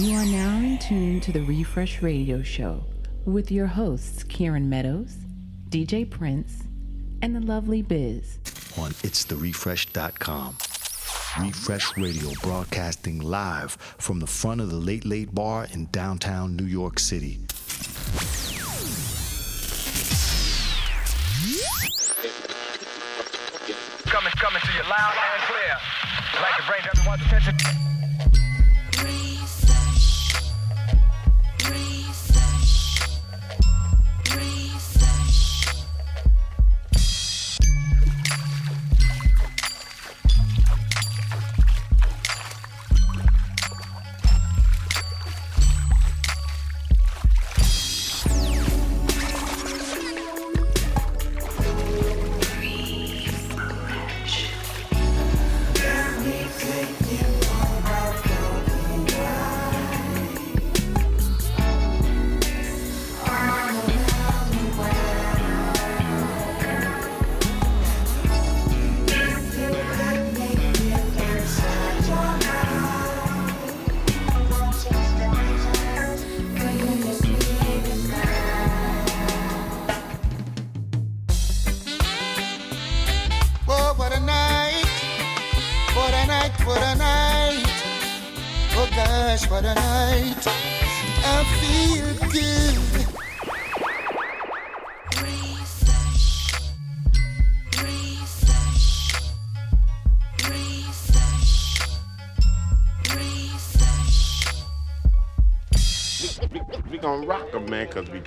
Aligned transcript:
You 0.00 0.16
are 0.16 0.24
now 0.24 0.56
in 0.56 0.78
tune 0.78 1.20
to 1.20 1.30
the 1.30 1.42
Refresh 1.42 2.00
Radio 2.00 2.42
Show 2.42 2.82
with 3.26 3.52
your 3.52 3.66
hosts, 3.66 4.22
Kieran 4.22 4.66
Meadows, 4.66 5.14
DJ 5.68 6.08
Prince, 6.08 6.62
and 7.20 7.36
the 7.36 7.40
lovely 7.40 7.82
Biz. 7.82 8.38
On 8.78 8.92
itstherefresh.com. 8.92 10.56
Refresh 11.44 11.98
Radio 11.98 12.30
broadcasting 12.42 13.18
live 13.20 13.72
from 13.98 14.20
the 14.20 14.26
front 14.26 14.62
of 14.62 14.70
the 14.70 14.78
Late 14.78 15.04
Late 15.04 15.34
Bar 15.34 15.66
in 15.70 15.84
downtown 15.92 16.56
New 16.56 16.64
York 16.64 16.98
City. 16.98 17.38
Coming, 24.06 24.32
coming 24.32 24.62
to 24.62 24.72
you 24.72 24.82
loud 24.88 25.14
and 25.34 25.42
clear. 25.42 25.76
I'd 26.32 26.40
like 26.40 26.56
to 26.56 26.62
bring 26.66 26.80
everyone's 26.90 27.22
attention. 27.26 27.99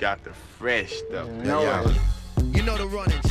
Got 0.04 0.22
the 0.22 0.34
fresh 0.34 0.92
stuff. 0.92 1.26
Yeah. 1.42 1.90
You 2.52 2.62
know 2.62 2.76
the 2.76 2.86
runnings. 2.86 3.23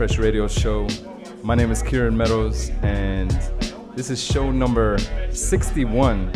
Refresh 0.00 0.18
Radio 0.18 0.48
Show. 0.48 0.88
My 1.42 1.54
name 1.54 1.70
is 1.70 1.82
Kieran 1.82 2.16
Meadows, 2.16 2.70
and 2.80 3.30
this 3.94 4.08
is 4.08 4.18
show 4.18 4.50
number 4.50 4.96
61. 5.30 6.32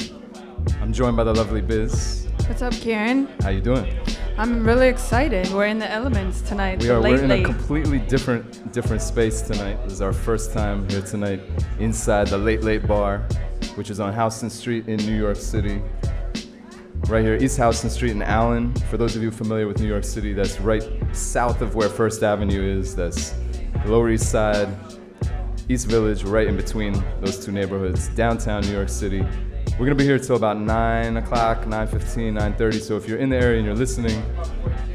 I'm 0.83 0.93
joined 0.93 1.17
by 1.17 1.25
the 1.25 1.33
lovely 1.33 1.63
Biz. 1.63 2.29
What's 2.47 2.61
up, 2.61 2.75
Kieran? 2.75 3.27
How 3.41 3.49
you 3.49 3.63
doing? 3.63 3.91
I'm 4.37 4.67
really 4.67 4.89
excited. 4.89 5.51
We're 5.51 5.65
in 5.65 5.79
the 5.79 5.91
elements 5.91 6.43
tonight. 6.43 6.83
We 6.83 6.91
are. 6.91 7.01
late 7.01 7.13
We're 7.15 7.25
in 7.25 7.31
a 7.31 7.43
completely 7.43 8.01
different 8.01 8.71
different 8.71 9.01
space 9.01 9.41
tonight. 9.41 9.83
This 9.85 9.95
is 9.95 10.03
our 10.03 10.13
first 10.13 10.53
time 10.53 10.87
here 10.91 11.01
tonight 11.01 11.41
inside 11.79 12.27
the 12.27 12.37
Late 12.37 12.63
Late 12.63 12.87
Bar, 12.87 13.21
which 13.77 13.89
is 13.89 13.99
on 13.99 14.13
Houston 14.13 14.51
Street 14.51 14.89
in 14.89 14.97
New 14.97 15.17
York 15.17 15.37
City. 15.37 15.81
Right 17.09 17.25
here, 17.25 17.37
East 17.37 17.57
Houston 17.57 17.89
Street 17.89 18.13
in 18.13 18.21
Allen. 18.21 18.75
For 18.91 18.99
those 18.99 19.17
of 19.17 19.23
you 19.23 19.31
familiar 19.31 19.67
with 19.67 19.81
New 19.81 19.89
York 19.89 20.05
City, 20.05 20.35
that's 20.35 20.61
right 20.61 20.87
south 21.15 21.63
of 21.63 21.75
where 21.75 21.89
First 21.89 22.23
Avenue 22.23 22.63
is. 22.79 22.95
That's 22.95 23.33
Lower 23.87 24.11
East 24.11 24.31
Side, 24.31 24.69
East 25.69 25.87
Village, 25.87 26.25
right 26.25 26.47
in 26.47 26.57
between 26.57 26.93
those 27.21 27.45
two 27.45 27.53
neighborhoods, 27.53 28.09
downtown 28.09 28.63
New 28.63 28.73
York 28.73 28.89
City. 28.89 29.27
We're 29.79 29.87
gonna 29.87 29.95
be 29.95 30.05
here 30.05 30.19
till 30.19 30.37
about 30.37 30.59
9 30.59 31.17
o'clock, 31.17 31.65
9.15, 31.65 32.33
9.30. 32.33 32.81
So 32.81 32.97
if 32.97 33.09
you're 33.09 33.19
in 33.19 33.29
the 33.29 33.37
area 33.37 33.59
and 33.59 33.67
you're 33.67 33.75
listening, 33.75 34.23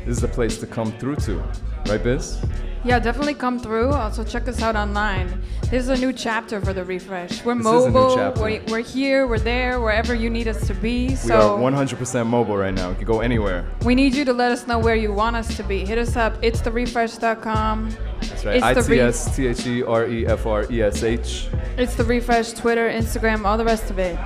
this 0.05 0.15
is 0.15 0.21
the 0.21 0.27
place 0.27 0.57
to 0.59 0.67
come 0.67 0.91
through 0.93 1.17
to. 1.17 1.43
Right, 1.87 2.01
Biz? 2.01 2.41
Yeah, 2.83 2.99
definitely 2.99 3.33
come 3.33 3.59
through. 3.59 3.89
Also, 3.91 4.23
check 4.23 4.47
us 4.47 4.61
out 4.61 4.75
online. 4.75 5.41
This 5.69 5.83
is 5.83 5.89
a 5.89 5.97
new 5.97 6.11
chapter 6.13 6.59
for 6.61 6.73
the 6.73 6.83
refresh. 6.83 7.43
We're 7.45 7.55
This 7.55 7.65
is 7.65 7.85
a 7.85 7.87
new 7.87 7.93
mobile. 7.93 8.15
chapter. 8.15 8.41
We're, 8.41 8.61
we're 8.67 8.79
here. 8.81 9.27
We're 9.27 9.39
there. 9.39 9.79
Wherever 9.79 10.15
you 10.15 10.29
need 10.29 10.47
us 10.47 10.65
to 10.67 10.73
be. 10.73 11.09
We 11.25 11.31
are 11.31 11.57
100% 11.59 12.27
mobile 12.27 12.57
right 12.57 12.73
now. 12.73 12.89
We 12.89 12.95
can 12.95 13.05
go 13.05 13.19
anywhere. 13.21 13.65
we 13.85 13.95
need 13.95 14.15
you 14.15 14.25
to 14.25 14.33
let 14.33 14.51
us 14.51 14.65
know 14.65 14.79
where 14.79 14.95
you 14.95 15.13
want 15.13 15.35
us 15.35 15.55
to 15.57 15.63
be. 15.63 15.85
Hit 15.85 15.97
us 15.97 16.15
up. 16.15 16.35
It's 16.41 16.61
therefresh.com. 16.61 17.89
That's 18.21 18.45
right. 18.45 18.77
It's 18.77 18.87
the 18.87 18.91
re- 18.91 19.01
I-T-S, 19.01 19.35
T-H-E-R-E-F-R-E-S-H. 19.35 21.47
It's 21.77 21.95
the 21.95 22.03
refresh. 22.03 22.53
Twitter, 22.53 22.89
Instagram, 22.89 23.45
all 23.45 23.57
the 23.57 23.65
rest 23.65 23.89
of 23.89 23.99
it. 23.99 24.17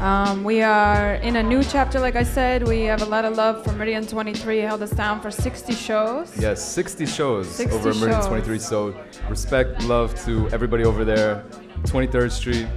Um, 0.00 0.44
we 0.44 0.62
are 0.62 1.16
in 1.16 1.36
a 1.36 1.42
new 1.42 1.62
chapter, 1.62 2.00
like 2.00 2.16
I 2.16 2.22
said. 2.22 2.66
We 2.66 2.82
have 2.84 3.02
a 3.02 3.06
lot 3.06 3.26
of 3.26 3.36
love 3.36 3.62
for 3.62 3.72
Meridian 3.72 4.06
23. 4.06 4.58
Held 4.60 4.82
us 4.82 4.90
down 4.92 5.20
for 5.20 5.30
60 5.30 5.74
shows. 5.74 6.34
Yes, 6.38 6.66
60 6.72 7.04
shows 7.04 7.46
60 7.50 7.76
over 7.76 7.89
shows. 7.94 8.26
23. 8.26 8.58
So 8.58 8.94
respect, 9.28 9.82
love 9.84 10.14
to 10.24 10.48
everybody 10.50 10.84
over 10.84 11.04
there. 11.04 11.44
23rd 11.82 12.30
Street. 12.30 12.68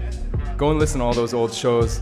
Go 0.58 0.72
and 0.72 0.80
listen 0.80 1.00
to 1.00 1.06
all 1.06 1.14
those 1.14 1.34
old 1.34 1.54
shows. 1.54 2.02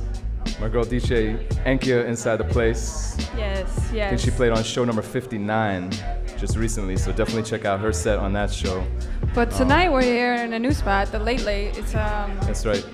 My 0.59 0.69
girl 0.69 0.83
DJ 0.83 1.47
Enkia 1.65 2.05
inside 2.05 2.37
the 2.37 2.43
place. 2.45 3.15
Yes, 3.37 3.91
I 3.91 3.95
yes. 3.95 4.09
think 4.09 4.21
she 4.21 4.31
played 4.31 4.51
on 4.51 4.63
show 4.63 4.83
number 4.83 5.01
59 5.01 5.91
just 6.37 6.57
recently. 6.57 6.97
So 6.97 7.11
definitely 7.11 7.43
check 7.43 7.65
out 7.65 7.79
her 7.79 7.93
set 7.93 8.17
on 8.17 8.33
that 8.33 8.51
show. 8.51 8.85
But 9.33 9.51
tonight 9.51 9.91
we're 9.91 10.01
here 10.03 10.33
in 10.35 10.53
a 10.53 10.59
new 10.59 10.73
spot, 10.73 11.11
the 11.11 11.19
Late 11.19 11.43
Late. 11.43 11.77
It's 11.77 11.95
um, 11.95 12.37
That's 12.41 12.65
right. 12.65 12.85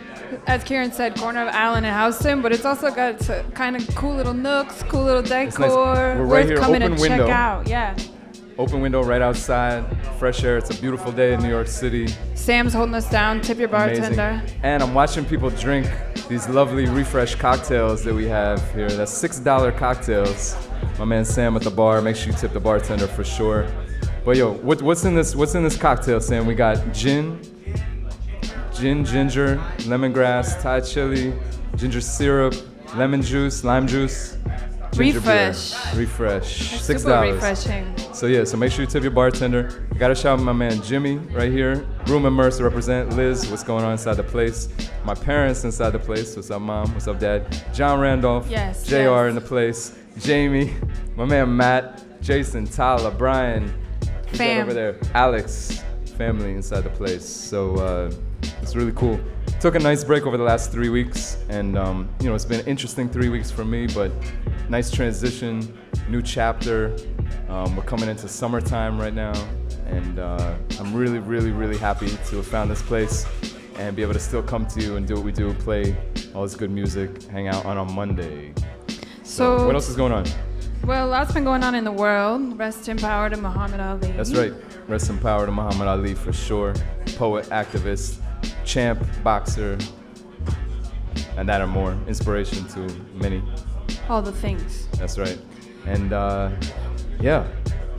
as 0.45 0.63
Kieran 0.63 0.91
said, 0.91 1.15
corner 1.15 1.41
of 1.41 1.47
Allen 1.49 1.85
and 1.85 1.99
Houston, 2.03 2.41
but 2.41 2.51
it's 2.51 2.65
also 2.65 2.93
got 2.93 3.19
kind 3.53 3.75
of 3.75 3.87
cool 3.95 4.15
little 4.15 4.33
nooks, 4.33 4.83
cool 4.83 5.03
little 5.03 5.23
nice. 5.23 5.55
decor. 5.55 5.69
We're 5.95 6.15
right 6.17 6.29
worth 6.29 6.47
here, 6.47 6.57
coming 6.57 6.83
open 6.83 6.97
to 6.97 7.01
window. 7.01 7.25
check 7.25 7.35
out. 7.35 7.67
Yeah. 7.67 7.97
Open 8.59 8.81
window 8.81 9.03
right 9.03 9.21
outside, 9.21 9.85
fresh 10.17 10.43
air. 10.43 10.57
It's 10.57 10.75
a 10.75 10.81
beautiful 10.81 11.11
day 11.11 11.33
in 11.33 11.41
New 11.43 11.49
York 11.49 11.67
City. 11.67 12.07
Sam's 12.33 12.73
holding 12.73 12.95
us 12.95 13.07
down. 13.07 13.39
Tip 13.39 13.59
your 13.59 13.69
Amazing. 13.69 14.15
bartender. 14.15 14.41
And 14.63 14.81
I'm 14.81 14.95
watching 14.95 15.25
people 15.25 15.51
drink 15.51 15.87
these 16.27 16.49
lovely 16.49 16.87
refresh 16.87 17.35
cocktails 17.35 18.03
that 18.03 18.15
we 18.15 18.25
have 18.25 18.59
here. 18.73 18.89
That's 18.89 19.11
six 19.11 19.37
dollar 19.39 19.71
cocktails. 19.71 20.57
My 20.97 21.05
man 21.05 21.23
Sam 21.23 21.55
at 21.55 21.61
the 21.61 21.69
bar. 21.69 22.01
Make 22.01 22.15
sure 22.15 22.31
you 22.31 22.37
tip 22.37 22.51
the 22.51 22.59
bartender 22.59 23.05
for 23.05 23.23
sure. 23.23 23.67
But 24.25 24.37
yo, 24.37 24.53
what, 24.53 24.81
what's 24.81 25.05
in 25.05 25.13
this? 25.13 25.35
What's 25.35 25.53
in 25.53 25.63
this 25.63 25.77
cocktail, 25.77 26.19
Sam? 26.19 26.47
We 26.47 26.55
got 26.55 26.93
gin, 26.93 27.39
gin, 28.73 29.05
ginger, 29.05 29.57
lemongrass, 29.81 30.59
Thai 30.63 30.81
chili, 30.81 31.31
ginger 31.75 32.01
syrup, 32.01 32.55
lemon 32.95 33.21
juice, 33.21 33.63
lime 33.63 33.85
juice. 33.87 34.35
Ginger 34.93 35.21
beer. 35.21 35.47
Refresh. 35.47 35.95
Refresh. 35.95 36.81
Six 36.81 37.01
super 37.01 37.13
dollars. 37.13 37.35
refreshing. 37.35 37.97
So 38.13 38.25
yeah, 38.27 38.43
so 38.43 38.57
make 38.57 38.71
sure 38.71 38.81
you 38.81 38.87
tip 38.87 39.03
your 39.03 39.11
bartender. 39.11 39.85
I 39.91 39.97
gotta 39.97 40.15
shout 40.15 40.39
out 40.39 40.43
my 40.43 40.53
man 40.53 40.81
Jimmy 40.81 41.17
right 41.17 41.51
here. 41.51 41.85
Room 42.07 42.25
and 42.25 42.35
Mercer 42.35 42.63
represent. 42.63 43.15
Liz, 43.15 43.49
what's 43.49 43.63
going 43.63 43.83
on 43.83 43.91
inside 43.91 44.15
the 44.15 44.23
place? 44.23 44.69
My 45.03 45.13
parents 45.13 45.63
inside 45.63 45.91
the 45.91 45.99
place. 45.99 46.35
What's 46.35 46.51
up, 46.51 46.61
mom? 46.61 46.93
What's 46.93 47.07
up, 47.07 47.19
dad? 47.19 47.63
John 47.73 47.99
Randolph. 47.99 48.49
Yes, 48.49 48.83
JR 48.83 48.95
yes. 48.95 49.29
in 49.29 49.35
the 49.35 49.41
place. 49.41 49.97
Jamie. 50.19 50.73
My 51.15 51.25
man 51.25 51.55
Matt. 51.55 52.03
Jason. 52.21 52.65
Tyler. 52.65 53.11
Brian. 53.11 53.73
Fam. 54.33 54.63
over 54.63 54.73
there? 54.73 54.99
Alex. 55.13 55.83
Family 56.17 56.53
inside 56.53 56.81
the 56.81 56.89
place. 56.89 57.25
So 57.25 57.75
uh, 57.75 58.11
it's 58.61 58.75
really 58.75 58.93
cool. 58.93 59.19
Took 59.59 59.75
a 59.75 59.79
nice 59.79 60.03
break 60.03 60.25
over 60.25 60.37
the 60.37 60.43
last 60.43 60.71
three 60.71 60.89
weeks, 60.89 61.37
and 61.49 61.77
um, 61.77 62.09
you 62.19 62.27
know 62.27 62.35
it's 62.35 62.45
been 62.45 62.65
interesting 62.67 63.09
three 63.09 63.29
weeks 63.29 63.49
for 63.49 63.65
me, 63.65 63.87
but 63.87 64.11
nice 64.69 64.91
transition, 64.91 65.77
new 66.09 66.21
chapter. 66.21 66.95
Um, 67.49 67.75
we're 67.75 67.83
coming 67.83 68.09
into 68.09 68.27
summertime 68.27 68.99
right 68.99 69.13
now, 69.13 69.33
and 69.87 70.19
uh, 70.19 70.55
I'm 70.79 70.93
really, 70.93 71.19
really, 71.19 71.51
really 71.51 71.77
happy 71.77 72.07
to 72.07 72.35
have 72.37 72.47
found 72.47 72.69
this 72.69 72.81
place 72.81 73.25
and 73.77 73.95
be 73.95 74.01
able 74.01 74.13
to 74.13 74.19
still 74.19 74.43
come 74.43 74.65
to 74.67 74.81
you 74.81 74.95
and 74.95 75.07
do 75.07 75.15
what 75.15 75.23
we 75.23 75.31
do, 75.31 75.53
play 75.55 75.95
all 76.33 76.43
this 76.43 76.55
good 76.55 76.71
music, 76.71 77.23
hang 77.23 77.47
out 77.47 77.65
on 77.65 77.77
a 77.77 77.85
Monday. 77.85 78.53
So, 79.23 79.65
what 79.65 79.75
else 79.75 79.89
is 79.89 79.95
going 79.95 80.11
on? 80.11 80.25
Well, 80.83 81.07
lots 81.07 81.33
been 81.33 81.43
going 81.43 81.63
on 81.63 81.75
in 81.75 81.83
the 81.83 81.91
world. 81.91 82.57
Rest 82.57 82.87
in 82.87 82.97
power 82.97 83.29
to 83.29 83.37
Muhammad 83.37 83.81
Ali. 83.81 84.11
That's 84.13 84.33
right. 84.33 84.53
Rest 84.87 85.09
in 85.09 85.17
power 85.17 85.45
to 85.45 85.51
Muhammad 85.51 85.87
Ali 85.87 86.13
for 86.13 86.31
sure. 86.31 86.73
Poet, 87.17 87.45
activist, 87.47 88.19
champ, 88.67 89.03
boxer, 89.23 89.77
and 91.37 91.47
that 91.49 91.61
and 91.61 91.71
more. 91.71 91.97
Inspiration 92.07 92.67
to 92.67 92.79
many. 93.15 93.41
All 94.09 94.21
the 94.21 94.31
things. 94.31 94.87
That's 94.99 95.17
right. 95.17 95.39
And 95.85 96.11
uh, 96.13 96.51
yeah, 97.19 97.47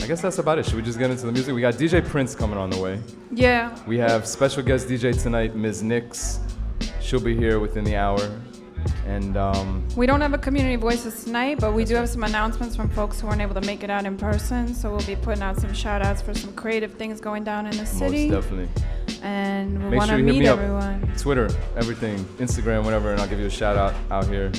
I 0.01 0.07
guess 0.07 0.21
that's 0.21 0.39
about 0.39 0.59
it. 0.59 0.67
Should 0.67 0.75
we 0.77 0.83
just 0.83 0.99
get 0.99 1.11
into 1.11 1.27
the 1.27 1.33
music? 1.33 1.55
We 1.55 1.61
got 1.61 1.75
DJ 1.75 2.07
Prince 2.07 2.35
coming 2.35 2.59
on 2.59 2.71
the 2.71 2.81
way. 2.81 3.01
Yeah. 3.33 3.77
We 3.87 3.99
have 3.99 4.27
special 4.27 4.63
guest 4.63 4.89
DJ 4.89 5.21
tonight, 5.21 5.57
Ms. 5.57 5.83
Nix. 5.83 6.41
She'll 7.01 7.21
be 7.21 7.35
here 7.35 7.59
within 7.59 7.85
the 7.85 7.97
hour. 7.97 8.21
And 9.07 9.37
um, 9.37 9.87
We 9.97 10.07
don't 10.07 10.21
have 10.21 10.35
a 10.35 10.39
community 10.39 10.77
voices 10.77 11.25
tonight, 11.25 11.59
but 11.61 11.73
we 11.73 11.85
do 11.85 11.95
have 11.95 12.09
some 12.09 12.25
announcements 12.25 12.77
from 12.77 12.91
folks 12.91 13.21
who 13.21 13.27
weren't 13.27 13.41
able 13.41 13.55
to 13.55 13.67
make 13.67 13.83
it 13.83 13.91
out 13.91 14.05
in 14.05 14.17
person. 14.19 14.75
So 14.75 14.91
we'll 14.91 15.07
be 15.07 15.17
putting 15.17 15.43
out 15.43 15.57
some 15.59 15.73
shout 15.73 16.03
outs 16.03 16.21
for 16.21 16.35
some 16.35 16.53
creative 16.53 16.93
things 16.95 17.21
going 17.21 17.43
down 17.43 17.67
in 17.67 17.77
the 17.77 17.87
city. 17.87 18.29
most 18.29 18.43
definitely. 18.43 18.83
And 19.23 19.83
we 19.85 19.91
Make 19.91 19.99
want 19.99 20.09
sure 20.11 20.19
to 20.19 20.23
you 20.23 20.27
hit 20.27 20.33
meet 20.35 20.41
me 20.41 20.47
up. 20.49 20.59
everyone. 20.59 21.13
Twitter, 21.17 21.49
everything, 21.77 22.19
Instagram, 22.39 22.85
whatever, 22.85 23.13
and 23.13 23.21
I'll 23.21 23.29
give 23.29 23.41
you 23.41 23.47
a 23.47 23.51
shout 23.51 23.77
out 23.77 23.95
out 24.11 24.27
here. 24.27 24.53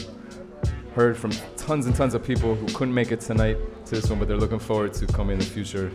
Heard 0.95 1.17
from 1.17 1.31
tons 1.55 1.85
and 1.85 1.95
tons 1.95 2.13
of 2.13 2.23
people 2.23 2.55
who 2.55 2.65
couldn't 2.73 2.93
make 2.93 3.11
it 3.11 3.21
tonight 3.21 3.57
to 3.85 3.95
this 3.95 4.09
one, 4.09 4.19
but 4.19 4.27
they're 4.27 4.37
looking 4.37 4.59
forward 4.59 4.93
to 4.95 5.07
coming 5.07 5.33
in 5.33 5.39
the 5.39 5.45
future. 5.45 5.91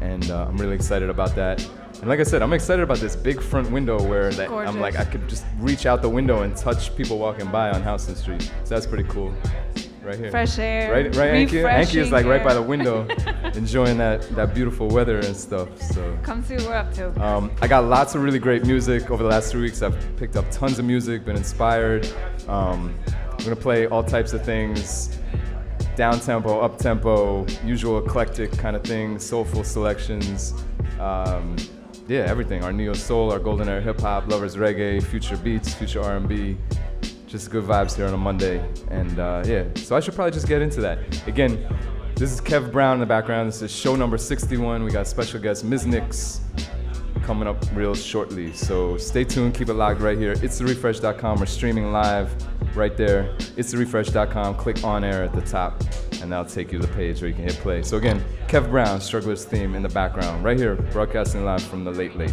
And 0.00 0.30
uh, 0.30 0.46
I'm 0.48 0.56
really 0.58 0.74
excited 0.74 1.08
about 1.08 1.34
that. 1.36 1.66
And 2.00 2.08
like 2.08 2.20
I 2.20 2.24
said, 2.24 2.42
I'm 2.42 2.52
excited 2.52 2.82
about 2.82 2.98
this 2.98 3.16
big 3.16 3.40
front 3.40 3.70
window 3.70 4.02
where 4.02 4.30
that 4.32 4.50
I'm 4.50 4.80
like, 4.80 4.96
I 4.98 5.04
could 5.04 5.26
just 5.28 5.46
reach 5.58 5.86
out 5.86 6.02
the 6.02 6.08
window 6.08 6.42
and 6.42 6.54
touch 6.54 6.94
people 6.96 7.18
walking 7.18 7.50
by 7.50 7.70
on 7.70 7.82
Houston 7.82 8.16
Street. 8.16 8.42
So 8.64 8.74
that's 8.74 8.86
pretty 8.86 9.04
cool. 9.04 9.32
Right 10.04 10.18
here. 10.18 10.30
Fresh 10.30 10.58
air. 10.58 10.92
Right, 10.92 11.16
right, 11.16 11.32
Anki? 11.32 11.62
Anki 11.64 11.96
is 11.96 12.12
like 12.12 12.26
right 12.26 12.44
by 12.44 12.52
the 12.52 12.60
window, 12.60 13.08
enjoying 13.54 13.96
that, 13.98 14.20
that 14.36 14.54
beautiful 14.54 14.88
weather 14.88 15.18
and 15.18 15.34
stuff. 15.34 15.80
So 15.80 16.18
Come 16.22 16.42
see 16.42 16.56
what 16.56 16.66
we're 16.66 16.74
up 16.74 16.92
to. 16.94 17.24
um, 17.26 17.50
I 17.62 17.68
got 17.68 17.84
lots 17.84 18.14
of 18.14 18.22
really 18.22 18.38
great 18.38 18.66
music 18.66 19.10
over 19.10 19.22
the 19.22 19.28
last 19.30 19.50
three 19.50 19.62
weeks. 19.62 19.80
I've 19.80 19.96
picked 20.16 20.36
up 20.36 20.44
tons 20.50 20.78
of 20.78 20.84
music, 20.84 21.24
been 21.24 21.36
inspired. 21.36 22.06
Um, 22.48 22.94
I'm 23.30 23.38
gonna 23.38 23.56
play 23.56 23.86
all 23.86 24.04
types 24.04 24.34
of 24.34 24.44
things, 24.44 25.18
down 25.96 26.20
tempo, 26.20 26.60
up 26.60 26.76
tempo, 26.76 27.46
usual 27.64 28.04
eclectic 28.04 28.52
kind 28.52 28.76
of 28.76 28.82
things, 28.84 29.24
soulful 29.24 29.64
selections. 29.64 30.52
Um, 31.00 31.56
yeah, 32.08 32.20
everything. 32.28 32.62
Our 32.62 32.72
neo 32.72 32.92
soul, 32.92 33.32
our 33.32 33.38
golden 33.38 33.68
era 33.70 33.80
hip 33.80 34.00
hop, 34.00 34.28
lovers 34.28 34.56
reggae, 34.56 35.02
future 35.02 35.38
beats, 35.38 35.72
future 35.72 36.02
R&B. 36.02 36.58
Just 37.34 37.50
good 37.50 37.64
vibes 37.64 37.96
here 37.96 38.06
on 38.06 38.14
a 38.14 38.16
Monday, 38.16 38.64
and 38.92 39.18
uh, 39.18 39.42
yeah. 39.44 39.64
So 39.74 39.96
I 39.96 39.98
should 39.98 40.14
probably 40.14 40.30
just 40.30 40.46
get 40.46 40.62
into 40.62 40.80
that. 40.82 41.00
Again, 41.26 41.66
this 42.14 42.30
is 42.30 42.40
Kev 42.40 42.70
Brown 42.70 42.94
in 42.94 43.00
the 43.00 43.06
background. 43.06 43.48
This 43.48 43.60
is 43.60 43.72
show 43.72 43.96
number 43.96 44.16
61. 44.16 44.84
We 44.84 44.92
got 44.92 45.08
special 45.08 45.40
guest 45.40 45.64
Ms. 45.64 45.84
Nix 45.84 46.42
coming 47.24 47.48
up 47.48 47.56
real 47.74 47.96
shortly. 47.96 48.52
So 48.52 48.96
stay 48.98 49.24
tuned, 49.24 49.56
keep 49.56 49.68
it 49.68 49.74
locked 49.74 50.00
right 50.00 50.16
here. 50.16 50.36
It's 50.44 50.60
therefresh.com. 50.60 51.40
We're 51.40 51.46
streaming 51.46 51.90
live 51.90 52.32
right 52.76 52.96
there. 52.96 53.34
It's 53.56 53.74
therefresh.com. 53.74 54.54
Click 54.54 54.84
on 54.84 55.02
air 55.02 55.24
at 55.24 55.32
the 55.32 55.42
top, 55.42 55.82
and 56.22 56.30
that'll 56.30 56.44
take 56.44 56.70
you 56.70 56.78
to 56.78 56.86
the 56.86 56.92
page 56.94 57.20
where 57.20 57.30
you 57.30 57.34
can 57.34 57.42
hit 57.42 57.54
play. 57.54 57.82
So 57.82 57.96
again, 57.96 58.24
Kev 58.46 58.70
Brown, 58.70 59.00
Struggler's 59.00 59.44
theme 59.44 59.74
in 59.74 59.82
the 59.82 59.88
background, 59.88 60.44
right 60.44 60.56
here, 60.56 60.76
broadcasting 60.76 61.44
live 61.44 61.64
from 61.64 61.82
the 61.82 61.90
late 61.90 62.16
late. 62.16 62.32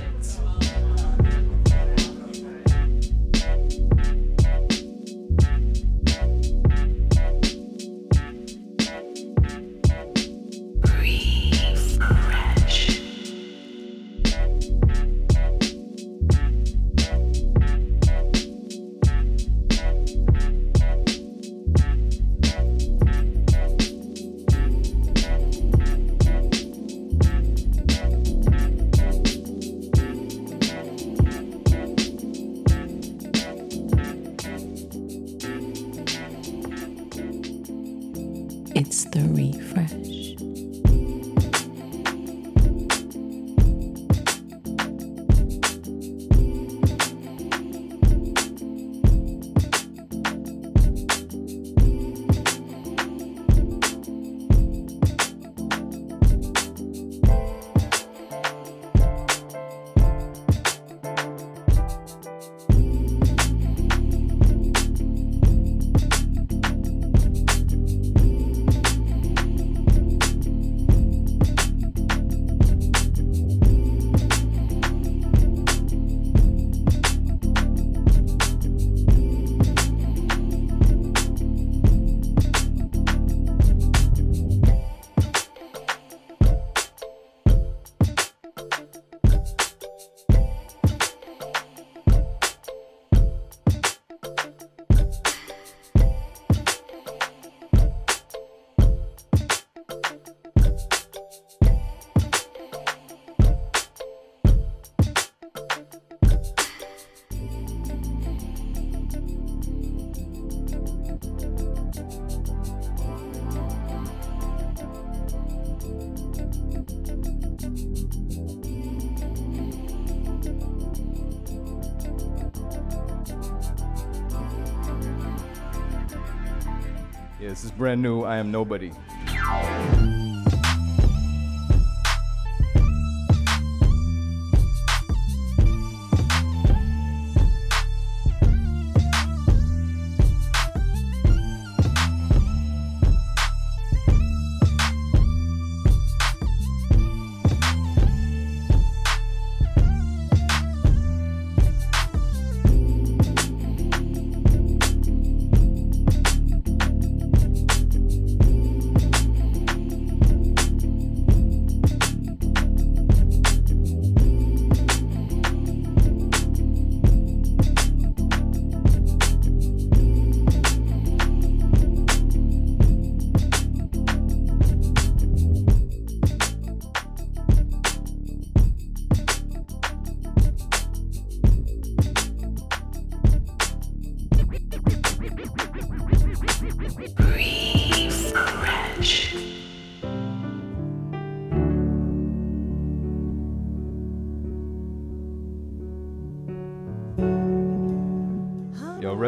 Brand 127.82 128.00
new. 128.00 128.22
I 128.22 128.38
am 128.38 128.52
nobody. 128.52 128.92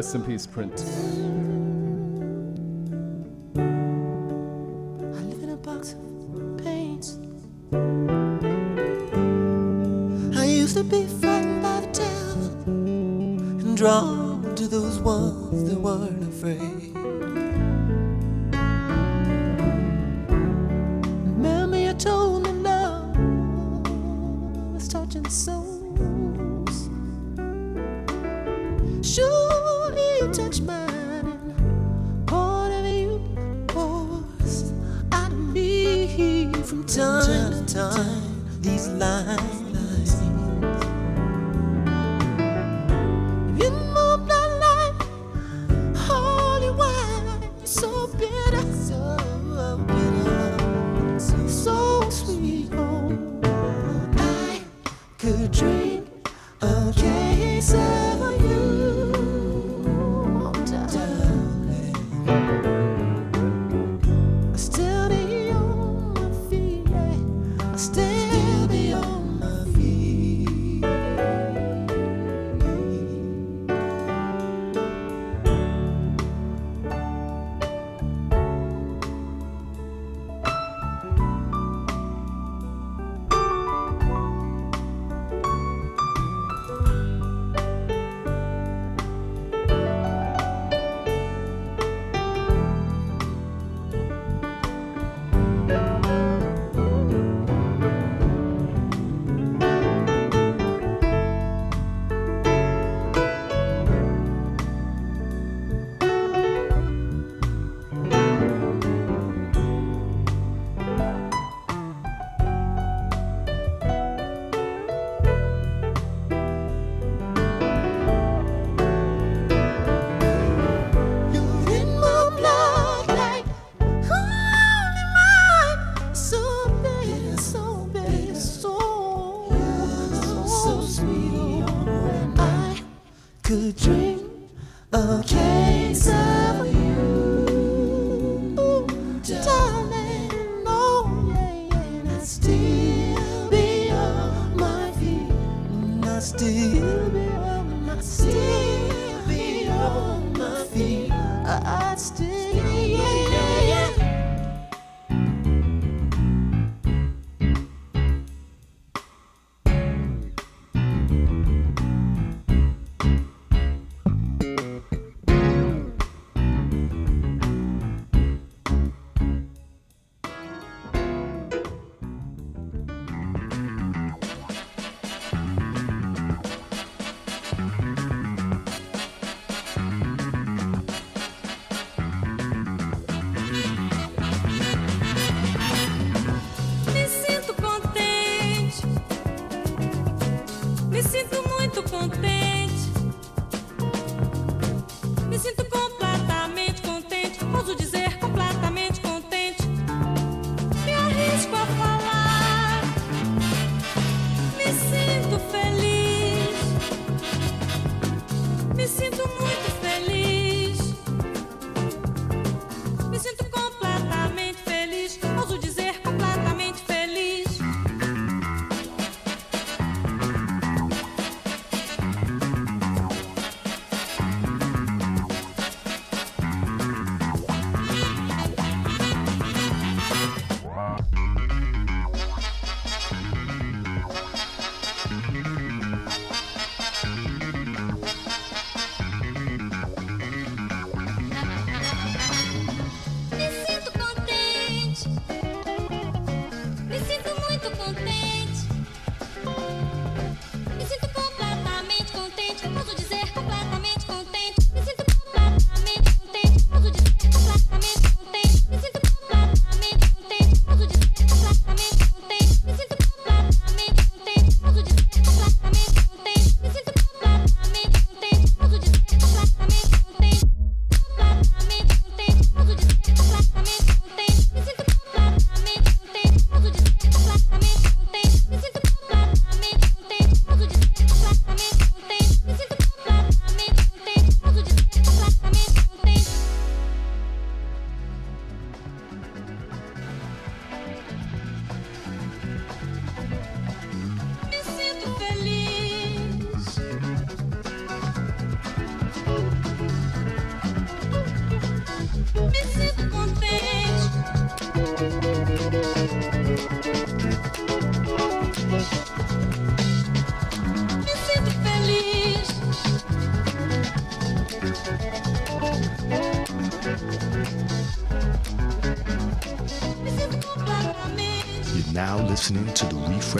Rest 0.04 0.16
in 0.16 0.24
peace, 0.24 0.46
Prince. 0.46 1.03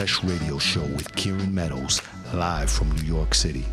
Fresh 0.04 0.22
Radio 0.24 0.58
Show 0.58 0.82
with 0.82 1.16
Kieran 1.16 1.54
Meadows, 1.54 2.02
live 2.34 2.70
from 2.70 2.90
New 2.90 3.04
York 3.04 3.34
City. 3.34 3.64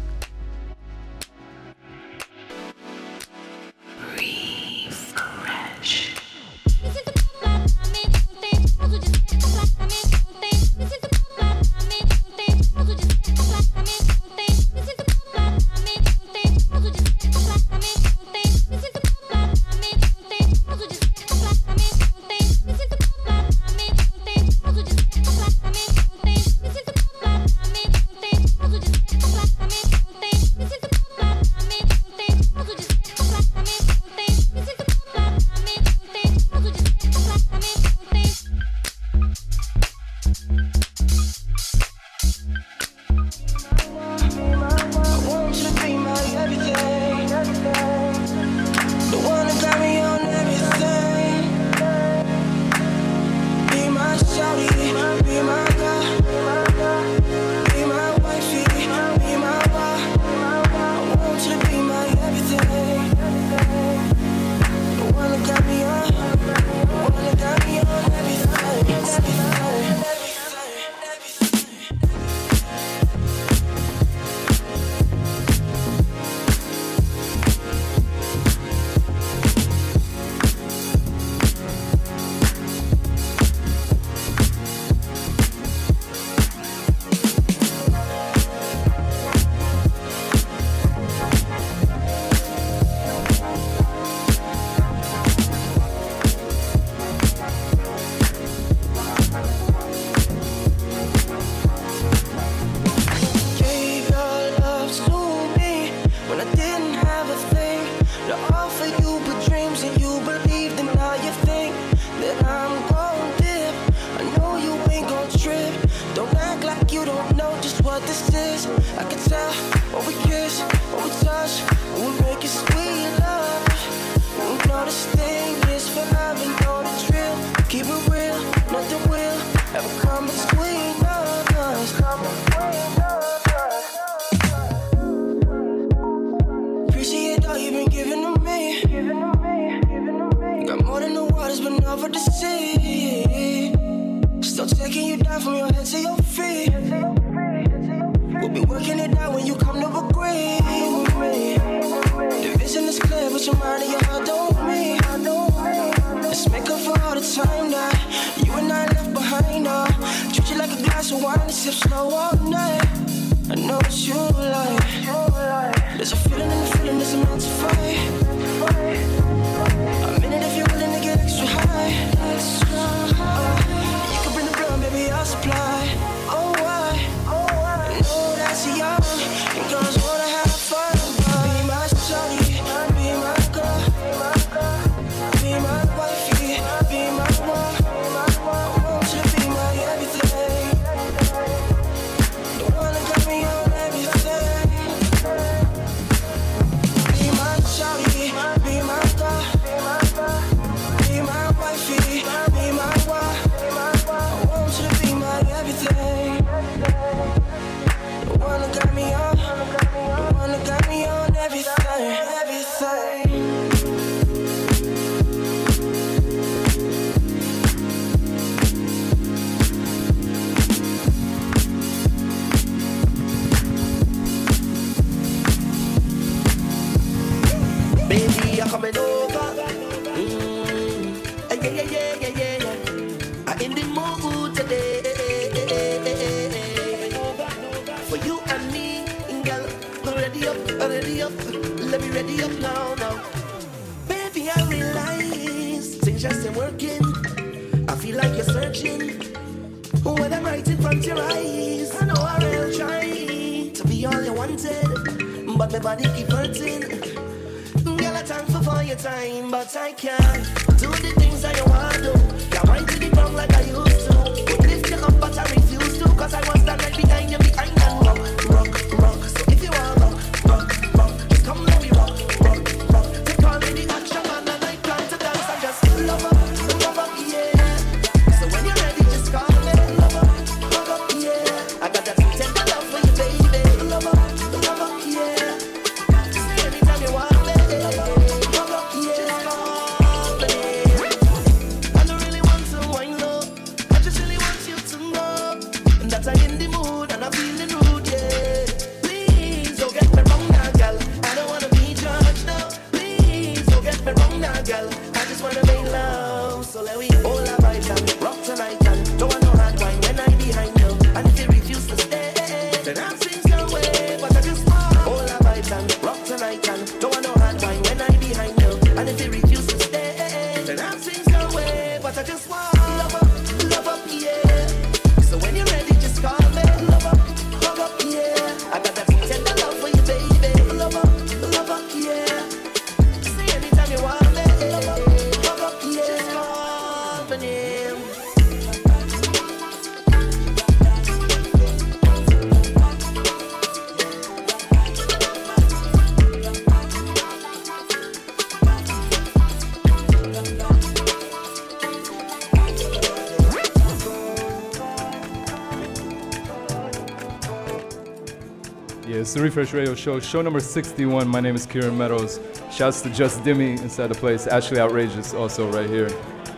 It's 359.31 359.37
the 359.37 359.41
Refresh 359.41 359.71
Radio 359.71 359.95
Show, 359.95 360.19
show 360.19 360.41
number 360.41 360.59
61. 360.59 361.25
My 361.25 361.39
name 361.39 361.55
is 361.55 361.65
Kieran 361.65 361.97
Meadows. 361.97 362.41
Shouts 362.69 363.01
to 363.03 363.09
Just 363.11 363.39
Dimmy 363.43 363.81
inside 363.81 364.07
the 364.07 364.15
place. 364.15 364.45
Ashley 364.45 364.77
Outrageous 364.77 365.33
also 365.33 365.71
right 365.71 365.89
here. 365.89 366.09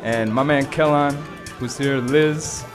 And 0.02 0.34
my 0.34 0.42
man 0.42 0.66
Kellan, 0.72 1.14
who's 1.60 1.78
here. 1.78 1.98
Liz, 1.98 2.66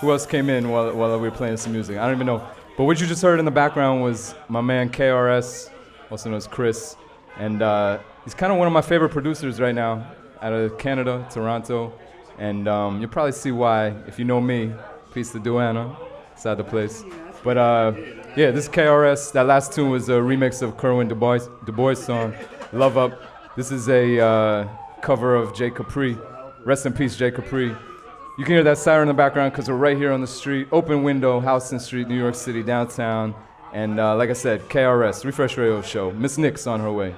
who 0.00 0.12
else 0.12 0.26
came 0.26 0.48
in 0.48 0.70
while, 0.70 0.94
while 0.94 1.18
we 1.18 1.28
were 1.28 1.34
playing 1.34 1.56
some 1.56 1.72
music? 1.72 1.98
I 1.98 2.06
don't 2.06 2.14
even 2.14 2.28
know. 2.28 2.48
But 2.76 2.84
what 2.84 3.00
you 3.00 3.08
just 3.08 3.20
heard 3.20 3.40
in 3.40 3.44
the 3.44 3.50
background 3.50 4.00
was 4.00 4.32
my 4.48 4.60
man 4.60 4.90
KRS, 4.90 5.70
also 6.08 6.30
known 6.30 6.36
as 6.36 6.46
Chris. 6.46 6.94
And 7.36 7.60
uh, 7.60 7.98
he's 8.22 8.34
kind 8.34 8.52
of 8.52 8.58
one 8.58 8.68
of 8.68 8.72
my 8.72 8.82
favorite 8.82 9.10
producers 9.10 9.60
right 9.60 9.74
now 9.74 10.08
out 10.40 10.52
of 10.52 10.78
Canada, 10.78 11.26
Toronto. 11.32 11.92
And 12.38 12.68
um, 12.68 13.00
you'll 13.00 13.10
probably 13.10 13.32
see 13.32 13.50
why 13.50 13.88
if 14.06 14.20
you 14.20 14.24
know 14.24 14.40
me. 14.40 14.72
Peace 15.12 15.32
to 15.32 15.40
Duana, 15.40 15.96
inside 16.30 16.58
the 16.58 16.64
place. 16.64 17.02
But 17.42 17.56
uh, 17.56 17.92
yeah, 18.38 18.52
this 18.52 18.66
is 18.66 18.70
KRS. 18.70 19.32
That 19.32 19.46
last 19.46 19.72
tune 19.72 19.90
was 19.90 20.08
a 20.08 20.12
remix 20.12 20.62
of 20.62 20.76
Kerwin 20.76 21.08
Du 21.08 21.16
Bois, 21.16 21.40
du 21.64 21.72
Bois 21.72 21.94
song, 21.94 22.32
Love 22.72 22.96
Up. 22.96 23.20
This 23.56 23.72
is 23.72 23.88
a 23.88 24.20
uh, 24.20 24.68
cover 25.00 25.34
of 25.34 25.56
Jay 25.56 25.72
Capri. 25.72 26.16
Rest 26.64 26.86
in 26.86 26.92
peace, 26.92 27.16
Jay 27.16 27.32
Capri. 27.32 27.66
You 27.66 28.44
can 28.44 28.54
hear 28.54 28.62
that 28.62 28.78
siren 28.78 29.02
in 29.02 29.08
the 29.08 29.14
background 29.14 29.50
because 29.50 29.68
we're 29.68 29.74
right 29.74 29.96
here 29.96 30.12
on 30.12 30.20
the 30.20 30.26
street, 30.28 30.68
open 30.70 31.02
window, 31.02 31.40
Houston 31.40 31.80
Street, 31.80 32.06
New 32.06 32.16
York 32.16 32.36
City, 32.36 32.62
downtown. 32.62 33.34
And 33.72 33.98
uh, 33.98 34.14
like 34.14 34.30
I 34.30 34.34
said, 34.34 34.60
KRS, 34.68 35.24
Refresh 35.24 35.56
Radio 35.56 35.82
Show. 35.82 36.12
Miss 36.12 36.38
Nix 36.38 36.68
on 36.68 36.78
her 36.78 36.92
way. 36.92 37.16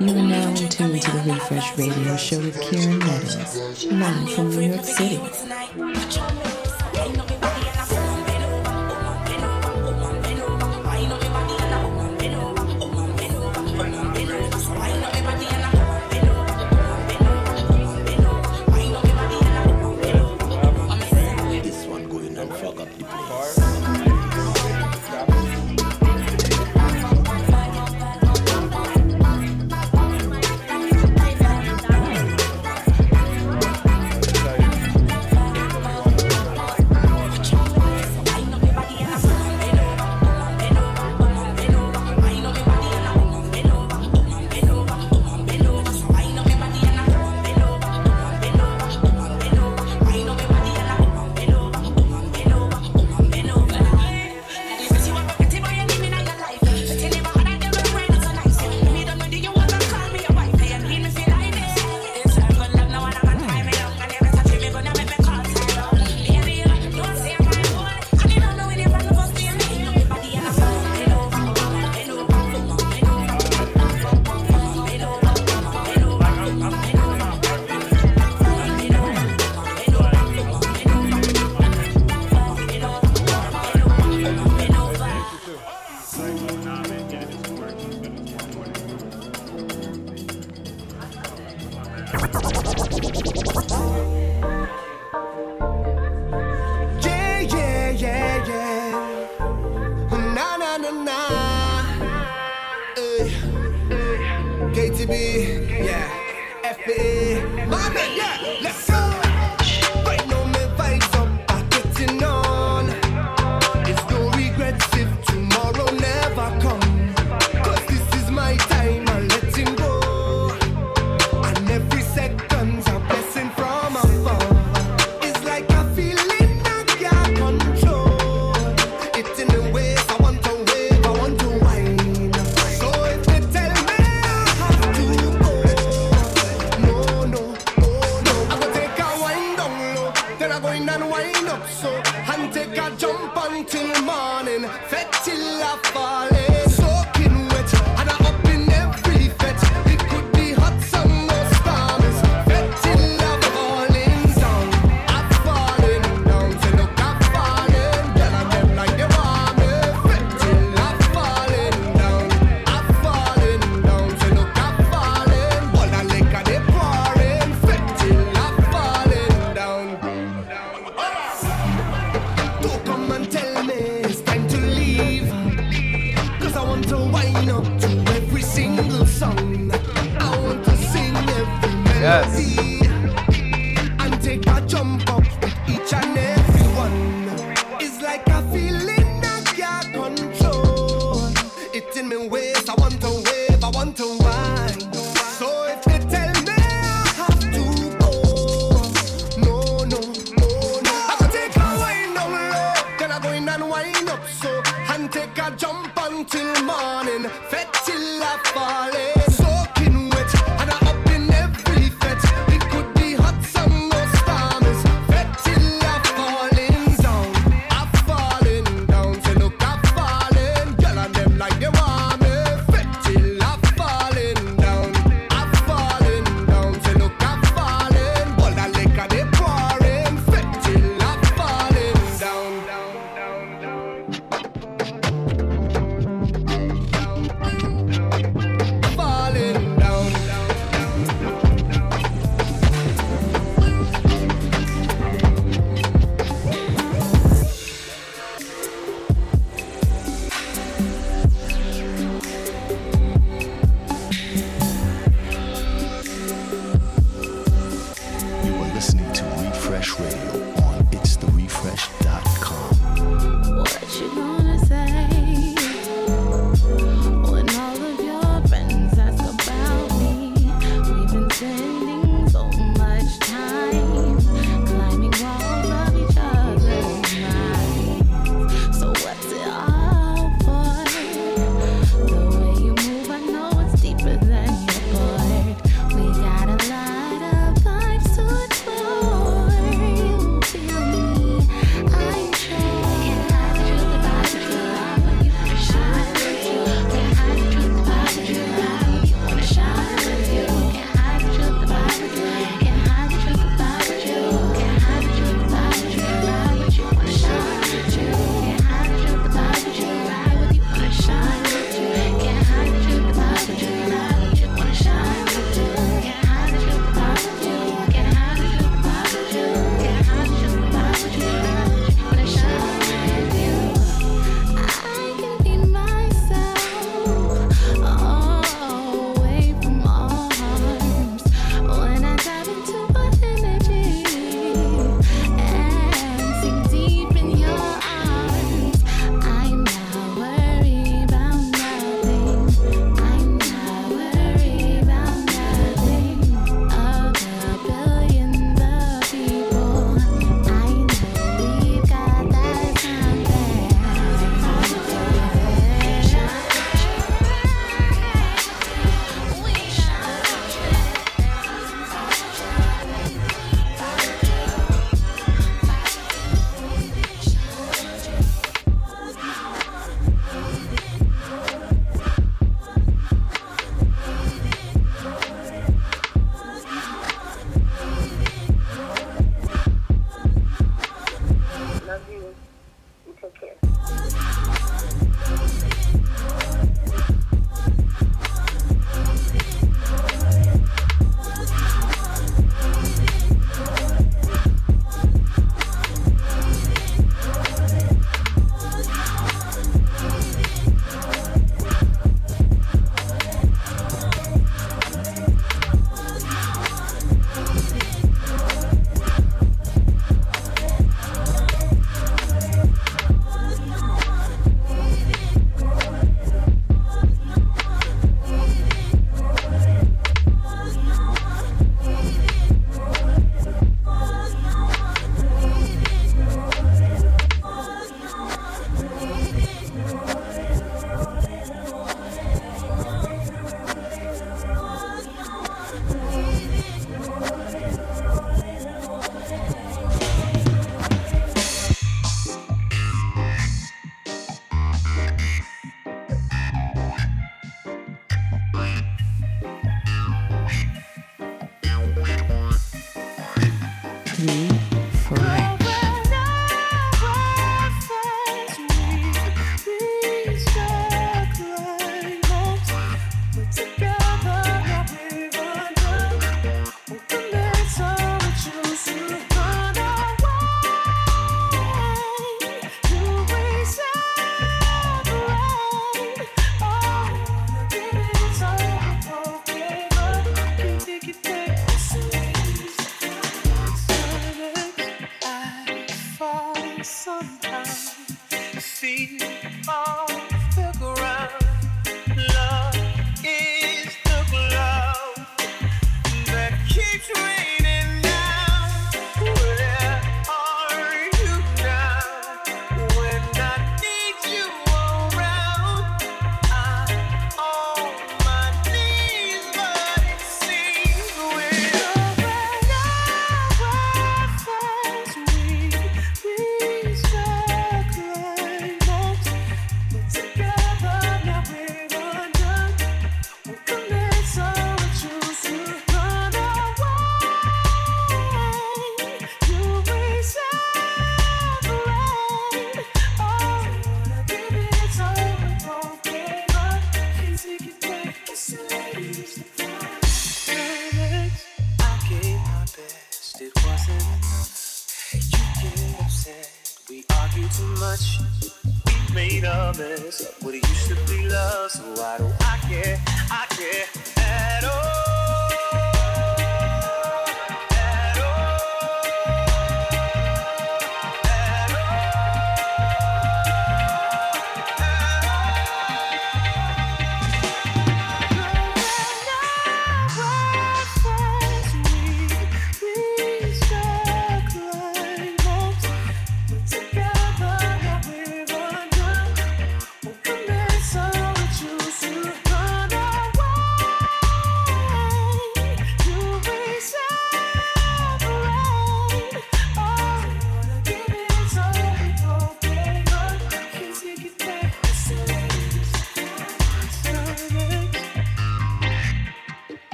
You 0.00 0.08
are 0.10 0.22
now 0.22 0.48
in 0.50 0.68
tune 0.68 0.98
to 0.98 1.10
the 1.12 1.32
Refresh 1.32 1.78
Radio 1.78 2.16
Show 2.16 2.40
with 2.40 2.60
Kieran 2.60 2.98
Meadows, 2.98 3.84
live 3.86 4.30
from 4.32 4.50
New 4.50 4.72
York 4.72 4.84
City. 4.84 6.43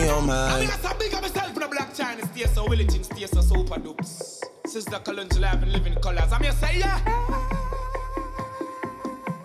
me, 0.00 0.10
oh 0.10 0.20
my. 0.20 0.52
I 0.52 0.60
mean, 0.60 0.70
I 0.70 0.92
big 0.98 1.14
up 1.14 1.22
myself 1.22 1.56
in 1.56 1.62
a 1.62 1.68
black 1.68 1.94
China 1.94 2.26
states, 2.26 2.54
so 2.54 2.66
Williton 2.66 3.04
so 3.30 3.40
super 3.40 3.78
dupes. 3.78 4.42
Sister 4.66 4.98
I've 5.44 5.60
been 5.60 5.72
living 5.72 5.94
colors. 5.96 6.32
I'm 6.32 6.42
here, 6.42 6.52
say. 6.52 6.82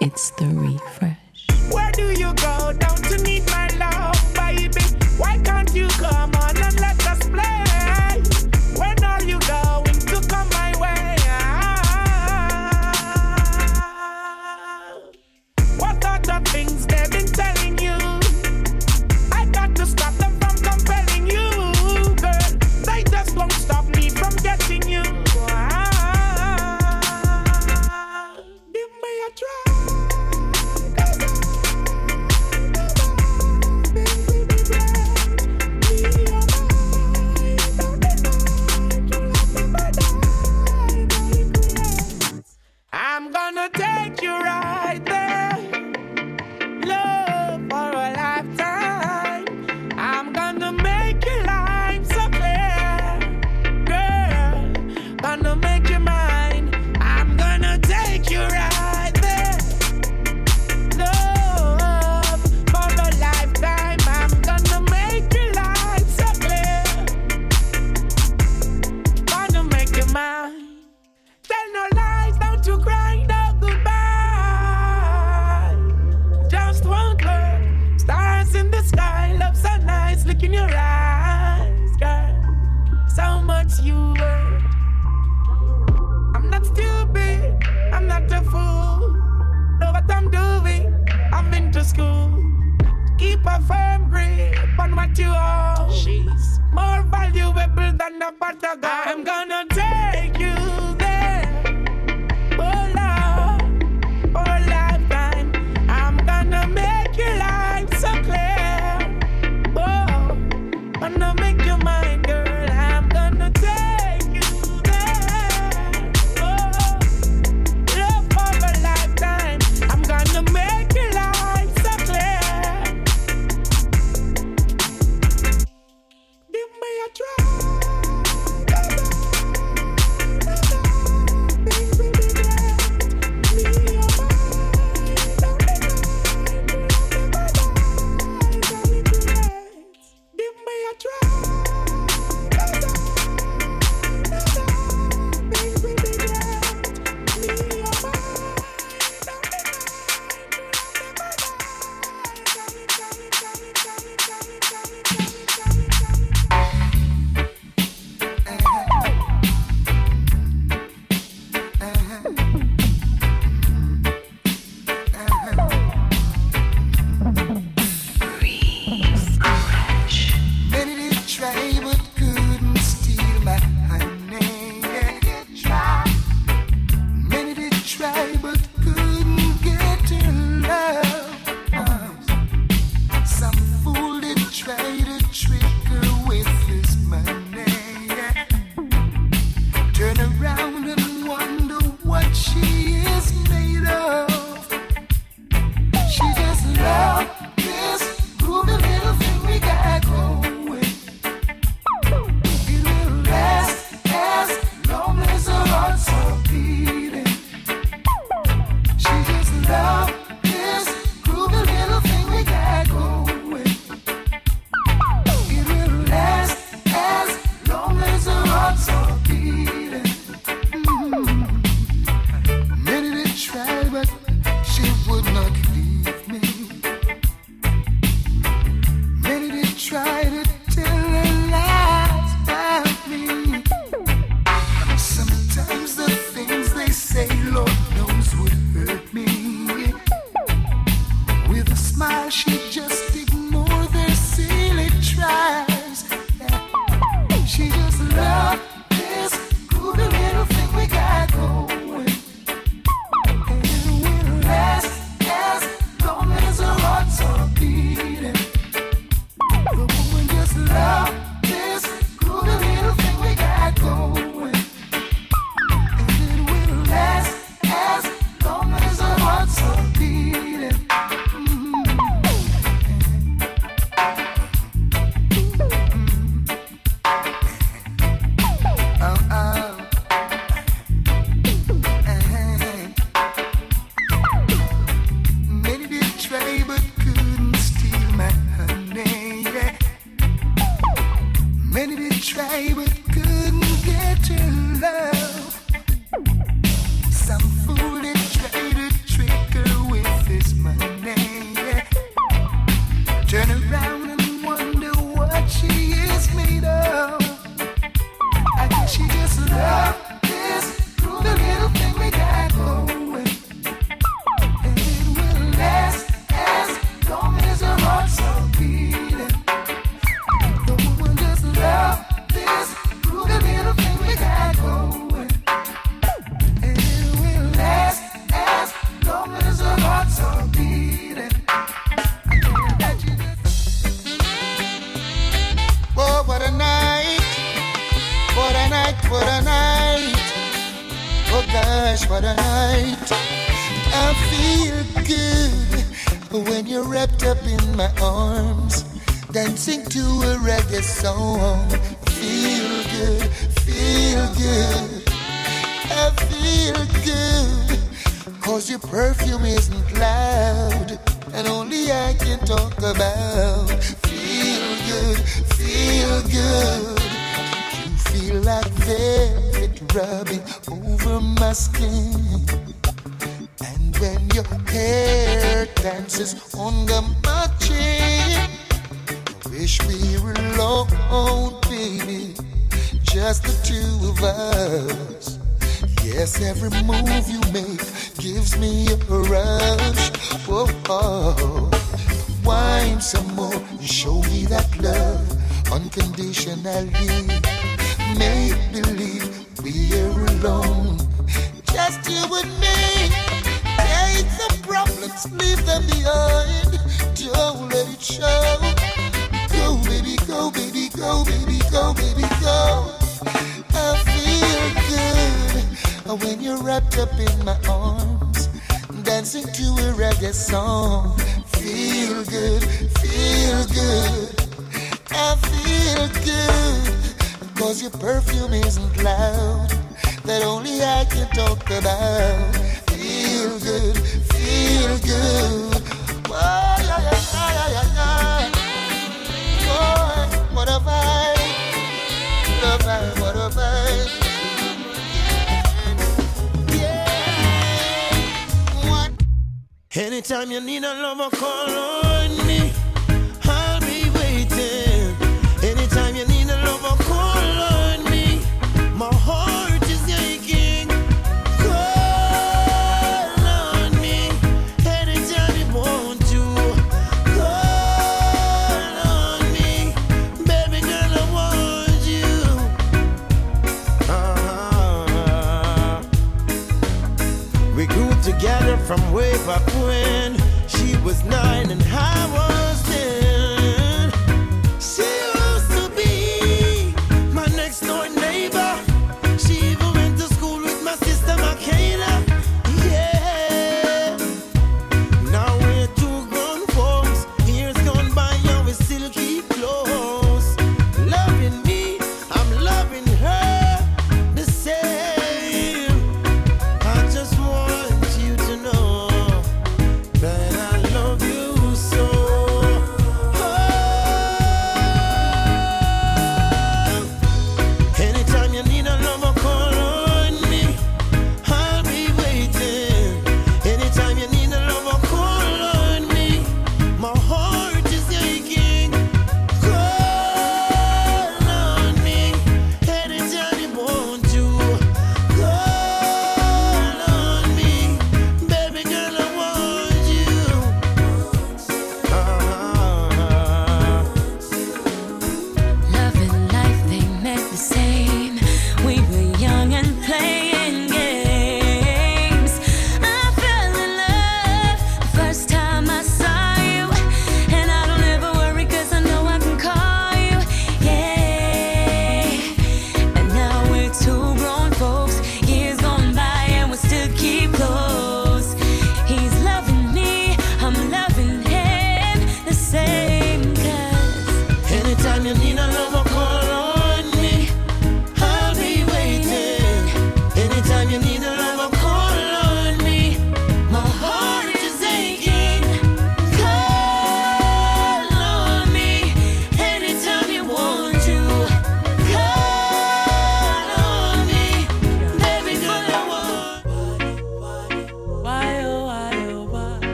It's 0.00 0.30
the 0.32 0.46
refresh. 0.46 1.16
Where 1.72 1.90
do 1.92 2.10
you 2.12 2.32
go 2.34 2.72
down 2.72 2.96
to 2.96 3.22
me? 3.22 3.35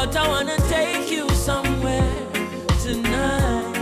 But 0.00 0.16
I 0.16 0.28
wanna 0.28 0.56
take 0.70 1.10
you 1.10 1.28
somewhere 1.28 2.10
tonight. 2.82 3.76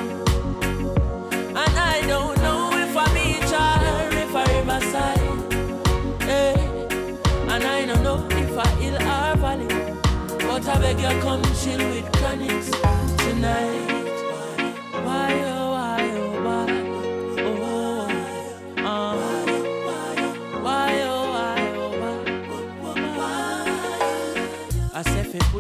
And 1.31 1.75
I 1.95 2.03
don't 2.09 2.37
know 2.39 2.73
if 2.73 2.97
I 2.97 3.07
beach 3.15 3.53
or 3.65 4.19
if 4.25 4.35
I 4.35 4.43
ever 4.43 4.59
riverside. 4.59 5.21
Eh, 6.23 6.57
hey. 6.57 7.17
And 7.47 7.63
I 7.63 7.87
don't 7.87 8.03
know 8.03 8.27
if 8.31 8.59
I 8.59 8.67
hill 8.81 8.97
or 8.97 9.37
valley. 9.37 9.69
But 10.41 10.67
I 10.67 10.79
beg 10.81 10.99
you 10.99 11.23
come 11.23 11.48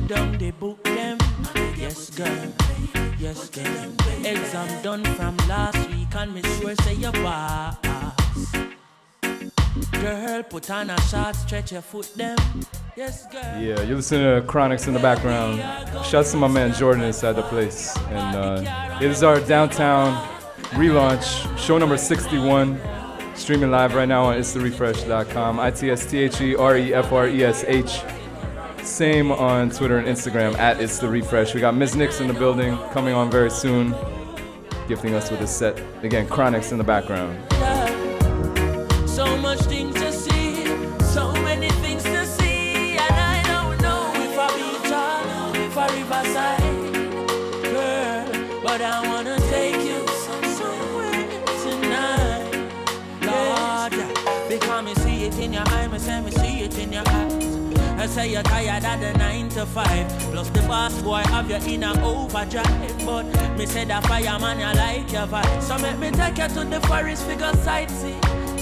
down 0.09 0.39
they 0.39 0.51
book 0.51 0.83
them. 0.85 1.19
Yes, 1.77 2.09
girl. 2.11 2.53
Yes, 3.19 3.51
girl. 3.51 3.93
Exam 4.25 4.83
done 4.83 5.05
from 5.05 5.37
last 5.47 5.79
week 5.91 6.15
and 6.15 6.35
me 6.35 6.43
swear 6.43 6.75
say 6.77 6.95
you 6.95 7.13
pass. 7.13 7.77
Girl, 10.01 10.43
put 10.45 10.71
on 10.71 10.89
a 10.89 11.01
shot, 11.03 11.37
stretch 11.37 11.73
your 11.73 11.83
foot 11.83 12.11
them. 12.15 12.39
Yes, 12.97 13.27
girl. 13.31 13.61
Yeah, 13.61 13.83
you 13.83 13.97
listen 13.97 14.21
to 14.21 14.47
Chronixx 14.47 14.89
in 14.89 14.95
the 14.95 15.01
background. 15.01 15.61
Shouts 16.07 16.31
to 16.31 16.39
my 16.39 16.49
man 16.49 16.73
Jordan 16.73 17.03
inside 17.03 17.33
the 17.33 17.43
place. 17.43 17.95
And 18.09 18.35
uh, 18.35 18.99
it 19.03 19.11
is 19.11 19.23
our 19.23 19.41
downtown 19.41 20.27
relaunch, 20.71 21.59
show 21.59 21.77
number 21.77 21.99
61. 21.99 22.81
Streaming 23.35 23.71
live 23.71 23.95
right 23.95 24.09
now 24.09 24.25
on 24.25 24.39
It'sTheRefresh.com. 24.39 25.61
I 25.61 25.71
T 25.71 25.91
S 25.91 26.07
T 26.07 26.19
H 26.19 26.41
E 26.41 26.57
R 26.57 26.77
E 26.79 26.95
F 26.95 27.13
R 27.13 27.29
E 27.29 27.45
S 27.45 27.65
H 27.69 28.01
same 28.99 29.31
on 29.31 29.71
Twitter 29.71 29.99
and 29.99 30.09
Instagram 30.09 30.59
at 30.59 30.81
It's 30.81 30.99
The 30.99 31.09
Refresh. 31.09 31.55
We 31.55 31.61
got 31.61 31.73
Ms. 31.73 31.95
Nix 31.95 32.19
in 32.19 32.27
the 32.27 32.35
building 32.35 32.77
coming 32.91 33.15
on 33.15 33.31
very 33.31 33.49
soon, 33.49 33.95
gifting 34.89 35.15
us 35.15 35.31
with 35.31 35.41
a 35.41 35.47
set. 35.47 35.81
Again, 36.03 36.27
Chronixx 36.27 36.73
in 36.73 36.79
the 36.79 36.85
background. 36.85 37.39
So 39.09 39.37
much 39.37 39.61
things 39.61 39.95
to 39.95 40.11
see, 40.11 40.65
so 41.15 41.31
many 41.45 41.71
things 41.79 42.03
to 42.03 42.27
see, 42.27 42.99
and 42.99 43.15
I 43.15 43.41
don't 43.47 43.81
know 43.81 44.11
if 44.17 44.37
I 44.37 44.49
be 44.57 44.63
if 45.65 45.79
I 45.79 45.87
riverside. 46.01 46.61
But 48.65 48.81
I 48.83 49.07
wanna 49.07 49.39
take 49.49 49.77
you 49.77 50.05
somewhere 50.27 51.29
tonight, 51.63 52.51
Lord. 53.23 53.93
yeah. 53.93 54.49
Because 54.49 54.85
me 54.85 56.38
I 58.09 58.11
say 58.11 58.33
you're 58.33 58.43
tired 58.43 58.85
of 58.87 59.01
the 59.01 59.13
nine 59.19 59.51
to 59.51 59.67
five. 59.67 60.09
Plus 60.33 60.49
the 60.49 60.63
boss 60.63 60.95
boy 61.03 61.19
have 61.29 61.51
you 61.51 61.75
in 61.75 61.83
a 61.83 61.93
overdrive. 62.03 63.05
But 63.05 63.25
me 63.59 63.67
say 63.67 63.85
that 63.85 64.07
fireman 64.07 64.59
you 64.61 64.73
like 64.81 65.13
your 65.13 65.27
vibe. 65.27 65.61
So 65.63 65.77
make 65.77 65.99
me 65.99 66.11
take 66.11 66.39
you 66.39 66.49
to 66.49 66.65
the 66.65 66.81
forest 66.89 67.27
figure 67.27 67.53
sightsee. 67.53 68.17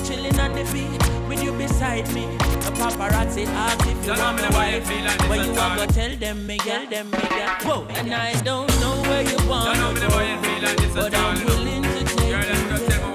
Chilling 0.05 0.36
on 0.40 0.53
the 0.53 0.64
beach 0.72 1.28
with 1.28 1.44
you 1.44 1.53
beside 1.53 2.12
me. 2.12 2.26
The 2.66 2.72
paparazzi 2.74 3.47
ask 3.47 3.86
if 3.86 3.97
you 4.05 4.14
Tell 4.14 4.18
want 4.18 4.38
them 4.38 4.51
my 4.51 4.59
why 4.59 4.68
you 4.70 4.78
wife. 4.80 4.88
feel 4.88 5.05
like 5.05 5.18
this 5.18 5.28
But 5.28 5.47
you 5.47 5.53
at 5.53 5.59
want 5.78 5.80
to 5.90 5.94
tell 5.94 6.16
them 6.16 6.47
me, 6.47 6.57
girl, 6.59 6.86
them 6.86 7.11
me, 7.11 7.18
girl. 7.18 7.57
Whoa, 7.62 7.86
and 7.94 8.12
I 8.14 8.32
don't 8.42 8.68
know 8.80 9.01
where 9.03 9.22
you 9.22 9.49
want 9.49 9.76
Tell 9.78 9.94
to 9.94 10.01
them 10.01 10.11
why 10.11 10.24
you 10.26 10.38
feel 10.42 10.62
like 10.62 10.76
this 10.76 10.92
But 10.94 11.14
I'm 11.14 11.44
willing 11.47 11.82
to 11.84 12.05
take 12.05 12.30
Girl, 12.30 12.42
you 12.42 13.05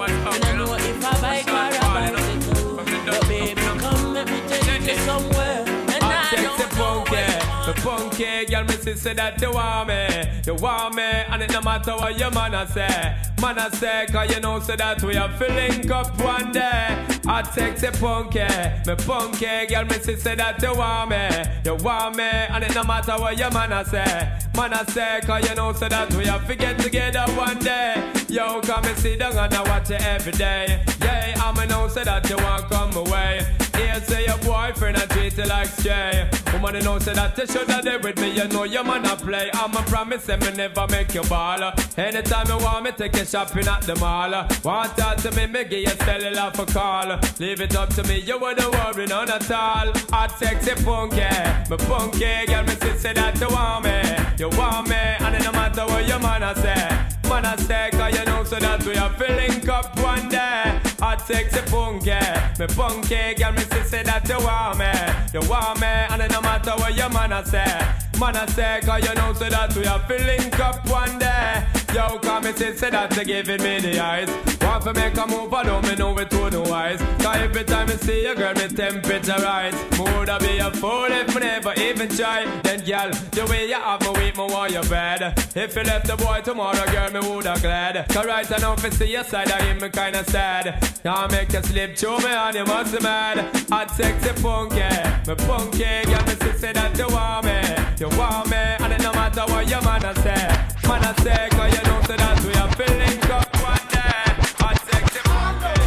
the 7.65 7.73
punky 7.81 8.45
girl. 8.45 8.63
Me 8.63 8.73
see 8.73 8.95
say 8.95 9.13
that 9.13 9.41
you 9.41 9.51
want 9.51 9.87
me, 9.87 10.07
you 10.45 10.55
want 10.55 10.95
me, 10.95 11.03
and 11.03 11.43
it 11.43 11.51
no 11.51 11.61
matter 11.61 11.91
what 11.91 12.17
your 12.17 12.31
man 12.31 12.53
a 12.53 12.67
say, 12.67 13.30
man 13.41 13.57
a 13.57 13.75
say, 13.75 14.05
'cause 14.11 14.33
you 14.33 14.39
know 14.39 14.59
so 14.59 14.75
that 14.75 15.01
we 15.03 15.17
are 15.17 15.29
filling 15.37 15.91
up 15.91 16.17
one 16.21 16.51
day. 16.51 17.05
I 17.27 17.41
take 17.41 17.77
the 17.77 17.91
punky, 17.99 18.45
me 18.87 18.95
punky 19.05 19.65
girl. 19.67 19.85
Me 19.85 19.97
see 19.99 20.15
say 20.15 20.35
that 20.35 20.61
you 20.61 20.73
want 20.73 21.09
me, 21.09 21.27
you 21.65 21.75
want 21.75 22.15
me, 22.15 22.23
and 22.23 22.63
it 22.63 22.75
no 22.75 22.83
matter 22.83 23.17
what 23.17 23.37
your 23.37 23.51
man 23.51 23.71
a 23.71 23.83
say, 23.83 24.29
man 24.55 24.73
a 24.73 24.89
say, 24.91 25.19
'cause 25.25 25.49
you 25.49 25.55
know 25.55 25.73
so 25.73 25.87
that 25.89 26.13
we 26.13 26.27
are 26.29 26.39
fi 26.39 26.55
get 26.55 26.79
together 26.79 27.25
one 27.35 27.59
day. 27.59 27.95
Yo, 28.29 28.61
come 28.61 28.85
and 28.85 28.97
sit 28.97 29.19
down 29.19 29.37
and 29.37 29.53
I 29.53 29.61
watch 29.69 29.89
you 29.89 29.97
every 29.97 30.31
day. 30.33 30.83
Yeah, 31.01 31.41
I'ma 31.43 31.65
know 31.65 31.87
say 31.87 32.03
that 32.03 32.29
you 32.29 32.37
want 32.37 32.69
come 32.69 32.95
away. 32.95 33.45
Here 33.75 34.01
say 34.05 34.25
your 34.25 34.37
boyfriend 34.37 34.97
I 34.97 35.05
treat 35.07 35.37
you 35.37 35.45
like 35.45 35.67
stray. 35.67 36.29
Woman, 36.53 36.75
you 36.75 36.81
know 36.81 36.99
say 36.99 37.13
that 37.13 37.37
you 37.37 37.47
shoulda 37.47 37.81
there 37.81 37.99
with 37.99 38.19
me. 38.19 38.29
You 38.31 38.47
know 38.47 38.63
your 38.63 38.83
man 38.83 39.05
a 39.05 39.15
play. 39.15 39.49
I'ma 39.53 39.81
promise 39.83 40.27
him 40.27 40.39
me 40.41 40.51
never 40.51 40.85
make 40.87 41.13
you 41.13 41.23
ball. 41.23 41.73
Anytime 41.97 42.47
you 42.47 42.57
want 42.57 42.83
me, 42.83 42.91
take 42.91 43.15
you 43.15 43.25
shopping 43.31 43.67
at 43.67 43.81
the 43.83 43.95
mall. 43.95 44.31
Want 44.63 44.97
talk 44.97 45.15
to 45.17 45.31
me, 45.31 45.47
me 45.47 45.63
give 45.63 45.79
you 45.79 45.95
cellular 46.05 46.51
for 46.53 46.65
call. 46.65 47.17
Leave 47.39 47.61
it 47.61 47.75
up 47.77 47.89
to 47.95 48.03
me, 48.03 48.19
you 48.19 48.37
wouldn't 48.37 48.69
worry 48.73 49.05
none 49.05 49.31
at 49.31 49.49
all. 49.49 49.93
Hot 50.11 50.37
sexy 50.37 50.75
funky, 50.83 51.21
me 51.69 51.77
funky 51.87 52.45
girl, 52.45 52.63
me 52.63 52.75
say 52.97 53.13
that 53.13 53.39
you 53.39 53.47
want 53.47 53.85
me, 53.85 53.97
you 54.37 54.49
want 54.57 54.89
me, 54.89 54.95
and 54.95 55.35
it 55.35 55.43
no 55.43 55.51
matter 55.53 55.85
what 55.85 56.05
your 56.05 56.19
man 56.19 56.43
a 56.43 56.53
say. 56.55 57.29
Man 57.29 57.45
a 57.45 57.57
say, 57.57 57.89
'cause 57.91 58.19
you 58.19 58.25
know 58.25 58.43
so 58.43 58.59
that 58.59 58.83
we 58.83 58.97
are 58.97 59.13
filling 59.13 59.69
up 59.69 59.97
one 59.99 60.27
day. 60.27 60.79
Hot 60.99 61.25
sexy 61.25 61.61
funky, 61.71 62.19
me 62.59 62.67
funky 62.67 63.33
girl, 63.35 63.53
me 63.53 63.63
say 63.85 64.03
that 64.03 64.27
you 64.27 64.39
want 64.45 64.77
me, 64.77 64.91
you 65.33 65.49
want 65.49 65.79
me, 65.79 65.87
and 65.87 66.21
it 66.21 66.31
no 66.31 66.41
matter 66.41 66.71
what 66.71 66.93
your 66.97 67.09
man 67.09 67.31
a 67.31 67.45
say. 67.45 67.79
Man 68.19 68.35
a 68.35 68.45
say, 68.51 68.81
'cause 68.83 69.07
you 69.07 69.15
know 69.15 69.33
so 69.33 69.47
that 69.47 69.73
we 69.73 69.85
are 69.85 70.03
filling 70.05 70.53
up 70.59 70.85
one 70.89 71.17
day. 71.17 71.63
Yo, 71.93 72.17
come 72.19 72.43
me 72.43 72.53
say 72.53 72.89
that 72.89 73.15
you 73.17 73.25
giving 73.25 73.61
me 73.61 73.79
the 73.81 73.99
eyes. 73.99 74.29
Want 74.61 74.83
to 74.85 74.93
make 74.93 75.17
a 75.17 75.27
move, 75.27 75.53
I 75.53 75.63
don't 75.63 75.85
me 75.85 75.95
know 75.95 76.17
it 76.17 76.29
to 76.29 76.49
no 76.49 76.61
wise. 76.61 77.01
'Cause 77.19 77.35
every 77.35 77.65
time 77.65 77.89
I 77.89 77.95
see 77.97 78.25
a 78.25 78.33
girl, 78.33 78.53
me 78.53 78.67
temperature 78.69 79.35
rise. 79.43 79.75
Woulda 79.99 80.39
be 80.39 80.59
a 80.59 80.71
fool 80.71 81.11
if 81.11 81.35
me 81.35 81.41
never 81.41 81.73
even 81.73 82.07
try. 82.07 82.45
Then, 82.63 82.79
girl, 82.85 83.11
the 83.31 83.45
way 83.47 83.67
you 83.67 83.75
have 83.75 84.01
me 84.01 84.09
weak, 84.17 84.37
me 84.37 84.45
want 84.45 84.71
you 84.71 84.81
bad. 84.89 85.37
If 85.53 85.75
you 85.75 85.83
left 85.83 86.07
the 86.07 86.15
boy 86.15 86.39
tomorrow, 86.45 86.85
girl, 86.93 87.11
me 87.11 87.19
woulda 87.27 87.55
glad. 87.61 88.05
Cause 88.07 88.25
right 88.25 88.49
now, 88.49 88.73
if 88.73 88.85
I 88.85 88.89
see 88.89 89.11
your 89.11 89.25
side, 89.25 89.51
I 89.51 89.61
hear 89.61 89.75
me 89.75 89.89
kinda 89.89 90.23
sad. 90.31 90.65
Now 91.03 91.27
make 91.27 91.51
you 91.51 91.61
slip 91.63 91.97
through 91.97 92.19
me 92.19 92.31
and 92.31 92.55
you 92.55 92.65
must 92.65 92.93
be 92.93 92.99
mad. 93.03 93.37
Hot 93.69 93.91
sexy 93.91 94.33
funky, 94.41 94.89
me 95.27 95.35
funky, 95.45 96.05
girl, 96.05 96.23
me 96.27 96.35
say 96.61 96.71
that 96.71 96.97
you 96.97 97.07
want 97.07 97.45
me, 97.45 97.59
you 97.99 98.09
want 98.17 98.49
me, 98.49 98.63
and 98.79 98.93
it 98.93 99.01
no 99.01 99.11
matter 99.11 99.45
what 99.51 99.67
your 99.67 99.81
man 99.81 100.05
a 100.05 100.15
say. 100.23 100.80
Man 100.91 101.05
a 101.05 101.21
say, 101.21 101.47
'cause 101.51 101.71
you 101.73 101.83
know 101.87 102.01
say 102.05 102.17
that 102.17 102.37
we 102.43 102.53
are 102.53 102.69
filling 102.75 103.23
up 103.31 103.47
one 103.63 103.87
day. 103.95 104.25
Hot 104.59 104.77
sexy 104.91 105.19
funky. 105.23 105.81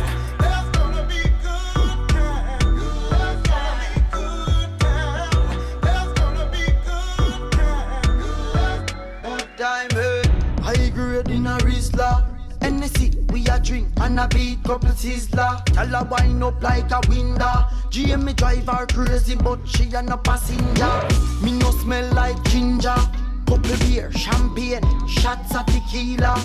time, 9.59 9.91
hey. 9.91 10.23
High 10.63 10.89
grade 10.89 11.29
in 11.29 11.47
a 11.49 11.59
Rizla. 11.59 12.25
Hennessy, 12.63 13.11
we 13.31 13.47
a 13.49 13.61
drink 13.61 13.89
and 14.01 14.19
a 14.19 14.27
beat 14.29 14.65
couple 14.65 14.89
sizzler. 14.89 15.63
Tell 15.67 15.87
her 15.87 16.05
wind 16.05 16.43
up 16.43 16.63
like 16.63 16.91
a 16.91 17.01
window. 17.11 17.67
GM 17.91 18.25
me 18.25 18.33
drive 18.33 18.69
her 18.69 18.87
crazy, 18.87 19.35
but 19.35 19.59
she 19.67 19.93
a 19.93 20.01
no 20.01 20.17
passenger. 20.17 20.95
Me 21.43 21.53
no 21.53 21.71
smell 21.73 22.11
like 22.15 22.43
ginger. 22.45 22.97
Couple 23.47 23.77
beer, 23.87 24.11
champagne, 24.13 24.83
shots 25.07 25.55
of 25.55 25.67
tequila. 25.67 26.39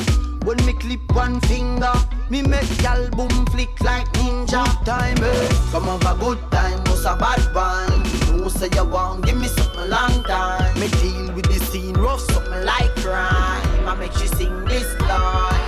When 0.44 0.58
me 0.66 0.74
clip 0.74 1.02
one 1.14 1.40
finger, 1.42 1.94
me 2.30 2.42
make 2.42 2.82
y'all 2.82 3.10
boom 3.10 3.46
flick 3.48 3.80
like 3.82 4.12
ninja. 4.14 4.64
Good 4.66 4.86
Time, 4.86 5.18
hey. 5.18 5.50
Come 5.72 5.84
have 5.86 6.06
a 6.06 6.20
good 6.20 6.40
time, 6.52 6.84
no 6.84 6.94
a 6.94 7.16
bad 7.18 7.54
one. 7.54 8.40
No 8.42 8.48
say 8.48 8.70
you 8.74 8.86
want, 8.86 9.26
give 9.26 9.38
me 9.38 9.48
something 9.48 9.90
long 9.90 10.24
time. 10.24 10.80
Me 10.80 10.88
deal 11.02 11.34
with 11.34 11.46
the 11.46 11.60
scene 11.66 11.96
rough, 11.96 12.22
something 12.22 12.64
like 12.66 12.96
crime. 12.98 13.88
I 13.88 13.96
make 14.00 14.14
you 14.20 14.28
sing 14.28 14.66
this 14.66 15.00
line. 15.02 15.59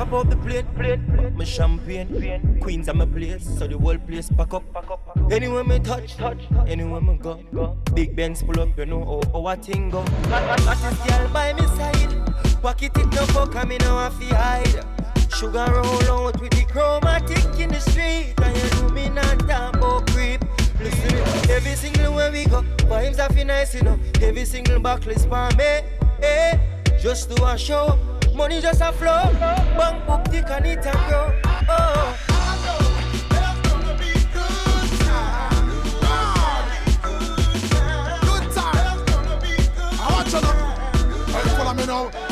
Hop 0.00 0.14
out 0.14 0.30
the 0.30 0.36
plate, 0.36 0.64
plate, 0.76 0.98
my 1.34 1.44
champagne, 1.44 2.58
queens 2.62 2.88
at 2.88 2.96
my 2.96 3.04
place, 3.04 3.46
so 3.58 3.66
the 3.66 3.76
whole 3.76 3.98
place 3.98 4.30
pack 4.30 4.54
up, 4.54 4.64
pack 4.72 4.90
up. 4.90 5.30
Anywhere 5.30 5.62
me 5.62 5.78
touch, 5.78 6.16
touch, 6.16 6.42
anywhere 6.66 7.02
me 7.02 7.18
go, 7.18 7.34
go. 7.54 7.76
Big 7.92 8.16
Benz 8.16 8.42
pull 8.42 8.58
up, 8.60 8.70
you 8.78 8.86
know 8.86 9.20
how, 9.30 9.46
a 9.46 9.56
thing 9.56 9.90
go. 9.90 10.00
Hottest 10.30 11.06
girl 11.06 11.28
by 11.34 11.52
me 11.52 11.66
side, 11.76 12.62
pocket 12.62 12.96
it 12.96 13.12
no 13.12 13.26
fuck, 13.26 13.54
I 13.56 13.64
me 13.66 13.76
know 13.76 13.98
I 13.98 14.08
fi 14.08 14.34
hide. 14.34 14.86
Sugar 15.34 15.66
roll 15.70 16.28
out 16.28 16.40
with 16.40 16.52
the 16.52 16.64
chromatic 16.64 17.60
in 17.60 17.68
the 17.68 17.78
street, 17.78 18.32
and 18.42 18.56
you 18.56 18.80
know 18.80 18.88
me 18.94 19.10
not 19.10 19.38
talk 19.40 20.06
creep. 20.06 20.42
Listen, 20.80 21.14
every 21.50 21.74
single 21.74 22.14
way 22.14 22.30
we 22.30 22.46
go, 22.46 22.62
vibes 22.88 23.18
are 23.18 23.30
fi 23.34 23.44
nice, 23.44 23.74
you 23.74 23.82
know. 23.82 24.00
Every 24.22 24.46
single 24.46 24.80
buckle 24.80 25.10
is 25.10 25.26
for 25.26 25.50
me, 25.58 25.82
eh? 26.22 26.58
Just 26.98 27.28
do 27.28 27.44
a 27.44 27.58
show, 27.58 27.98
money 28.40 28.58
just 28.58 28.80
a 28.80 28.90
flow. 28.92 29.22
Bank 29.76 30.06
book 30.06 30.24
thick 30.28 30.48
and 30.48 30.64
it 30.64 30.78
a 30.78 30.92
grow. 31.08 31.40
Oh. 31.68 32.16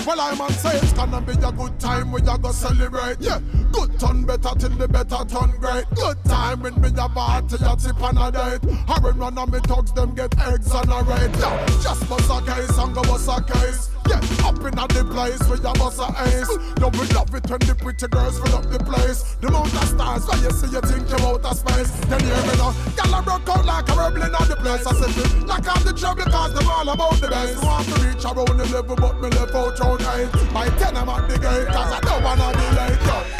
Well, 0.07 0.23
I'm 0.23 0.41
on 0.41 0.51
it's 0.51 0.93
gonna 0.95 1.21
be 1.21 1.33
a 1.33 1.53
good 1.53 1.79
time. 1.79 2.11
We 2.11 2.23
are 2.23 2.39
gonna 2.39 2.53
celebrate. 2.55 3.21
Yeah, 3.21 3.41
Good 3.73 4.01
turn 4.01 4.25
better 4.25 4.55
till 4.59 4.71
the 4.71 4.89
better 4.89 5.23
turn 5.27 5.51
great. 5.61 5.85
Good 5.95 6.25
time 6.25 6.63
when 6.63 6.81
me 6.81 6.89
a 6.89 7.09
party 7.09 7.57
a 7.57 7.77
tip 7.77 8.03
on 8.03 8.17
a 8.17 8.33
date. 8.33 8.71
Hurry 8.89 9.13
run 9.13 9.37
on 9.37 9.51
me 9.51 9.59
thugs 9.65 9.93
them 9.93 10.15
get 10.15 10.33
exonerate. 10.33 11.37
Yeah, 11.37 11.67
just 11.83 12.09
bust 12.09 12.31
a 12.31 12.41
case 12.51 12.79
and 12.79 12.95
go 12.95 13.03
bust 13.03 13.29
a 13.29 13.43
case. 13.53 13.98
Yeah, 14.09 14.49
up 14.49 14.57
in 14.65 14.73
the 14.73 15.05
place 15.13 15.43
where 15.49 15.61
you 15.61 15.75
bust 15.77 16.01
a 16.01 16.09
ace. 16.25 16.49
You 16.81 16.89
will 16.89 17.09
love 17.13 17.35
it 17.35 17.45
when 17.45 17.61
the 17.61 17.77
pretty 17.77 18.09
girls 18.09 18.41
fill 18.41 18.57
up 18.57 18.65
the 18.71 18.81
place. 18.81 19.37
The 19.41 19.49
of 19.53 19.69
stars 19.69 20.25
where 20.27 20.41
you 20.41 20.51
see 20.51 20.73
you 20.73 20.81
think 20.81 21.09
you 21.09 21.27
out 21.27 21.45
of 21.45 21.57
space. 21.57 21.91
Then 22.09 22.21
you 22.25 22.33
hear 22.33 22.47
me 22.49 22.55
now, 22.57 22.73
gyal 22.97 23.19
a 23.19 23.23
broke 23.23 23.49
out 23.49 23.65
like 23.65 23.89
a 23.89 23.95
rebel 23.95 24.23
in 24.25 24.35
on 24.35 24.49
the 24.49 24.57
place. 24.57 24.87
I 24.87 24.93
said, 24.97 25.47
knock 25.47 25.69
off 25.69 25.85
the 25.85 25.93
trouble 25.93 26.25
cause 26.25 26.55
them 26.55 26.69
all 26.69 26.89
about 26.89 27.21
the 27.21 27.29
best. 27.29 27.63
Want 27.63 27.87
to 27.87 27.95
reach 28.01 28.25
around 28.25 28.57
the 28.57 28.67
level 28.73 28.97
but 28.97 29.21
me 29.21 29.29
left 29.29 29.55
out 29.55 29.79
round 29.79 30.01
eight. 30.17 30.33
By 30.53 30.69
ten 30.81 30.97
I'm 30.97 31.09
at 31.09 31.29
the 31.29 31.37
gate 31.39 31.69
cause 31.69 31.93
I 31.93 32.01
don't 32.01 32.23
wanna 32.25 32.49
be 32.57 32.67
late. 32.77 33.38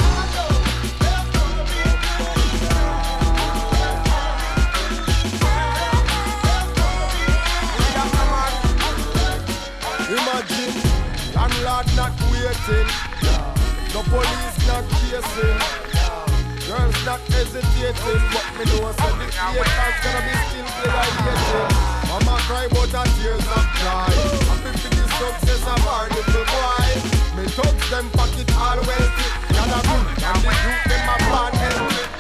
Waiting, 12.45 12.89
no 13.95 14.01
police 14.07 14.59
not 14.67 14.85
chasing, 14.99 15.59
girls 16.67 16.99
not 17.05 17.21
hesitating, 17.33 18.23
but 18.33 18.47
me 18.57 18.65
know 18.71 18.93
so 18.93 19.09
the 19.19 19.27
haters 19.27 19.99
gonna 20.05 20.23
be 20.27 20.35
still 20.47 20.69
gladiating. 20.83 21.71
Mama 22.09 22.37
cry 22.47 22.67
but 22.71 22.91
her 22.95 23.07
tears 23.19 23.47
of 23.59 23.67
joy. 23.81 24.15
Happy 24.49 24.73
for 24.79 24.91
the 24.95 25.07
success 25.19 25.65
of 25.67 25.87
our 25.87 26.09
little 26.09 26.45
boy. 26.55 26.91
Me 27.37 27.45
thugs 27.49 27.91
them 27.91 28.09
pocket 28.11 28.51
wealthy, 28.87 29.27
gotta 29.55 29.79
be 29.89 29.97
and 30.29 30.39
the 30.45 30.53
youth 30.63 30.85
them 30.91 31.09
a 31.09 31.17
born 31.31 31.53
healthy. 31.55 32.18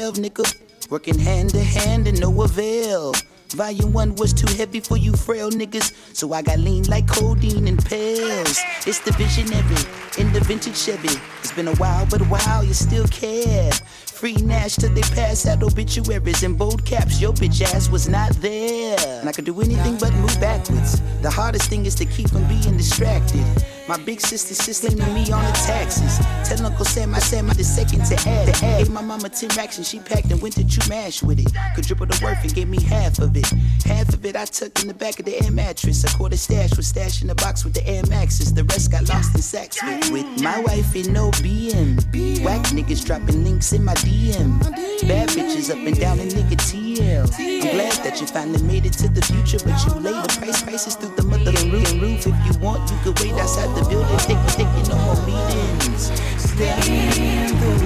12, 0.00 0.14
nigga. 0.14 0.90
Working 0.90 1.18
hand 1.18 1.50
to 1.50 1.60
hand 1.60 2.08
and 2.08 2.18
no 2.18 2.42
avail. 2.42 3.12
Volume 3.50 3.92
1 3.92 4.14
was 4.14 4.32
too 4.32 4.50
heavy 4.56 4.80
for 4.80 4.96
you 4.96 5.12
frail 5.12 5.50
niggas, 5.50 5.92
so 6.16 6.32
I 6.32 6.40
got 6.40 6.58
lean 6.58 6.84
like 6.84 7.06
codeine 7.06 7.68
and 7.68 7.84
pills. 7.84 8.58
It's 8.86 9.00
the 9.00 9.12
visionary 9.18 9.82
in 10.16 10.32
the 10.32 10.40
vintage 10.40 10.78
Chevy. 10.78 11.20
It's 11.40 11.52
been 11.52 11.68
a 11.68 11.74
while, 11.76 12.06
but 12.06 12.22
wow, 12.30 12.62
you 12.62 12.72
still 12.72 13.06
care. 13.08 13.70
Free 14.06 14.36
Nash 14.36 14.76
till 14.76 14.94
they 14.94 15.02
pass 15.02 15.46
out 15.46 15.62
obituaries 15.62 16.44
and 16.44 16.56
bold 16.56 16.86
caps. 16.86 17.20
Your 17.20 17.34
bitch 17.34 17.60
ass 17.60 17.90
was 17.90 18.08
not 18.08 18.30
there. 18.36 18.96
And 19.20 19.28
I 19.28 19.32
could 19.32 19.44
do 19.44 19.60
anything 19.60 19.98
but 19.98 20.14
move 20.14 20.40
backwards. 20.40 21.02
The 21.20 21.30
hardest 21.30 21.68
thing 21.68 21.84
is 21.84 21.94
to 21.96 22.06
keep 22.06 22.30
from 22.30 22.48
being 22.48 22.78
distracted. 22.78 23.44
My 23.90 23.98
big 24.04 24.20
sister 24.20 24.54
sister 24.54 24.88
me 24.94 25.32
on 25.32 25.42
the 25.42 25.62
taxes. 25.66 26.20
Tell 26.48 26.64
Uncle 26.64 26.84
Sam 26.84 27.12
I 27.12 27.18
said 27.18 27.44
my 27.44 27.54
the 27.54 27.64
second 27.64 28.04
to 28.04 28.14
add. 28.14 28.54
To 28.54 28.64
add. 28.64 28.78
Gave 28.78 28.90
my 28.90 29.02
mama 29.02 29.28
10 29.28 29.48
racks 29.56 29.78
and 29.78 29.84
she 29.84 29.98
packed 29.98 30.30
and 30.30 30.40
went 30.40 30.54
to 30.54 30.62
Chumash 30.62 31.24
with 31.24 31.40
it. 31.40 31.52
Could 31.74 31.88
triple 31.88 32.06
the 32.06 32.16
worth 32.22 32.40
and 32.44 32.54
gave 32.54 32.68
me 32.68 32.80
half 32.80 33.18
of 33.18 33.36
it. 33.36 33.50
Half 33.84 34.10
of 34.10 34.24
it 34.24 34.36
I 34.36 34.44
tucked 34.44 34.82
in 34.82 34.86
the 34.86 34.94
back 34.94 35.18
of 35.18 35.24
the 35.24 35.42
air 35.42 35.50
mattress. 35.50 36.04
A 36.04 36.16
quarter 36.16 36.36
stash 36.36 36.76
was 36.76 36.86
stashed 36.86 37.22
in 37.22 37.26
the 37.26 37.34
box 37.34 37.64
with 37.64 37.74
the 37.74 37.84
Air 37.84 38.04
Maxes. 38.06 38.54
The 38.54 38.62
rest 38.62 38.92
got 38.92 39.08
lost 39.08 39.34
in 39.34 39.42
sacks 39.42 39.82
with, 39.82 40.12
with 40.12 40.40
my 40.40 40.60
wife 40.60 40.94
in 40.94 41.12
no 41.12 41.32
BM. 41.42 41.98
Whack 42.44 42.66
niggas 42.66 43.04
dropping 43.04 43.42
links 43.42 43.72
in 43.72 43.84
my 43.84 43.94
DM. 43.94 44.60
Bad 45.08 45.30
bitches 45.30 45.68
up 45.68 45.78
and 45.84 45.98
down 45.98 46.20
in 46.20 46.28
nigga 46.28 46.54
TL. 46.54 47.26
I'm 47.40 47.74
glad 47.74 47.92
that 48.04 48.20
you 48.20 48.28
finally 48.28 48.62
made 48.62 48.86
it 48.86 48.92
to 49.02 49.08
the 49.08 49.22
future, 49.22 49.58
but 49.64 49.84
you 49.84 50.00
late. 50.00 50.22
The 50.22 50.38
price 50.38 50.62
prices 50.62 50.94
through 50.94 51.09
the 51.44 51.52
roof. 51.70 51.92
roof. 52.00 52.26
If 52.26 52.36
you 52.46 52.60
want, 52.60 52.90
you 52.90 52.96
could 53.02 53.18
wait 53.20 53.32
outside 53.34 53.68
the 53.76 53.88
building. 53.88 54.18
Take 54.18 54.40
take 54.56 54.70
you 54.76 54.84
no 54.88 54.96
more 55.04 55.20
meetings. 55.26 56.12
Stay 56.38 56.74
in 56.88 57.56
the 57.58 57.80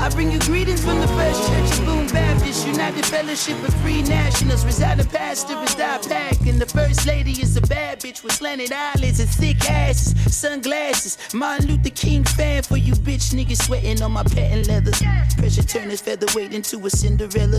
I 0.00 0.10
bring 0.10 0.32
you 0.32 0.38
greetings 0.40 0.82
from 0.82 1.00
the 1.00 1.08
First 1.08 1.46
Church 1.48 1.78
of 1.78 1.84
Boom 1.84 2.06
Baptist 2.06 2.66
United. 2.66 3.04
fellowship 3.04 3.62
of 3.68 3.74
free 3.82 4.00
nationals. 4.02 4.64
Residing 4.64 5.06
pastor 5.06 5.52
is 5.62 5.74
die 5.74 5.98
pack. 6.08 6.40
And 6.46 6.58
the 6.58 6.66
first 6.66 7.06
lady 7.06 7.32
is 7.32 7.56
a 7.58 7.60
bad 7.60 8.00
bitch 8.00 8.22
with 8.22 8.32
slanted 8.32 8.72
eyelids 8.72 9.20
and 9.20 9.28
thick 9.28 9.68
asses, 9.68 10.14
sunglasses. 10.34 11.18
Martin 11.34 11.68
Luther 11.68 11.90
King 11.90 12.24
fan 12.24 12.62
you 12.88 12.94
bitch 12.94 13.34
niggas 13.34 13.62
sweating 13.66 14.00
on 14.00 14.12
my 14.12 14.22
patent 14.22 14.66
leather. 14.66 14.92
Pressure 15.36 15.62
turn 15.62 15.90
his 15.90 16.00
featherweight 16.00 16.54
into 16.54 16.84
a 16.86 16.88
Cinderella. 16.90 17.58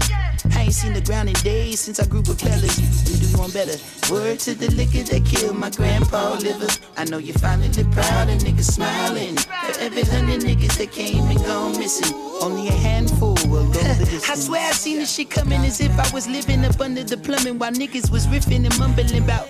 I 0.56 0.62
ain't 0.62 0.74
seen 0.74 0.94
the 0.94 1.02
ground 1.02 1.30
in 1.30 1.36
days 1.36 1.82
since 1.82 2.00
I 2.00 2.08
grew 2.08 2.22
with 2.22 2.42
fellas. 2.42 2.76
We 3.06 3.20
do 3.20 3.38
one 3.38 3.52
better. 3.52 3.78
Word 4.12 4.40
to 4.40 4.56
the 4.56 4.72
liquor 4.72 5.04
that 5.12 5.24
killed 5.26 5.56
my 5.56 5.70
grandpa 5.70 6.34
liver. 6.42 6.68
I 6.98 7.06
know 7.06 7.20
you're 7.20 7.38
finally 7.38 7.70
proud 7.94 8.30
and 8.30 8.42
niggas 8.42 8.72
smiling. 8.74 9.38
For 9.38 9.80
every 9.80 10.02
hundred 10.02 10.42
niggas 10.42 10.78
that 10.80 10.92
came 10.92 11.24
and 11.30 11.40
gone 11.46 11.78
missing, 11.78 12.16
only 12.42 12.68
a 12.68 12.72
handful 12.72 13.38
will 13.46 13.68
go 13.72 13.80
the 13.80 14.06
distance. 14.10 14.30
I 14.30 14.34
swear 14.34 14.68
I 14.68 14.72
seen 14.72 14.98
this 14.98 15.14
shit 15.14 15.30
coming 15.30 15.62
as 15.62 15.80
if 15.80 15.92
I 16.00 16.10
was 16.12 16.28
living 16.28 16.66
up 16.66 16.82
under 16.82 17.04
the 17.04 17.18
plumbing 17.18 17.60
while 17.60 17.72
niggas 17.72 18.10
was 18.12 18.26
riffing 18.26 18.66
and 18.66 18.80
mumbling 18.80 19.24
about 19.24 19.48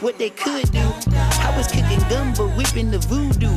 what 0.00 0.18
they 0.18 0.30
could 0.30 0.70
do. 0.72 0.82
I 1.14 1.54
was 1.56 1.68
kicking 1.68 2.00
gumbo, 2.08 2.48
whipping 2.56 2.90
the 2.90 2.98
voodoo. 2.98 3.54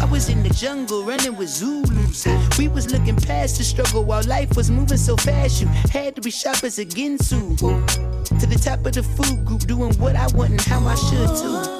I 0.00 0.04
was 0.04 0.28
in 0.28 0.42
the 0.42 0.50
jungle 0.50 1.02
running 1.04 1.36
with 1.36 1.48
Zulus. 1.48 2.26
We 2.58 2.68
was 2.68 2.90
looking 2.92 3.16
past 3.16 3.58
the 3.58 3.64
struggle 3.64 4.04
while 4.04 4.22
life 4.24 4.56
was 4.56 4.70
moving 4.70 4.96
so 4.96 5.16
fast. 5.16 5.60
You 5.60 5.66
had 5.90 6.14
to 6.16 6.20
be 6.20 6.30
sharp 6.30 6.62
as 6.64 6.78
a 6.78 6.84
Ginsu. 6.84 7.56
To 7.58 8.46
the 8.46 8.58
top 8.62 8.86
of 8.86 8.92
the 8.94 9.02
food 9.02 9.44
group, 9.44 9.62
doing 9.66 9.92
what 9.94 10.14
I 10.16 10.26
want 10.28 10.50
and 10.50 10.60
how 10.60 10.86
I 10.86 10.94
should 10.94 11.28
too. 11.42 11.77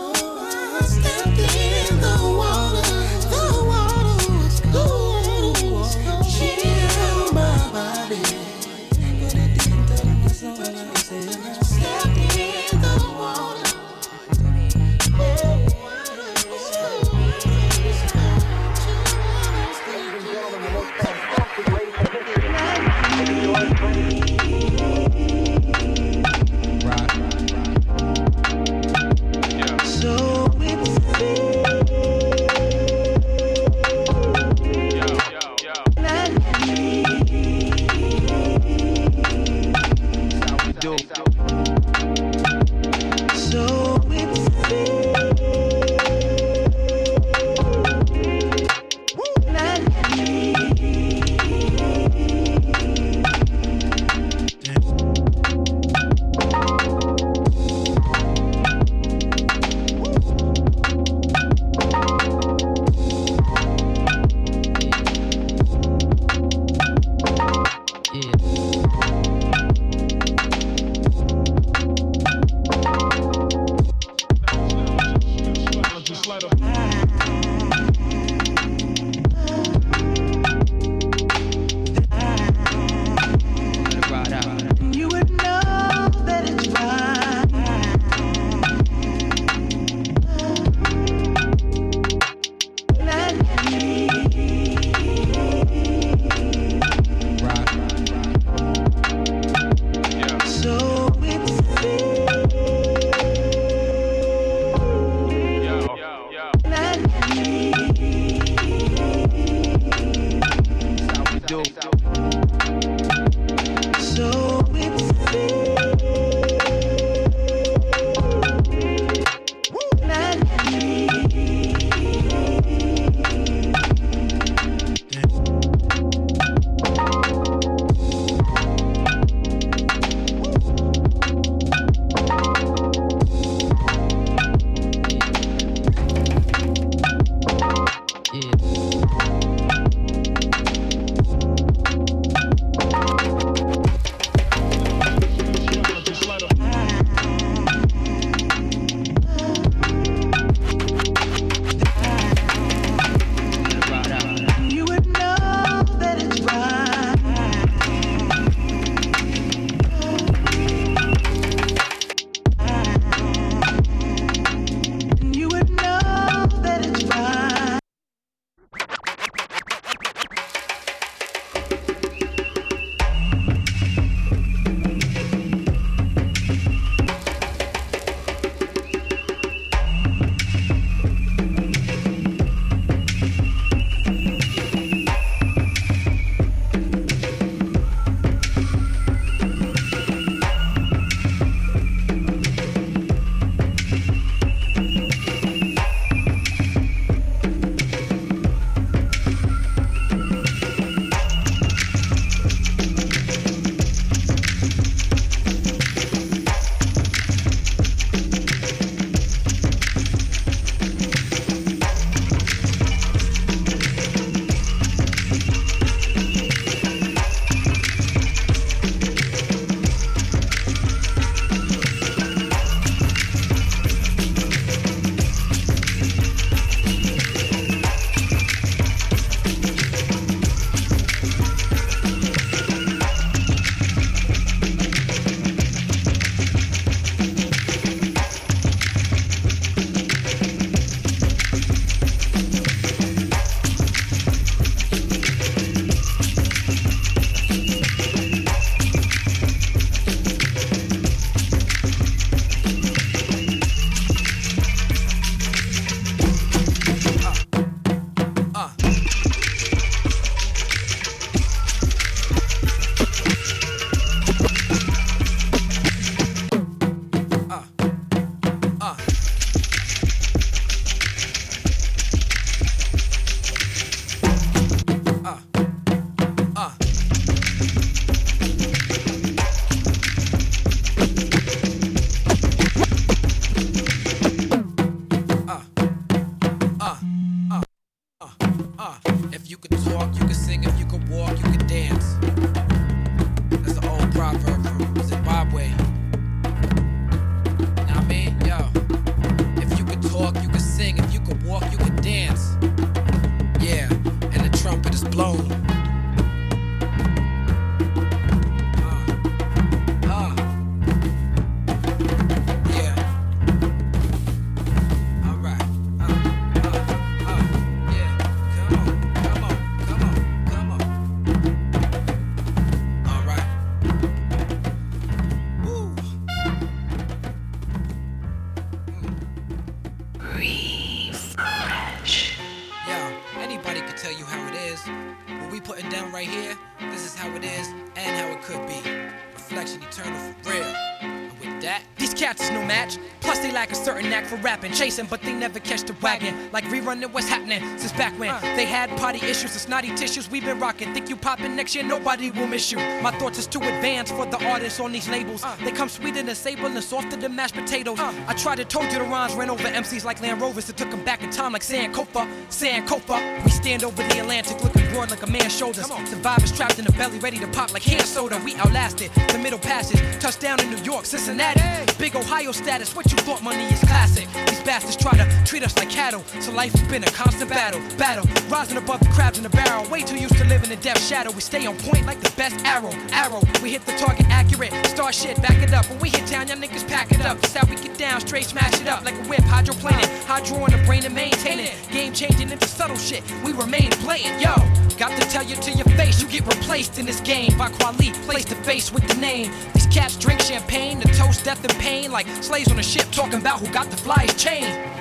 Chasing, 344.78 345.06
but 345.06 345.20
they 345.22 345.32
never 345.32 345.58
catch 345.58 345.82
the 345.82 345.94
wagon. 346.00 346.34
Like 346.52 346.64
rerunning 346.88 347.12
what's 347.12 347.28
happening 347.28 347.60
since 347.78 347.92
back 347.92 348.18
when 348.18 348.30
uh. 348.30 348.40
they 348.56 348.64
had 348.64 348.90
potty 348.96 349.18
issues 349.18 349.52
and 349.52 349.60
snotty 349.60 349.94
tissues. 349.94 350.30
We've 350.30 350.44
been 350.44 350.58
rocking. 350.58 350.92
Think 350.94 351.08
you 351.08 351.16
popping 351.16 351.54
next 351.56 351.74
year, 351.74 351.84
nobody 351.84 352.30
will 352.30 352.46
miss 352.46 352.70
you. 352.72 352.78
My 353.02 353.10
thoughts 353.12 353.38
is 353.38 353.46
too 353.46 353.60
advanced 353.60 354.14
for 354.14 354.26
the 354.26 354.44
artists 354.48 354.80
on 354.80 354.92
these 354.92 355.08
labels. 355.08 355.44
Uh. 355.44 355.56
They 355.64 355.72
come 355.72 355.88
sweeter 355.88 356.22
than 356.22 356.34
sable 356.34 356.66
and 356.66 356.82
softer 356.82 357.16
than 357.16 357.34
mashed 357.34 357.54
potatoes. 357.54 357.98
Uh. 357.98 358.12
I 358.26 358.34
tried 358.34 358.56
to 358.56 358.64
told 358.64 358.86
you 358.92 358.98
the 358.98 359.04
rhymes 359.04 359.34
ran 359.34 359.50
over 359.50 359.64
MCs 359.64 360.04
like 360.04 360.20
Land 360.20 360.40
Rovers. 360.40 360.68
It 360.68 360.76
took 360.76 360.90
them 360.90 361.04
back 361.04 361.22
in 361.22 361.30
time 361.30 361.52
like 361.52 361.62
Sankofa, 361.62 362.28
Sankofa. 362.48 363.44
We 363.44 363.50
stand 363.50 363.84
over 363.84 364.02
the 364.02 364.20
Atlantic 364.20 364.62
looking 364.62 364.88
broad 364.90 365.10
like 365.10 365.22
a 365.22 365.26
man's 365.26 365.56
shoulders. 365.56 365.86
Survivors 365.86 366.52
trapped 366.56 366.78
in 366.78 366.84
the 366.84 366.92
belly, 366.92 367.18
ready 367.18 367.38
to 367.38 367.48
pop 367.48 367.72
like 367.72 367.82
hand 367.82 368.02
soda. 368.02 368.40
We 368.44 368.54
outlasted 368.56 369.10
the 369.32 369.38
middle 369.38 369.58
passage. 369.58 370.00
Touchdown 370.20 370.60
in 370.60 370.70
New 370.70 370.82
York, 370.82 371.04
Cincinnati. 371.04 371.60
Big 371.98 372.16
Ohio 372.16 372.52
status. 372.52 372.94
What 372.94 373.10
you 373.10 373.18
thought 373.18 373.42
money 373.42 373.64
is 373.64 373.80
classic? 373.80 374.28
These 374.48 374.62
bastards 374.62 374.96
try 374.96 375.12
to 375.12 375.26
treat 375.44 375.62
us 375.62 375.76
like 375.76 375.90
cattle. 375.90 376.22
So 376.40 376.52
life 376.52 376.77
been 376.88 377.02
a 377.04 377.10
constant 377.10 377.50
battle. 377.50 377.80
Battle. 377.96 378.24
Rising 378.48 378.76
above 378.76 379.00
the 379.00 379.08
crabs 379.08 379.38
in 379.38 379.44
the 379.44 379.50
barrel. 379.50 379.88
Way 379.90 380.02
too 380.02 380.16
used 380.16 380.36
to 380.36 380.44
living 380.44 380.70
in 380.70 380.78
death 380.80 381.00
shadow. 381.02 381.30
We 381.32 381.40
stay 381.40 381.66
on 381.66 381.76
point 381.78 382.06
like 382.06 382.20
the 382.20 382.30
best 382.36 382.64
arrow. 382.64 382.92
Arrow. 383.12 383.40
We 383.62 383.70
hit 383.70 383.84
the 383.86 383.92
target 383.92 384.26
accurate. 384.28 384.72
star 384.86 385.12
shit, 385.12 385.40
back 385.42 385.62
it 385.62 385.72
up. 385.72 385.88
When 385.90 385.98
we 386.00 386.10
hit 386.10 386.26
town, 386.26 386.48
y'all 386.48 386.56
niggas 386.56 386.86
pack 386.88 387.10
it 387.12 387.24
up. 387.24 387.40
That's 387.40 387.54
how 387.54 387.66
we 387.68 387.76
get 387.76 387.96
down, 387.98 388.20
straight 388.20 388.44
smash 388.44 388.80
it 388.80 388.88
up 388.88 389.04
like 389.04 389.14
a 389.14 389.24
whip. 389.28 389.40
Hydroplaning. 389.40 390.08
Hydro 390.26 390.64
in 390.66 390.72
the 390.72 390.84
brain 390.86 391.04
and 391.04 391.14
maintain 391.14 391.58
it. 391.58 391.74
Game 391.90 392.12
changing 392.12 392.50
into 392.50 392.68
subtle 392.68 392.96
shit. 392.96 393.22
We 393.44 393.52
remain 393.52 393.90
blatant. 394.02 394.40
Yo. 394.40 394.54
Got 394.98 395.12
to 395.20 395.28
tell 395.28 395.44
you 395.44 395.54
to 395.54 395.70
your 395.70 395.86
face, 395.96 396.20
you 396.20 396.28
get 396.28 396.44
replaced 396.44 396.98
in 396.98 397.06
this 397.06 397.20
game 397.20 397.56
by 397.56 397.70
quality. 397.70 398.10
Place 398.26 398.44
the 398.44 398.56
face 398.56 398.92
with 398.92 399.06
the 399.06 399.14
name. 399.14 399.52
These 399.72 399.86
cats 399.86 400.16
drink 400.16 400.40
champagne 400.40 401.00
to 401.00 401.06
toast 401.14 401.44
death 401.44 401.62
and 401.62 401.72
pain 401.78 402.10
like 402.10 402.26
slaves 402.42 402.70
on 402.72 402.80
a 402.80 402.82
ship 402.82 403.06
talking 403.12 403.38
about 403.38 403.60
who 403.60 403.72
got 403.72 403.90
the 403.90 403.96
flyest 403.96 404.36
chain. 404.36 404.97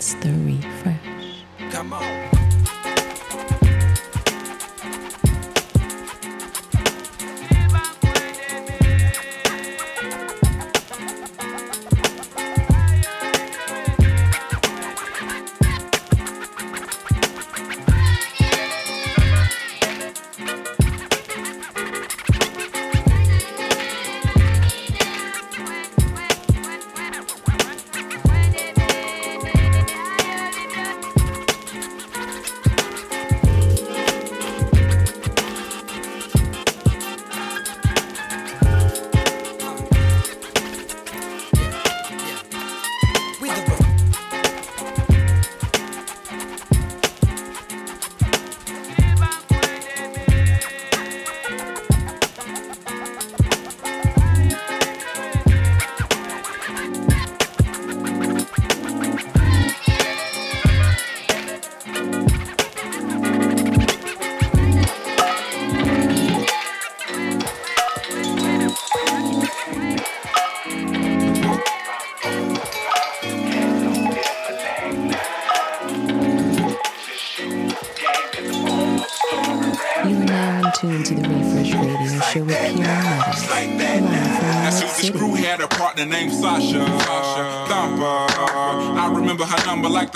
It's 0.00 0.14
the 0.14 0.32
refresh. 0.32 1.44
Come 1.70 1.92
on. 1.92 2.39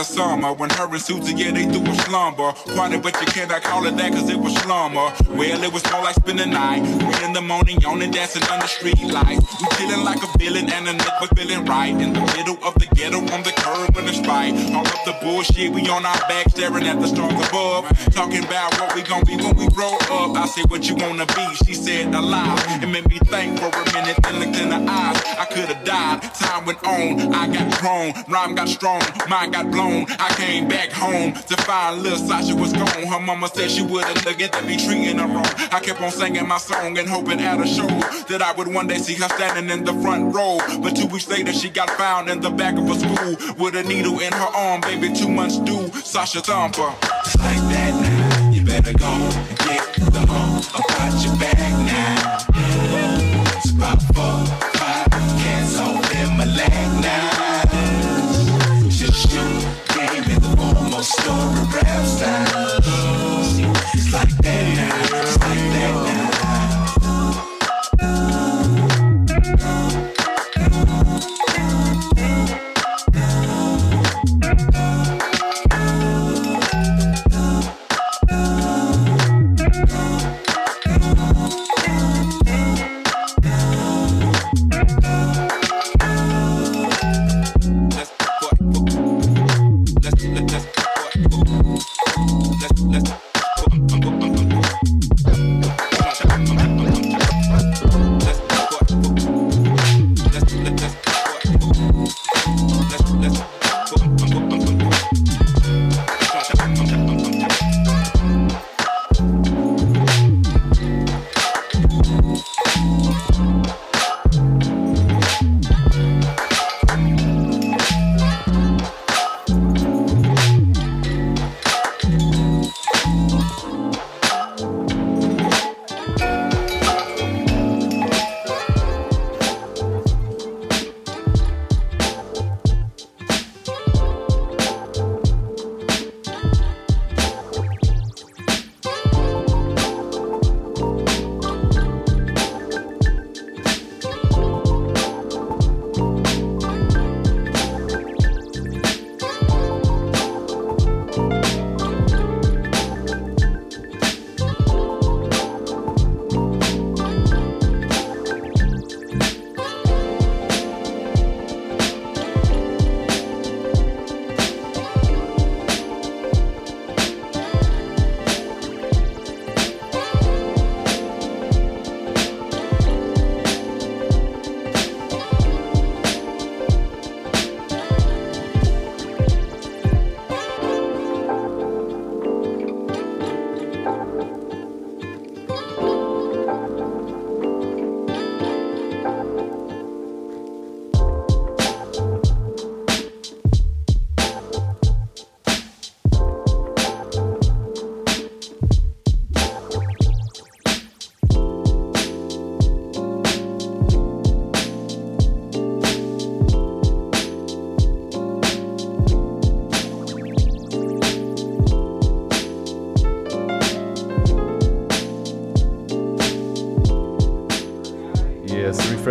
The 0.04 0.12
summer. 0.12 0.52
When 0.52 0.70
her 0.70 0.88
and 0.88 1.00
Susie, 1.00 1.34
yeah, 1.34 1.50
they 1.50 1.66
do 1.66 1.80
a 1.80 1.94
slumber. 2.04 2.52
Party, 2.76 2.98
but 2.98 3.14
you 3.20 3.26
cannot 3.26 3.62
call 3.62 3.86
it 3.86 3.96
that 3.96 4.12
cause 4.12 4.28
it 4.28 4.38
was 4.38 4.54
slumber. 4.62 5.12
Well, 5.30 5.62
it 5.62 5.72
was 5.72 5.84
more 5.90 6.02
like 6.02 6.16
spending 6.16 6.50
the 6.50 6.54
night. 6.54 6.82
Three 6.84 7.24
in 7.24 7.32
the 7.32 7.40
morning, 7.40 7.80
yawning, 7.80 8.10
dancing 8.10 8.42
under 8.50 8.66
street 8.66 9.00
lights. 9.02 9.44
We 9.60 9.66
chilling 9.76 10.04
like 10.04 10.22
a 10.22 10.38
villain 10.38 10.70
and 10.70 10.88
a 10.88 10.92
nick 10.92 11.16
was 11.20 11.30
feeling 11.36 11.64
right. 11.64 11.94
In 11.94 12.12
the 12.12 12.20
middle 12.36 12.58
of 12.64 12.74
the 12.74 12.86
ghetto 12.94 13.18
on 13.18 13.42
the 13.42 13.52
curb 13.56 13.94
with 13.96 14.08
a 14.08 14.14
spike. 14.14 14.54
All 14.74 14.86
up 14.86 15.04
the 15.04 15.16
bullshit, 15.22 15.72
we 15.72 15.88
on 15.88 16.04
our 16.04 16.20
back 16.28 16.50
staring 16.50 16.86
at 16.86 17.00
the 17.00 17.08
stars 17.08 17.32
above. 17.48 17.88
Talking 18.12 18.44
about 18.44 18.78
what 18.80 18.94
we 18.94 19.02
gon' 19.02 19.24
be 19.24 19.36
when 19.36 19.56
we 19.56 19.68
grow 19.68 19.94
up. 20.10 20.36
I 20.36 20.46
said, 20.46 20.70
what 20.70 20.88
you 20.88 20.96
wanna 20.96 21.26
be? 21.26 21.46
She 21.64 21.74
said, 21.74 22.14
alive. 22.14 22.60
It 22.82 22.88
made 22.88 23.08
me 23.08 23.18
think 23.30 23.58
for 23.58 23.72
a 23.72 23.84
minute, 23.94 24.18
then 24.22 24.40
looked 24.40 24.58
in 24.60 24.70
her 24.70 24.84
eyes. 24.88 25.18
I 25.38 25.46
could've 25.46 25.84
died. 25.84 26.33
Time 26.54 26.66
went 26.66 26.84
on, 26.84 27.34
I 27.34 27.48
got 27.48 27.80
grown. 27.80 28.12
Rhyme 28.28 28.54
got 28.54 28.68
strong, 28.68 29.02
mind 29.28 29.54
got 29.54 29.72
blown. 29.72 30.06
I 30.20 30.32
came 30.36 30.68
back 30.68 30.92
home 30.92 31.32
to 31.32 31.56
find 31.64 32.00
little 32.00 32.16
Sasha 32.16 32.54
was 32.54 32.72
gone. 32.72 32.86
Her 32.86 33.18
mama 33.18 33.48
said 33.48 33.72
she 33.72 33.82
wouldn't 33.82 34.24
look 34.24 34.40
at 34.40 34.64
me 34.64 34.76
treating 34.76 35.18
her 35.18 35.26
wrong. 35.26 35.50
I 35.72 35.80
kept 35.80 36.00
on 36.00 36.12
singing 36.12 36.46
my 36.46 36.58
song 36.58 36.96
and 36.96 37.08
hoping 37.08 37.40
at 37.40 37.60
a 37.60 37.66
show 37.66 37.88
that 38.28 38.40
I 38.40 38.52
would 38.52 38.72
one 38.72 38.86
day 38.86 38.98
see 38.98 39.14
her 39.14 39.28
standing 39.30 39.68
in 39.68 39.84
the 39.84 39.94
front 39.94 40.32
row. 40.32 40.58
But 40.80 40.94
two 40.94 41.08
weeks 41.08 41.26
later, 41.26 41.52
she 41.52 41.70
got 41.70 41.90
found 41.90 42.28
in 42.28 42.40
the 42.40 42.50
back 42.50 42.78
of 42.78 42.88
a 42.88 42.94
school 42.94 43.54
with 43.58 43.74
a 43.74 43.82
needle 43.82 44.20
in 44.20 44.32
her 44.32 44.50
arm. 44.54 44.80
Baby, 44.82 45.12
two 45.12 45.28
months 45.28 45.58
due. 45.58 45.90
Sasha 46.04 46.40
Thumper. 46.40 46.82
Like 46.82 47.64
that 47.74 47.94
now. 48.00 48.50
You 48.52 48.64
better 48.64 48.92
go 48.92 49.06
and 49.06 49.58
get 49.58 49.92
the 49.96 50.24
hoe 50.24 50.60
about 50.70 51.24
your 51.24 51.36
bag 51.36 51.84
now. 51.84 52.53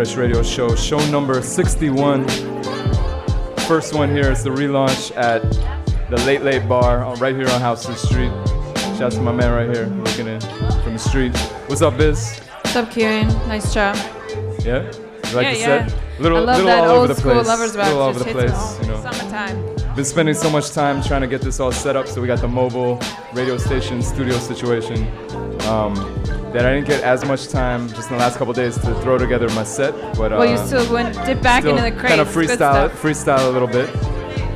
Refresh 0.04 0.18
Radio 0.18 0.42
Show, 0.42 0.74
show 0.74 0.98
number 1.10 1.40
61. 1.40 2.28
First 3.60 3.94
one 3.94 4.10
here 4.10 4.30
is 4.30 4.44
the 4.44 4.50
relaunch 4.50 5.16
at 5.16 5.40
the 6.10 6.22
Late 6.26 6.42
Late 6.42 6.68
Bar 6.68 7.02
on- 7.02 7.18
right 7.20 7.34
here 7.34 7.48
on 7.48 7.62
Houston 7.62 7.96
Street. 7.96 8.30
Shout 8.98 9.00
out 9.00 9.12
to 9.12 9.22
my 9.22 9.32
man 9.32 9.50
right 9.50 9.74
here 9.74 9.86
looking 9.86 10.26
in 10.26 10.40
from 10.82 10.92
the 10.92 10.98
street. 10.98 11.34
What's 11.68 11.80
up, 11.80 11.96
Biz? 11.96 12.38
What's 12.38 12.76
up, 12.76 12.90
Kieran? 12.90 13.28
Nice 13.48 13.72
job. 13.72 13.96
Yeah? 14.62 14.82
You 14.82 15.36
like 15.36 15.56
yeah, 15.58 15.84
the 15.86 15.88
set? 15.88 16.20
Little, 16.20 16.36
I 16.36 16.40
love 16.40 16.56
little 16.58 16.66
that 16.66 16.84
all 16.84 16.90
old 16.90 16.98
over 16.98 17.06
the 17.14 17.20
school 17.20 17.32
place. 17.32 17.46
lovers 17.46 17.74
little 17.74 18.02
all 18.02 18.08
over 18.10 18.18
the 18.18 18.24
place, 18.26 18.80
you 18.82 18.88
know. 18.88 19.10
Summertime. 19.10 19.94
Been 19.96 20.04
spending 20.04 20.34
so 20.34 20.50
much 20.50 20.70
time 20.72 21.02
trying 21.02 21.22
to 21.22 21.28
get 21.28 21.40
this 21.40 21.60
all 21.60 21.72
set 21.72 21.96
up, 21.96 22.08
so 22.08 22.20
we 22.20 22.26
got 22.26 22.42
the 22.42 22.48
mobile 22.48 23.00
radio 23.32 23.56
station 23.56 24.02
studio 24.02 24.36
situation. 24.36 25.08
Um, 25.62 25.94
that 26.54 26.64
I 26.64 26.74
didn't 26.74 26.86
get 26.86 27.02
as 27.02 27.24
much 27.24 27.48
time 27.48 27.88
just 27.88 28.10
in 28.10 28.16
the 28.16 28.20
last 28.20 28.38
couple 28.38 28.52
days 28.52 28.76
to 28.76 28.94
throw 29.00 29.18
together 29.18 29.48
my 29.50 29.64
set, 29.64 29.92
but 30.16 30.32
uh, 30.32 30.36
well, 30.38 30.48
you 30.48 30.56
still 30.56 30.90
went 30.92 31.12
dip 31.26 31.42
back 31.42 31.62
still 31.62 31.76
into 31.76 31.90
the 31.90 31.90
crates. 31.90 32.14
kind 32.14 32.20
of 32.20 32.28
freestyle 32.28 32.86
it, 32.86 32.92
freestyle 32.92 33.48
a 33.48 33.50
little 33.50 33.66
bit. 33.66 33.90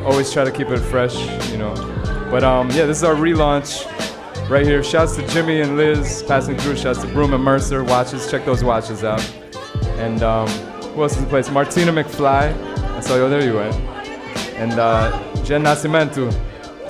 Always 0.05 0.33
try 0.33 0.45
to 0.45 0.53
keep 0.53 0.69
it 0.69 0.79
fresh, 0.79 1.17
you 1.51 1.59
know. 1.59 1.75
But 2.31 2.45
um, 2.45 2.71
yeah, 2.71 2.87
this 2.87 2.99
is 2.99 3.05
our 3.05 3.17
relaunch 3.17 3.85
right 4.49 4.65
here. 4.65 4.85
Shouts 4.85 5.17
to 5.17 5.27
Jimmy 5.27 5.61
and 5.61 5.77
Liz 5.77 6.23
passing 6.23 6.57
through. 6.57 6.77
Shouts 6.77 7.01
to 7.03 7.09
Broom 7.09 7.35
and 7.35 7.43
Mercer 7.43 7.83
watches. 7.83 8.31
Check 8.31 8.45
those 8.45 8.63
watches 8.63 9.03
out. 9.03 9.29
And 9.97 10.23
um, 10.23 10.49
who 10.95 11.03
else 11.03 11.13
is 11.13 11.19
in 11.19 11.25
the 11.25 11.31
place? 11.31 11.51
Martina 11.51 11.91
McFly. 11.91 12.55
I 12.95 13.01
saw 13.01 13.17
you. 13.17 13.23
Oh, 13.23 13.29
there 13.29 13.45
you 13.45 13.55
went. 13.55 13.75
And 14.55 14.79
uh, 14.79 15.11
Jen 15.43 15.65
Nascimento. 15.65 16.31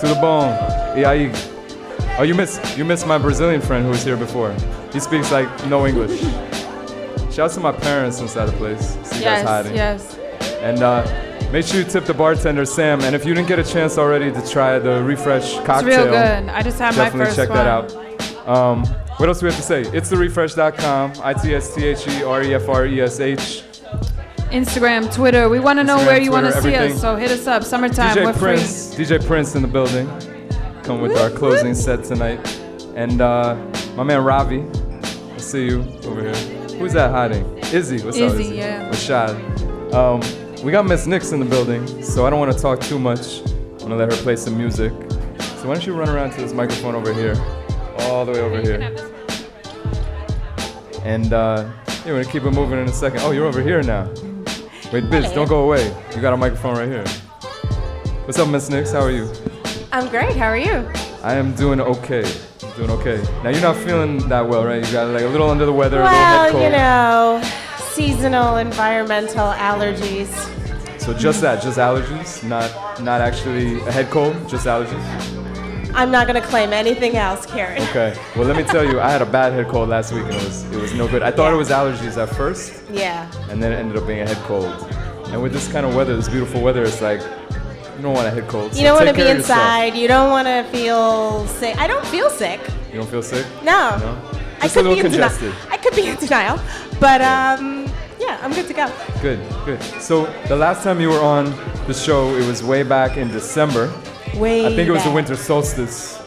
To 0.00 0.06
the 0.06 0.14
bone. 0.20 0.52
E 0.96 1.04
aí? 1.04 1.32
Oh, 2.18 2.24
you 2.24 2.34
miss 2.34 2.60
you 2.76 2.84
miss 2.84 3.06
my 3.06 3.16
Brazilian 3.16 3.62
friend 3.62 3.84
who 3.84 3.90
was 3.90 4.04
here 4.04 4.16
before. 4.16 4.54
He 4.92 5.00
speaks 5.00 5.30
like 5.30 5.48
no 5.66 5.86
English. 5.86 6.20
Shouts 7.32 7.54
to 7.54 7.60
my 7.60 7.72
parents 7.72 8.20
inside 8.20 8.46
the 8.46 8.52
place. 8.56 8.80
See 9.04 9.18
you 9.18 9.24
guys 9.24 9.42
Yes, 9.42 9.46
hiding. 9.46 9.74
yes. 9.76 10.18
And 10.60 10.82
uh, 10.82 11.50
make 11.52 11.64
sure 11.66 11.78
you 11.80 11.84
tip 11.84 12.04
the 12.04 12.14
bartender 12.14 12.64
Sam. 12.64 13.00
And 13.02 13.14
if 13.14 13.24
you 13.24 13.34
didn't 13.34 13.48
get 13.48 13.58
a 13.58 13.64
chance 13.64 13.96
already 13.98 14.32
to 14.32 14.46
try 14.50 14.78
the 14.78 15.02
refresh 15.04 15.54
cocktail, 15.64 15.78
it's 15.78 15.86
real 15.86 16.04
good. 16.06 16.48
I 16.48 16.62
just 16.62 16.78
had 16.78 16.96
my 16.96 17.04
definitely 17.04 17.26
first 17.26 17.36
check 17.36 17.48
that 17.50 17.66
out. 17.66 18.48
Um, 18.48 18.84
what 19.18 19.28
else 19.28 19.40
do 19.40 19.46
we 19.46 19.52
have 19.52 19.60
to 19.60 19.66
say? 19.66 19.82
It's 19.96 20.10
therefresh.com. 20.10 21.12
I 21.22 21.34
T 21.34 21.54
S 21.54 21.74
T 21.74 21.84
H 21.84 22.08
E 22.08 22.22
R 22.24 22.42
E 22.42 22.54
F 22.54 22.68
R 22.68 22.86
E 22.86 23.00
S 23.02 23.20
H. 23.20 23.62
Instagram, 24.50 25.12
Twitter. 25.14 25.48
We 25.50 25.60
want 25.60 25.78
to 25.78 25.84
know 25.84 25.98
where 25.98 26.18
you 26.20 26.30
want 26.30 26.46
to 26.46 26.62
see 26.62 26.74
us, 26.74 26.98
so 27.00 27.16
hit 27.16 27.30
us 27.30 27.46
up. 27.46 27.62
Summertime, 27.62 28.16
DJ 28.16 28.24
we're 28.24 28.32
Prince, 28.32 28.94
DJ 28.94 29.24
Prince 29.26 29.54
in 29.54 29.60
the 29.62 29.68
building. 29.68 30.06
Come 30.84 31.02
with 31.02 31.16
our 31.18 31.28
closing 31.28 31.74
set 31.74 32.02
tonight. 32.04 32.40
And 32.96 33.20
uh, 33.20 33.54
my 33.94 34.02
man 34.04 34.24
Ravi, 34.24 34.64
see 35.48 35.64
you 35.64 35.80
over 36.04 36.20
here. 36.20 36.34
Who's 36.78 36.92
that 36.92 37.10
hiding? 37.10 37.58
Izzy, 37.72 38.04
what's 38.04 38.18
up? 38.18 38.32
Izzy, 38.34 38.42
Izzy? 38.44 38.56
yeah. 38.56 38.90
Rashad. 38.90 39.94
Um, 39.94 40.20
we 40.62 40.70
got 40.70 40.84
Miss 40.84 41.06
Nix 41.06 41.32
in 41.32 41.40
the 41.40 41.46
building, 41.46 42.02
so 42.02 42.26
I 42.26 42.30
don't 42.30 42.38
want 42.38 42.52
to 42.52 42.58
talk 42.58 42.80
too 42.80 42.98
much. 42.98 43.40
I'm 43.40 43.78
gonna 43.78 43.96
let 43.96 44.12
her 44.12 44.18
play 44.18 44.36
some 44.36 44.58
music. 44.58 44.92
So 45.40 45.68
why 45.68 45.74
don't 45.74 45.86
you 45.86 45.94
run 45.94 46.10
around 46.10 46.32
to 46.32 46.40
this 46.42 46.52
microphone 46.52 46.94
over 46.94 47.14
here, 47.14 47.34
all 48.00 48.26
the 48.26 48.32
way 48.32 48.40
over 48.40 48.60
here. 48.60 48.80
And 51.04 51.32
uh, 51.32 51.70
yeah, 51.86 52.12
we're 52.12 52.22
gonna 52.22 52.32
keep 52.32 52.42
it 52.42 52.50
moving 52.50 52.78
in 52.78 52.86
a 52.86 52.92
second. 52.92 53.20
Oh, 53.20 53.30
you're 53.30 53.46
over 53.46 53.62
here 53.62 53.82
now. 53.82 54.12
Wait, 54.92 55.08
Biz, 55.08 55.32
don't 55.32 55.48
go 55.48 55.64
away. 55.64 55.86
You 56.14 56.20
got 56.20 56.34
a 56.34 56.36
microphone 56.36 56.76
right 56.76 56.88
here. 56.88 57.06
What's 58.26 58.38
up, 58.38 58.48
Miss 58.48 58.68
Nix? 58.68 58.92
How 58.92 59.00
are 59.00 59.10
you? 59.10 59.32
I'm 59.92 60.08
great. 60.08 60.36
How 60.36 60.46
are 60.46 60.58
you? 60.58 60.86
I 61.22 61.34
am 61.34 61.54
doing 61.54 61.80
okay. 61.80 62.24
I'm 62.62 62.72
doing 62.76 62.90
okay. 62.90 63.22
Now 63.42 63.50
you're 63.50 63.60
not 63.62 63.76
feeling 63.76 64.18
that 64.28 64.48
well, 64.48 64.64
right? 64.64 64.84
You 64.84 64.92
got 64.92 65.08
like 65.08 65.22
a 65.24 65.28
little 65.28 65.50
under 65.50 65.66
the 65.66 65.72
weather, 65.72 66.00
a 66.00 66.04
little 66.04 66.16
head 66.18 66.54
Well, 66.54 66.62
you 66.62 66.70
know, 66.70 67.50
seasonal 67.92 68.56
environmental 68.56 69.48
allergies. 69.52 70.28
So 71.00 71.12
just 71.14 71.40
that, 71.40 71.62
just 71.62 71.78
allergies, 71.78 72.44
not 72.48 72.70
not 73.02 73.20
actually 73.20 73.80
a 73.80 73.92
head 73.92 74.10
cold, 74.10 74.34
just 74.48 74.66
allergies. 74.66 75.02
I'm 75.94 76.10
not 76.12 76.28
going 76.28 76.40
to 76.40 76.46
claim 76.46 76.72
anything 76.72 77.16
else, 77.16 77.44
Kieran. 77.46 77.82
Okay. 77.88 78.16
Well, 78.36 78.44
let 78.46 78.56
me 78.56 78.62
tell 78.62 78.84
you, 78.84 79.00
I 79.00 79.10
had 79.10 79.22
a 79.22 79.26
bad 79.26 79.52
head 79.54 79.66
cold 79.68 79.88
last 79.88 80.12
week 80.12 80.24
and 80.24 80.34
it 80.34 80.44
was 80.44 80.62
it 80.70 80.80
was 80.80 80.94
no 80.94 81.08
good. 81.08 81.22
I 81.22 81.32
thought 81.32 81.52
it 81.52 81.56
was 81.56 81.70
allergies 81.70 82.16
at 82.16 82.28
first, 82.36 82.82
Yeah. 82.90 83.28
and 83.50 83.60
then 83.60 83.72
it 83.72 83.76
ended 83.76 83.96
up 83.96 84.06
being 84.06 84.20
a 84.20 84.26
head 84.26 84.36
cold. 84.44 84.66
And 85.32 85.42
with 85.42 85.52
this 85.52 85.70
kind 85.72 85.84
of 85.84 85.94
weather, 85.96 86.14
this 86.14 86.28
beautiful 86.28 86.60
weather, 86.62 86.84
it's 86.84 87.02
like 87.02 87.20
you 87.98 88.02
don't 88.04 88.14
want 88.14 88.26
to 88.26 88.30
head 88.40 88.48
cold. 88.48 88.70
You 88.70 88.78
so 88.78 88.82
don't 88.84 88.94
want 88.96 89.08
to 89.08 89.12
be 89.14 89.22
care 89.22 89.32
of 89.32 89.38
yourself. 89.38 89.58
inside. 89.60 89.94
You 89.96 90.08
don't 90.08 90.30
want 90.30 90.46
to 90.48 90.64
feel 90.72 91.46
sick. 91.48 91.76
I 91.78 91.86
don't 91.86 92.06
feel 92.06 92.30
sick. 92.30 92.60
You 92.90 92.98
don't 93.00 93.10
feel 93.10 93.22
sick? 93.22 93.44
No. 93.62 93.98
No. 93.98 94.18
I 94.60 94.62
Just 94.62 94.76
a 94.76 94.80
could 94.80 94.86
little 94.88 94.94
be 94.94 95.00
in 95.06 95.12
denial. 95.12 95.28
congested. 95.30 95.54
I 95.70 95.76
could 95.76 95.94
be 95.94 96.06
in 96.08 96.16
denial, 96.16 96.58
but 96.98 97.20
um, 97.20 97.86
yeah, 98.18 98.38
I'm 98.42 98.52
good 98.52 98.66
to 98.68 98.72
go. 98.74 98.90
Good, 99.20 99.38
good. 99.64 99.80
So 100.00 100.24
the 100.48 100.56
last 100.56 100.82
time 100.82 101.00
you 101.00 101.10
were 101.10 101.20
on 101.20 101.44
the 101.86 101.94
show, 101.94 102.34
it 102.36 102.46
was 102.46 102.62
way 102.64 102.82
back 102.82 103.16
in 103.16 103.28
December. 103.28 103.92
Way 104.36 104.66
I 104.66 104.70
think 104.74 104.88
it 104.88 104.92
was 104.92 105.04
the 105.04 105.10
winter 105.12 105.36
solstice, 105.36 106.20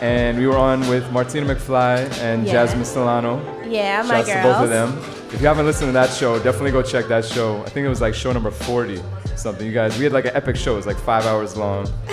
and 0.00 0.38
we 0.38 0.46
were 0.46 0.56
on 0.58 0.86
with 0.88 1.10
Martina 1.12 1.46
McFly 1.54 2.08
and 2.20 2.46
Yeah. 2.46 2.52
Jasmine 2.52 2.84
Solano. 2.84 3.40
Yeah, 3.68 4.02
my 4.02 4.22
Shouts 4.22 4.28
to 4.32 4.42
both 4.42 4.62
of 4.62 4.68
them. 4.70 4.98
If 5.32 5.40
you 5.40 5.46
haven't 5.48 5.66
listened 5.66 5.88
to 5.88 5.92
that 5.92 6.10
show, 6.10 6.38
definitely 6.38 6.70
go 6.72 6.82
check 6.82 7.06
that 7.08 7.24
show. 7.24 7.62
I 7.62 7.68
think 7.70 7.84
it 7.84 7.88
was 7.88 8.00
like 8.00 8.14
show 8.14 8.32
number 8.32 8.50
40, 8.50 9.02
something. 9.42 9.66
You 9.66 9.72
guys, 9.72 9.98
we 9.98 10.04
had 10.04 10.12
like 10.12 10.24
an 10.24 10.34
epic 10.34 10.56
show. 10.56 10.74
It 10.74 10.76
was 10.76 10.86
like 10.86 10.98
five 10.98 11.26
hours 11.26 11.56
long. 11.56 11.86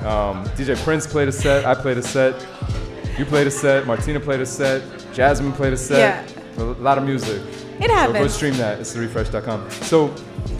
um, 0.00 0.46
DJ 0.56 0.82
Prince 0.84 1.06
played 1.06 1.28
a 1.28 1.32
set. 1.32 1.64
I 1.64 1.74
played 1.74 1.98
a 1.98 2.02
set. 2.02 2.46
You 3.18 3.24
played 3.24 3.48
a 3.48 3.50
set. 3.50 3.86
Martina 3.86 4.20
played 4.20 4.40
a 4.40 4.46
set. 4.46 4.82
Jasmine 5.12 5.52
played 5.52 5.72
a 5.72 5.76
set. 5.76 6.30
Yeah. 6.30 6.62
A 6.62 6.64
lot 6.64 6.98
of 6.98 7.04
music. 7.04 7.42
It 7.80 7.90
So 7.90 8.12
go 8.12 8.28
stream 8.28 8.54
that. 8.54 8.80
It's 8.80 8.96
refresh.com. 8.96 9.70
So 9.70 10.14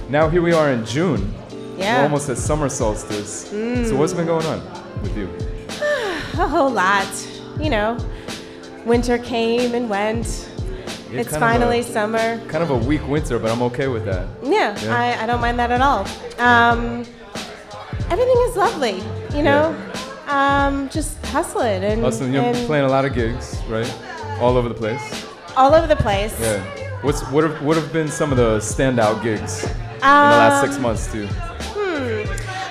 now 0.08 0.28
here 0.28 0.42
we 0.42 0.52
are 0.52 0.70
in 0.70 0.84
June. 0.84 1.32
Yeah. 1.76 1.98
We're 1.98 2.02
almost 2.04 2.28
at 2.28 2.38
summer 2.38 2.68
solstice. 2.68 3.48
So 3.48 3.96
what's 3.96 4.12
been 4.12 4.26
going 4.26 4.46
on 4.46 4.60
with 5.02 5.16
you? 5.16 5.28
A 6.42 6.48
whole 6.48 6.70
lot. 6.70 7.08
You 7.60 7.70
know, 7.70 7.98
winter 8.84 9.18
came 9.18 9.74
and 9.74 9.88
went. 9.88 10.48
Yeah, 11.10 11.20
it's 11.20 11.36
finally 11.36 11.80
a- 11.80 11.84
summer. 11.84 12.38
Kind 12.48 12.62
of 12.62 12.70
a 12.70 12.76
weak 12.76 13.06
winter, 13.08 13.38
but 13.38 13.50
I'm 13.50 13.62
okay 13.62 13.88
with 13.88 14.04
that. 14.04 14.26
Yeah, 14.42 14.76
I, 14.90 15.22
I 15.22 15.26
don't 15.26 15.40
mind 15.40 15.58
that 15.58 15.70
at 15.70 15.80
all. 15.80 16.06
Um, 16.38 17.04
everything 18.10 18.36
is 18.48 18.56
lovely, 18.56 19.02
you 19.36 19.42
know. 19.42 19.74
Um, 20.28 20.88
just 20.90 21.24
hustling 21.26 21.82
and, 21.84 22.04
Austin, 22.04 22.32
you're 22.32 22.42
and 22.42 22.66
playing 22.66 22.84
a 22.84 22.88
lot 22.88 23.04
of 23.06 23.14
gigs, 23.14 23.56
right? 23.68 23.90
All 24.40 24.56
over 24.56 24.68
the 24.68 24.74
place. 24.74 25.26
all 25.56 25.74
over 25.74 25.86
the 25.86 25.96
place. 25.96 26.38
Yeah. 26.40 26.62
What's 27.02 27.22
what 27.30 27.44
have 27.44 27.62
what 27.62 27.76
have 27.76 27.92
been 27.92 28.08
some 28.08 28.30
of 28.32 28.36
the 28.36 28.58
standout 28.58 29.22
gigs 29.22 29.62
in 29.64 29.70
the 30.00 30.04
last 30.04 30.60
six 30.62 30.76
Um, 30.76 30.82
months 30.82 31.10
too? 31.10 31.26
Hmm. 31.28 32.24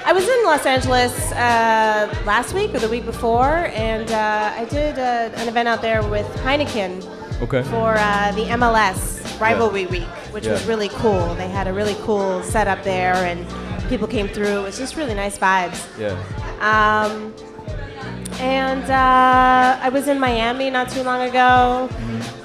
I 0.05 0.13
was 0.13 0.27
in 0.27 0.43
Los 0.45 0.65
Angeles 0.65 1.13
uh, 1.31 2.13
last 2.25 2.53
week 2.53 2.73
or 2.75 2.79
the 2.79 2.89
week 2.89 3.05
before, 3.05 3.65
and 3.73 4.09
uh, 4.11 4.51
I 4.55 4.65
did 4.65 4.99
uh, 4.99 5.31
an 5.35 5.47
event 5.47 5.67
out 5.67 5.81
there 5.81 6.03
with 6.07 6.27
Heineken 6.43 7.01
Okay. 7.41 7.63
for 7.63 7.95
uh, 7.97 8.31
the 8.33 8.43
MLS 8.43 9.39
Rivalry 9.39 9.85
Week, 9.85 10.07
which 10.33 10.47
was 10.47 10.65
really 10.65 10.89
cool. 10.89 11.35
They 11.35 11.47
had 11.47 11.67
a 11.67 11.73
really 11.73 11.95
cool 12.01 12.41
setup 12.43 12.83
there, 12.83 13.13
and 13.13 13.47
people 13.89 14.07
came 14.07 14.27
through. 14.27 14.59
It 14.59 14.63
was 14.63 14.77
just 14.77 14.95
really 14.95 15.13
nice 15.13 15.37
vibes. 15.37 15.85
Yeah. 15.99 16.15
Um, 16.59 17.33
and 18.39 18.83
uh, 18.83 19.79
I 19.81 19.89
was 19.89 20.07
in 20.07 20.19
Miami 20.19 20.69
not 20.69 20.89
too 20.89 21.03
long 21.03 21.27
ago. 21.27 21.89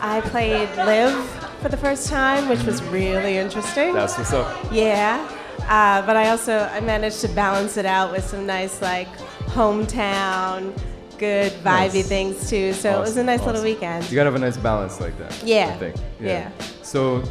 I 0.00 0.20
played 0.22 0.68
LIV 0.76 1.14
for 1.60 1.68
the 1.68 1.76
first 1.76 2.08
time, 2.08 2.48
which 2.48 2.62
was 2.64 2.82
really 2.84 3.36
interesting. 3.38 3.94
That's 3.94 4.16
what's 4.16 4.32
up. 4.32 4.72
Yeah. 4.72 5.28
Uh, 5.68 6.04
but 6.04 6.16
I 6.16 6.30
also 6.30 6.58
I 6.72 6.80
managed 6.80 7.20
to 7.20 7.28
balance 7.28 7.76
it 7.76 7.86
out 7.86 8.10
with 8.10 8.24
some 8.24 8.46
nice 8.46 8.82
like 8.82 9.08
hometown, 9.46 10.76
good 11.22 11.52
vibey 11.62 11.94
Nice. 12.02 12.08
things 12.08 12.50
too. 12.50 12.72
So 12.72 12.90
it 12.90 12.98
was 12.98 13.10
a 13.10 13.20
Awesome, 13.20 13.26
nice 13.26 13.42
little 13.46 13.62
weekend. 13.62 14.10
You 14.10 14.16
gotta 14.16 14.30
have 14.30 14.34
a 14.42 14.44
nice 14.44 14.56
balance 14.56 15.00
like 15.00 15.16
that. 15.18 15.32
Yeah, 15.44 15.68
I 15.72 15.78
think. 15.78 15.96
yeah. 16.20 16.50
So, 16.82 17.22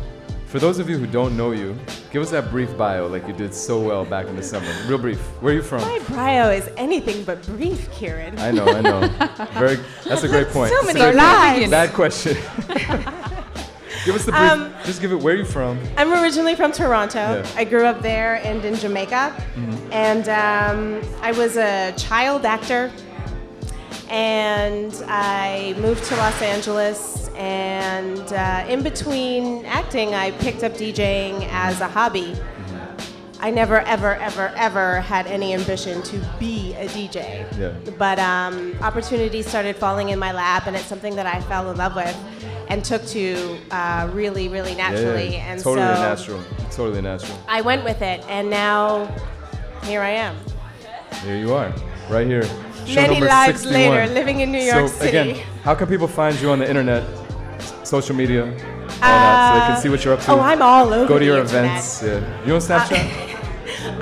for 0.45 0.59
those 0.59 0.79
of 0.79 0.89
you 0.89 0.97
who 0.97 1.07
don't 1.07 1.35
know 1.35 1.51
you, 1.51 1.77
give 2.11 2.21
us 2.21 2.29
that 2.31 2.49
brief 2.51 2.71
bio, 2.77 3.07
like 3.07 3.27
you 3.27 3.33
did 3.33 3.53
so 3.53 3.79
well 3.79 4.05
back 4.05 4.27
in 4.27 4.35
December. 4.37 4.71
Real 4.87 4.97
brief. 4.97 5.19
Where 5.41 5.51
are 5.53 5.57
you 5.57 5.61
from? 5.61 5.81
My 5.81 5.99
bio 6.09 6.49
is 6.51 6.69
anything 6.77 7.23
but 7.25 7.45
brief, 7.45 7.91
Kieran. 7.91 8.39
I 8.39 8.51
know, 8.51 8.65
I 8.65 8.79
know. 8.81 8.99
Very. 9.59 9.77
That's 10.05 10.23
a 10.23 10.29
great 10.29 10.47
point. 10.49 10.71
So 10.73 10.83
many 10.83 10.99
lies. 11.01 11.69
Bad 11.69 11.91
question. 11.93 12.35
give 14.05 14.15
us 14.15 14.25
the 14.25 14.31
brief. 14.31 14.51
Um, 14.51 14.73
just 14.85 15.01
give 15.01 15.11
it. 15.11 15.19
Where 15.19 15.33
are 15.35 15.37
you 15.37 15.45
from? 15.45 15.77
I'm 15.97 16.11
originally 16.23 16.55
from 16.55 16.71
Toronto. 16.71 17.19
Yeah. 17.19 17.45
I 17.55 17.63
grew 17.65 17.85
up 17.85 18.01
there 18.01 18.35
and 18.45 18.63
in 18.63 18.75
Jamaica. 18.75 19.33
Mhm. 19.55 19.91
And 19.91 20.25
um, 20.29 20.79
I 21.21 21.31
was 21.33 21.57
a 21.57 21.93
child 21.97 22.45
actor. 22.45 22.89
And 24.11 24.93
I 25.07 25.73
moved 25.79 26.03
to 26.05 26.15
Los 26.17 26.41
Angeles. 26.41 27.29
And 27.35 28.19
uh, 28.33 28.65
in 28.67 28.83
between 28.83 29.65
acting, 29.65 30.13
I 30.13 30.31
picked 30.31 30.63
up 30.63 30.73
DJing 30.73 31.47
as 31.49 31.79
a 31.79 31.87
hobby. 31.87 32.35
I 33.39 33.49
never, 33.49 33.79
ever, 33.79 34.13
ever, 34.15 34.53
ever 34.55 35.01
had 35.01 35.25
any 35.25 35.55
ambition 35.55 36.03
to 36.03 36.17
be 36.37 36.73
a 36.75 36.87
DJ. 36.89 37.47
Yeah. 37.57 37.73
But 37.97 38.19
um, 38.19 38.75
opportunities 38.81 39.47
started 39.47 39.75
falling 39.77 40.09
in 40.09 40.19
my 40.19 40.31
lap, 40.31 40.67
and 40.67 40.75
it's 40.75 40.85
something 40.85 41.15
that 41.15 41.25
I 41.25 41.41
fell 41.41 41.71
in 41.71 41.77
love 41.77 41.95
with. 41.95 42.15
and 42.67 42.85
took 42.85 43.03
to 43.07 43.57
uh, 43.71 44.09
really, 44.13 44.47
really 44.47 44.75
naturally. 44.75 45.33
Yeah, 45.33 45.51
And 45.51 45.59
totally 45.61 45.87
so 45.95 46.01
natural. 46.01 46.43
Totally 46.71 47.01
natural. 47.01 47.37
I 47.47 47.61
went 47.61 47.83
with 47.83 48.01
it, 48.01 48.23
and 48.29 48.49
now 48.49 49.07
here 49.83 50.01
I 50.01 50.11
am. 50.11 50.37
Here 51.23 51.37
you 51.37 51.53
are, 51.53 51.73
right 52.09 52.27
here. 52.27 52.43
Show 52.85 53.01
Many 53.01 53.21
lives 53.21 53.61
61. 53.61 53.73
later, 53.73 54.13
living 54.13 54.39
in 54.41 54.51
New 54.51 54.59
York 54.59 54.87
so, 54.89 54.95
City. 54.99 55.17
Again, 55.17 55.45
how 55.63 55.75
can 55.75 55.87
people 55.87 56.07
find 56.07 56.39
you 56.41 56.49
on 56.51 56.59
the 56.59 56.67
internet, 56.67 57.03
social 57.83 58.15
media, 58.15 58.45
all 58.45 58.51
that, 58.99 59.53
so 59.53 59.59
they 59.59 59.73
can 59.73 59.81
see 59.81 59.89
what 59.89 60.03
you're 60.03 60.13
up 60.13 60.21
to? 60.21 60.31
oh, 60.31 60.39
I'm 60.39 60.61
all 60.61 60.91
over 60.93 61.07
Go 61.07 61.19
to 61.19 61.25
your 61.25 61.37
internet. 61.39 61.65
events. 61.65 62.03
Yeah. 62.03 62.45
You 62.45 62.55
on 62.55 62.61
Snapchat? 62.61 63.27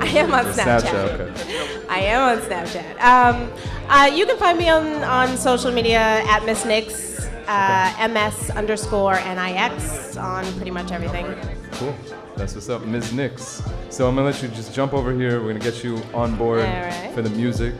I 0.00 0.06
am 0.06 0.32
on 0.32 0.46
Or 0.46 0.52
Snapchat. 0.52 1.20
okay. 1.20 1.86
I 1.88 1.98
am 2.00 2.38
on 2.38 2.44
Snapchat. 2.44 3.00
Um, 3.00 3.52
uh, 3.88 4.06
you 4.06 4.26
can 4.26 4.36
find 4.38 4.58
me 4.58 4.68
on, 4.68 5.04
on 5.04 5.36
social 5.36 5.72
media 5.72 5.98
at 6.00 6.44
Miss 6.44 6.64
Nix, 6.64 7.26
uh, 7.48 8.08
MS 8.08 8.50
underscore 8.50 9.14
NIX 9.14 10.16
on 10.16 10.44
pretty 10.54 10.70
much 10.70 10.90
everything. 10.92 11.26
Cool. 11.72 11.94
That's 12.36 12.54
what's 12.54 12.68
up, 12.68 12.84
Ms. 12.86 13.12
Nix. 13.12 13.62
So 13.90 14.08
I'm 14.08 14.14
gonna 14.14 14.26
let 14.26 14.42
you 14.42 14.48
just 14.48 14.72
jump 14.74 14.94
over 14.94 15.12
here. 15.12 15.40
We're 15.40 15.48
gonna 15.52 15.58
get 15.64 15.84
you 15.84 16.00
on 16.14 16.36
board 16.36 16.60
Alright. 16.60 17.12
for 17.12 17.22
the 17.22 17.30
music 17.30 17.74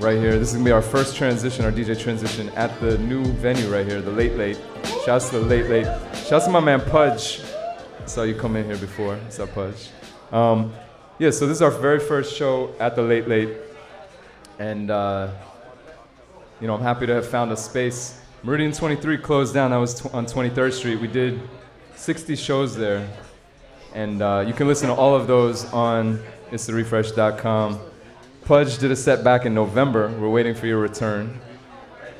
right 0.00 0.18
here. 0.18 0.38
This 0.38 0.48
is 0.48 0.54
gonna 0.54 0.64
be 0.64 0.72
our 0.72 0.82
first 0.82 1.16
transition, 1.16 1.64
our 1.64 1.72
DJ 1.72 1.98
transition 1.98 2.48
at 2.50 2.78
the 2.80 2.98
new 2.98 3.24
venue 3.24 3.72
right 3.72 3.86
here, 3.86 4.00
the 4.00 4.10
Late 4.10 4.36
Late. 4.36 4.58
Shouts 5.04 5.30
to 5.30 5.38
the 5.38 5.46
Late 5.46 5.66
Late. 5.66 5.86
Shouts 6.14 6.44
to 6.44 6.50
my 6.50 6.60
man 6.60 6.80
Pudge. 6.80 7.40
Saw 8.04 8.22
you 8.22 8.34
come 8.34 8.56
in 8.56 8.64
here 8.64 8.76
before. 8.76 9.16
What's 9.16 9.38
up, 9.40 9.54
Pudge? 9.54 9.88
Um, 10.32 10.72
yeah, 11.18 11.30
so 11.30 11.46
this 11.46 11.56
is 11.56 11.62
our 11.62 11.70
very 11.70 11.98
first 11.98 12.36
show 12.36 12.74
at 12.78 12.94
the 12.94 13.02
Late 13.02 13.26
Late, 13.26 13.50
and 14.58 14.90
uh, 14.90 15.30
you 16.60 16.66
know 16.66 16.74
I'm 16.74 16.82
happy 16.82 17.06
to 17.06 17.14
have 17.14 17.26
found 17.26 17.50
a 17.52 17.56
space. 17.56 18.20
Meridian 18.42 18.72
23 18.72 19.18
closed 19.18 19.54
down. 19.54 19.70
That 19.70 19.78
was 19.78 20.00
tw- 20.00 20.14
on 20.14 20.26
23rd 20.26 20.72
Street. 20.72 21.00
We 21.00 21.08
did 21.08 21.40
60 21.96 22.36
shows 22.36 22.76
there. 22.76 23.08
And 23.94 24.20
uh, 24.20 24.44
you 24.46 24.52
can 24.52 24.68
listen 24.68 24.88
to 24.88 24.94
all 24.94 25.16
of 25.16 25.26
those 25.26 25.64
on 25.72 26.22
itstherefresh.com. 26.50 27.80
Pudge 28.46 28.78
did 28.78 28.92
a 28.92 28.96
set 28.96 29.24
back 29.24 29.44
in 29.44 29.54
November. 29.54 30.08
We're 30.20 30.30
waiting 30.30 30.54
for 30.54 30.68
your 30.68 30.78
return 30.78 31.40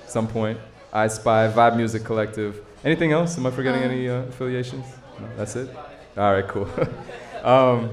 at 0.03 0.11
some 0.11 0.27
point. 0.27 0.59
I 0.93 1.07
Spy, 1.07 1.47
Vibe 1.47 1.77
Music 1.77 2.03
Collective. 2.05 2.65
Anything 2.85 3.13
else? 3.13 3.39
Am 3.39 3.47
I 3.47 3.53
forgetting 3.53 3.85
Um, 3.85 3.91
any 3.93 4.09
uh, 4.09 4.23
affiliations? 4.23 4.87
No, 5.21 5.29
that's 5.37 5.55
it? 5.55 5.71
All 6.17 6.33
right, 6.33 6.49
cool. 6.49 6.69
um, 7.45 7.91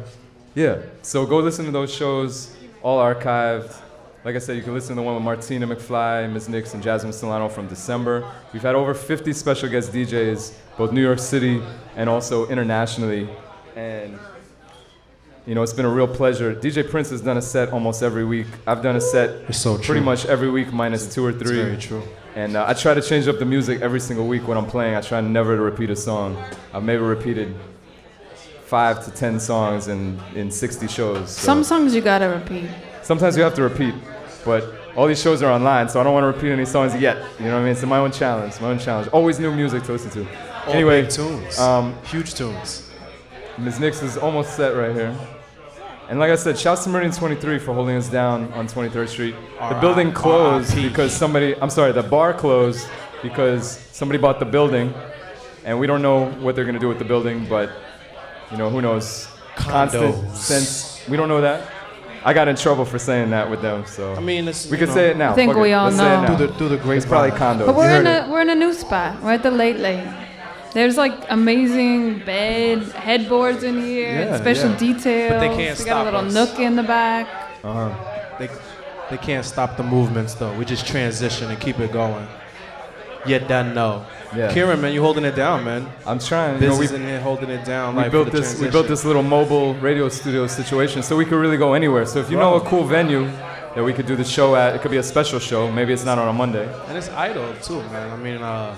yeah, 0.56 0.80
so 1.04 1.28
go 1.28 1.38
listen 1.38 1.66
to 1.66 1.72
those 1.72 1.94
shows, 1.94 2.56
all 2.82 3.00
archived. 3.00 3.80
Like 4.26 4.36
I 4.36 4.40
said, 4.40 4.58
you 4.58 4.64
can 4.64 4.74
listen 4.74 4.96
to 4.96 5.02
the 5.02 5.06
one 5.06 5.14
with 5.14 5.24
Martina 5.24 5.68
McFly, 5.68 6.32
Ms. 6.34 6.50
Nix, 6.50 6.74
and 6.74 6.82
Jasmine 6.82 7.14
Solano 7.14 7.50
from 7.50 7.68
December. 7.68 8.28
We've 8.52 8.64
had 8.64 8.74
over 8.74 8.96
50 8.96 9.32
special 9.34 9.70
guest 9.70 9.92
DJs, 9.94 10.56
both 10.76 10.92
New 10.92 11.04
York 11.04 11.20
City 11.20 11.62
and 11.96 12.10
also 12.10 12.48
internationally. 12.48 13.30
And 13.76 14.18
you 15.46 15.56
know, 15.56 15.62
it's 15.64 15.74
been 15.74 15.86
a 15.86 15.90
real 15.90 16.08
pleasure. 16.08 16.56
DJ 16.56 16.90
Prince 16.90 17.10
has 17.10 17.22
done 17.22 17.38
a 17.38 17.42
set 17.42 17.72
almost 17.74 18.02
every 18.02 18.24
week. 18.26 18.48
I've 18.66 18.82
done 18.82 18.96
a 18.96 19.02
set 19.02 19.54
so 19.54 19.78
pretty 19.78 20.00
much 20.02 20.26
every 20.26 20.50
week 20.50 20.72
minus 20.72 21.14
two 21.14 21.26
or 21.26 21.34
three. 21.34 21.58
very 21.62 21.78
true. 21.78 22.02
And 22.36 22.56
uh, 22.56 22.66
I 22.68 22.74
try 22.74 22.94
to 22.94 23.02
change 23.02 23.28
up 23.28 23.38
the 23.40 23.46
music 23.46 23.82
every 23.82 24.00
single 24.00 24.26
week 24.28 24.48
when 24.48 24.58
I'm 24.58 24.66
playing. 24.66 24.96
I 24.96 25.02
try 25.02 25.22
never 25.22 25.56
to 25.56 25.62
repeat 25.62 25.90
a 25.90 25.96
song. 25.96 26.42
I've 26.74 26.84
maybe 26.84 27.02
repeated 27.04 27.54
five 28.66 29.04
to 29.06 29.12
ten 29.12 29.40
songs 29.40 29.88
in, 29.88 30.20
in 30.36 30.50
60 30.50 30.88
shows. 30.88 31.30
so- 31.30 31.46
Some 31.46 31.64
songs 31.64 31.94
you 31.94 32.02
gotta 32.02 32.28
repeat. 32.30 32.70
Sometimes 33.04 33.36
you 33.38 33.44
have 33.44 33.54
to 33.56 33.62
repeat, 33.64 33.94
but 34.46 34.64
all 34.96 35.08
these 35.08 35.22
shows 35.22 35.44
are 35.44 35.52
online, 35.52 35.90
so 35.90 36.00
I 36.00 36.04
don't 36.04 36.14
want 36.14 36.24
to 36.24 36.28
repeat 36.28 36.52
any 36.54 36.66
songs 36.66 36.96
yet. 36.96 37.18
You 37.38 37.46
know 37.48 37.54
what 37.56 37.60
I 37.60 37.64
mean? 37.64 37.72
It's 37.74 37.84
my 37.84 37.98
own 37.98 38.12
challenge. 38.12 38.60
My 38.62 38.70
own 38.70 38.80
challenge. 38.80 39.10
Always 39.10 39.40
new 39.40 39.54
music 39.54 39.84
to 39.84 39.92
listen 39.92 40.10
to. 40.12 40.22
All 40.68 40.74
anyway, 40.74 41.02
big 41.02 41.12
tunes. 41.12 41.60
Um, 41.60 41.96
Huge 42.06 42.34
tunes. 42.34 42.90
Ms. 43.58 43.80
Nix 43.80 44.02
is 44.02 44.18
almost 44.18 44.56
set 44.56 44.70
right 44.76 44.96
here. 44.96 45.14
And 46.10 46.20
like 46.20 46.32
I 46.32 46.36
said, 46.36 46.58
shouts 46.60 46.84
to 46.84 46.90
Meridian 46.90 47.14
23 47.14 47.60
for 47.60 47.74
holding 47.74 47.96
us 47.96 48.10
down 48.10 48.52
on 48.54 48.68
23rd 48.68 49.08
Street. 49.08 49.36
The 49.70 49.78
building 49.80 50.12
closed 50.12 50.76
because 50.76 51.14
somebody, 51.14 51.56
I'm 51.62 51.70
sorry, 51.70 51.92
the 51.94 52.04
bar 52.04 52.34
closed 52.34 52.88
because 53.22 53.78
somebody 53.92 54.20
bought 54.20 54.40
the 54.40 54.46
building. 54.46 54.94
And 55.66 55.80
we 55.80 55.88
don't 55.88 56.02
know 56.02 56.26
what 56.42 56.56
they're 56.56 56.66
going 56.66 56.74
to 56.76 56.80
do 56.80 56.90
with 56.90 57.00
the 57.00 57.06
building, 57.06 57.46
but, 57.48 57.72
you 58.52 58.58
know, 58.58 58.70
who 58.70 58.82
knows? 58.82 59.30
Constant 59.56 60.14
Condos. 60.14 60.36
sense. 60.36 61.08
We 61.08 61.16
don't 61.16 61.30
know 61.30 61.40
that. 61.40 61.70
I 62.26 62.34
got 62.34 62.48
in 62.50 62.56
trouble 62.58 62.84
for 62.84 63.00
saying 63.00 63.30
that 63.30 63.50
with 63.50 63.62
them, 63.62 63.86
so. 63.86 64.14
I 64.14 64.20
mean, 64.20 64.48
it's, 64.50 64.66
we 64.66 64.72
you 64.72 64.78
can 64.80 64.88
know- 64.90 64.94
say 64.96 65.10
it 65.12 65.18
now. 65.18 65.32
I 65.32 65.36
think 65.36 65.52
Fuck 65.52 65.58
it. 65.58 65.62
we 65.62 65.72
all 65.74 65.86
Let's 65.86 65.98
say 65.98 66.06
it 66.06 66.22
know. 66.22 66.28
now. 66.28 66.36
Do 66.38 66.48
the- 66.48 66.54
do 66.60 66.68
the 66.70 66.78
great 66.78 66.98
It's 66.98 67.06
probably 67.06 67.32
condos. 67.32 67.66
But 67.66 67.76
we're 67.76 68.00
in 68.02 68.08
a 68.08 68.28
we're 68.30 68.42
in 68.42 68.50
a 68.50 68.56
new 68.56 68.74
spot. 68.74 69.22
We're 69.24 69.32
at 69.34 69.44
the 69.44 69.52
late 69.52 69.78
late. 69.78 70.04
There's 70.74 70.98
like 70.98 71.14
amazing 71.30 72.20
bed 72.26 72.84
headboards 72.94 73.64
in 73.64 73.80
here, 73.82 74.10
Yeah, 74.26 74.38
special 74.38 74.72
yeah. 74.72 74.78
details. 74.78 75.32
But 75.32 75.40
they 75.40 75.48
can't 75.56 75.80
we 75.80 75.86
got 75.86 75.92
a 75.98 76.02
stop 76.02 76.06
little 76.06 76.26
us. 76.28 76.34
nook 76.34 76.60
in 76.60 76.76
the 76.76 76.84
back. 76.84 77.28
Uh-huh. 77.64 77.90
They, 78.40 78.50
they 79.12 79.18
can't 79.18 79.46
stop 79.46 79.78
the 79.78 79.84
movements 79.84 80.34
though. 80.34 80.54
We 80.58 80.66
just 80.66 80.88
transition 80.88 81.50
and 81.52 81.60
keep 81.60 81.80
it 81.80 81.92
going. 81.92 82.28
Yet 83.26 83.48
done 83.48 83.74
no. 83.74 84.06
Yeah. 84.36 84.52
Kieran, 84.52 84.82
man, 84.82 84.94
you 84.94 85.02
holding 85.02 85.24
it 85.26 85.36
down, 85.36 85.64
man. 85.64 85.88
I'm 86.08 86.18
trying. 86.20 86.60
Biz 86.60 86.62
You 86.64 86.70
know, 86.70 86.80
we- 86.80 86.86
is 86.86 86.92
in 86.92 87.06
here 87.06 87.22
holding 87.22 87.50
it 87.52 87.64
down. 87.64 87.96
we 87.96 88.02
like, 88.02 88.12
built 88.12 88.26
for 88.30 88.32
the 88.36 88.42
this 88.42 88.60
we 88.60 88.70
built 88.70 88.88
this 88.88 89.06
little 89.06 89.22
mobile 89.24 89.76
radio 89.76 90.10
studio 90.10 90.48
situation 90.48 91.04
so 91.04 91.16
we 91.16 91.24
could 91.24 91.38
really 91.40 91.58
go 91.58 91.74
anywhere 91.74 92.06
so 92.06 92.20
if 92.20 92.30
you 92.32 92.38
know 92.38 92.56
a 92.56 92.62
cool 92.62 92.84
venue 92.84 93.26
that 93.76 93.84
we 93.84 93.94
could 93.94 94.08
do 94.08 94.16
the 94.16 94.24
show 94.24 94.56
at 94.56 94.76
it 94.76 94.82
could 94.82 94.92
be 94.92 94.98
a 94.98 95.04
special 95.04 95.40
show 95.40 95.72
maybe 95.72 95.94
it's 95.94 96.04
not 96.06 96.18
on 96.20 96.28
a 96.28 96.34
monday 96.34 96.68
And 96.88 96.98
it's 96.98 97.10
idle 97.10 97.54
too, 97.62 97.82
man. 97.94 98.12
I 98.12 98.18
mean, 98.18 98.42
uh, 98.42 98.76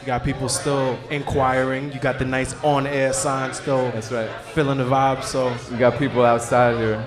you 0.00 0.06
got 0.06 0.24
people 0.24 0.48
still 0.48 0.98
inquiring. 1.10 1.92
You 1.92 2.00
got 2.00 2.18
the 2.18 2.24
nice 2.24 2.54
on-air 2.62 3.12
sign 3.12 3.52
still. 3.52 3.90
That's 3.92 4.10
right. 4.10 4.30
Feeling 4.54 4.78
the 4.78 4.84
vibe. 4.84 5.22
So 5.22 5.54
we 5.70 5.78
got 5.78 5.98
people 5.98 6.24
outside 6.24 6.76
here 6.76 7.04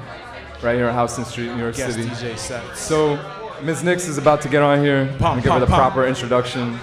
right 0.63 0.75
here 0.77 0.87
on 0.87 0.95
houston 0.95 1.25
street 1.25 1.47
new 1.47 1.57
york 1.59 1.75
Guest 1.75 1.95
city 1.95 2.07
DJ 2.07 2.37
sets. 2.37 2.79
so 2.79 3.19
ms 3.61 3.83
nix 3.83 4.07
is 4.07 4.17
about 4.17 4.41
to 4.41 4.47
get 4.47 4.61
on 4.61 4.81
here 4.81 5.09
i'm 5.15 5.17
gonna 5.19 5.41
give 5.41 5.51
her 5.51 5.59
the 5.59 5.65
pom. 5.65 5.75
proper 5.75 6.07
introduction 6.07 6.79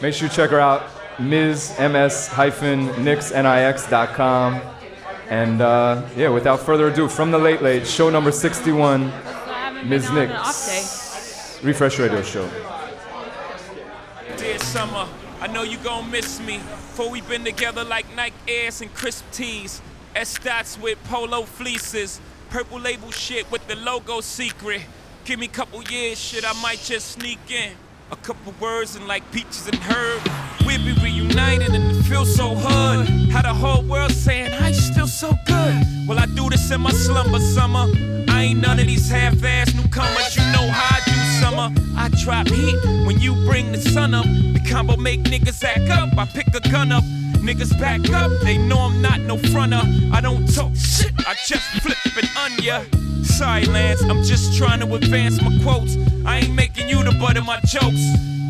make 0.00 0.14
sure 0.14 0.28
you 0.28 0.32
check 0.32 0.50
her 0.50 0.60
out 0.60 0.82
ms 1.18 1.76
ms 1.78 2.28
hyphen 2.28 2.86
nix 3.04 3.32
nix.com 3.32 4.60
and 5.28 5.60
uh, 5.60 6.02
yeah 6.16 6.28
without 6.28 6.58
further 6.58 6.88
ado 6.88 7.06
from 7.06 7.30
the 7.30 7.38
late 7.38 7.60
late 7.60 7.86
show 7.86 8.08
number 8.08 8.32
61 8.32 9.12
ms 9.86 10.10
nix 10.10 11.60
refresh 11.62 11.98
radio 11.98 12.22
show 12.22 12.48
Dear 12.48 12.79
summer, 14.70 15.08
I 15.40 15.48
know 15.48 15.64
you 15.64 15.78
gon' 15.78 16.12
miss 16.12 16.38
me. 16.38 16.58
For 16.94 17.10
we 17.10 17.22
been 17.22 17.44
together 17.44 17.82
like 17.82 18.06
Nike 18.14 18.36
Airs 18.46 18.80
and 18.80 18.94
crisp 18.94 19.24
tees. 19.32 19.82
S 20.14 20.34
dots 20.38 20.78
with 20.78 20.96
polo 21.04 21.42
fleeces. 21.42 22.20
Purple 22.50 22.78
label 22.78 23.10
shit 23.10 23.50
with 23.50 23.66
the 23.66 23.74
logo 23.74 24.20
secret. 24.20 24.82
Give 25.24 25.40
me 25.40 25.46
a 25.46 25.48
couple 25.48 25.82
years, 25.82 26.20
shit, 26.20 26.44
I 26.44 26.52
might 26.62 26.78
just 26.78 27.08
sneak 27.12 27.40
in. 27.50 27.72
A 28.12 28.16
couple 28.16 28.54
words 28.60 28.94
and 28.94 29.08
like 29.08 29.28
peaches 29.32 29.66
and 29.66 29.76
herb. 29.76 30.22
We'll 30.64 30.84
be 30.84 30.92
reunited 31.02 31.74
and 31.74 31.90
it 31.90 32.02
feels 32.04 32.32
so 32.36 32.54
hood. 32.54 33.08
How 33.32 33.42
the 33.42 33.52
whole 33.52 33.82
world 33.82 34.12
saying, 34.12 34.52
I 34.54 34.70
still 34.70 35.08
so 35.08 35.32
good. 35.46 35.74
Well, 36.06 36.18
I 36.20 36.26
do 36.26 36.48
this 36.48 36.70
in 36.70 36.80
my 36.80 36.92
slumber 36.92 37.40
summer. 37.40 37.86
I 38.28 38.44
ain't 38.50 38.60
none 38.60 38.78
of 38.78 38.86
these 38.86 39.10
half-ass 39.10 39.74
newcomers. 39.74 40.36
You 40.36 40.44
know 40.52 40.70
how 40.70 40.96
I 40.96 41.00
do 41.06 41.19
summer. 41.40 41.74
I 41.96 42.08
drop 42.22 42.46
heat 42.48 42.76
when 43.06 43.18
you 43.18 43.34
bring 43.46 43.72
the 43.72 43.80
sun 43.80 44.14
up. 44.14 44.24
The 44.24 44.60
combo 44.68 44.96
make 44.96 45.22
niggas 45.22 45.64
act 45.64 45.90
up. 45.90 46.16
I 46.16 46.26
pick 46.26 46.48
a 46.54 46.60
gun 46.60 46.92
up. 46.92 47.04
Niggas 47.40 47.78
back 47.80 48.00
up. 48.10 48.30
They 48.42 48.58
know 48.58 48.78
I'm 48.78 49.00
not 49.00 49.20
no 49.20 49.38
fronter. 49.38 49.82
I 50.12 50.20
don't 50.20 50.46
talk 50.54 50.74
shit. 50.76 51.12
I 51.26 51.34
just 51.46 51.64
flip 51.82 51.96
on 52.36 52.52
ya. 52.62 52.82
Sorry, 53.22 53.64
Lance. 53.64 54.02
I'm 54.02 54.22
just 54.22 54.56
trying 54.58 54.80
to 54.80 54.94
advance 54.94 55.40
my 55.42 55.58
quotes. 55.62 55.96
I 56.26 56.40
ain't 56.40 56.54
making 56.54 56.88
you 56.88 57.02
the 57.02 57.12
butt 57.12 57.36
of 57.36 57.46
my 57.46 57.60
jokes. 57.60 58.02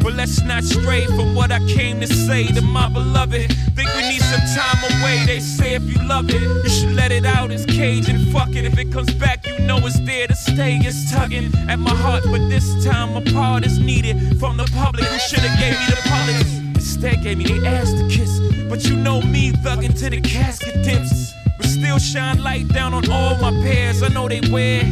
But 0.03 0.15
let's 0.15 0.43
not 0.43 0.65
stray 0.65 1.05
from 1.07 1.35
what 1.35 1.53
I 1.53 1.59
came 1.67 2.01
to 2.01 2.07
say 2.07 2.47
to 2.47 2.63
my 2.63 2.89
beloved. 2.89 3.53
Think 3.77 3.95
we 3.95 4.09
need 4.09 4.23
some 4.23 4.41
time 4.57 4.79
away. 4.91 5.25
They 5.27 5.41
say 5.41 5.75
if 5.75 5.83
you 5.83 6.03
love 6.09 6.31
it, 6.31 6.41
you 6.41 6.71
should 6.71 6.95
let 6.95 7.13
it 7.13 7.27
out. 7.27 7.51
It's 7.51 7.67
cage 7.67 8.09
and 8.09 8.33
fuck 8.33 8.49
it. 8.51 8.65
If 8.65 8.79
it 8.79 8.91
comes 8.91 9.13
back, 9.13 9.47
you 9.47 9.59
know 9.59 9.79
it's 9.79 10.01
there 10.01 10.27
to 10.27 10.35
stay. 10.35 10.77
It's 10.77 11.13
tugging 11.13 11.53
at 11.69 11.79
my 11.79 11.95
heart, 11.95 12.25
but 12.25 12.49
this 12.49 12.85
time 12.85 13.15
a 13.15 13.21
part 13.33 13.67
is 13.67 13.79
needed 13.79 14.41
from 14.41 14.57
the 14.57 14.65
public 14.75 15.05
who 15.05 15.19
should've 15.19 15.59
gave 15.59 15.79
me 15.79 15.87
the 15.87 16.01
politics. 16.09 16.57
Instead, 16.75 17.23
gave 17.23 17.37
me 17.37 17.45
the 17.45 17.67
ass 17.67 17.93
to 17.93 18.09
kiss. 18.09 18.41
But 18.71 18.85
you 18.87 18.97
know 18.97 19.21
me, 19.21 19.53
thugging 19.53 19.99
to 19.99 20.09
the 20.09 20.21
casket 20.23 20.83
dips. 20.83 21.35
But 21.59 21.67
still 21.67 21.99
shine 21.99 22.43
light 22.43 22.69
down 22.69 22.95
on 22.95 23.11
all 23.11 23.37
my 23.37 23.51
pairs. 23.63 24.03
I 24.03 24.09
know 24.09 24.29
they 24.29 24.41
wear. 24.51 24.83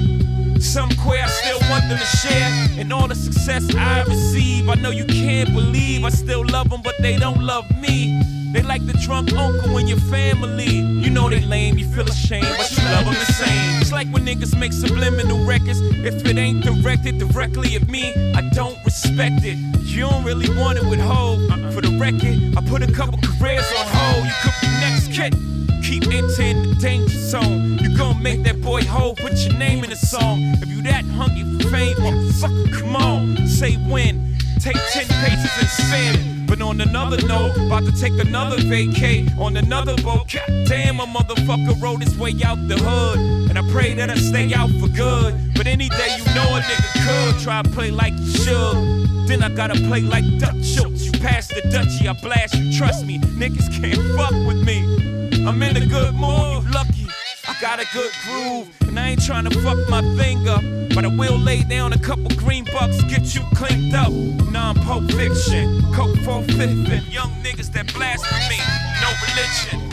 Some 0.60 0.90
queer, 0.96 1.22
I 1.24 1.28
still 1.28 1.60
want 1.70 1.88
them 1.88 1.98
to 1.98 2.04
share. 2.04 2.80
And 2.80 2.92
all 2.92 3.08
the 3.08 3.14
success 3.14 3.74
I 3.74 4.02
receive, 4.02 4.68
I 4.68 4.74
know 4.74 4.90
you 4.90 5.04
can't 5.04 5.52
believe. 5.52 6.04
I 6.04 6.10
still 6.10 6.44
love 6.46 6.70
them, 6.70 6.82
but 6.82 6.94
they 7.00 7.16
don't 7.16 7.42
love 7.42 7.64
me. 7.80 8.37
They 8.52 8.62
like 8.62 8.86
the 8.86 8.94
drunk 8.94 9.32
uncle 9.34 9.76
in 9.76 9.86
your 9.86 10.00
family. 10.00 10.68
You 10.68 11.10
know 11.10 11.28
they 11.28 11.40
lame, 11.40 11.76
you 11.76 11.86
feel 11.86 12.08
ashamed, 12.08 12.46
but 12.56 12.70
you 12.70 12.82
love 12.84 13.04
them 13.04 13.14
the 13.14 13.32
same. 13.32 13.80
It's 13.80 13.92
like 13.92 14.08
when 14.08 14.24
niggas 14.24 14.58
make 14.58 14.72
subliminal 14.72 15.44
records. 15.44 15.80
If 15.80 16.24
it 16.24 16.38
ain't 16.38 16.64
directed 16.64 17.18
directly 17.18 17.76
at 17.76 17.88
me, 17.88 18.14
I 18.34 18.48
don't 18.54 18.78
respect 18.86 19.44
it. 19.44 19.58
You 19.82 20.08
don't 20.08 20.24
really 20.24 20.48
want 20.56 20.78
it 20.78 20.84
with 20.84 21.00
Hov 21.00 21.38
For 21.74 21.82
the 21.82 21.98
record, 22.00 22.56
I 22.56 22.66
put 22.68 22.82
a 22.82 22.90
couple 22.90 23.18
careers 23.18 23.70
on 23.78 23.86
hold. 23.86 24.24
You 24.24 24.32
could 24.42 24.54
be 24.62 24.68
next 24.80 25.12
kid. 25.12 25.34
Keep 25.84 26.06
entering 26.06 26.70
the 26.70 26.76
danger 26.80 27.18
zone. 27.18 27.78
You 27.78 27.96
gon' 27.96 28.22
make 28.22 28.42
that 28.44 28.62
boy 28.62 28.82
Hov 28.82 29.16
Put 29.16 29.34
your 29.44 29.54
name 29.58 29.84
in 29.84 29.90
the 29.90 29.96
song. 29.96 30.40
If 30.62 30.68
you 30.68 30.80
that 30.82 31.04
hungry 31.04 31.42
for 31.42 31.68
fame, 31.68 31.96
motherfucker, 31.96 32.72
come 32.78 32.96
on. 32.96 33.46
Say 33.46 33.74
when. 33.74 34.37
Take 34.58 34.76
ten 34.92 35.06
paces 35.06 35.50
and 35.58 35.68
spin. 35.68 36.46
But 36.46 36.60
on 36.60 36.80
another 36.80 37.18
note, 37.26 37.56
about 37.56 37.84
to 37.84 37.92
take 37.92 38.14
another 38.18 38.60
vacate 38.62 39.30
on 39.38 39.56
another 39.56 39.94
boat. 40.02 40.32
God 40.32 40.66
damn, 40.66 40.98
a 40.98 41.06
motherfucker 41.06 41.80
rode 41.80 42.02
his 42.02 42.18
way 42.18 42.34
out 42.44 42.58
the 42.66 42.76
hood. 42.76 43.50
And 43.50 43.58
I 43.58 43.62
pray 43.70 43.94
that 43.94 44.10
I 44.10 44.16
stay 44.16 44.52
out 44.54 44.70
for 44.80 44.88
good. 44.88 45.54
But 45.54 45.66
any 45.66 45.88
day 45.88 46.16
you 46.18 46.24
know 46.34 46.56
a 46.56 46.60
nigga 46.60 47.32
could 47.32 47.42
try 47.42 47.62
to 47.62 47.68
play 47.70 47.90
like 47.90 48.14
you 48.14 48.32
should. 48.32 49.28
Then 49.28 49.42
I 49.42 49.48
gotta 49.50 49.74
play 49.74 50.00
like 50.00 50.24
Dutch 50.38 50.64
Schultz. 50.64 51.04
You 51.04 51.12
pass 51.12 51.48
the 51.48 51.60
Dutchie, 51.62 52.08
I 52.08 52.14
blast 52.20 52.54
you. 52.54 52.76
Trust 52.76 53.06
me, 53.06 53.18
niggas 53.18 53.70
can't 53.80 54.02
fuck 54.16 54.32
with 54.46 54.64
me. 54.64 54.78
I'm 55.46 55.62
in 55.62 55.76
a 55.76 55.86
good 55.86 56.14
mood, 56.14 56.68
lucky 56.72 57.06
got 57.60 57.80
a 57.80 57.86
good 57.92 58.12
groove, 58.24 58.68
and 58.82 58.98
I 58.98 59.10
ain't 59.10 59.24
trying 59.24 59.44
to 59.48 59.60
fuck 59.60 59.78
my 59.88 60.00
thing 60.16 60.48
up. 60.48 60.62
But 60.94 61.04
I 61.04 61.08
will 61.08 61.38
lay 61.38 61.62
down 61.62 61.92
a 61.92 61.98
couple 61.98 62.28
green 62.36 62.64
bucks, 62.64 63.02
get 63.04 63.34
you 63.34 63.42
cleaned 63.54 63.94
up. 63.94 64.12
Non 64.52 64.74
pulp 64.76 65.10
fiction, 65.10 65.82
coke 65.92 66.16
for 66.18 66.42
fifth, 66.44 66.90
and 66.90 67.06
young 67.12 67.30
niggas 67.42 67.72
that 67.72 67.92
blast 67.94 68.24
me, 68.48 68.58
no 69.00 69.10
religion. 69.26 69.87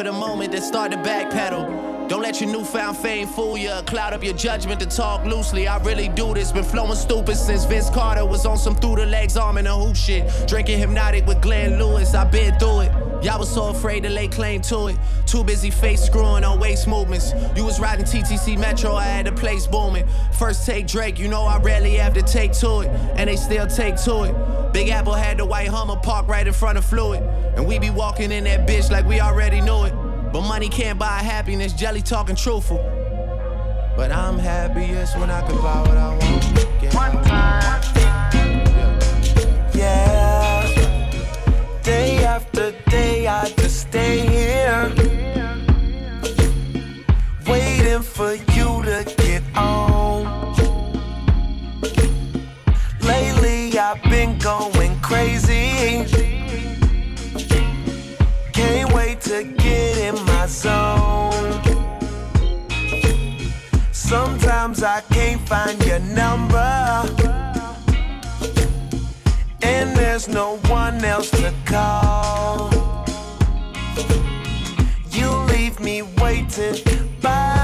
For 0.00 0.04
the 0.04 0.12
moment, 0.12 0.52
then 0.52 0.62
start 0.62 0.92
to 0.92 0.96
backpedal. 0.96 2.08
Don't 2.08 2.22
let 2.22 2.40
your 2.40 2.50
newfound 2.50 2.96
fame 2.96 3.28
fool 3.28 3.58
you, 3.58 3.70
cloud 3.84 4.14
up 4.14 4.24
your 4.24 4.32
judgment 4.32 4.80
to 4.80 4.86
talk 4.86 5.26
loosely. 5.26 5.68
I 5.68 5.76
really 5.82 6.08
do 6.08 6.32
this, 6.32 6.52
been 6.52 6.64
flowing 6.64 6.94
stupid 6.94 7.36
since 7.36 7.66
Vince 7.66 7.90
Carter 7.90 8.24
was 8.24 8.46
on 8.46 8.56
some 8.56 8.74
through 8.74 8.96
the 8.96 9.04
legs 9.04 9.36
arm 9.36 9.58
and 9.58 9.68
a 9.68 9.74
hoop 9.74 9.94
shit. 9.94 10.24
Drinking 10.48 10.80
Hpnotiq 10.80 11.26
with 11.26 11.42
Glenn 11.42 11.78
Lewis, 11.78 12.14
I 12.14 12.24
been 12.24 12.58
through 12.58 12.80
it. 12.80 12.92
Y'all 13.22 13.38
was 13.38 13.52
so 13.52 13.68
afraid 13.68 14.04
to 14.04 14.08
lay 14.08 14.26
claim 14.26 14.62
to 14.62 14.86
it. 14.86 14.96
Too 15.26 15.44
busy 15.44 15.68
face 15.68 16.02
screwing 16.02 16.44
on 16.44 16.58
waist 16.58 16.88
movements. 16.88 17.34
You 17.54 17.66
was 17.66 17.78
riding 17.78 18.06
TTC 18.06 18.58
Metro, 18.58 18.94
I 18.94 19.04
had 19.04 19.26
the 19.26 19.32
place 19.32 19.66
booming. 19.66 20.06
First 20.32 20.64
take 20.64 20.86
Drake, 20.86 21.18
you 21.18 21.28
know 21.28 21.42
I 21.42 21.58
rarely 21.58 21.96
have 21.96 22.14
to 22.14 22.22
take 22.22 22.52
to 22.60 22.80
it. 22.80 22.88
And 23.16 23.28
they 23.28 23.36
still 23.36 23.66
take 23.66 23.96
to 24.04 24.22
it. 24.22 24.59
Big 24.72 24.88
Apple 24.88 25.14
had 25.14 25.38
the 25.38 25.44
white 25.44 25.68
Hummer 25.68 25.96
parked 25.96 26.28
right 26.28 26.46
in 26.46 26.52
front 26.52 26.78
of 26.78 26.84
Fluid. 26.84 27.22
And 27.56 27.66
we 27.66 27.78
be 27.78 27.90
walking 27.90 28.30
in 28.30 28.44
that 28.44 28.68
bitch 28.68 28.90
like 28.90 29.04
we 29.04 29.20
already 29.20 29.60
knew 29.60 29.84
it. 29.84 29.92
But 30.32 30.42
money 30.42 30.68
can't 30.68 30.98
buy 30.98 31.18
happiness, 31.18 31.72
jelly 31.72 32.02
talking 32.02 32.36
truthful. 32.36 32.78
But 33.96 34.12
I'm 34.12 34.38
happiest 34.38 35.18
when 35.18 35.30
I 35.30 35.40
can 35.46 35.56
buy 35.56 35.80
what 35.80 35.96
I 35.96 36.16
want. 36.16 36.94
One 36.94 37.24
time. 37.24 37.82
Yeah. 39.74 41.00
Day 41.82 42.24
after 42.24 42.72
day, 42.88 43.26
I 43.26 43.48
just 43.50 43.88
stay 43.88 44.20
here. 44.20 44.92
Waiting 47.46 48.02
for 48.02 48.34
you 48.34 48.82
to 48.84 49.14
get 49.18 49.42
on. 49.56 49.89
I've 53.92 54.00
been 54.04 54.38
going 54.38 55.00
crazy. 55.00 56.04
Can't 58.52 58.92
wait 58.92 59.20
to 59.22 59.42
get 59.42 59.98
in 59.98 60.14
my 60.26 60.46
zone. 60.46 61.60
Sometimes 63.90 64.84
I 64.84 65.00
can't 65.10 65.40
find 65.40 65.84
your 65.84 65.98
number. 65.98 67.04
And 69.62 69.96
there's 69.96 70.28
no 70.28 70.58
one 70.68 71.04
else 71.04 71.30
to 71.30 71.52
call. 71.64 72.70
You 75.10 75.30
leave 75.52 75.80
me 75.80 76.02
waiting 76.02 76.76
by 77.20 77.59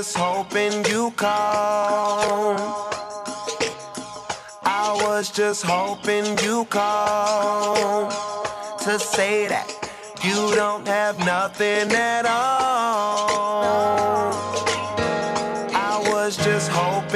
just 0.00 0.16
hoping 0.16 0.82
you 0.86 1.10
call. 1.10 2.56
I 4.64 4.98
was 5.04 5.30
just 5.30 5.62
hoping 5.62 6.24
you 6.38 6.64
call 6.70 8.08
to 8.78 8.98
say 8.98 9.46
that 9.48 9.68
you 10.24 10.54
don't 10.54 10.88
have 10.88 11.18
nothing 11.18 11.92
at 11.92 12.24
all. 12.24 14.32
I 15.74 16.02
was 16.10 16.38
just 16.38 16.70
hoping 16.70 17.09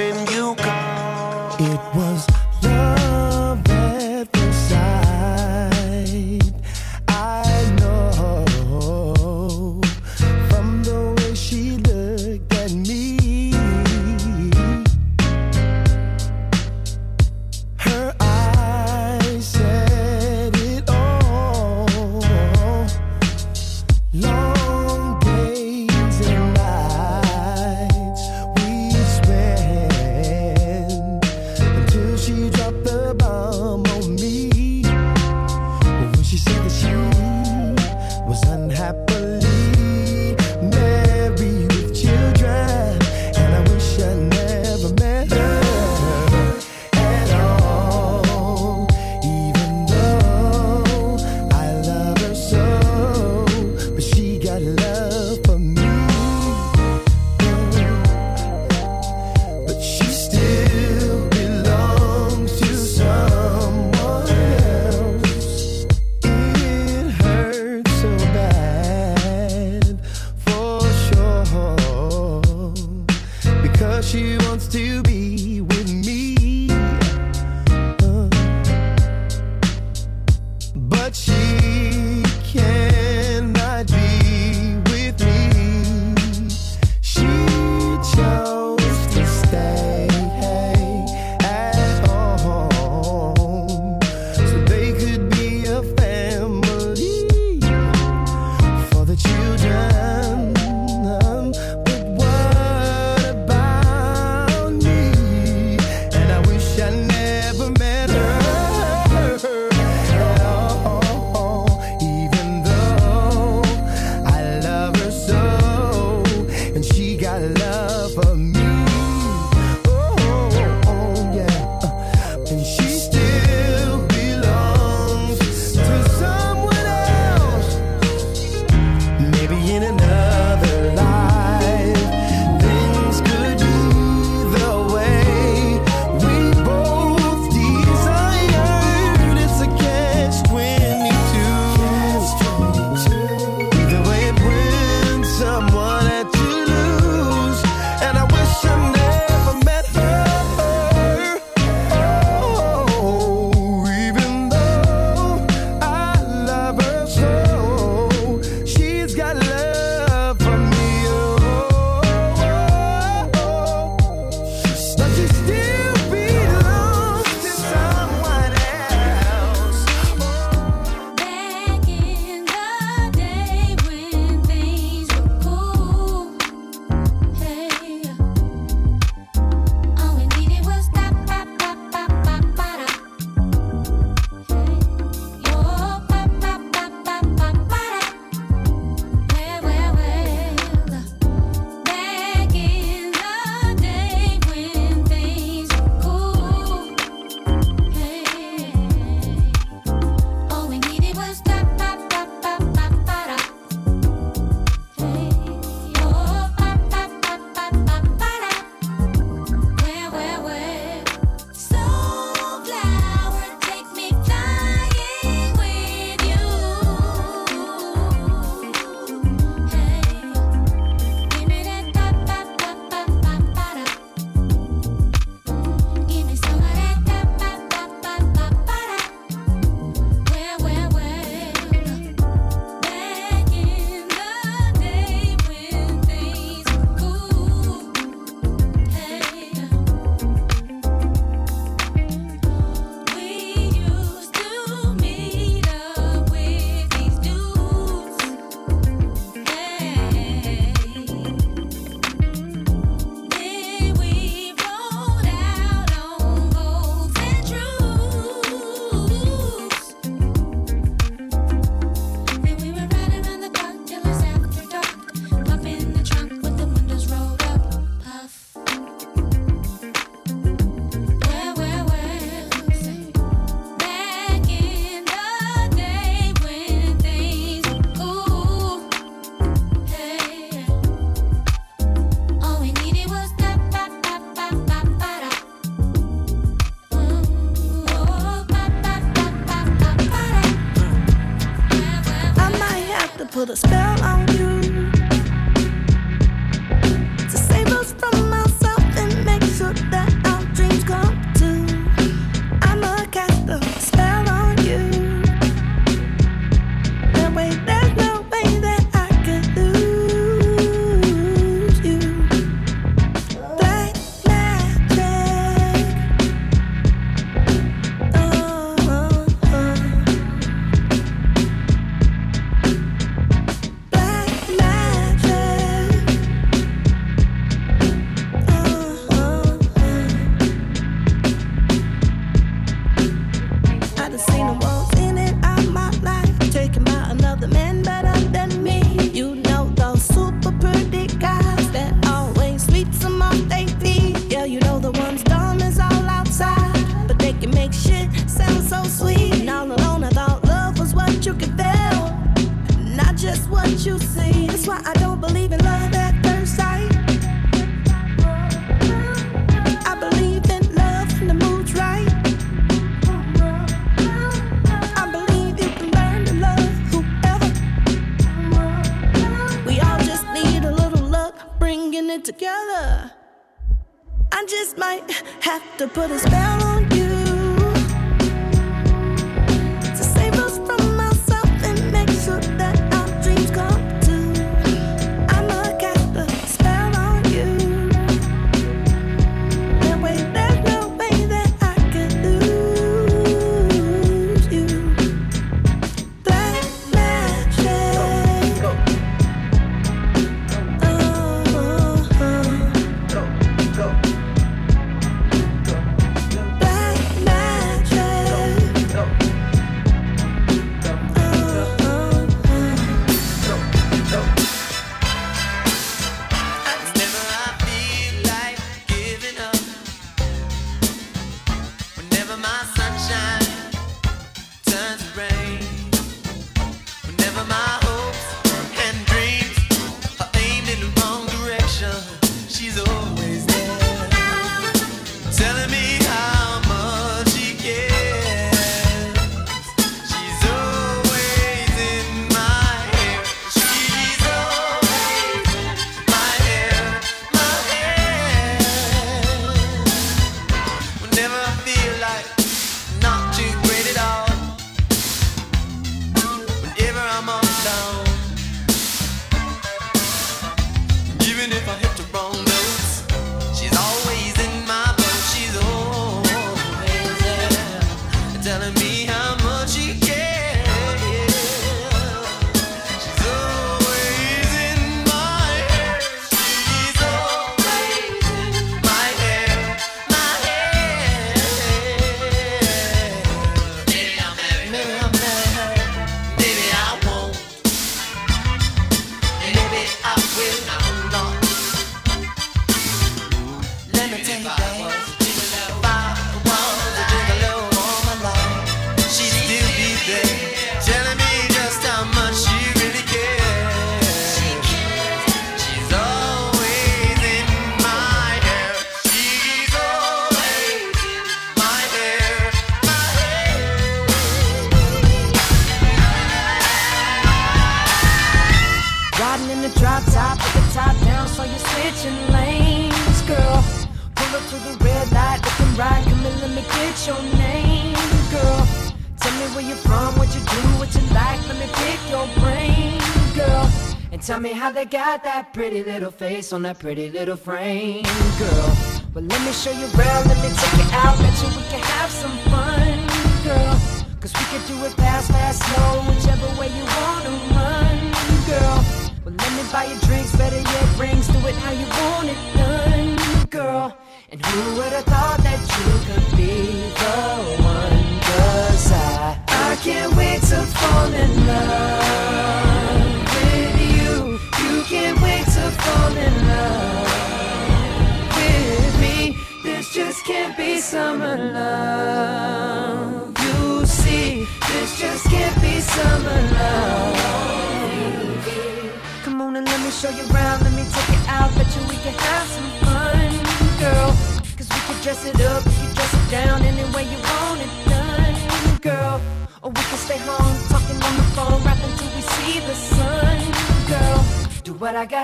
pretty 535.71 535.83
little 535.83 536.11
face 536.11 536.53
on 536.53 536.61
that 536.61 536.79
pretty 536.79 537.11
little 537.11 537.37
frame, 537.37 538.05
girl. 538.39 538.77
But 539.15 539.25
let 539.25 539.41
me 539.47 539.53
show 539.53 539.71
you 539.71 539.87
around, 539.97 540.29
let 540.29 540.37
me 540.43 540.55
take 540.55 540.77
you 540.77 540.93
out, 540.93 541.17
bet 541.19 541.41
you 541.41 541.49
we 541.49 541.65
can 541.71 541.81
have 541.81 542.11
some 542.11 542.37
fun. 542.51 542.54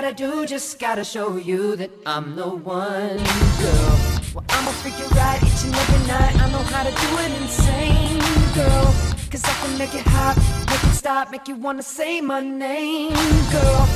gotta 0.01 0.15
do, 0.15 0.47
just 0.47 0.79
gotta 0.79 1.03
show 1.03 1.37
you 1.37 1.75
that 1.75 1.91
I'm 2.07 2.35
the 2.35 2.47
one, 2.49 3.17
girl. 3.61 3.93
Well, 4.33 4.45
I'ma 4.49 4.71
freak 4.81 4.97
you 4.97 5.05
right 5.15 5.37
each 5.43 5.63
and 5.63 5.75
every 5.75 6.07
night. 6.07 6.41
I 6.41 6.49
know 6.51 6.63
how 6.73 6.81
to 6.81 6.89
do 6.89 7.09
it 7.23 7.31
insane, 7.39 8.17
girl. 8.55 8.85
Cause 9.29 9.43
I 9.45 9.53
can 9.61 9.77
make 9.77 9.93
it 9.93 10.05
hot, 10.07 10.37
make 10.71 10.83
it 10.83 10.95
stop, 10.95 11.29
make 11.31 11.47
you 11.47 11.55
wanna 11.55 11.83
say 11.83 12.19
my 12.19 12.39
name, 12.39 13.13
girl. 13.51 13.87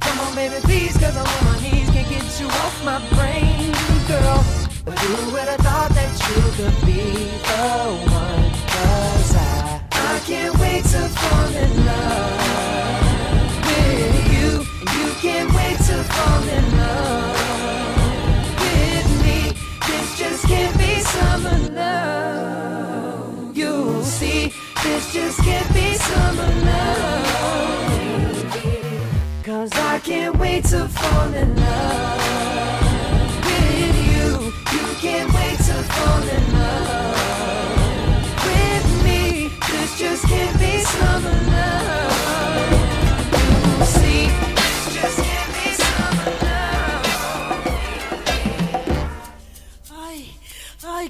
Come 0.00 0.20
on, 0.20 0.34
baby, 0.34 0.56
please, 0.60 0.98
cause 0.98 1.16
I'm 1.16 1.26
on 1.26 1.44
my 1.46 1.58
knees. 1.62 1.88
Can't 1.88 2.10
get 2.10 2.40
you 2.40 2.46
off 2.46 2.84
my 2.84 2.98
brain, 3.16 3.72
girl. 4.06 4.44
But 4.84 4.98
who 4.98 5.32
would've 5.32 5.60
thought 5.64 5.92
that 5.96 6.12
you 6.28 6.40
could 6.56 6.76
be 6.84 7.02
the 7.48 7.64
one? 8.12 8.50
Cause 8.74 9.34
I, 9.34 9.80
I 9.92 10.20
can't 10.26 10.58
wait 10.58 10.84
to 10.84 11.08
fall 11.08 11.54
in 11.56 11.86
love 11.86 12.43
can't 15.24 15.50
wait 15.54 15.78
to 15.78 16.04
fall 16.04 16.42
in 16.42 16.64
love 16.76 17.36
with 18.60 19.08
me. 19.24 19.38
This 19.86 20.18
just 20.18 20.46
can't 20.46 20.76
be 20.76 21.00
summer 21.00 21.58
love. 21.72 23.56
You'll 23.56 24.02
see, 24.02 24.52
this 24.82 25.14
just 25.14 25.40
can't 25.40 25.72
be 25.72 25.94
summer 25.94 26.52
love. 26.68 27.24
Cause 29.42 29.72
I 29.72 29.98
can't 30.00 30.36
wait 30.36 30.64
to 30.64 30.86
fall 30.88 31.32
in 31.32 31.56
love 31.56 32.20
with 33.48 33.96
you. 34.12 34.52
You 34.76 34.86
can't 35.04 35.32
wait 35.32 35.58
to 35.68 35.76
fall 35.94 36.22
in 36.36 36.44
love 36.60 37.16
with 38.44 38.86
me. 39.04 39.48
This 39.70 39.98
just 39.98 40.24
can't 40.26 40.58
be 40.58 40.80
summer 40.80 41.40
love. 41.50 42.03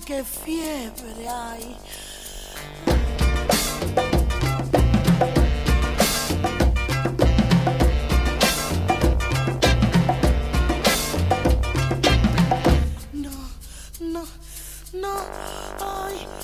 qué 0.05 0.23
fiebre 0.23 1.29
hay. 1.29 1.77
No, 13.13 13.31
no, 14.01 14.25
no, 14.93 15.15
ay. 15.81 16.44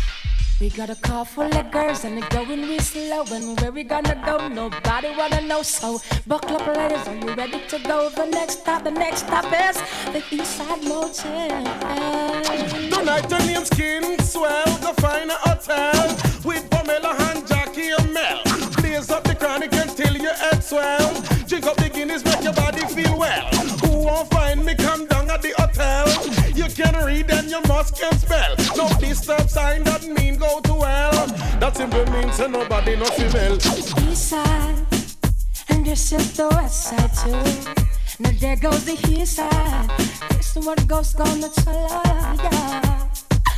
We 0.61 0.69
got 0.69 0.91
a 0.91 0.95
car 0.95 1.25
full 1.25 1.51
of 1.57 1.71
girls 1.71 2.05
and 2.05 2.21
they're 2.21 2.29
going 2.29 2.61
real 2.61 2.79
slow 2.81 3.25
And 3.31 3.59
where 3.59 3.71
we 3.71 3.83
gonna 3.83 4.13
go, 4.23 4.47
nobody 4.47 5.09
wanna 5.17 5.41
know 5.41 5.63
So 5.63 5.99
buckle 6.27 6.57
up 6.57 6.67
ladies, 6.77 7.07
are 7.07 7.15
you 7.15 7.33
ready 7.33 7.65
to 7.67 7.79
go? 7.79 8.11
The 8.11 8.27
next 8.27 8.59
stop, 8.59 8.83
the 8.83 8.91
next 8.91 9.21
stop 9.25 9.45
is 9.45 9.77
the 10.13 10.21
Eastside 10.29 10.83
Motel. 10.87 11.63
Tonight 12.91 13.27
the 13.27 13.39
name 13.39 13.65
skin 13.65 14.19
swell, 14.19 14.65
the 14.85 14.93
finer 15.01 15.33
hotel. 15.39 16.15
With 16.45 16.69
Pamela 16.69 17.15
and 17.31 17.47
Jackie 17.47 17.89
and 17.97 18.13
Mel. 18.13 18.43
Blaze 18.77 19.09
up 19.09 19.23
the 19.23 19.33
chronic 19.33 19.73
until 19.73 20.15
your 20.15 20.35
head 20.35 20.63
swell. 20.63 21.11
Drink 21.47 21.65
up 21.65 21.77
the 21.77 21.89
Guinness, 21.89 22.23
make 22.23 22.43
your 22.43 22.53
body 22.53 22.85
feel 22.85 23.17
well. 23.17 23.47
Who 23.81 24.05
won't 24.05 24.29
find 24.29 24.63
me, 24.63 24.75
come 24.75 25.07
you 26.71 26.85
can 26.85 27.05
read 27.05 27.29
and 27.31 27.49
you 27.49 27.59
must 27.67 27.99
can 27.99 28.17
spell. 28.17 28.55
No 28.77 28.87
disturb 28.97 29.49
sign 29.49 29.83
that 29.83 30.07
mean 30.07 30.37
go 30.37 30.61
to 30.61 30.73
hell. 30.79 31.27
That 31.59 31.75
simply 31.75 32.05
means 32.11 32.37
that 32.37 32.49
nobody 32.49 32.95
no 32.95 33.03
female. 33.07 33.55
East 33.55 34.29
side, 34.29 34.77
and 35.67 35.85
this 35.85 36.13
is 36.13 36.37
the 36.37 36.47
west 36.47 36.83
side 36.83 37.11
too. 37.13 38.23
Now 38.23 38.31
there 38.39 38.55
goes 38.55 38.85
the 38.85 38.93
east 39.09 39.35
side. 39.35 39.89
Listen 40.31 40.63
what 40.63 40.77
the 40.77 40.85
ghost 40.85 41.17
gonna 41.17 41.49
tell 41.49 41.91
us, 41.91 42.39
yeah. 42.41 43.10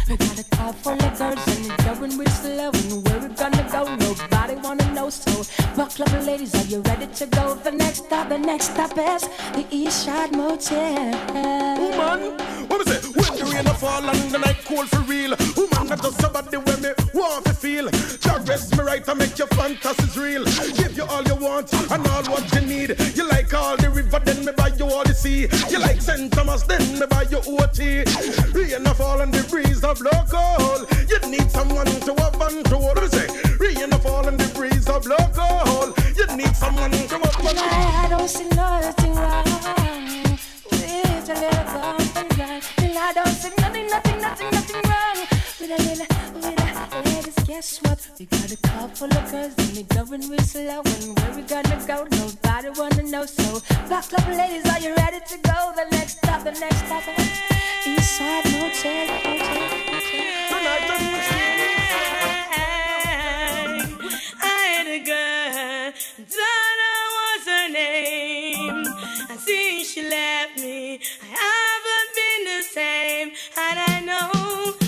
We 0.10 0.18
got 0.18 0.38
a 0.38 0.44
car 0.44 0.74
full 0.74 0.94
of 0.94 1.18
girls 1.18 1.48
and 1.48 1.72
it's 1.72 1.84
going 1.86 2.18
with 2.18 2.34
slow. 2.34 2.72
And 2.74 3.08
where 3.08 3.20
we 3.20 3.36
gonna 3.36 3.70
go? 3.72 3.96
Nobody 3.96 4.56
wanna 4.56 4.94
know. 4.94 5.10
So, 5.10 5.32
buckle 5.78 6.04
up, 6.04 6.26
ladies, 6.26 6.54
are 6.56 6.68
you 6.68 6.82
ready 6.82 7.08
to 7.08 7.26
go? 7.28 7.56
The 7.56 7.72
next 7.72 8.06
stop, 8.06 8.28
the 8.28 8.38
next 8.38 8.74
stop 8.74 8.98
is 8.98 9.24
the 9.54 9.66
East 9.72 10.04
Side 10.04 10.36
Motel. 10.36 11.12
Woman, 11.80 12.38
what 12.68 12.86
me 12.86 12.92
say? 12.92 13.00
When 13.08 13.38
the 13.40 13.46
rain 13.54 13.68
a 13.68 13.74
fall 13.74 14.10
and 14.10 14.32
the 14.32 14.40
night 14.40 14.58
cold 14.66 14.90
for 14.90 15.02
real. 15.02 15.36
Woman, 15.56 15.88
not 15.88 16.02
just 16.02 16.20
somebody 16.20 16.58
when 16.58 16.82
me 16.82 16.90
want 17.14 17.46
to 17.46 17.54
feel. 17.54 17.90
Rest 18.46 18.76
me 18.78 18.84
right 18.84 19.08
and 19.08 19.20
make 19.20 19.38
your 19.38 19.48
fantasies 19.48 20.18
real. 20.18 20.44
Give 20.76 20.98
you 20.98 21.06
all 21.06 21.24
you 21.24 21.36
want 21.36 21.72
and 21.72 22.06
all 22.08 22.24
what 22.26 22.54
you 22.54 22.62
need. 22.62 23.00
You 23.16 23.26
like 23.30 23.54
all 23.54 23.78
the 23.78 23.90
river, 23.90 24.20
then 24.20 24.44
me 24.44 24.52
buy 24.52 24.68
you 24.78 24.86
all 24.86 25.06
the 25.06 25.14
sea. 25.14 25.48
You 25.70 25.80
like 25.80 26.02
St. 26.02 26.30
Thomas, 26.34 26.64
then 26.64 27.00
me 27.00 27.06
buy 27.10 27.24
you 27.32 27.38
OT. 27.38 28.04
Rain 28.52 28.84
fall 28.96 29.22
and 29.22 29.34
the 29.34 29.48
breeze 29.50 29.82
blow 29.96 30.24
cold. 30.30 30.88
You 31.10 31.20
need 31.30 31.50
someone 31.52 31.86
to 31.86 32.14
have 32.18 32.34
control. 32.40 32.96
Say? 33.08 33.28
Rain 33.60 33.92
fall 34.00 34.28
and 34.28 34.40
the 34.40 34.52
breeze 34.56 34.88
a 34.88 35.00
blow 35.00 35.18
cold. 35.34 35.98
You 36.18 36.26
need 36.36 36.56
someone 36.56 36.92
to 36.92 36.98
have 36.98 37.10
control. 37.10 37.58
I 37.58 38.08
don't 38.10 38.28
see 38.30 38.48
nothing 38.50 39.16
wrong 39.16 39.44
with 40.72 41.30
a 41.30 41.36
little 41.36 41.66
bump 41.74 42.16
and 42.18 42.30
grind. 42.36 42.64
And 42.78 42.98
I 42.98 43.14
don't 43.14 43.28
see 43.28 43.52
nothing, 43.58 43.88
nothing, 43.88 44.22
nothing, 44.22 44.52
nothing 44.52 44.82
wrong 44.90 45.28
with 45.60 45.72
a 45.72 45.84
little, 45.84 46.00
with 46.00 46.02
a 46.02 46.14
ladies. 46.14 46.23
Guess 47.46 47.82
what? 47.82 48.00
We 48.18 48.26
got 48.26 48.52
a 48.54 48.58
car 48.58 48.88
full 48.88 49.12
of 49.12 49.32
girls 49.32 49.54
and 49.58 49.76
we 49.76 49.84
going 49.84 50.30
real 50.30 50.40
slow. 50.40 50.82
And 50.86 51.20
where 51.20 51.36
we 51.36 51.42
gonna 51.42 51.84
go? 51.86 52.08
Nobody 52.10 52.70
wanna 52.80 53.04
know. 53.04 53.26
So, 53.26 53.60
back 53.90 54.14
up, 54.14 54.28
ladies, 54.30 54.66
are 54.72 54.80
you 54.80 54.96
ready 54.96 55.20
to 55.20 55.38
go? 55.40 55.74
The 55.76 55.86
next 55.92 56.20
stop, 56.20 56.44
the 56.46 56.52
next 56.52 56.78
stop 56.86 57.04
East 57.86 58.22
Motel, 58.22 59.10
I 64.42 64.58
had 64.72 64.88
a 64.88 65.00
girl, 65.04 65.92
Donna 66.32 66.92
was 67.18 67.46
her 67.46 67.68
name. 67.74 68.86
I 69.30 69.36
think 69.36 69.86
she 69.86 70.02
left 70.10 70.60
me. 70.60 71.02
I 71.22 71.26
haven't 71.44 72.10
been 72.16 72.44
the 72.46 72.64
same, 72.64 73.32
and 73.58 73.80
I 73.80 74.00
know 74.06 74.83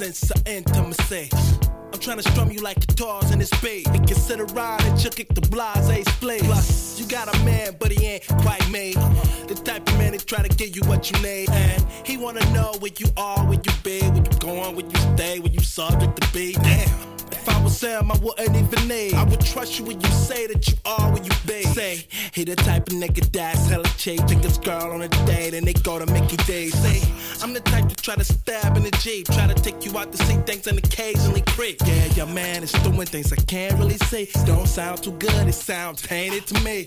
since 0.00 0.32
our 0.32 0.42
intimacy. 0.46 1.28
I'm 1.92 2.00
trying 2.00 2.16
to 2.16 2.22
strum 2.22 2.50
you 2.50 2.60
like 2.60 2.80
guitars 2.80 3.32
in 3.32 3.38
this 3.38 3.50
beat. 3.60 3.86
And 3.88 4.06
consider 4.08 4.46
riding, 4.46 4.96
chill 4.96 5.10
kick 5.10 5.28
the 5.34 5.42
blase 5.42 6.08
split. 6.14 6.42
Plus, 6.42 6.98
you 6.98 7.06
got 7.06 7.28
a 7.28 7.38
man, 7.44 7.76
but 7.78 7.92
he 7.92 8.06
ain't 8.06 8.26
quite 8.26 8.66
me. 8.70 8.94
Uh-huh. 8.94 9.46
The 9.46 9.54
type 9.56 9.86
of 9.86 9.98
man 9.98 10.12
that 10.12 10.26
try 10.26 10.42
to 10.42 10.56
give 10.56 10.74
you 10.74 10.82
what 10.88 11.10
you 11.10 11.20
need. 11.20 11.50
And 11.50 11.86
he 12.06 12.16
wanna 12.16 12.40
know 12.52 12.72
where 12.78 12.92
you 12.96 13.08
are, 13.18 13.44
where 13.44 13.60
you 13.62 13.72
be, 13.84 14.00
where 14.00 14.16
you 14.16 14.38
going, 14.38 14.74
where 14.74 14.86
you 14.86 15.16
stay, 15.16 15.38
where 15.38 15.52
you 15.52 15.60
subject 15.60 16.18
to 16.18 16.32
be. 16.32 16.54
Damn. 16.54 17.10
If 17.30 17.48
I 17.48 17.62
was 17.62 17.76
Sam, 17.76 18.10
I 18.10 18.18
wouldn't 18.18 18.56
even 18.56 18.88
need. 18.88 19.14
I 19.14 19.24
would 19.24 19.40
trust 19.40 19.78
you 19.78 19.84
when 19.84 20.00
you 20.00 20.08
say 20.08 20.46
that 20.46 20.66
you 20.66 20.74
are 20.86 21.12
where 21.12 21.22
you 21.22 21.30
be. 21.46 21.62
Say, 21.64 22.06
he 22.32 22.44
the 22.44 22.56
type 22.56 22.88
of 22.88 22.94
nigga 22.94 23.30
that's 23.32 23.68
hella 23.68 23.84
cheap. 23.98 24.24
Take 24.26 24.38
his 24.38 24.56
girl 24.56 24.92
on 24.92 25.02
a 25.02 25.08
date 25.26 25.52
and 25.52 25.66
they 25.66 25.74
go 25.74 25.98
to 25.98 26.06
Mickey 26.10 26.36
D's. 26.38 26.74
Say, 26.74 27.00
I'm 27.42 27.54
the 27.54 27.60
type 27.60 27.88
to 27.88 27.94
try 27.94 28.16
to 28.16 28.24
stab 28.24 28.76
in 28.76 28.82
the 28.82 28.90
Jeep. 29.02 29.26
Try 29.26 29.46
to 29.46 29.54
take 29.54 29.84
you 29.84 29.96
out 29.96 30.12
to 30.12 30.18
see 30.24 30.36
things 30.46 30.66
and 30.66 30.78
occasionally 30.78 31.42
creep. 31.46 31.78
Yeah, 31.86 32.04
your 32.14 32.26
man 32.26 32.62
is 32.62 32.72
doing 32.72 33.06
things 33.06 33.32
I 33.32 33.36
can't 33.36 33.78
really 33.78 33.96
see. 33.96 34.28
Don't 34.44 34.66
sound 34.66 35.02
too 35.02 35.12
good, 35.12 35.48
it 35.48 35.54
sounds 35.54 36.02
tainted 36.02 36.46
to 36.48 36.60
me. 36.62 36.86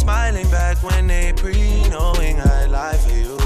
smiling 0.00 0.50
back 0.50 0.82
when 0.82 1.06
they 1.06 1.32
pre 1.34 1.86
knowing 1.90 2.40
I 2.40 2.66
lie 2.66 2.96
for 2.96 3.12
you. 3.12 3.36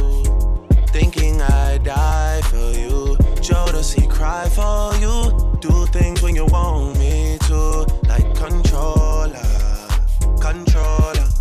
Thinking 0.89 1.43
I 1.43 1.79
die 1.79 2.41
for 2.43 2.71
you. 2.79 3.17
Jodeci 3.47 4.09
cry 4.09 4.49
for 4.49 4.95
you. 5.03 5.15
Do 5.61 5.87
things 5.87 6.23
when 6.23 6.37
you 6.37 6.47
want 6.47 6.97
me 6.99 7.39
to. 7.49 7.61
Like 8.09 8.29
controller, 8.37 9.51
controller. 10.41 11.34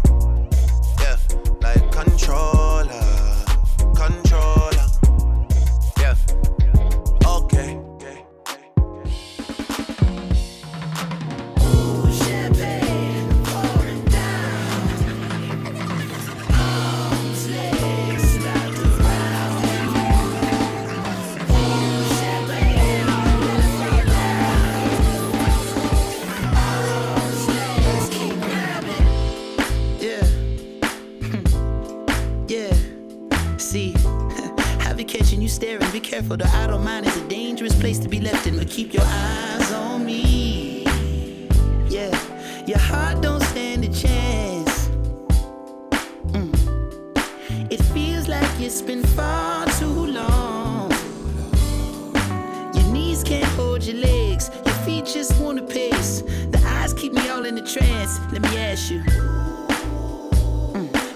Staring. 35.64 35.92
Be 35.92 36.00
careful, 36.00 36.36
the 36.36 36.48
idle 36.58 36.80
mind 36.80 37.06
is 37.06 37.16
a 37.16 37.28
dangerous 37.30 37.74
place 37.80 37.98
to 38.00 38.10
be 38.10 38.20
left 38.20 38.46
in. 38.48 38.58
But 38.58 38.70
keep 38.70 38.94
your 38.94 39.06
eyes 39.06 39.72
on 39.72 40.06
me. 40.06 40.84
Yeah, 41.88 42.14
your 42.68 42.80
heart 42.80 43.22
don't 43.22 43.42
stand 43.42 43.86
a 43.86 43.88
chance. 43.88 44.90
Mm. 46.36 46.52
It 47.72 47.82
feels 47.96 48.28
like 48.28 48.52
it's 48.60 48.82
been 48.82 49.04
far 49.04 49.66
too 49.80 50.02
long. 50.20 50.92
Your 52.76 52.88
knees 52.92 53.24
can't 53.24 53.52
hold 53.58 53.84
your 53.84 53.98
legs. 53.98 54.52
Your 54.66 54.76
feet 54.86 55.06
just 55.06 55.40
wanna 55.40 55.64
pace. 55.64 56.24
The 56.52 56.62
eyes 56.66 56.94
keep 56.94 57.14
me 57.14 57.30
all 57.30 57.46
in 57.46 57.58
a 57.58 57.66
trance. 57.66 58.20
Let 58.34 58.42
me 58.42 58.58
ask 58.58 58.92
you. 58.92 59.02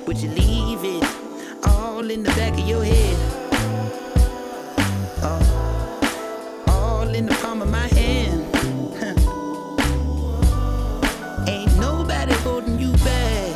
Would 0.06 0.18
you 0.24 0.30
leave 0.30 0.84
it 0.96 1.04
all 1.66 2.10
in 2.10 2.24
the 2.24 2.32
back 2.40 2.54
of 2.54 2.66
your 2.66 2.86
head? 2.86 3.37
In 7.18 7.26
the 7.26 7.34
palm 7.42 7.64
of 7.64 7.72
my 7.72 7.88
hand. 8.00 8.46
Ain't 11.50 11.76
nobody 11.80 12.34
holding 12.46 12.80
you 12.80 12.92
back. 12.98 13.56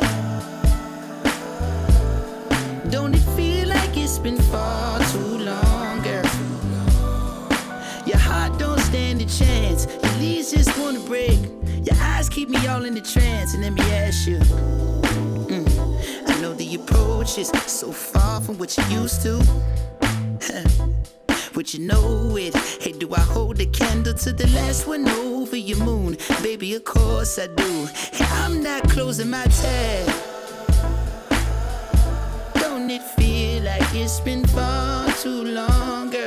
Don't 2.90 3.14
it 3.14 3.24
feel 3.36 3.68
like 3.68 3.96
it's 3.96 4.18
been 4.18 4.42
far 4.50 4.98
too 5.12 5.38
long, 5.38 6.02
girl? 6.02 6.24
Your 8.04 8.18
heart 8.18 8.58
don't 8.58 8.80
stand 8.80 9.22
a 9.22 9.26
chance. 9.26 9.86
Your 10.02 10.16
knees 10.18 10.50
just 10.50 10.76
wanna 10.80 10.98
break. 11.00 11.38
Your 11.84 11.96
eyes 12.00 12.28
keep 12.28 12.48
me 12.48 12.66
all 12.66 12.84
in 12.84 12.94
the 12.94 13.00
trance. 13.00 13.54
And 13.54 13.62
let 13.62 13.74
me 13.74 13.82
ask 13.92 14.26
you. 14.26 14.40
Mm, 15.52 16.28
I 16.28 16.40
know 16.40 16.52
the 16.52 16.74
approach 16.74 17.38
is 17.38 17.52
so 17.68 17.92
far 17.92 18.40
from 18.40 18.58
what 18.58 18.76
you 18.76 18.84
used 19.02 19.22
to. 19.22 20.81
Would 21.54 21.74
you 21.74 21.80
know 21.80 22.36
it? 22.38 22.56
Hey, 22.80 22.92
do 22.92 23.12
I 23.14 23.20
hold 23.20 23.58
the 23.58 23.66
candle 23.66 24.14
to 24.14 24.32
the 24.32 24.46
last 24.48 24.86
one 24.86 25.06
over 25.06 25.56
your 25.56 25.76
moon? 25.84 26.16
Baby, 26.42 26.74
of 26.74 26.84
course 26.84 27.38
I 27.38 27.46
do. 27.48 27.86
Hey, 28.12 28.24
I'm 28.42 28.62
not 28.62 28.88
closing 28.88 29.28
my 29.28 29.44
tab. 29.44 30.06
Don't 32.54 32.90
it 32.90 33.02
feel 33.02 33.64
like 33.64 33.94
it's 33.94 34.20
been 34.20 34.46
far 34.46 35.12
too 35.12 35.44
long, 35.44 36.10
girl? 36.10 36.21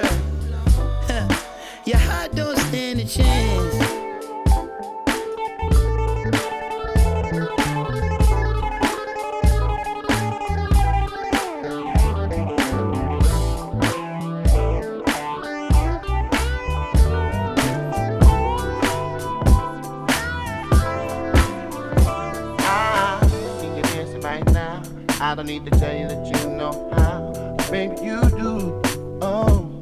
I 25.25 25.33
don't 25.33 25.47
need 25.47 25.65
to 25.65 25.71
tell 25.71 25.97
you 25.97 26.07
that 26.07 26.23
you 26.27 26.49
know 26.51 26.71
how. 26.93 27.31
Baby, 27.71 27.95
you 28.05 28.21
do. 28.29 28.79
Oh, 29.23 29.81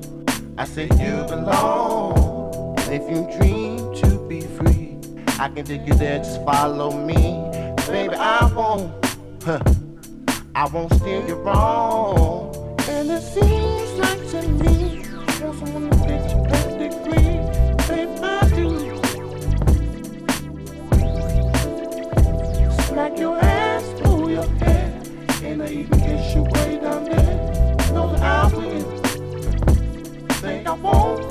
I 0.57 0.63
said 0.63 0.97
you 0.97 1.25
belong. 1.27 2.79
And 2.79 2.93
if 2.93 3.01
you 3.09 3.27
dream 3.37 3.93
to 3.95 4.25
be 4.29 4.39
free, 4.39 4.97
I 5.37 5.49
can 5.49 5.65
take 5.65 5.85
you 5.85 5.95
there. 5.95 6.19
Just 6.19 6.41
follow 6.45 6.97
me, 6.97 7.43
baby. 7.87 8.15
I 8.15 8.49
won't. 8.55 8.93
Huh, 9.43 9.59
I 10.55 10.65
won't 10.69 10.93
steer 10.93 11.27
you 11.27 11.35
wrong. 11.35 12.55
And 12.87 13.11
it 13.11 13.21
seems 13.21 13.91
like 13.99 14.25
to 14.29 14.47
me, 14.47 15.03
you're 15.41 15.53
someone 15.55 15.91
who 15.91 16.07
takes 16.07 16.31
a 16.31 16.39
pedigree. 16.47 17.41
Baby, 17.89 18.15
I 18.23 18.47
do. 18.55 18.69
Smack 22.87 23.19
your 23.19 23.37
ass, 23.37 23.41
pull 23.41 23.41
your 23.41 23.41
hair, 23.41 23.42
and 25.53 25.61
I 25.61 25.67
even 25.67 25.99
kiss 25.99 26.33
you 26.33 26.41
way 26.41 26.79
down 26.79 27.03
there. 27.05 27.75
That 27.77 28.21
I 28.21 28.47
will. 28.55 28.81
Think 30.41 30.67
I 30.67 30.73
won't. 30.73 31.21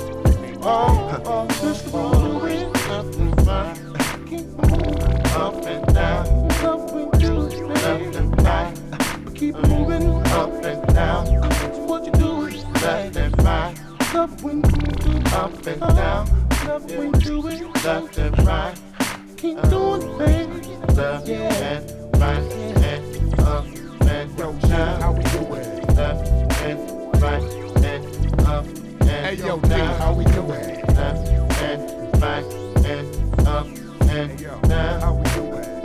Oh, 0.65 1.21
oh, 1.25 1.47
just 1.61 1.91
roll 1.91 2.15
away, 2.15 2.63
nothing 2.87 3.35
fine. 3.43 3.75
Keep 4.29 4.47
moving 4.47 5.03
up 5.35 5.65
and 5.65 5.93
down. 5.93 6.47
Love 6.63 6.93
when 6.93 7.19
you 7.19 7.33
left 7.67 8.15
and 8.15 8.41
right. 8.43 9.35
Keep 9.35 9.55
moving 9.67 10.09
up 10.27 10.53
and 10.63 10.93
down. 10.93 11.41
That's 11.41 11.77
what 11.79 12.05
you 12.05 12.11
do, 12.13 12.31
left 12.81 13.17
and 13.17 13.43
right. 13.43 13.75
Love 14.13 14.41
when 14.41 14.63
you 14.63 15.19
up 15.33 15.67
and 15.67 15.81
down. 15.81 16.47
Love 16.65 16.89
when 16.95 17.19
you 17.19 17.41
left 17.41 18.17
and 18.17 18.47
right. 18.47 18.79
Keep 19.35 19.61
doing 19.63 20.17
baby. 20.17 20.67
Left 20.93 21.27
and 21.27 22.21
right 22.21 22.51
and 22.53 23.39
up 23.41 23.82
and 24.23 24.39
yo, 24.39 24.51
now 24.69 25.01
how 25.01 25.11
we 25.11 25.23
do? 25.23 25.39
Left 25.95 26.29
and 26.61 27.21
right 27.21 27.43
and 27.83 28.41
up 28.41 28.65
and 28.65 29.03
hey, 29.03 29.35
yo, 29.35 29.57
now 29.57 29.93
how 29.95 30.13
we 30.13 30.23
do? 30.25 30.41
Left 30.41 31.27
and 31.61 32.21
right 32.21 32.45
and 32.85 33.47
up 33.47 33.67
and 33.67 34.09
hey, 34.09 34.43
yo, 34.43 34.61
now 34.61 34.99
how 34.99 35.13
we 35.13 35.25
do? 35.25 35.41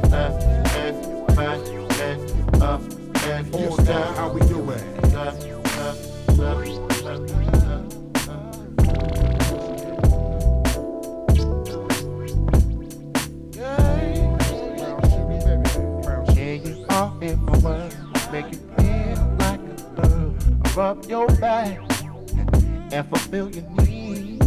Left 0.08 0.42
and 0.76 1.36
right 1.36 1.68
and 2.00 2.48
up 2.60 2.82
and 3.32 3.52
down 17.18 17.47
up 20.78 21.08
your 21.08 21.26
back 21.36 21.78
and 22.92 23.08
fulfill 23.08 23.50
your 23.50 23.68
needs. 23.84 24.46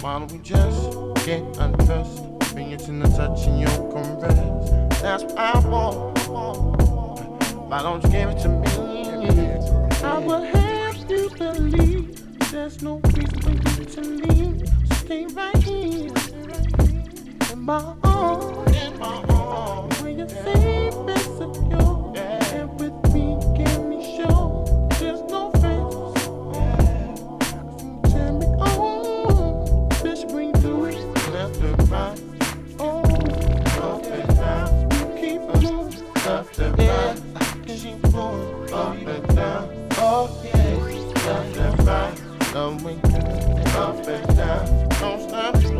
Why 0.00 0.24
we 0.30 0.38
just 0.38 0.96
get 1.26 1.42
undressed? 1.58 2.22
Fingers 2.54 2.88
in 2.88 3.00
the 3.00 3.08
touch 3.08 3.46
and 3.46 3.60
your 3.60 3.92
caress. 3.92 4.70
That's 5.02 5.24
what 5.24 5.38
I 5.38 5.58
want. 5.68 6.18
Why 7.68 7.82
don't 7.82 8.02
you 8.02 8.10
give 8.10 8.30
it 8.30 8.38
to 8.40 8.48
me? 8.48 8.64
I 10.02 10.18
will 10.18 10.42
have 10.42 10.96
you 11.10 11.30
believe 11.30 12.50
there's 12.50 12.82
no 12.82 13.00
reason 13.14 13.40
for 13.40 13.80
you 13.80 13.84
to 13.84 14.00
leave. 14.00 14.68
Stay 14.98 15.26
right 15.26 15.56
here 15.56 16.12
in 17.52 17.60
my 17.60 17.94
arms, 18.04 18.76
in 18.76 18.98
my 18.98 19.22
arms, 19.28 20.00
where 20.00 20.10
you're 20.12 20.28
safe 20.28 20.94
and 20.94 21.20
secure. 21.20 21.83
going 42.78 42.98
up 43.76 44.04
down, 44.36 44.88
don't 45.00 45.20
stop, 45.28 45.54
we 45.56 45.70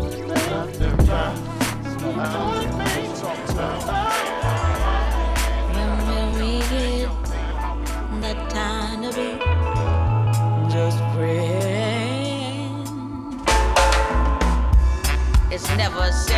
get 8.21 8.51
time 8.51 9.03
to 9.03 9.09
be 9.13 9.39
just 10.71 10.99
it's 15.51 15.69
never. 15.77 16.34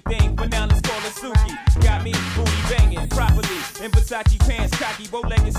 But 0.00 0.48
now 0.50 0.66
let's 0.66 0.80
call 0.80 0.96
it 1.00 1.12
Suki. 1.12 1.82
Got 1.82 2.02
me 2.02 2.12
booty 2.34 2.50
banging 2.70 3.08
properly 3.08 3.60
in 3.84 3.90
Versace 3.90 4.38
pants, 4.48 4.74
cocky, 4.78 5.06
bow-legged 5.08 5.52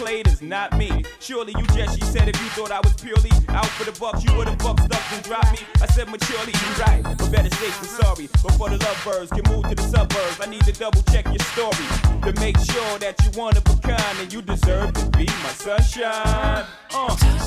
played 0.00 0.26
is 0.28 0.40
not 0.40 0.76
me. 0.78 1.04
Surely 1.18 1.52
you 1.58 1.66
just, 1.76 1.98
she 1.98 2.04
said, 2.06 2.26
if 2.26 2.40
you 2.40 2.48
thought 2.56 2.72
I 2.72 2.80
was 2.80 2.94
purely 2.94 3.30
out 3.48 3.66
for 3.76 3.84
the 3.84 3.92
bucks, 4.00 4.24
you 4.24 4.34
would've 4.34 4.56
bucked 4.58 4.92
up 4.92 5.12
and 5.12 5.22
dropped 5.22 5.52
me. 5.52 5.58
I 5.82 5.86
said 5.86 6.08
maturely, 6.08 6.54
you 6.62 6.68
right, 6.80 7.02
but 7.02 7.30
better 7.30 7.54
safe 7.56 7.78
than 7.80 7.90
sorry. 8.00 8.26
Before 8.42 8.70
the 8.70 8.78
lovebirds 8.78 9.30
can 9.30 9.44
move 9.52 9.68
to 9.68 9.74
the 9.74 9.82
suburbs, 9.82 10.40
I 10.40 10.46
need 10.46 10.64
to 10.64 10.72
double 10.72 11.02
check 11.12 11.26
your 11.26 11.44
story 11.52 11.86
to 12.24 12.32
make 12.40 12.56
sure 12.58 12.98
that 12.98 13.14
you 13.22 13.30
one 13.38 13.54
of 13.56 13.64
a 13.66 13.76
kind 13.86 14.16
and 14.20 14.32
you 14.32 14.40
deserve 14.40 14.94
to 14.94 15.04
be 15.18 15.26
my 15.26 15.52
sunshine. 15.52 16.64
Uh. 16.94 17.40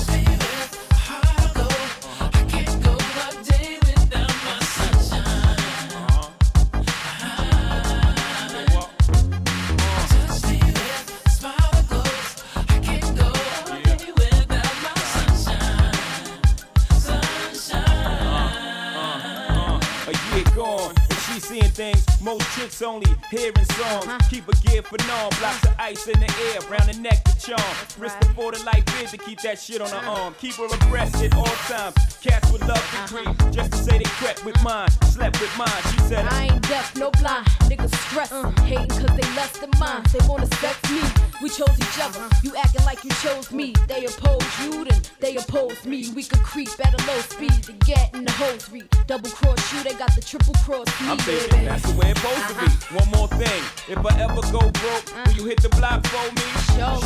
Most 22.24 22.50
chicks 22.56 22.80
only 22.80 23.06
hearing 23.30 23.54
songs. 23.76 24.06
Keep 24.30 24.48
a 24.48 24.56
gear 24.66 24.82
for 24.82 24.96
norm, 25.06 25.30
blocks 25.38 25.62
of 25.64 25.74
ice 25.78 26.08
in 26.08 26.18
the 26.18 26.30
air, 26.48 26.60
round 26.70 26.88
the 26.90 26.98
neck 26.98 27.22
to 27.24 27.38
charm. 27.38 27.76
Wrist 27.98 28.18
before 28.20 28.52
the 28.52 28.64
light 28.64 28.84
bid 28.86 29.08
to 29.08 29.18
keep 29.18 29.40
that 29.42 29.58
shit 29.58 29.80
on 29.82 29.90
her 29.90 30.08
arm. 30.08 30.34
Keep 30.40 30.54
her 30.54 30.66
abreast 30.66 31.22
at 31.22 31.34
all 31.36 31.44
times. 31.68 31.94
Cats 32.22 32.50
would 32.50 32.62
love 32.62 32.78
to 32.78 32.82
uh-huh. 32.82 33.34
creep, 33.34 33.52
just 33.52 33.72
to 33.72 33.78
say 33.78 33.98
they 33.98 34.10
crept 34.16 34.44
with 34.44 34.54
mm-hmm. 34.56 34.64
mine, 34.64 34.90
slept 35.12 35.40
with 35.40 35.54
mine. 35.58 35.82
She 35.92 35.98
said, 36.08 36.26
I 36.26 36.44
ain't 36.44 36.62
deaf, 36.66 36.96
no 36.96 37.10
blind. 37.20 37.46
Niggas 37.68 37.94
stressing, 38.08 38.38
uh. 38.38 38.62
hating 38.62 38.88
cause 38.88 39.16
they 39.16 39.28
less 39.36 39.58
than 39.58 39.70
mine. 39.78 40.02
They 40.12 40.26
wanna 40.26 40.46
sex 40.56 40.80
me. 40.90 41.02
We 41.42 41.50
chose 41.50 41.76
each 41.78 41.98
other. 42.00 42.20
Uh-huh. 42.20 42.40
You 42.42 42.56
acting 42.56 42.84
like 42.86 43.04
you 43.04 43.10
chose 43.20 43.52
me. 43.52 43.74
They 43.86 44.06
oppose 44.06 44.48
you, 44.62 44.84
then 44.84 45.02
they 45.20 45.36
oppose 45.36 45.84
me. 45.84 46.08
We 46.14 46.22
could 46.22 46.42
creep 46.42 46.70
at 46.80 46.94
a 46.98 47.06
low 47.06 47.20
speed 47.20 47.62
to 47.64 47.72
get 47.84 48.14
in 48.14 48.24
the 48.24 48.32
hosiery. 48.32 48.88
Double 49.06 49.30
cross 49.30 49.60
you, 49.74 49.82
they 49.82 49.92
got 49.94 50.14
the 50.14 50.22
triple 50.22 50.54
cross 50.64 50.86
me. 51.00 51.08
I'm 51.08 51.18
thinking 51.18 51.66
that's 51.66 51.90
the 51.90 51.98
way 51.98 52.13
it's 52.14 52.20
supposed 52.20 52.48
to 52.48 52.54
be. 52.54 52.94
One 52.94 53.10
more 53.10 53.28
thing, 53.28 53.62
if 53.88 53.98
I 53.98 54.20
ever 54.20 54.40
go 54.52 54.70
broke, 54.70 55.26
will 55.26 55.32
you 55.32 55.44
hit 55.46 55.60
the 55.62 55.68
block 55.70 56.06
for 56.06 56.32
me? 56.32 56.42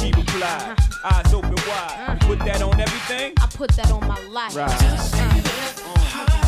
She 0.01 0.13
replied, 0.13 0.77
eyes 1.05 1.35
open 1.35 1.55
wide. 1.67 2.19
You 2.23 2.29
put 2.29 2.39
that 2.41 2.63
on 2.63 2.81
everything? 2.81 3.35
I 3.41 3.47
put 3.47 3.71
that 3.73 3.91
on 3.91 4.07
my 4.07 4.21
life. 4.25 4.57
Right. 4.57 6.48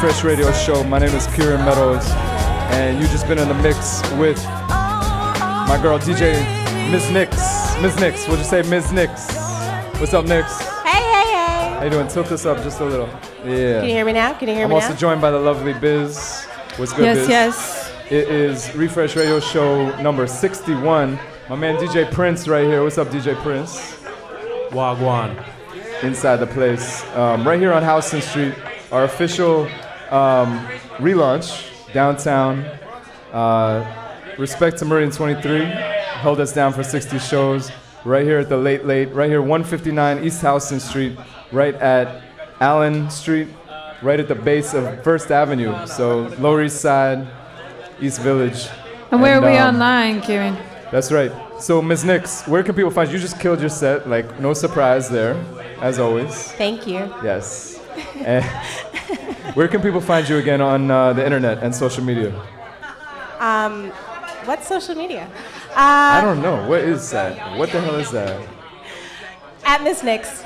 Refresh 0.00 0.22
Radio 0.22 0.52
Show. 0.52 0.84
My 0.84 1.00
name 1.00 1.08
is 1.08 1.26
Kieran 1.34 1.58
Meadows, 1.64 2.08
and 2.70 3.00
you've 3.00 3.10
just 3.10 3.26
been 3.26 3.36
in 3.36 3.48
the 3.48 3.54
mix 3.54 4.00
with 4.12 4.40
my 4.44 5.76
girl 5.82 5.98
DJ 5.98 6.34
Miss 6.92 7.10
Nix. 7.10 7.34
Miss 7.82 7.98
Nix, 7.98 8.28
what'd 8.28 8.38
you 8.38 8.44
say, 8.44 8.62
Miss 8.70 8.92
Nix? 8.92 9.34
What's 9.98 10.14
up, 10.14 10.24
Nix? 10.24 10.56
Hey, 10.84 11.02
hey, 11.02 11.32
hey. 11.32 11.74
How 11.78 11.80
you 11.82 11.90
doing? 11.90 12.06
Tilt 12.06 12.28
this 12.28 12.46
up 12.46 12.58
just 12.58 12.78
a 12.78 12.84
little. 12.84 13.08
Yeah. 13.44 13.80
Can 13.80 13.86
you 13.86 13.90
hear 13.90 14.04
me 14.04 14.12
now? 14.12 14.34
Can 14.34 14.46
you 14.46 14.54
hear 14.54 14.68
me? 14.68 14.76
I'm 14.76 14.80
also 14.80 14.94
joined 14.94 15.20
by 15.20 15.32
the 15.32 15.38
lovely 15.40 15.72
Biz. 15.72 16.44
What's 16.76 16.92
good, 16.92 17.04
Yes, 17.04 17.18
Biz? 17.18 17.28
Yes, 17.28 17.92
yes. 18.08 18.12
It 18.12 18.28
is 18.28 18.76
Refresh 18.76 19.16
Radio 19.16 19.40
Show 19.40 20.00
number 20.00 20.28
61. 20.28 21.18
My 21.50 21.56
man 21.56 21.76
DJ 21.76 22.08
Prince 22.12 22.46
right 22.46 22.64
here. 22.64 22.84
What's 22.84 22.98
up, 22.98 23.08
DJ 23.08 23.34
Prince? 23.42 23.98
Wagwan. 24.70 25.44
Inside 26.04 26.36
the 26.36 26.46
place. 26.46 27.04
Um, 27.16 27.44
right 27.44 27.58
here 27.58 27.72
on 27.72 27.82
Houston 27.82 28.20
Street. 28.20 28.54
Our 28.92 29.02
official 29.02 29.68
um, 30.12 30.66
relaunch 30.98 31.92
downtown. 31.92 32.64
Uh, 33.32 34.04
Respect 34.38 34.78
to 34.78 34.84
Meridian 34.84 35.10
23 35.10 35.64
held 36.18 36.40
us 36.40 36.52
down 36.52 36.72
for 36.72 36.84
60 36.84 37.18
shows. 37.18 37.70
Right 38.04 38.24
here 38.24 38.38
at 38.38 38.48
the 38.48 38.56
Late 38.56 38.84
Late. 38.84 39.12
Right 39.12 39.28
here, 39.28 39.42
159 39.42 40.24
East 40.24 40.40
Houston 40.42 40.80
Street. 40.80 41.18
Right 41.52 41.74
at 41.74 42.22
Allen 42.60 43.10
Street. 43.10 43.48
Right 44.02 44.20
at 44.20 44.28
the 44.28 44.34
base 44.34 44.74
of 44.74 45.02
First 45.02 45.30
Avenue. 45.30 45.86
So 45.86 46.28
Lower 46.38 46.62
East 46.62 46.80
Side, 46.80 47.26
East 48.00 48.20
Village. 48.20 48.68
And 49.10 49.20
where 49.20 49.38
are 49.38 49.40
we 49.40 49.56
um, 49.56 49.74
online, 49.74 50.20
Kieran? 50.20 50.56
That's 50.92 51.10
right. 51.10 51.32
So, 51.58 51.82
Ms. 51.82 52.04
Nix, 52.04 52.46
where 52.46 52.62
can 52.62 52.74
people 52.74 52.90
find 52.90 53.08
you? 53.08 53.16
You 53.16 53.20
just 53.20 53.40
killed 53.40 53.60
your 53.60 53.68
set, 53.68 54.08
like 54.08 54.38
no 54.38 54.54
surprise 54.54 55.08
there, 55.08 55.34
as 55.80 55.98
always. 55.98 56.52
Thank 56.52 56.86
you. 56.86 57.12
Yes. 57.24 57.80
Where 59.58 59.66
can 59.66 59.82
people 59.82 60.00
find 60.00 60.28
you 60.28 60.36
again 60.36 60.60
on 60.60 60.88
uh, 60.88 61.12
the 61.14 61.24
internet 61.24 61.64
and 61.64 61.74
social 61.74 62.04
media? 62.04 62.30
Um, 63.40 63.90
what's 64.44 64.68
social 64.68 64.94
media? 64.94 65.28
I 65.74 66.18
Uh, 66.18 66.20
don't 66.20 66.40
know. 66.40 66.68
What 66.68 66.82
is 66.82 67.10
that? 67.10 67.58
What 67.58 67.72
the 67.72 67.80
hell 67.80 67.96
is 67.96 68.12
that? 68.12 68.40
at 69.64 69.82
Miss 69.82 70.04
Nix. 70.04 70.44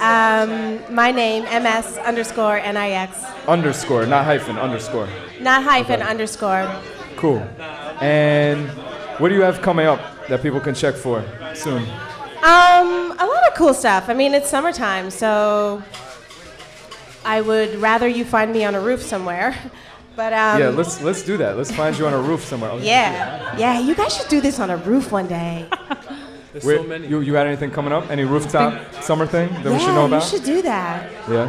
Um, 0.00 0.80
my 0.88 1.10
name, 1.12 1.42
MS 1.44 1.98
underscore 1.98 2.56
NIX. 2.60 3.10
Underscore, 3.46 4.06
not 4.06 4.24
hyphen, 4.24 4.56
underscore. 4.56 5.08
Not 5.42 5.62
hyphen 5.62 6.00
Okay. 6.00 6.10
underscore. 6.10 6.64
Cool. 7.16 7.42
And 8.00 8.66
what 9.20 9.28
do 9.28 9.34
you 9.34 9.42
have 9.42 9.60
coming 9.60 9.86
up 9.86 10.00
that 10.28 10.40
people 10.40 10.58
can 10.60 10.74
check 10.74 10.94
for 10.94 11.22
soon? 11.52 11.82
Um, 12.42 13.12
a 13.18 13.26
lot 13.28 13.42
of 13.46 13.52
cool 13.58 13.74
stuff. 13.74 14.08
I 14.08 14.14
mean, 14.14 14.32
it's 14.32 14.48
summertime, 14.48 15.10
so 15.10 15.82
I 17.28 17.42
would 17.42 17.76
rather 17.76 18.08
you 18.08 18.24
find 18.24 18.52
me 18.52 18.64
on 18.64 18.74
a 18.74 18.80
roof 18.80 19.02
somewhere. 19.02 19.54
But 20.18 20.32
um, 20.32 20.58
yeah, 20.60 20.70
let's 20.70 21.00
let's 21.00 21.22
do 21.22 21.36
that. 21.36 21.56
Let's 21.56 21.70
find 21.70 21.96
you 21.96 22.04
on 22.04 22.12
a 22.12 22.18
roof 22.18 22.42
somewhere. 22.44 22.70
else. 22.70 22.82
yeah, 22.82 23.54
yeah. 23.56 23.78
You 23.78 23.94
guys 23.94 24.16
should 24.16 24.26
do 24.26 24.40
this 24.40 24.58
on 24.58 24.68
a 24.68 24.76
roof 24.76 25.12
one 25.12 25.28
day. 25.28 25.68
Where- 26.66 26.96
You, 26.98 27.20
you 27.20 27.32
got 27.32 27.46
anything 27.46 27.70
coming 27.70 27.92
up? 27.92 28.10
Any 28.10 28.24
rooftop 28.24 28.72
summer 29.00 29.28
thing 29.28 29.46
that 29.62 29.70
we 29.70 29.78
should 29.78 29.94
know 29.94 30.08
yeah, 30.08 30.18
about? 30.18 30.22
you 30.24 30.28
should 30.28 30.44
do 30.44 30.60
that. 30.62 31.06
Yeah. 31.30 31.46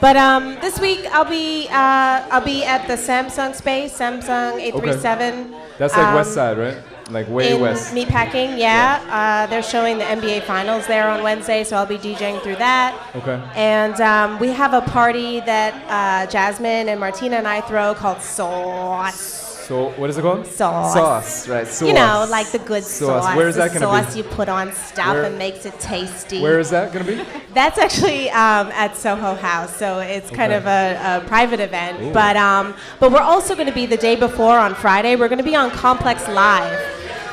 But 0.00 0.16
um, 0.16 0.56
this 0.64 0.80
week 0.80 1.04
I'll 1.12 1.28
be 1.28 1.68
uh, 1.68 2.32
I'll 2.32 2.40
be 2.54 2.64
at 2.64 2.88
the 2.88 2.96
Samsung 2.96 3.54
space, 3.54 3.92
Samsung 3.92 4.64
837. 4.64 5.52
That's 5.76 5.94
like 5.94 6.06
um, 6.06 6.14
West 6.14 6.32
Side, 6.32 6.56
right? 6.56 6.78
Like 7.10 7.28
way 7.28 7.54
in 7.54 7.60
west. 7.60 7.94
Meatpacking, 7.94 8.58
yeah. 8.58 9.00
Uh, 9.08 9.46
they're 9.48 9.62
showing 9.62 9.98
the 9.98 10.04
NBA 10.04 10.42
Finals 10.42 10.86
there 10.86 11.08
on 11.08 11.22
Wednesday, 11.22 11.62
so 11.62 11.76
I'll 11.76 11.86
be 11.86 11.98
DJing 11.98 12.42
through 12.42 12.56
that. 12.56 12.98
Okay. 13.14 13.40
And 13.54 14.00
um, 14.00 14.38
we 14.40 14.48
have 14.48 14.74
a 14.74 14.80
party 14.80 15.40
that 15.40 15.74
uh, 15.88 16.30
Jasmine 16.30 16.88
and 16.88 16.98
Martina 16.98 17.36
and 17.36 17.46
I 17.46 17.60
throw 17.60 17.94
called 17.94 18.20
Sauce. 18.22 19.45
So 19.66 19.90
what 19.96 20.08
is 20.10 20.16
it 20.16 20.22
called? 20.22 20.46
Sauce. 20.46 20.94
Sauce, 20.94 21.48
right? 21.48 21.66
Sauce. 21.66 21.88
You 21.88 21.92
know, 21.94 22.24
like 22.30 22.52
the 22.52 22.60
good 22.60 22.84
sauce. 22.84 23.24
Sauce. 23.24 23.36
Where 23.36 23.48
is 23.48 23.56
that 23.56 23.68
gonna 23.74 23.80
be? 23.80 24.04
sauce 24.04 24.16
you 24.16 24.22
put 24.22 24.48
on 24.48 24.72
stuff 24.72 25.14
Where- 25.14 25.24
and 25.24 25.36
makes 25.36 25.66
it 25.66 25.78
tasty. 25.80 26.40
Where 26.40 26.60
is 26.60 26.70
that 26.70 26.92
gonna 26.92 27.04
be? 27.04 27.24
That's 27.52 27.76
actually 27.76 28.30
um, 28.30 28.68
at 28.68 28.96
Soho 28.96 29.34
House, 29.34 29.74
so 29.76 29.98
it's 29.98 30.30
kind 30.30 30.52
of 30.52 30.66
a, 30.66 31.20
a 31.24 31.26
private 31.26 31.58
event. 31.58 32.00
Ooh. 32.00 32.12
But 32.12 32.36
um, 32.36 32.74
but 33.00 33.10
we're 33.10 33.18
also 33.20 33.54
going 33.54 33.66
to 33.66 33.72
be 33.74 33.86
the 33.86 33.96
day 33.96 34.14
before 34.14 34.56
on 34.58 34.74
Friday. 34.74 35.16
We're 35.16 35.28
going 35.28 35.38
to 35.38 35.44
be 35.44 35.56
on 35.56 35.70
Complex 35.70 36.28
Live. 36.28 36.78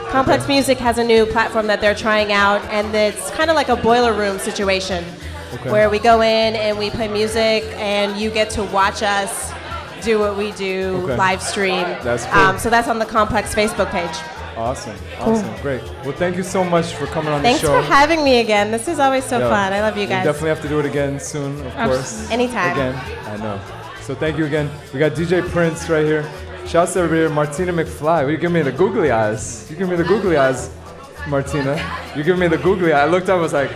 Complex 0.09 0.47
Music 0.47 0.77
has 0.77 0.97
a 0.97 1.03
new 1.03 1.25
platform 1.25 1.67
that 1.67 1.81
they're 1.81 1.93
trying 1.95 2.31
out, 2.31 2.61
and 2.65 2.95
it's 2.95 3.29
kind 3.31 3.49
of 3.49 3.55
like 3.55 3.69
a 3.69 3.75
boiler 3.75 4.13
room 4.13 4.39
situation, 4.39 5.03
Okay. 5.55 5.71
where 5.71 5.89
we 5.89 5.99
go 5.99 6.21
in 6.21 6.55
and 6.55 6.77
we 6.79 6.89
play 6.89 7.07
music, 7.09 7.63
and 7.75 8.17
you 8.17 8.29
get 8.29 8.49
to 8.51 8.63
watch 8.65 9.03
us 9.03 9.51
do 10.03 10.19
what 10.19 10.37
we 10.37 10.51
do 10.51 11.01
Okay. 11.03 11.15
live 11.15 11.41
stream. 11.41 11.83
That's 12.03 12.25
cool. 12.25 12.39
Um, 12.41 12.57
so 12.59 12.69
that's 12.69 12.87
on 12.87 12.99
the 12.99 13.05
Complex 13.05 13.53
Facebook 13.55 13.89
page. 13.89 14.15
Awesome. 14.57 14.95
Cool. 15.19 15.33
Awesome. 15.33 15.55
Great. 15.61 15.81
Well, 16.03 16.11
thank 16.11 16.37
you 16.37 16.43
so 16.43 16.63
much 16.63 16.93
for 16.93 17.07
coming 17.07 17.31
on 17.33 17.41
Thanks 17.41 17.61
the 17.61 17.67
show. 17.67 17.73
Thanks 17.73 17.87
for 17.87 17.93
having 17.93 18.23
me 18.23 18.39
again. 18.39 18.69
This 18.71 18.87
is 18.87 18.99
always 18.99 19.23
so 19.23 19.39
Yo, 19.39 19.49
fun. 19.49 19.73
I 19.73 19.81
love 19.81 19.95
you 19.95 20.01
we 20.03 20.07
guys. 20.07 20.25
definitely 20.25 20.49
have 20.49 20.61
to 20.61 20.67
do 20.69 20.79
it 20.79 20.85
again 20.85 21.19
soon, 21.19 21.59
of 21.65 21.75
Abs- 21.75 21.89
course. 21.95 22.31
anytime. 22.31 22.71
Again. 22.73 23.01
I 23.27 23.37
know. 23.37 23.59
So 24.01 24.13
thank 24.13 24.37
you 24.37 24.45
again. 24.45 24.69
We 24.93 24.99
got 24.99 25.13
DJ 25.13 25.41
Prince 25.49 25.89
right 25.89 26.05
here. 26.05 26.23
Shouts 26.67 26.93
to 26.93 26.99
everybody 26.99 27.21
here. 27.21 27.29
Martina 27.29 27.73
McFly. 27.73 28.29
You 28.29 28.37
give 28.37 28.51
me 28.51 28.61
the 28.61 28.71
googly 28.71 29.09
eyes. 29.11 29.65
You 29.71 29.75
give 29.75 29.89
me 29.89 29.95
the 29.95 30.03
googly 30.03 30.37
eyes, 30.37 30.69
Martina. 31.27 31.79
You 32.15 32.23
give 32.23 32.37
me 32.37 32.47
the 32.47 32.57
googly 32.57 32.93
eye. 32.93 33.03
I 33.03 33.05
looked 33.05 33.29
up. 33.29 33.39
I 33.39 33.41
was 33.41 33.53
like, 33.53 33.71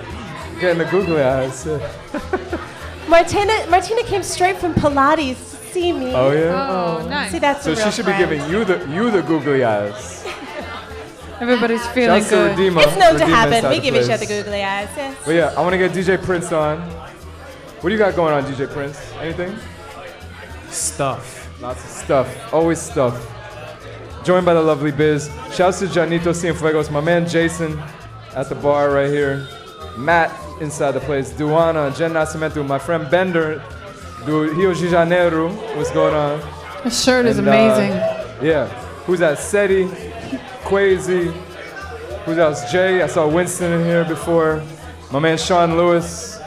getting 0.59 0.77
the 0.77 0.85
googly 0.85 1.21
eyes. 1.23 1.65
Martina, 3.09 3.53
Martina 3.69 4.03
came 4.03 4.21
straight 4.23 4.57
from 4.57 4.73
Pilates 4.73 5.56
see 5.71 5.93
me. 5.93 6.13
Oh, 6.13 6.31
yeah? 6.31 6.67
Oh, 6.69 6.99
oh, 7.01 7.07
nice. 7.07 7.31
See, 7.31 7.39
that's 7.39 7.63
so 7.63 7.71
a 7.71 7.75
real 7.75 7.85
she 7.85 7.91
should 7.91 8.05
friend. 8.05 8.29
be 8.29 8.37
giving 8.37 8.51
you 8.51 8.65
the 8.65 8.87
you 8.89 9.11
the 9.11 9.21
googly 9.21 9.63
eyes. 9.63 10.25
Everybody's 11.39 11.85
feeling 11.89 12.21
Shouts 12.21 12.29
to 12.29 12.35
good. 12.35 12.57
Redeemer. 12.57 12.81
It's 12.81 12.97
known 12.97 13.15
to 13.17 13.25
happen. 13.25 13.69
We 13.69 13.75
the 13.75 13.81
give 13.81 13.95
each 13.95 14.09
other 14.09 14.25
googly 14.25 14.63
eyes. 14.63 14.89
Yes. 14.95 15.17
But 15.23 15.35
yeah, 15.35 15.53
I 15.55 15.61
want 15.61 15.73
to 15.73 15.77
get 15.77 15.91
DJ 15.91 16.21
Prince 16.23 16.51
on. 16.51 16.79
What 16.79 17.89
do 17.89 17.91
you 17.91 17.97
got 17.97 18.15
going 18.15 18.33
on, 18.33 18.43
DJ 18.43 18.71
Prince? 18.71 18.99
Anything? 19.19 19.55
Stuff. 20.69 21.47
Lots 21.61 21.83
of 21.83 21.89
stuff. 21.91 22.53
Always 22.53 22.81
stuff. 22.81 23.15
Joined 24.23 24.45
by 24.45 24.55
the 24.55 24.61
lovely 24.61 24.91
Biz. 24.91 25.29
Shouts 25.53 25.79
to 25.79 25.85
Janito 25.85 26.33
Cienfuegos, 26.33 26.91
my 26.91 27.01
man 27.01 27.27
Jason 27.27 27.79
at 28.35 28.49
the 28.49 28.55
bar 28.55 28.89
right 28.91 29.09
here. 29.09 29.47
Matt 29.95 30.31
inside 30.59 30.91
the 30.91 30.99
place. 31.01 31.31
Duana, 31.31 31.95
Jen 31.95 32.13
Nascimento, 32.13 32.65
my 32.65 32.79
friend 32.79 33.09
Bender, 33.09 33.63
do 34.27 34.53
Rio 34.53 34.73
de 34.73 34.89
Janeiro. 34.89 35.49
What's 35.75 35.89
going 35.91 36.13
on? 36.13 36.39
The 36.83 36.91
shirt 36.91 37.25
is 37.25 37.39
And, 37.39 37.47
uh, 37.47 37.51
amazing. 37.51 37.91
yeah. 38.47 38.67
Who's 39.05 39.19
that? 39.19 39.39
Seti, 39.39 39.87
Quasi. 40.63 41.31
Who's 42.25 42.37
else? 42.37 42.69
Jay. 42.71 43.01
I 43.01 43.07
saw 43.07 43.27
Winston 43.27 43.71
in 43.71 43.85
here 43.85 44.03
before. 44.03 44.61
My 45.11 45.19
man 45.19 45.37
Sean 45.37 45.77
Lewis. 45.77 46.39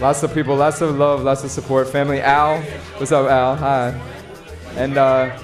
Lots 0.00 0.22
of 0.22 0.32
people, 0.34 0.56
lots 0.56 0.80
of 0.80 0.96
love, 0.96 1.22
lots 1.22 1.44
of 1.44 1.50
support. 1.50 1.88
Family 1.88 2.20
Al. 2.20 2.60
What's 2.98 3.12
up, 3.12 3.28
Al? 3.30 3.56
Hi. 3.56 3.88
And 4.76 4.96
uh, 4.96 5.36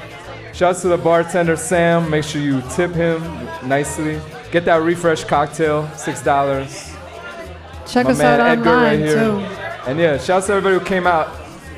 shouts 0.52 0.82
to 0.82 0.88
the 0.88 0.96
bartender 0.98 1.56
Sam. 1.56 2.08
Make 2.10 2.24
sure 2.24 2.40
you 2.40 2.62
tip 2.70 2.92
him 2.92 3.22
nicely. 3.68 4.20
Get 4.52 4.64
that 4.64 4.82
refresh 4.82 5.24
cocktail, 5.24 5.88
six 5.96 6.22
dollars. 6.22 6.92
Check 7.86 8.06
My 8.06 8.12
us 8.12 8.18
man 8.18 8.40
out 8.40 8.46
Edgar 8.58 8.70
online 8.70 8.84
right 8.84 8.98
here. 8.98 9.14
too. 9.16 9.38
And 9.88 9.98
yeah, 9.98 10.18
shouts 10.18 10.46
to 10.46 10.52
everybody 10.54 10.78
who 10.78 10.84
came 10.84 11.06
out. 11.06 11.28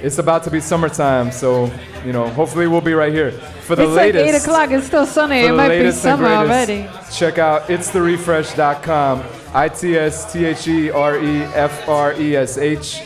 It's 0.02 0.18
about 0.18 0.42
to 0.44 0.50
be 0.50 0.60
summertime, 0.60 1.30
so 1.30 1.70
you 2.04 2.12
know, 2.12 2.28
hopefully 2.28 2.66
we'll 2.66 2.80
be 2.80 2.92
right 2.92 3.12
here 3.12 3.30
for 3.30 3.76
the 3.76 3.84
it's 3.84 3.92
latest. 3.92 4.24
like 4.26 4.34
8 4.34 4.42
o'clock. 4.42 4.70
It's 4.72 4.86
still 4.86 5.06
sunny. 5.06 5.40
It 5.46 5.52
might 5.54 5.78
be 5.78 5.92
summer 5.92 6.26
already. 6.26 6.88
Check 7.12 7.38
out 7.38 7.68
itstherefresh.com. 7.68 9.22
I 9.54 9.68
T 9.68 9.96
S 9.96 10.32
T 10.32 10.44
H 10.44 10.66
E 10.66 10.90
R 10.90 11.18
E 11.18 11.42
F 11.54 11.88
R 11.88 12.14
E 12.20 12.36
S 12.36 12.58
H. 12.58 13.02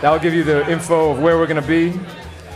That'll 0.00 0.18
give 0.18 0.34
you 0.34 0.42
the 0.44 0.68
info 0.70 1.10
of 1.10 1.20
where 1.20 1.38
we're 1.38 1.46
gonna 1.46 1.62
be. 1.62 1.92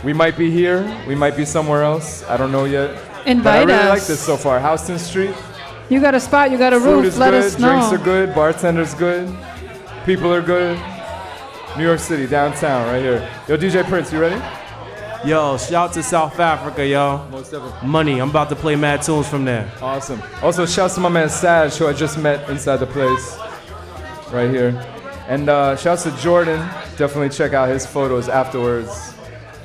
We 0.03 0.11
might 0.13 0.37
be 0.37 0.51
here. 0.51 0.83
We 1.07 1.15
might 1.15 1.37
be 1.37 1.45
somewhere 1.45 1.83
else. 1.83 2.23
I 2.27 2.35
don't 2.35 2.51
know 2.51 2.65
yet. 2.65 2.89
Invite 3.25 3.43
but 3.67 3.73
I 3.73 3.77
really 3.77 3.89
like 3.89 4.03
this 4.03 4.19
so 4.19 4.35
far. 4.35 4.59
Houston 4.59 4.99
Street. 4.99 5.33
You 5.89 6.01
got 6.01 6.15
a 6.15 6.19
spot, 6.19 6.51
you 6.51 6.57
got 6.57 6.73
a 6.73 6.79
Food 6.79 7.03
roof. 7.03 7.05
is 7.05 7.17
Let 7.17 7.31
good. 7.31 7.43
us 7.43 7.59
know. 7.59 7.69
Drinks 7.69 7.93
are 7.93 8.03
good. 8.03 8.33
Bartender's 8.33 8.93
good. 8.93 9.33
People 10.05 10.33
are 10.33 10.41
good. 10.41 10.77
New 11.77 11.83
York 11.83 11.99
City, 11.99 12.27
downtown, 12.27 12.85
right 12.87 13.01
here. 13.01 13.29
Yo, 13.47 13.57
DJ 13.57 13.83
Prince, 13.83 14.11
you 14.13 14.19
ready? 14.19 14.39
Yo, 15.27 15.57
shout 15.57 15.91
to 15.93 16.03
South 16.03 16.39
Africa, 16.39 16.85
yo. 16.85 17.25
Most 17.31 17.51
definitely. 17.51 17.87
Money. 17.87 18.19
I'm 18.21 18.29
about 18.29 18.49
to 18.49 18.55
play 18.55 18.75
mad 18.75 19.01
tunes 19.01 19.27
from 19.27 19.45
there. 19.45 19.71
Awesome. 19.81 20.21
Also, 20.41 20.65
shouts 20.65 20.95
to 20.95 20.99
my 20.99 21.09
man 21.09 21.29
Saj, 21.29 21.75
who 21.77 21.87
I 21.87 21.93
just 21.93 22.17
met 22.19 22.47
inside 22.49 22.77
the 22.77 22.85
place, 22.85 23.37
right 24.31 24.49
here. 24.49 24.69
And 25.27 25.49
uh, 25.49 25.75
shouts 25.77 26.03
to 26.03 26.11
Jordan. 26.17 26.59
Definitely 26.97 27.29
check 27.29 27.53
out 27.53 27.69
his 27.69 27.85
photos 27.87 28.29
afterwards. 28.29 29.15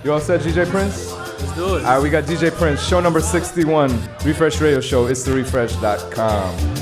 You 0.04 0.12
all 0.12 0.20
set, 0.20 0.40
DJ 0.40 0.66
Prince? 0.70 1.12
Let's 1.12 1.54
do 1.56 1.76
it. 1.76 1.84
All 1.84 1.94
right, 1.96 2.02
we 2.02 2.08
got 2.08 2.24
DJ 2.24 2.52
Prince, 2.52 2.80
show 2.86 3.00
number 3.00 3.20
61, 3.20 3.90
Refresh 4.24 4.60
Radio 4.60 4.80
Show. 4.80 5.08
itstherefresh.com. 5.08 6.77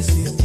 Them 0.00 0.37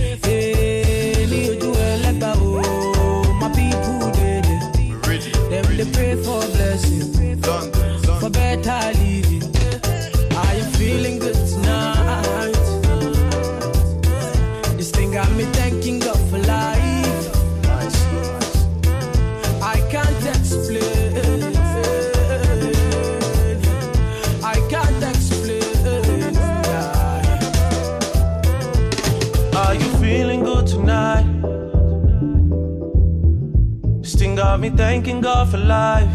thanking 34.78 35.22
God 35.22 35.50
for 35.50 35.58
life. 35.58 36.10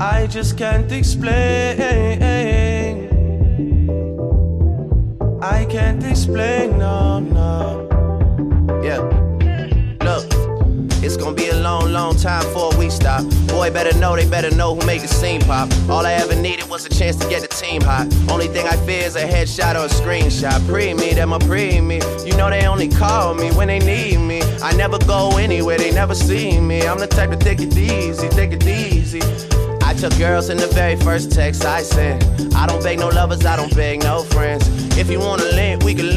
I 0.00 0.26
just 0.26 0.56
can't 0.56 0.90
explain. 0.90 1.80
I 5.42 5.64
can't 5.66 6.02
explain, 6.04 6.78
no, 6.78 7.20
no. 7.20 8.80
Yeah. 8.82 9.19
Gonna 11.20 11.34
be 11.34 11.48
a 11.48 11.56
long, 11.60 11.92
long 11.92 12.16
time 12.16 12.42
before 12.44 12.74
we 12.78 12.88
stop. 12.88 13.22
Boy, 13.46 13.70
better 13.70 13.96
know, 13.98 14.16
they 14.16 14.26
better 14.26 14.50
know 14.54 14.74
who 14.74 14.86
made 14.86 15.02
the 15.02 15.08
scene 15.08 15.42
pop. 15.42 15.70
All 15.90 16.06
I 16.06 16.14
ever 16.14 16.34
needed 16.34 16.68
was 16.70 16.86
a 16.86 16.88
chance 16.88 17.14
to 17.16 17.28
get 17.28 17.42
the 17.42 17.48
team 17.48 17.82
hot. 17.82 18.06
Only 18.30 18.48
thing 18.48 18.66
I 18.66 18.76
fear 18.86 19.04
is 19.04 19.16
a 19.16 19.26
headshot 19.26 19.74
or 19.74 19.84
a 19.84 19.88
screenshot. 19.88 20.66
Pre 20.66 20.94
me, 20.94 21.12
them 21.12 21.34
a 21.34 21.38
pre 21.38 21.78
me. 21.82 22.00
You 22.24 22.34
know 22.38 22.48
they 22.48 22.66
only 22.66 22.88
call 22.88 23.34
me 23.34 23.50
when 23.50 23.68
they 23.68 23.80
need 23.80 24.18
me. 24.18 24.40
I 24.62 24.72
never 24.72 24.98
go 24.98 25.36
anywhere, 25.36 25.76
they 25.76 25.92
never 25.92 26.14
see 26.14 26.58
me. 26.58 26.86
I'm 26.86 26.98
the 26.98 27.06
type 27.06 27.30
to 27.30 27.36
take 27.36 27.60
it 27.60 27.76
easy, 27.76 28.28
take 28.30 28.52
it 28.52 28.66
easy. 28.66 29.20
I 29.82 29.92
took 29.92 30.16
girls 30.16 30.48
in 30.48 30.56
the 30.56 30.68
very 30.68 30.96
first 30.96 31.32
text 31.32 31.66
I 31.66 31.82
sent. 31.82 32.24
I 32.54 32.66
don't 32.66 32.82
beg 32.82 32.98
no 32.98 33.08
lovers, 33.08 33.44
I 33.44 33.56
don't 33.56 33.74
beg 33.76 34.02
no 34.02 34.22
friends. 34.22 34.66
If 34.96 35.10
you 35.10 35.18
wanna 35.18 35.44
link, 35.44 35.82
we 35.82 35.94
can 35.94 36.09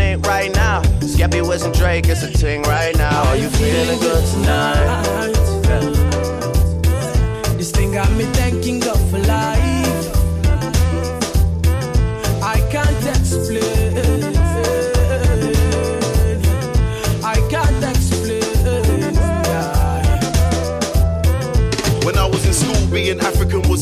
Skeppy 1.23 1.47
with 1.47 1.61
some 1.61 1.71
Drake, 1.71 2.09
it's 2.09 2.21
a 2.21 2.29
ting 2.33 2.63
right 2.63 2.93
now. 2.97 3.23
Are 3.29 3.37
you 3.37 3.47
feeling 3.47 3.97
good 3.97 4.25
tonight? 4.33 5.31
This 7.55 7.71
thing 7.71 7.93
got 7.93 8.11
me 8.11 8.25
thanking 8.25 8.81
God 8.81 8.99
for 9.09 9.19
life. 9.19 9.52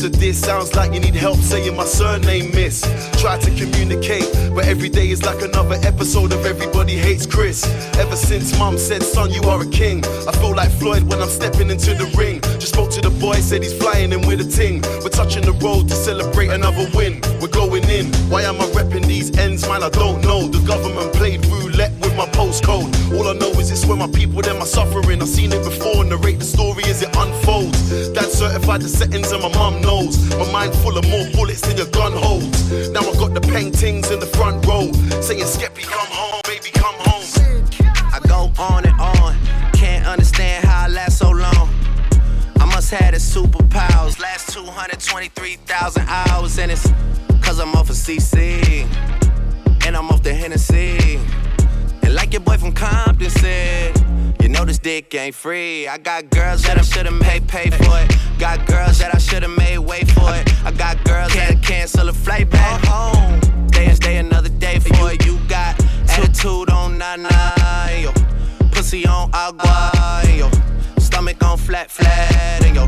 A 0.02 0.10
diss. 0.10 0.40
Sounds 0.40 0.74
like 0.74 0.92
you 0.92 0.98
need 0.98 1.14
help 1.14 1.38
saying 1.38 1.76
my 1.76 1.84
surname, 1.84 2.50
miss. 2.50 2.80
Try 3.20 3.38
to 3.38 3.50
communicate, 3.54 4.26
but 4.52 4.66
every 4.66 4.88
day 4.88 5.10
is 5.10 5.22
like 5.22 5.42
another 5.42 5.76
episode 5.86 6.32
of 6.32 6.44
Everybody 6.44 6.96
Hates 6.96 7.24
Chris. 7.24 7.64
Ever 7.96 8.16
since 8.16 8.58
mum 8.58 8.78
said, 8.78 9.04
son, 9.04 9.30
you 9.30 9.42
are 9.42 9.62
a 9.62 9.68
king, 9.68 10.04
I 10.26 10.32
feel 10.32 10.56
like 10.56 10.72
Floyd 10.72 11.04
when 11.04 11.22
I'm 11.22 11.28
stepping 11.28 11.70
into 11.70 11.94
the 11.94 12.12
ring. 12.18 12.40
Just 12.58 12.74
spoke 12.74 12.90
to 12.92 13.00
the 13.00 13.10
boy, 13.10 13.34
said 13.34 13.62
he's 13.62 13.76
flying 13.76 14.12
in 14.12 14.26
with 14.26 14.40
a 14.40 14.44
ting. 14.44 14.82
We're 15.04 15.10
touching 15.10 15.44
the 15.44 15.52
road 15.52 15.88
to 15.88 15.94
celebrate 15.94 16.48
another 16.48 16.88
win. 16.94 17.20
We're 17.40 17.46
going 17.46 17.88
in. 17.88 18.06
Why 18.28 18.42
am 18.42 18.60
I 18.60 18.64
repping 18.74 19.06
these 19.06 19.36
ends, 19.38 19.68
man? 19.68 19.84
I 19.84 19.90
don't 19.90 20.20
know. 20.22 20.48
The 20.48 20.66
government 20.66 21.12
played 21.12 21.46
roulette 21.46 21.92
with 22.12 22.18
my 22.18 22.32
postcode. 22.32 22.92
All 23.16 23.28
I 23.28 23.34
know 23.34 23.50
is 23.60 23.70
it's 23.70 23.86
where 23.86 23.96
my 23.96 24.06
people, 24.08 24.40
them 24.42 24.60
are 24.60 24.66
suffering. 24.66 25.20
I've 25.20 25.28
seen 25.28 25.52
it 25.52 25.64
before, 25.64 26.04
narrate 26.04 26.38
the 26.38 26.44
story 26.44 26.84
as 26.84 27.02
it 27.02 27.14
unfolds. 27.16 28.08
Dad 28.10 28.30
certified 28.30 28.82
the 28.82 28.88
settings 28.88 29.32
and 29.32 29.42
my 29.42 29.52
mum 29.54 29.80
knows. 29.80 30.18
My 30.36 30.50
mind 30.50 30.74
full 30.76 30.96
of 30.96 31.08
more 31.08 31.26
bullets 31.32 31.60
than 31.62 31.76
your 31.76 31.86
gun 31.86 32.12
holds. 32.12 32.90
Now 32.90 33.00
I 33.00 33.12
got 33.14 33.34
the 33.34 33.40
paintings 33.40 34.10
in 34.10 34.20
the 34.20 34.26
front 34.26 34.64
row, 34.66 34.92
saying 35.20 35.44
Skeppy, 35.44 35.84
come 35.84 36.08
home, 36.10 36.40
baby, 36.44 36.70
come 36.72 36.94
home. 36.98 37.24
I 38.12 38.20
go 38.26 38.52
on 38.58 38.84
and 38.84 39.00
on. 39.00 39.36
Can't 39.72 40.06
understand 40.06 40.64
how 40.64 40.86
I 40.86 40.88
last 40.88 41.18
so 41.18 41.30
long. 41.30 41.68
I 42.60 42.64
must 42.66 42.90
have 42.90 43.12
the 43.12 43.18
superpowers. 43.18 44.18
Last 44.20 44.52
223,000 44.52 46.04
hours, 46.08 46.58
and 46.58 46.72
it's 46.72 46.88
cause 47.42 47.58
I'm 47.58 47.74
off 47.74 47.90
of 47.90 47.96
CC. 47.96 48.86
And 49.84 49.96
I'm 49.96 50.10
off 50.10 50.22
the 50.22 50.32
Hennessy. 50.32 51.18
Like 52.12 52.34
your 52.34 52.40
boy 52.40 52.58
from 52.58 52.72
Compton 52.72 53.30
said, 53.30 53.96
you 54.42 54.50
know 54.50 54.66
this 54.66 54.78
dick 54.78 55.14
ain't 55.14 55.34
free. 55.34 55.88
I 55.88 55.96
got 55.96 56.28
girls 56.28 56.62
that 56.64 56.76
I 56.76 56.82
should've 56.82 57.14
made 57.14 57.48
pay 57.48 57.70
for 57.70 57.98
it. 58.00 58.38
Got 58.38 58.66
girls 58.66 58.98
that 58.98 59.14
I 59.14 59.18
should've 59.18 59.56
made 59.56 59.78
wait 59.78 60.10
for 60.10 60.34
it. 60.34 60.46
I 60.64 60.72
got 60.72 61.02
girls 61.04 61.32
that 61.34 61.62
cancel 61.62 62.10
a 62.10 62.12
flight 62.12 62.50
back 62.50 62.84
home. 62.84 63.40
Day 63.68 63.86
and 63.86 63.96
stay 63.96 64.18
another 64.18 64.50
day 64.50 64.78
for 64.78 65.10
it. 65.10 65.24
You 65.24 65.38
got 65.48 65.80
attitude 66.10 66.68
on 66.68 66.98
nine, 66.98 67.22
yo. 68.02 68.12
Pussy 68.72 69.06
on 69.06 69.30
agua, 69.32 70.22
yo. 70.36 70.50
Stomach 70.98 71.42
on 71.42 71.56
flat, 71.56 71.90
flat, 71.90 72.62
and 72.62 72.76
yo. 72.76 72.86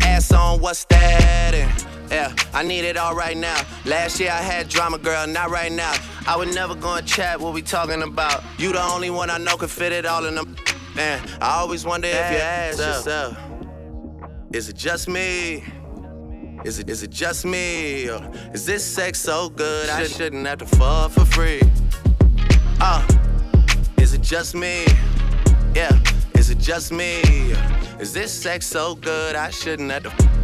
Ass 0.00 0.32
on 0.32 0.60
what's 0.60 0.84
that? 0.86 1.54
And, 1.54 1.93
yeah, 2.14 2.34
I 2.52 2.62
need 2.62 2.84
it 2.84 2.96
all 2.96 3.14
right 3.14 3.36
now. 3.36 3.60
Last 3.84 4.20
year 4.20 4.30
I 4.30 4.40
had 4.40 4.68
drama, 4.68 4.98
girl, 4.98 5.26
not 5.26 5.50
right 5.50 5.72
now. 5.72 5.94
I 6.26 6.36
would 6.36 6.54
never 6.54 6.74
go 6.76 6.94
and 6.94 7.06
chat 7.06 7.40
what 7.40 7.52
we 7.52 7.60
talking 7.60 8.02
about. 8.02 8.44
You 8.56 8.72
the 8.72 8.82
only 8.82 9.10
one 9.10 9.30
I 9.30 9.38
know 9.38 9.56
can 9.56 9.68
fit 9.68 9.90
it 9.92 10.06
all 10.06 10.24
in 10.24 10.36
them. 10.36 10.54
Man, 10.94 11.20
I 11.40 11.56
always 11.58 11.84
wonder 11.84 12.06
if 12.06 12.14
you 12.14 12.38
ask 12.38 12.78
yourself, 12.78 13.36
is 14.52 14.68
it 14.68 14.76
just 14.76 15.08
me? 15.08 15.64
Is 16.64 16.78
it 16.78 16.88
is 16.88 17.02
it 17.02 17.10
just 17.10 17.44
me? 17.44 18.08
Or 18.08 18.30
is 18.54 18.64
this 18.64 18.84
sex 18.84 19.18
so 19.18 19.48
good 19.48 19.88
I 19.88 20.06
shouldn't 20.06 20.46
have 20.46 20.58
to 20.58 20.66
fall 20.66 21.08
for 21.08 21.24
free? 21.24 21.62
Uh, 22.80 23.04
is 23.98 24.14
it 24.14 24.22
just 24.22 24.54
me? 24.54 24.86
Yeah, 25.74 25.98
is 26.34 26.48
it 26.48 26.58
just 26.58 26.92
me? 26.92 27.22
Is 27.98 28.12
this 28.12 28.32
sex 28.32 28.66
so 28.66 28.94
good 28.94 29.34
I 29.34 29.50
shouldn't 29.50 29.90
have 29.90 30.04
to 30.04 30.43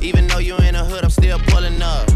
Even 0.00 0.26
though 0.26 0.38
you 0.38 0.56
in 0.58 0.74
the 0.74 0.84
hood, 0.84 1.04
I'm 1.04 1.10
still 1.10 1.38
pulling 1.38 1.80
up. 1.82 2.08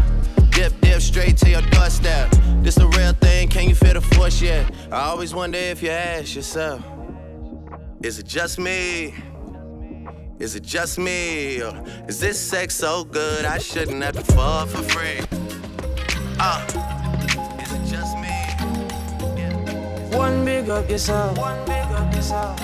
Dip, 0.51 0.79
dip, 0.81 1.01
straight 1.01 1.37
to 1.37 1.49
your 1.49 1.61
doorstep. 1.61 2.29
This 2.61 2.77
a 2.77 2.87
real 2.87 3.13
thing, 3.13 3.47
can 3.47 3.67
you 3.67 3.75
feel 3.75 3.93
the 3.93 4.01
force 4.01 4.41
yet? 4.41 4.71
I 4.91 5.09
always 5.09 5.33
wonder 5.33 5.57
if 5.57 5.81
you 5.81 5.89
ask 5.89 6.35
yourself, 6.35 6.83
is 8.03 8.19
it 8.19 8.27
just 8.27 8.59
me? 8.59 9.15
Is 10.39 10.55
it 10.55 10.63
just 10.63 10.99
me? 10.99 11.61
Or 11.61 11.83
is 12.07 12.19
this 12.19 12.39
sex 12.39 12.75
so 12.75 13.03
good 13.03 13.45
I 13.45 13.57
shouldn't 13.57 14.03
have 14.03 14.15
to 14.15 14.23
fall 14.33 14.65
for 14.65 14.83
free? 14.83 15.19
Uh, 16.39 16.65
is 17.61 17.71
it 17.71 17.85
just 17.85 18.17
me? 18.17 18.29
One 20.17 20.45
big 20.45 20.69
up 20.69 20.89
yourself. 20.89 21.37
One 21.37 21.65
big 21.65 21.85
up 21.85 22.13
yourself. 22.13 22.59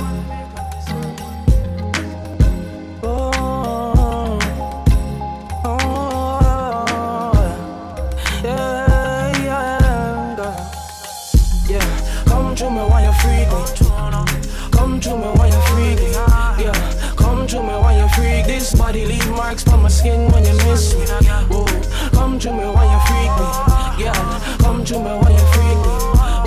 Body 18.88 19.06
leave 19.06 19.30
marks 19.32 19.67
on 19.67 19.83
my 19.83 19.90
skin 19.90 20.32
when 20.32 20.45
you 20.45 20.53
miss 20.64 20.95
me. 20.95 21.06
Whoa, 21.51 21.66
come 22.11 22.40
to 22.40 22.53
me 22.53 22.64
while 22.64 22.90
you 22.90 22.99
freak 23.07 23.33
me. 23.38 24.06
Yeah, 24.06 24.57
come 24.59 24.85
to 24.85 24.98
me 24.98 25.11
while 25.19 25.30
you 25.30 25.45
freak 25.56 25.80
me. 25.88 25.95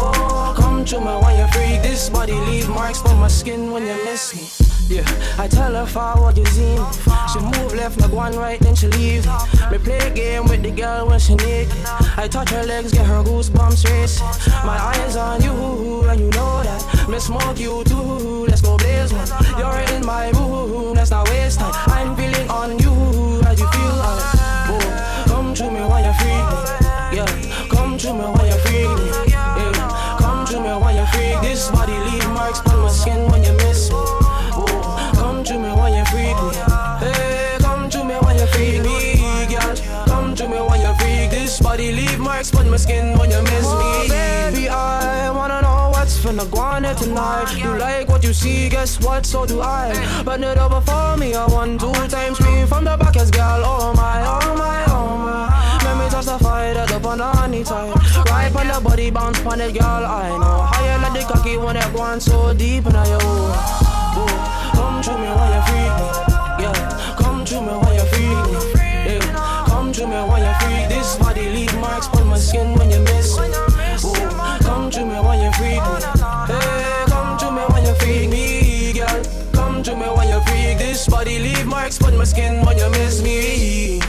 Oh, 0.00 0.54
come 0.56 0.82
to 0.86 1.00
me 1.00 1.04
while 1.04 1.36
you 1.36 1.46
freak. 1.52 1.82
This 1.82 2.08
body 2.08 2.32
leave 2.32 2.66
marks 2.70 3.02
on 3.04 3.18
my 3.18 3.28
skin 3.28 3.70
when 3.72 3.82
you 3.86 3.94
miss 4.06 4.34
me. 4.34 4.59
Yeah, 4.90 5.06
I 5.38 5.46
tell 5.46 5.72
her 5.72 5.86
forward 5.86 6.36
you 6.36 6.44
see 6.46 6.74
me. 6.74 6.84
She 7.32 7.38
move 7.38 7.74
left, 7.74 8.00
me 8.00 8.08
go 8.08 8.18
on 8.18 8.34
right, 8.34 8.58
then 8.58 8.74
she 8.74 8.88
leave 8.88 9.24
me. 9.70 9.78
Play 9.78 10.10
game 10.12 10.48
with 10.48 10.64
the 10.64 10.72
girl 10.72 11.06
when 11.06 11.20
she 11.20 11.36
naked. 11.36 11.72
I 12.16 12.26
touch 12.26 12.50
her 12.50 12.64
legs, 12.64 12.90
get 12.92 13.06
her 13.06 13.22
goosebumps 13.22 13.88
racing. 13.88 14.26
My 14.66 14.76
eyes 14.76 15.14
on 15.14 15.42
you, 15.42 16.02
and 16.08 16.18
you 16.18 16.28
know 16.30 16.64
that. 16.64 17.08
Me 17.08 17.20
smoke 17.20 17.60
you 17.60 17.84
too, 17.84 18.46
let's 18.46 18.62
go 18.62 18.76
blaze 18.78 19.12
one. 19.12 19.28
You're 19.56 19.78
in 19.94 20.04
my 20.04 20.30
room, 20.30 20.94
let's 20.94 21.12
not 21.12 21.28
waste 21.28 21.60
time. 21.60 21.72
I'm 21.86 22.16
feeling 22.16 22.50
on 22.50 22.76
you, 22.80 23.39
on 42.54 42.70
my 42.70 42.76
skin 42.76 43.18
when 43.18 43.30
you 43.30 43.42
miss 43.42 43.64
oh, 43.66 44.02
me. 44.02 44.08
Baby, 44.08 44.68
I 44.68 45.30
wanna 45.30 45.62
know 45.62 45.90
what's 45.92 46.18
finna 46.18 46.50
go 46.50 46.60
on 46.60 46.84
here 46.84 46.94
tonight. 46.94 47.56
You 47.56 47.76
like 47.76 48.08
what 48.08 48.22
you 48.24 48.32
see, 48.32 48.68
guess 48.68 49.00
what? 49.00 49.26
So 49.26 49.46
do 49.46 49.60
I. 49.60 49.92
Bend 50.24 50.44
it 50.44 50.58
over 50.58 50.80
for 50.80 51.16
me, 51.16 51.34
I 51.34 51.46
want 51.46 51.80
two 51.80 51.92
times 52.08 52.38
scream 52.38 52.66
from 52.66 52.84
the 52.84 52.96
back 52.96 53.16
as 53.16 53.30
girl. 53.30 53.62
Oh 53.64 53.92
my, 53.94 54.22
oh 54.26 54.56
my, 54.56 54.84
oh 54.88 55.16
my. 55.18 55.80
Let 55.84 55.96
me 55.98 56.08
touch 56.10 56.26
the 56.26 56.38
fire 56.38 56.74
that 56.74 56.88
the 56.88 56.98
honey 57.00 57.64
time. 57.64 57.92
Right 58.26 58.54
on 58.54 58.68
the 58.68 58.80
body 58.88 59.10
bounce 59.10 59.44
on 59.44 59.60
it, 59.60 59.72
girl. 59.72 60.04
I 60.04 60.28
know 60.28 60.62
how 60.70 60.84
you 60.84 61.02
let 61.02 61.12
the 61.12 61.32
cocky 61.32 61.56
when 61.56 61.76
it 61.76 61.92
going 61.92 62.20
so 62.20 62.54
deep 62.54 62.86
in 62.86 62.92
you. 62.92 63.18
Oh, 63.22 64.72
come 64.74 65.02
to 65.02 65.12
me 65.18 65.28
when 65.38 65.50
you 65.54 65.62
freak 65.68 65.94
me. 65.98 66.06
Yeah, 66.62 67.16
come 67.18 67.44
to 67.44 67.60
me 67.60 67.74
when 67.82 67.94
you 67.94 68.06
freak 68.12 68.40
me. 68.46 69.14
Yeah, 69.14 69.64
come 69.66 69.92
to 69.92 70.06
me 70.06 70.16
when 70.28 70.42
you 70.42 70.59
my 72.30 72.38
skin 72.38 72.74
when 72.78 72.90
you 72.90 73.00
miss 73.00 73.36
me. 73.38 73.50
Oh, 74.04 74.58
come 74.62 74.90
to 74.90 75.04
me 75.04 75.18
when 75.26 75.42
you 75.42 75.52
freak 75.58 75.82
me. 75.82 75.96
Hey, 76.46 77.04
come 77.08 77.36
to 77.38 77.50
me 77.50 77.62
when 77.72 77.84
you 77.84 77.94
freak 77.94 78.30
me, 78.30 78.92
girl. 78.92 79.22
Come 79.52 79.82
to 79.82 79.94
me 79.96 80.06
when 80.16 80.28
you 80.28 80.40
freak. 80.46 80.78
This 80.78 81.08
body 81.08 81.38
leave 81.40 81.66
marks 81.66 82.00
on 82.02 82.16
my 82.16 82.24
skin 82.24 82.64
when 82.64 82.78
you 82.78 82.88
miss 82.90 83.22
me. 83.22 84.00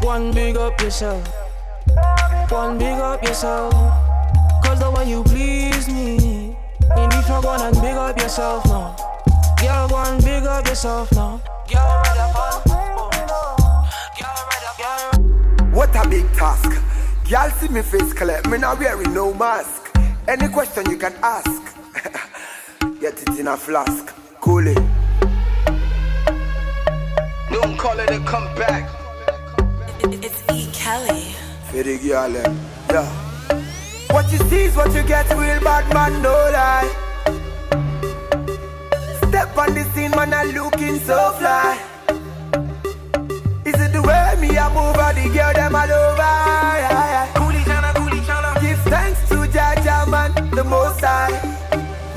One 0.00 0.32
big 0.32 0.56
up 0.56 0.80
yourself. 0.80 1.26
One 2.50 2.78
big 2.78 2.98
up 2.98 3.22
yourself. 3.24 3.72
Cause 4.62 4.78
the 4.78 4.90
way 4.94 5.08
you 5.10 5.24
please 5.24 5.88
me. 5.88 6.56
And 6.96 7.12
if 7.14 7.28
you 7.28 7.34
need 7.34 7.42
to 7.42 7.66
and 7.66 7.74
big 7.82 7.96
up 7.96 8.16
yourself 8.18 8.64
now. 8.66 8.96
Girl, 9.60 9.88
go 9.88 9.96
and 9.96 10.22
big 10.22 10.44
up 10.44 10.66
yourself 10.66 11.10
now. 11.12 11.40
Girl, 11.68 12.02
ready 12.04 12.32
for 12.32 12.73
What 15.74 15.96
a 15.96 16.08
big 16.08 16.30
task. 16.34 16.70
Y'all 17.26 17.50
see 17.50 17.66
me 17.66 17.82
face 17.82 18.12
clear, 18.12 18.40
me 18.48 18.58
not 18.58 18.78
wearing 18.78 19.12
no 19.12 19.34
mask. 19.34 19.90
Any 20.28 20.46
question 20.46 20.88
you 20.88 20.96
can 20.96 21.12
ask. 21.20 21.62
Get 23.00 23.20
it 23.20 23.40
in 23.40 23.48
a 23.48 23.56
flask. 23.56 24.14
Cool 24.40 24.68
it. 24.68 24.76
Don't 27.50 27.76
call 27.76 27.98
it 27.98 28.08
a 28.08 28.20
comeback. 28.20 28.88
It's 30.04 30.44
E. 30.52 30.70
Kelly. 30.72 31.34
For 31.70 31.82
the 31.82 31.98
girl. 31.98 32.36
Eh? 32.36 32.54
Yeah. 32.90 33.08
What 34.12 34.30
you 34.30 34.38
see 34.48 34.66
is 34.66 34.76
what 34.76 34.94
you 34.94 35.02
get, 35.02 35.28
real 35.30 35.60
bad 35.60 35.92
man, 35.92 36.22
no 36.22 36.30
lie. 36.54 36.88
Step 39.28 39.58
on 39.58 39.74
the 39.74 39.82
scene, 39.92 40.12
man, 40.12 40.32
I 40.32 40.44
looking 40.44 41.00
so 41.00 41.32
fly. 41.32 41.73
Me 44.48 44.58
I 44.58 44.68
move, 44.68 44.96
or 44.96 45.12
the 45.12 45.24
girl 45.34 45.52
them 45.52 45.74
all 45.74 45.90
over? 45.90 46.16
Yeah, 46.18 46.90
yeah. 47.12 47.32
Coolie 47.34 47.62
chana, 47.64 47.92
coolie 47.94 48.20
chana. 48.26 48.60
Give 48.60 48.78
thanks 48.92 49.20
to 49.28 49.36
Jaja, 49.54 50.06
man, 50.08 50.32
the 50.50 50.64
most 50.64 51.00
high. 51.00 51.30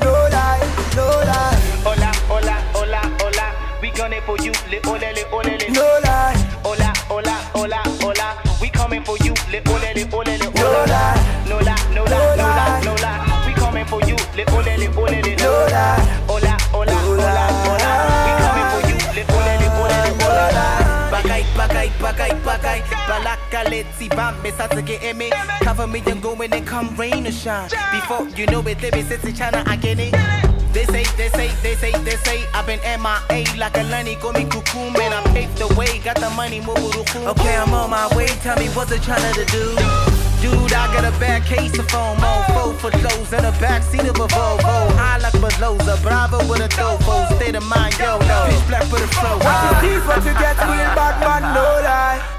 No 0.00 0.12
lie, 0.32 0.60
no 0.96 1.06
lie. 1.28 1.58
Hola, 1.84 2.10
hola, 2.28 2.54
hola, 2.74 3.00
hola. 3.20 3.46
We 3.80 3.90
gonna 3.90 4.20
for 4.22 4.36
you, 4.38 4.52
le 4.70 4.78
ole 4.86 5.12
le 5.16 5.24
ole 5.32 5.56
le. 5.58 5.68
No 5.70 5.86
lie. 6.04 6.36
Hola, 6.64 6.92
hola, 7.08 7.36
hola, 7.54 7.82
hola. 8.02 8.42
We 8.60 8.68
coming 8.70 9.04
for 9.04 9.16
you, 9.18 9.34
le 9.50 9.60
ole 9.72 9.90
le 9.94 10.04
ole 10.12 10.34
le. 10.38 10.46
No 10.54 10.84
lie, 10.92 11.17
Me 23.78 24.50
start 24.50 24.72
to 24.72 24.82
get 24.82 25.16
me. 25.16 25.30
Cover 25.62 25.86
me 25.86 26.02
and 26.06 26.20
go 26.20 26.34
when 26.34 26.52
it 26.52 26.66
come 26.66 26.96
rain 26.96 27.24
or 27.28 27.30
shine. 27.30 27.70
Before 27.92 28.28
you 28.30 28.46
know 28.46 28.60
it, 28.66 28.80
they 28.80 28.90
be 28.90 29.02
sitting 29.02 29.32
China, 29.34 29.62
I 29.66 29.76
get 29.76 30.00
it. 30.00 30.12
They 30.72 30.84
say, 30.86 31.04
they 31.16 31.28
say, 31.28 31.48
they 31.62 31.76
say, 31.76 31.92
they 32.02 32.16
say, 32.26 32.44
I've 32.54 32.66
been 32.66 32.80
MIA 32.82 33.46
like 33.56 33.76
a 33.76 33.84
Lenny, 33.84 34.16
go 34.16 34.32
me 34.32 34.46
cuckoo, 34.46 34.90
man. 34.98 35.12
I 35.12 35.22
paved 35.32 35.58
the 35.58 35.68
way, 35.78 36.00
got 36.00 36.16
the 36.16 36.28
money, 36.30 36.60
move 36.60 36.76
Okay, 36.76 37.56
I'm 37.56 37.72
on 37.72 37.90
my 37.90 38.08
way, 38.16 38.26
tell 38.42 38.58
me 38.58 38.66
what's 38.74 38.90
it 38.90 39.02
trying 39.02 39.34
to 39.34 39.44
do. 39.46 39.76
Dude, 40.42 40.72
I 40.72 40.92
got 40.92 41.04
a 41.04 41.14
bad 41.20 41.44
case 41.44 41.78
of 41.78 41.86
FOMO, 41.86 42.46
four 42.52 42.74
for 42.74 42.90
shows 42.98 43.32
in 43.32 43.42
the 43.42 43.54
backseat 43.62 44.08
of 44.08 44.18
a 44.18 44.26
Volvo. 44.26 44.90
High 44.98 45.18
like 45.18 45.34
Beloza, 45.34 46.02
Bravo 46.02 46.38
with 46.50 46.66
a 46.66 46.68
Tofo, 46.68 47.32
state 47.36 47.54
of 47.54 47.64
mind, 47.64 47.96
yo, 47.98 48.18
no. 48.18 48.46
Pitch 48.50 48.66
black 48.66 48.90
with 48.90 49.04
a 49.04 49.08
flow. 49.14 49.38
You 49.38 49.80
see 49.80 49.94
is 49.94 50.04
what 50.04 50.24
you 50.26 50.34
get, 50.34 50.58
real 50.66 50.90
bad 50.98 51.20
man, 51.22 51.54
no 51.54 51.62
lie. 51.82 52.37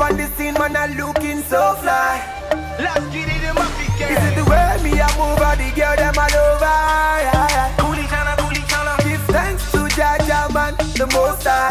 On 0.00 0.16
the 0.16 0.26
scene, 0.34 0.54
man, 0.54 0.74
I 0.76 0.86
looking 0.96 1.42
so 1.42 1.74
fly. 1.76 2.24
Let's 2.80 3.04
get 3.12 3.28
it 3.28 3.44
in 3.44 3.54
my 3.54 3.68
Is 4.00 4.16
it 4.16 4.34
the 4.34 4.44
way 4.48 4.80
me 4.82 4.98
I 4.98 5.06
move, 5.20 5.38
or 5.38 5.54
the 5.60 5.68
girl 5.76 5.94
them 5.94 6.16
all 6.16 6.36
over? 6.40 6.80
Coolie 7.76 8.08
chana, 8.08 8.32
coolie 8.40 8.64
chana. 8.64 8.96
Give 9.04 9.20
thanks 9.28 9.70
to 9.72 9.84
Jaja, 9.92 10.48
man, 10.54 10.74
the 10.96 11.06
most 11.12 11.44
high. 11.44 11.68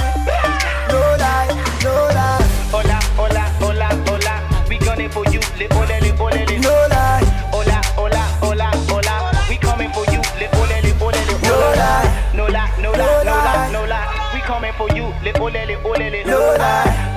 No 0.90 1.00
lie, 1.18 1.50
no 1.82 1.92
lie. 2.14 2.46
Hola, 2.70 3.00
hola, 3.18 3.44
hola, 3.60 3.90
hola. 4.06 4.66
We 4.70 4.78
gonna 4.78 5.10
for 5.10 5.26
you, 5.34 5.42
le 5.58 5.66
ole 5.74 5.98
le 6.00 6.12
ole 6.22 6.46
le. 6.46 6.60
No 6.62 6.70
lie. 6.88 7.26
Hola, 7.52 7.82
hola, 7.98 8.24
hola, 8.46 8.70
hola. 8.88 9.46
We 9.50 9.58
coming 9.58 9.90
for 9.92 10.06
you, 10.14 10.22
le 10.38 10.48
ole 10.62 10.78
le 10.86 10.94
ole 11.02 11.22
le. 11.28 11.34
No 11.42 11.58
lie. 11.82 12.06
No 12.36 12.46
lie, 12.48 12.72
no 12.80 12.92
lie, 12.92 13.24
no 13.26 13.34
lie, 13.34 13.72
no 13.74 13.86
lie. 13.86 14.08
We 14.36 14.40
coming 14.42 14.74
for 14.78 14.88
you, 14.96 15.12
le 15.26 15.34
ole 15.42 15.66
le 15.66 15.76
ole 15.84 16.10
le. 16.14 16.24
No 16.26 16.56
lie. 16.56 17.09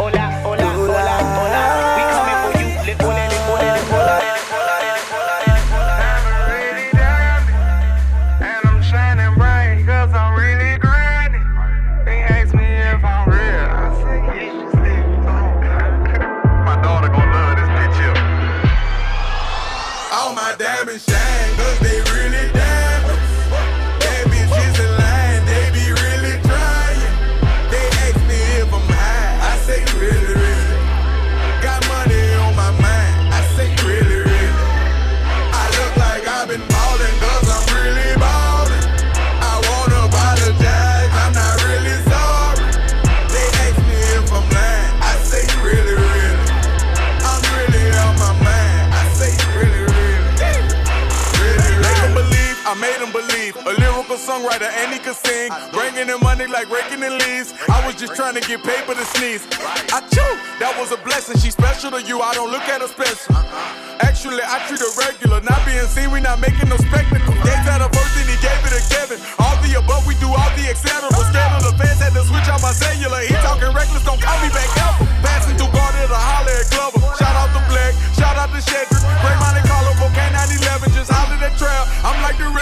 Bringing 56.03 56.19
in 56.19 56.27
money 56.27 56.47
like 56.51 56.67
raking 56.67 56.99
the 56.99 57.15
leaves. 57.15 57.55
I 57.71 57.79
was 57.87 57.95
just 57.95 58.19
trying 58.19 58.35
to 58.35 58.43
get 58.43 58.59
paper 58.67 58.91
to 58.91 59.07
sneeze. 59.15 59.47
I 59.95 60.03
chew, 60.11 60.31
that 60.59 60.75
was 60.75 60.91
a 60.91 60.99
blessing. 60.99 61.39
She 61.39 61.55
special 61.55 61.95
to 61.95 62.03
you, 62.03 62.19
I 62.19 62.35
don't 62.35 62.51
look 62.51 62.67
at 62.67 62.83
her 62.83 62.91
special. 62.91 63.39
Actually, 64.03 64.43
I 64.43 64.59
treat 64.67 64.83
her 64.83 64.91
regular. 64.99 65.39
Not 65.47 65.63
being 65.63 65.87
seen, 65.87 66.11
we 66.11 66.19
not 66.19 66.43
making 66.43 66.67
no 66.67 66.77
spectacle. 66.83 67.31
Gave 67.47 67.63
that 67.71 67.79
a 67.79 67.87
verse 67.87 68.19
and 68.19 68.27
he 68.27 68.35
gave 68.43 68.59
it 68.67 68.75
to 68.75 68.83
Kevin. 68.91 69.23
All 69.39 69.55
the 69.63 69.79
above, 69.79 70.03
we 70.03 70.19
do 70.19 70.27
all 70.27 70.51
the 70.59 70.67
etc. 70.67 71.07
Scared 71.07 71.63
of 71.63 71.71
the 71.71 71.75
fans, 71.79 72.03
had 72.03 72.19
to 72.19 72.27
switch 72.27 72.51
out 72.51 72.59
my 72.67 72.75
cellular. 72.75 73.23
He 73.23 73.39
talking 73.39 73.71
reckless, 73.71 74.03
don't 74.03 74.19
call 74.19 74.35
me 74.43 74.51
back 74.51 74.67
ever. 74.83 75.07
Passing 75.23 75.55
through 75.55 75.71
Garden 75.71 76.11
to 76.11 76.19
holler 76.19 76.51
at 76.51 76.67
Glover. 76.75 76.99
Shout 77.15 77.31
out 77.31 77.55
to 77.55 77.63
Black, 77.71 77.95
shout 78.19 78.35
out 78.35 78.51
to 78.51 78.59
Shedrick. 78.59 78.92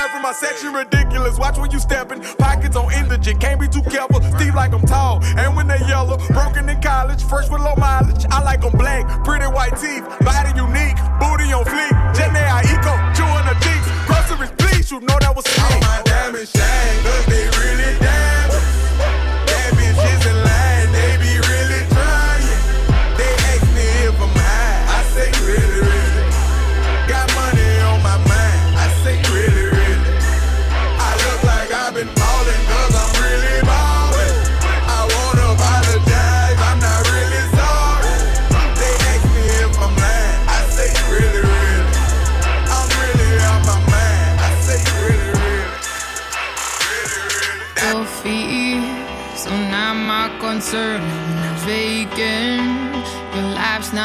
The 0.01 0.07
reverend, 0.07 0.23
my 0.23 0.33
section 0.33 0.73
ridiculous. 0.73 1.39
Watch 1.39 1.59
when 1.59 1.71
you 1.71 1.79
stepping. 1.79 2.23
Pockets 2.39 2.75
on 2.75 2.91
indigent, 2.91 3.39
can't 3.39 3.61
be 3.61 3.69
too 3.69 3.83
careful. 3.83 4.23
Steve 4.33 4.55
like 4.55 4.73
I'm 4.73 4.81
tall, 4.81 5.23
and 5.37 5.55
when 5.55 5.69
they 5.69 5.79
yellow, 5.81 6.17
broken 6.29 6.71
in 6.71 6.81
college, 6.81 7.23
fresh 7.23 7.51
with 7.51 7.61
low 7.61 7.75
mileage. 7.77 8.25
I 8.31 8.43
like 8.43 8.63
them 8.63 8.73
black, 8.73 9.05
pretty 9.25 9.45
white 9.45 9.77
teeth, 9.77 10.03
body 10.25 10.57
unique, 10.57 10.97
booty 11.21 11.53
on 11.53 11.69
fleek. 11.69 11.93
Jenny 12.17 12.41
I 12.41 12.65
eco, 12.65 12.97
chewing 13.13 13.45
the 13.45 13.57
cheeks. 13.61 13.87
Groceries, 14.09 14.53
please, 14.57 14.91
you 14.91 15.01
know 15.01 15.19
that 15.21 15.37
was 15.37 15.45
sweet. 15.45 15.69
All 15.69 15.81
my 15.81 16.01
diamonds 16.07 16.51
shine, 16.51 17.03
cause 17.05 17.50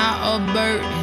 not 0.06 0.40
a 0.40 0.54
burden 0.54 0.95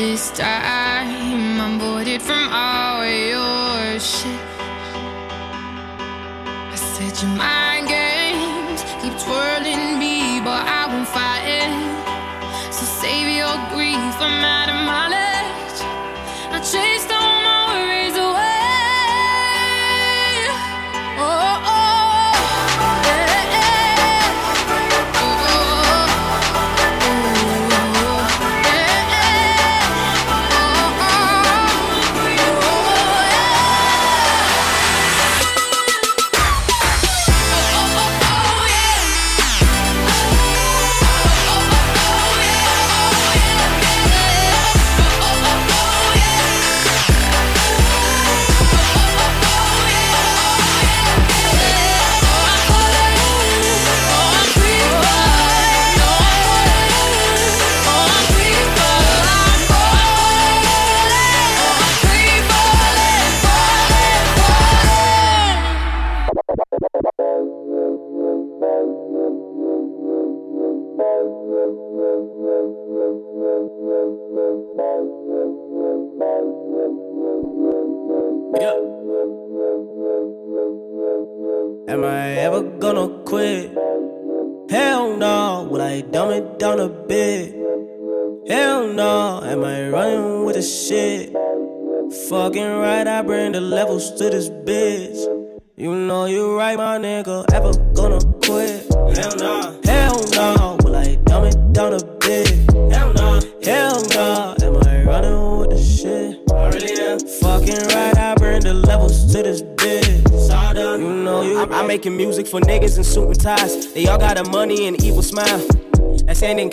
This 0.00 0.30
time 0.30 1.60
I'm 1.60 1.78
boarded 1.78 2.22
from 2.22 2.48
all 2.50 3.04
your 3.04 4.00
shit. 4.00 4.40
I 6.72 6.74
said 6.74 7.20
your 7.20 7.36
mind 7.36 7.79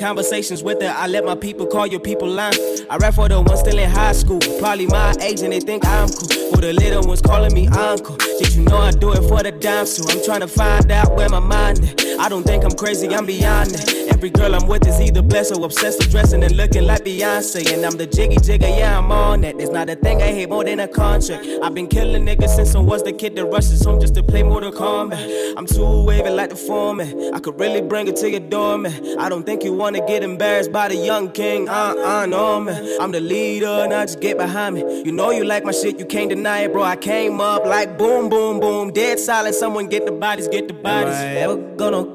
conversations 0.07 0.63
with 0.63 0.81
her. 0.81 0.93
I 0.95 1.05
let 1.07 1.25
my 1.25 1.35
people 1.35 1.67
call 1.67 1.85
your 1.85 1.99
people 1.99 2.29
line. 2.29 2.53
I 2.89 2.95
rap 2.95 3.15
for 3.15 3.27
the 3.27 3.41
ones 3.41 3.59
still 3.59 3.77
in 3.77 3.89
high 3.89 4.13
school. 4.13 4.39
Probably 4.57 4.87
my 4.87 5.13
age 5.19 5.41
and 5.41 5.51
they 5.51 5.59
think 5.59 5.85
I'm 5.85 6.07
cool. 6.07 6.51
For 6.51 6.61
the 6.61 6.71
little 6.71 7.03
ones 7.05 7.21
calling 7.21 7.53
me 7.53 7.67
uncle. 7.67 8.15
Did 8.39 8.53
you 8.55 8.63
know 8.63 8.77
I 8.77 8.91
do 8.91 9.11
it 9.11 9.27
for 9.27 9.43
the 9.43 9.51
dime 9.51 9.85
too? 9.85 10.05
I'm 10.07 10.23
trying 10.23 10.39
to 10.39 10.47
find 10.47 10.89
out 10.93 11.13
where 11.13 11.27
my 11.27 11.39
mind 11.41 11.79
is. 11.99 12.06
I 12.19 12.29
don't 12.29 12.43
think 12.43 12.63
I'm 12.63 12.71
crazy, 12.71 13.07
I'm 13.13 13.25
beyond 13.25 13.73
it. 13.73 14.07
Every 14.11 14.31
girl 14.31 14.55
I'm 14.55 14.67
with 14.67 14.87
is 14.87 14.99
either 14.99 15.21
blessed 15.21 15.55
or 15.55 15.65
obsessed 15.65 15.99
with 15.99 16.09
dressing 16.09 16.43
and 16.43 16.55
looking 16.57 16.85
like 16.85 17.03
Beyonce. 17.03 17.71
And 17.71 17.85
I'm 17.85 17.97
the 17.97 18.07
jiggy 18.07 18.37
jigger, 18.37 18.67
yeah, 18.67 18.97
I'm 18.97 19.11
on 19.11 19.43
it. 19.43 19.57
There's 19.57 19.69
not 19.69 19.89
a 19.89 19.95
thing 19.95 20.21
I 20.23 20.27
hate 20.27 20.49
more 20.49 20.63
than 20.63 20.79
a 20.79 20.87
contract. 20.87 21.45
I've 21.61 21.75
been 21.75 21.87
killing 21.87 22.25
niggas 22.25 22.55
since 22.55 22.73
I 22.73 22.79
was 22.79 23.03
the 23.03 23.13
kid 23.13 23.35
that 23.35 23.45
rushes 23.45 23.85
home 23.85 23.99
just 23.99 24.15
to 24.15 24.23
play 24.23 24.41
Mortal 24.41 24.71
Kombat. 24.71 25.53
I'm 25.55 25.67
too 25.67 26.03
wavy 26.03 26.29
like 26.31 26.49
the 26.49 26.55
foreman. 26.55 27.33
I 27.33 27.39
could 27.39 27.59
really 27.59 27.81
bring 27.81 28.07
it 28.07 28.15
to 28.17 28.29
your 28.29 28.39
door, 28.39 28.77
man. 28.79 29.19
I 29.19 29.29
don't 29.29 29.45
think 29.45 29.63
you 29.63 29.73
wanna 29.73 30.05
get 30.07 30.23
embarrassed 30.23 30.71
by 30.71 30.87
the 30.87 30.95
young 30.95 31.31
king. 31.31 31.69
Uh 31.69 31.95
uh, 31.97 32.25
no, 32.25 32.59
man. 32.59 32.97
I'm 32.99 33.11
the 33.11 33.21
leader, 33.21 33.87
now 33.87 34.03
just 34.03 34.19
get 34.19 34.37
behind 34.37 34.75
me. 34.75 35.03
You 35.03 35.11
know 35.11 35.29
you 35.29 35.43
like 35.43 35.63
my 35.63 35.71
shit, 35.71 35.99
you 35.99 36.05
can't 36.05 36.29
deny 36.29 36.61
it, 36.61 36.73
bro. 36.73 36.81
I 36.83 36.95
came 36.95 37.39
up 37.39 37.65
like 37.65 37.97
boom, 37.97 38.29
boom, 38.29 38.59
boom. 38.59 38.91
Dead 38.91 39.19
silent, 39.19 39.53
someone 39.53 39.87
get 39.87 40.05
the 40.05 40.11
bodies, 40.11 40.47
get 40.47 40.67
the 40.67 40.73
bodies. 40.73 41.13
I 41.13 41.35
ever 41.37 41.57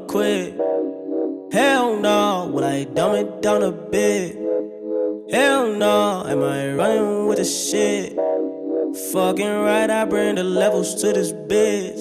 quit? 0.08 0.54
Hell 1.52 2.00
no, 2.00 2.50
will 2.52 2.64
I 2.64 2.84
dumb 2.84 3.14
it 3.14 3.42
down 3.42 3.62
a 3.62 3.72
bit? 3.72 4.36
Hell 5.30 5.72
no, 5.74 6.24
am 6.26 6.42
I 6.42 6.72
running 6.74 7.26
with 7.26 7.38
the 7.38 7.44
shit? 7.44 8.16
Fucking 9.12 9.60
right, 9.62 9.88
I 9.88 10.04
bring 10.04 10.34
the 10.34 10.44
levels 10.44 10.94
to 11.02 11.12
this 11.12 11.32
bitch. 11.32 12.00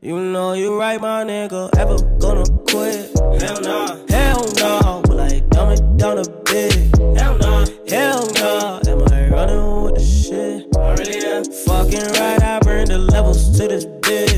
You 0.00 0.20
know 0.20 0.52
you 0.52 0.78
right, 0.78 1.00
my 1.00 1.24
nigga. 1.24 1.70
Ever 1.76 1.96
gonna 2.18 2.44
quit? 2.68 3.10
Hell 3.40 3.60
no, 3.62 4.04
hell 4.08 4.44
no, 4.56 5.02
will 5.08 5.20
I 5.20 5.40
dumb 5.50 5.70
it 5.70 5.96
down 5.96 6.18
a 6.18 6.28
bit? 6.44 6.74
Hell 7.16 7.38
no, 7.38 7.64
hell 7.88 8.28
no, 8.34 8.80
am 8.86 9.02
I 9.12 9.28
running 9.28 9.82
with 9.82 9.94
the 9.94 10.04
shit? 10.04 10.76
I 10.76 10.94
really 10.94 11.24
am. 11.26 11.44
Fucking 11.44 12.20
right, 12.20 12.42
I 12.42 12.58
bring 12.60 12.86
the 12.86 12.98
levels 12.98 13.56
to 13.58 13.68
this 13.68 13.86
bitch. 13.86 14.33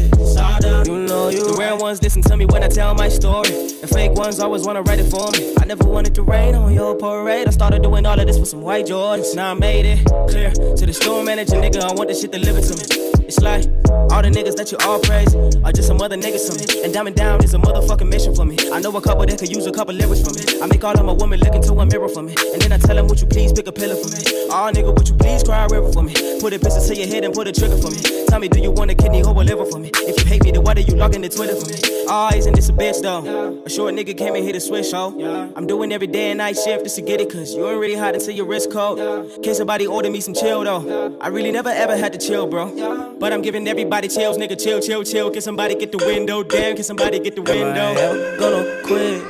You 1.31 1.45
The 1.45 1.57
real 1.59 1.79
ones 1.79 2.01
listen 2.03 2.23
to 2.23 2.37
me 2.37 2.47
when 2.47 2.63
I 2.63 2.69
tell 2.69 2.95
my 2.95 3.09
story. 3.09 3.51
The 3.81 3.89
fake 3.89 4.13
ones 4.13 4.39
always 4.39 4.65
wanna 4.65 4.83
write 4.83 5.01
it 5.01 5.11
for 5.11 5.29
me. 5.33 5.55
I 5.61 5.65
never 5.65 5.85
wanted 5.85 6.15
to 6.15 6.23
rain 6.23 6.55
on 6.55 6.73
your 6.73 6.95
parade. 6.95 7.49
I 7.49 7.51
started 7.51 7.83
doing 7.83 8.07
all 8.07 8.19
of 8.19 8.27
this 8.27 8.39
with 8.39 8.49
some 8.49 8.61
white 8.61 8.87
Jordans. 8.87 9.35
Now 9.35 9.51
I 9.51 9.55
made 9.55 9.87
it 9.87 10.05
clear 10.31 10.51
to 10.51 10.87
the 10.87 10.93
store 10.93 11.25
manager, 11.25 11.57
nigga. 11.57 11.83
I 11.83 11.93
want 11.95 12.09
this 12.09 12.21
shit 12.21 12.31
delivered 12.31 12.63
to 12.65 12.77
me. 12.77 13.07
It's 13.27 13.41
like 13.41 13.67
all 14.15 14.23
the 14.23 14.31
niggas 14.31 14.55
that 14.55 14.71
you 14.71 14.79
all 14.87 15.01
praise 15.01 15.35
are 15.35 15.73
just 15.73 15.89
some 15.89 16.01
other 16.01 16.17
niggas 16.17 16.47
to 16.47 16.55
me. 16.55 16.85
And 16.85 16.95
diamond 16.95 17.17
down 17.17 17.43
is 17.43 17.55
a 17.55 17.59
motherfucking 17.59 18.09
mission 18.09 18.37
for 18.37 18.45
me. 18.45 18.57
I 18.73 18.79
know 18.79 18.95
a 18.97 19.01
couple 19.01 19.27
that 19.27 19.37
could 19.37 19.51
use 19.51 19.67
a 19.67 19.73
couple 19.73 19.95
lyrics 19.95 20.23
from 20.23 20.39
me. 20.39 20.47
I 20.63 20.67
make 20.67 20.85
all 20.85 20.97
of 20.97 21.05
my 21.05 21.13
women 21.13 21.41
look 21.41 21.53
into 21.53 21.75
a 21.75 21.85
mirror 21.85 22.09
for 22.09 22.23
me. 22.23 22.37
And 22.55 22.63
then 22.63 22.71
I 22.71 22.79
tell 22.79 22.95
them, 22.95 23.09
would 23.09 23.21
you 23.21 23.27
please 23.27 23.53
pick 23.53 23.67
a 23.67 23.73
pillow 23.73 23.97
for 23.97 24.15
me? 24.15 24.23
Oh, 24.47 24.71
nigga, 24.71 24.95
would 24.95 25.09
you 25.09 25.17
please 25.17 25.43
cry 25.43 25.65
a 25.65 25.69
river 25.69 25.91
for 25.91 26.05
me? 26.05 26.15
Put 26.39 26.55
a 26.55 26.59
pistol 26.61 26.87
to 26.87 26.95
your 26.95 27.09
head 27.09 27.25
and 27.25 27.35
put 27.35 27.49
a 27.49 27.53
trigger 27.53 27.77
for 27.77 27.91
me. 27.91 27.99
Tell 28.31 28.39
me, 28.39 28.47
do 28.47 28.61
you 28.61 28.71
want 28.71 28.93
a 28.93 28.95
kidney 28.95 29.25
or 29.25 29.35
a 29.35 29.43
liver 29.43 29.67
for 29.67 29.81
me? 29.81 29.91
If 30.07 30.23
you 30.23 30.27
hate 30.31 30.45
me, 30.45 30.53
then 30.53 30.63
why 30.63 30.75
do 30.75 30.83
you 30.83 30.95
log 30.95 31.16
into 31.17 31.29
Twitter 31.29 31.57
for 31.57 31.67
me? 31.67 31.79
Oh, 32.09 32.31
isn't 32.35 32.55
this 32.55 32.69
a 32.69 32.73
bitch 32.73 33.03
though? 33.03 33.63
A 33.65 33.71
short 33.71 33.95
nigga 33.95 34.17
came 34.17 34.35
and 34.35 34.45
hit 34.45 34.55
a 34.55 34.61
switch, 34.61 34.87
oh. 34.93 35.53
I'm 35.57 35.67
doing 35.67 35.91
every 35.93 36.07
day 36.07 36.31
and 36.31 36.39
night 36.39 36.57
shift 36.57 36.85
just 36.85 36.97
to 36.97 37.03
get 37.03 37.21
it, 37.21 37.33
cause 37.33 37.55
you 37.55 37.67
ain't 37.69 37.81
really 37.81 37.97
hot 37.97 38.15
until 38.15 38.35
your 38.35 38.47
wrist 38.47 38.71
cold. 38.71 38.99
Can 39.43 39.55
somebody 39.55 39.87
order 39.87 40.11
me 40.11 40.21
some 40.21 40.35
chill, 40.35 40.63
though? 40.63 41.17
I 41.21 41.29
really 41.29 41.51
never 41.51 41.71
ever 41.71 41.97
had 41.97 42.13
to 42.13 42.19
chill, 42.19 42.47
bro. 42.47 43.17
But 43.19 43.33
I'm 43.33 43.43
giving 43.43 43.67
everybody 43.67 44.09
chills, 44.09 44.37
nigga, 44.39 44.63
chill, 44.63 44.81
chill, 44.81 45.03
chill. 45.03 45.31
Can 45.31 45.41
somebody 45.41 45.75
get 45.75 45.91
the 45.91 45.99
window 45.99 46.43
down? 46.43 46.75
Can 46.77 46.85
somebody 46.85 47.19
get 47.19 47.35
the 47.35 47.43
window? 47.43 47.65
Am 47.65 47.97
I 47.97 48.01
ever 48.01 48.37
gonna 48.39 48.83
quit? 48.85 49.23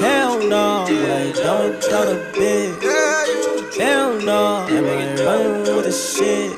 Hell 0.00 0.38
no, 0.48 0.84
I 0.88 1.32
don't 1.34 1.80
go 1.82 2.04
to 2.14 2.38
bed. 2.38 3.74
Hell 3.78 4.20
no, 4.22 4.66
I'm 4.68 4.84
running 4.84 5.76
with 5.76 5.84
the 5.84 5.92
shit? 5.92 6.52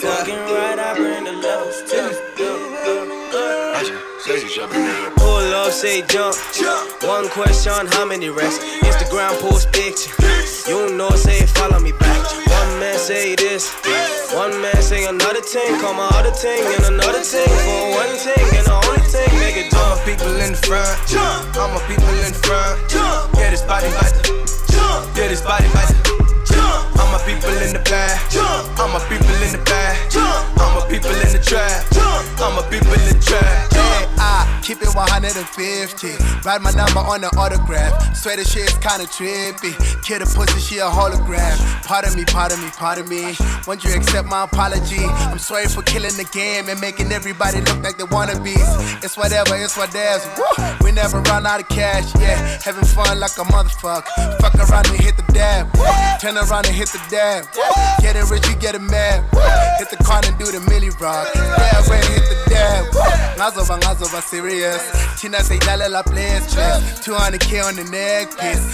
Fucking 0.00 0.34
right, 0.34 0.78
I 0.78 0.89
Pull 4.30 5.54
up, 5.54 5.72
say 5.72 6.02
jump. 6.06 6.36
One 7.02 7.28
question, 7.30 7.86
how 7.98 8.06
many 8.06 8.28
racks? 8.28 8.58
Instagram 8.86 9.34
post 9.40 9.72
picture. 9.72 10.12
You 10.70 10.94
know, 10.96 11.10
say 11.10 11.46
follow 11.46 11.80
me 11.80 11.90
back. 11.90 12.24
One 12.46 12.78
man 12.78 12.96
say 12.96 13.34
this, 13.34 13.72
one 14.32 14.52
man 14.62 14.80
say 14.82 15.06
another 15.06 15.40
thing. 15.40 15.80
Call 15.80 15.94
my 15.94 16.06
other 16.14 16.30
thing 16.30 16.62
and 16.76 16.94
another 16.94 17.22
thing 17.26 17.48
for 17.48 17.90
one 17.98 18.14
thing 18.22 18.46
and 18.54 18.66
the 18.66 18.80
only 18.86 19.00
thing 19.10 19.26
make 19.40 19.56
it 19.56 19.74
All 19.74 19.96
jump. 19.96 19.98
my 19.98 20.12
people 20.14 20.36
in 20.46 20.52
the 20.52 20.58
front, 20.62 21.08
jump. 21.08 21.56
All 21.56 21.68
my 21.74 21.80
people 21.90 22.08
in 22.22 22.30
the 22.30 22.38
front, 22.46 22.88
jump. 22.88 23.34
Yeah, 23.34 23.50
this 23.50 23.62
body 23.62 23.88
about 23.88 24.14
to 24.14 24.30
jump. 24.70 25.16
Yeah, 25.18 25.26
this 25.26 25.40
body 25.42 25.66
about 25.66 25.88
to 25.88 25.94
jump. 26.46 26.89
All 27.00 27.08
my 27.08 27.18
people 27.24 27.50
in 27.50 27.72
the 27.72 27.80
jump. 28.30 28.78
All 28.78 28.88
my 28.88 29.00
people 29.08 29.34
in 29.42 29.52
the 29.52 29.60
jump. 30.12 30.60
All 30.60 30.70
my 30.76 30.86
people 30.88 31.10
in 31.10 31.32
the 31.32 31.40
trap. 31.42 31.84
All 32.40 32.52
my 32.52 32.62
people 32.70 32.92
in 32.92 33.04
the 33.08 33.18
trap, 33.24 33.72
I 34.20 34.60
keep 34.62 34.82
it 34.82 34.94
150. 34.94 36.08
Write 36.44 36.60
my 36.60 36.70
number 36.72 37.00
on 37.00 37.20
the 37.22 37.28
autograph. 37.36 38.16
Swear 38.16 38.36
the 38.36 38.44
shit's 38.44 38.74
kinda 38.74 39.06
trippy. 39.08 39.72
Kid 40.02 40.22
a 40.22 40.26
pussy, 40.26 40.60
she 40.60 40.78
a 40.78 40.88
hologram. 40.88 41.56
Pardon 41.84 42.14
me, 42.14 42.24
pardon 42.24 42.60
me, 42.62 42.70
pardon 42.76 43.08
me. 43.08 43.36
Won't 43.66 43.84
you 43.84 43.92
accept 43.94 44.28
my 44.28 44.44
apology? 44.44 45.04
I'm 45.04 45.38
sorry 45.38 45.66
for 45.66 45.82
killing 45.82 46.16
the 46.16 46.24
game 46.32 46.68
and 46.68 46.80
making 46.80 47.12
everybody 47.12 47.60
look 47.60 47.82
like 47.82 47.98
they 47.98 48.04
wannabes. 48.04 49.04
It's 49.04 49.16
whatever, 49.16 49.56
it's 49.56 49.76
whatever. 49.76 50.24
Woo! 50.36 50.64
We 50.82 50.92
never 50.92 51.20
run 51.20 51.46
out 51.46 51.60
of 51.60 51.68
cash, 51.68 52.14
yeah. 52.20 52.60
Having 52.62 52.84
fun 52.84 53.20
like 53.20 53.36
a 53.36 53.44
motherfucker. 53.44 54.40
Fuck 54.40 54.54
around 54.56 54.88
and 54.88 55.00
hit 55.00 55.16
the 55.16 55.24
dab. 55.32 55.68
Turn 56.20 56.36
around 56.36 56.66
and 56.66 56.76
hit 56.76 56.89
the 56.92 57.00
dab. 57.10 57.46
Woo! 57.56 57.62
Getting 58.00 58.26
rich, 58.28 58.46
you 58.48 58.56
getting 58.56 58.86
mad. 58.86 59.24
Hit 59.78 59.90
the 59.90 60.02
car 60.02 60.20
and 60.24 60.36
do 60.38 60.46
the 60.46 60.58
milli 60.70 60.90
rock. 61.00 61.28
Yeah, 61.34 61.90
way 61.90 62.00
hit 62.12 62.24
the 62.28 62.36
dab. 62.50 62.86
Ngazoba 63.36 63.78
ngazoba 63.80 64.22
serious. 64.22 64.82
Tina 65.20 65.42
say 65.42 65.58
la 65.88 66.02
place 66.02 66.46
place. 66.54 67.00
200k 67.04 67.64
on 67.64 67.76
the 67.76 67.84
neck. 67.84 68.28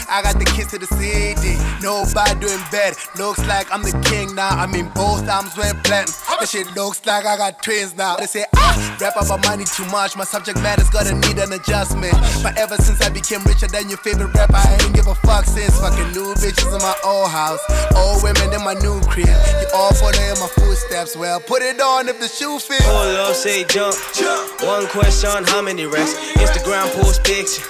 I 0.08 0.22
got 0.22 0.38
the 0.38 0.44
kiss 0.44 0.70
to 0.70 0.78
the 0.78 0.86
CD. 0.86 1.58
Nobody 1.82 2.38
doing 2.40 2.62
bad. 2.70 2.96
Looks 3.18 3.44
like 3.46 3.66
I'm 3.72 3.82
the 3.82 3.92
king 4.06 4.34
now. 4.34 4.50
I 4.50 4.66
mean 4.66 4.88
both 4.94 5.28
arms 5.28 5.56
went 5.56 5.82
platinum. 5.82 6.14
That 6.38 6.48
shit 6.48 6.70
looks 6.76 7.04
like 7.06 7.26
I 7.26 7.36
got 7.36 7.62
twins 7.62 7.96
now. 7.96 8.16
They 8.16 8.26
say 8.26 8.44
ah, 8.54 8.96
rap 9.00 9.16
about 9.18 9.42
money 9.44 9.64
too 9.64 9.86
much. 9.86 10.16
My 10.16 10.24
subject 10.24 10.62
matter's 10.62 10.90
gonna 10.90 11.14
need 11.26 11.38
an 11.38 11.52
adjustment. 11.52 12.14
But 12.42 12.56
ever 12.58 12.76
since 12.76 13.02
I 13.02 13.08
became 13.10 13.42
richer 13.42 13.66
than 13.66 13.88
your 13.88 13.98
favorite 13.98 14.32
rapper, 14.34 14.56
I 14.56 14.78
ain't 14.80 14.94
give 14.94 15.06
a 15.06 15.14
fuck 15.26 15.44
since. 15.44 15.74
Fucking 15.80 16.12
new 16.14 16.30
bitches 16.38 16.70
in 16.70 16.78
my 16.78 16.94
old 17.02 17.30
house, 17.30 17.60
old 17.96 18.05
women 18.22 18.52
in 18.52 18.62
my 18.62 18.74
new 18.74 19.00
crib. 19.10 19.26
You 19.26 19.68
all 19.74 19.92
following 19.94 20.38
my 20.38 20.48
footsteps. 20.54 21.16
Well, 21.16 21.40
put 21.40 21.62
it 21.62 21.80
on 21.80 22.08
if 22.08 22.20
the 22.20 22.28
shoe 22.28 22.58
fits. 22.58 22.84
Pull 22.84 23.16
up, 23.24 23.34
say 23.34 23.64
jump. 23.64 23.96
One 24.62 24.86
question, 24.88 25.44
how 25.44 25.62
many 25.62 25.86
racks? 25.86 26.14
Instagram 26.38 26.86
post 26.94 27.24
picture. 27.24 27.62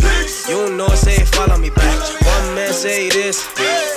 You 0.50 0.76
know, 0.76 0.88
say 0.88 1.24
follow 1.24 1.58
me 1.58 1.70
back. 1.70 1.98
One 2.22 2.54
man 2.54 2.72
say 2.72 3.08
this, 3.10 3.44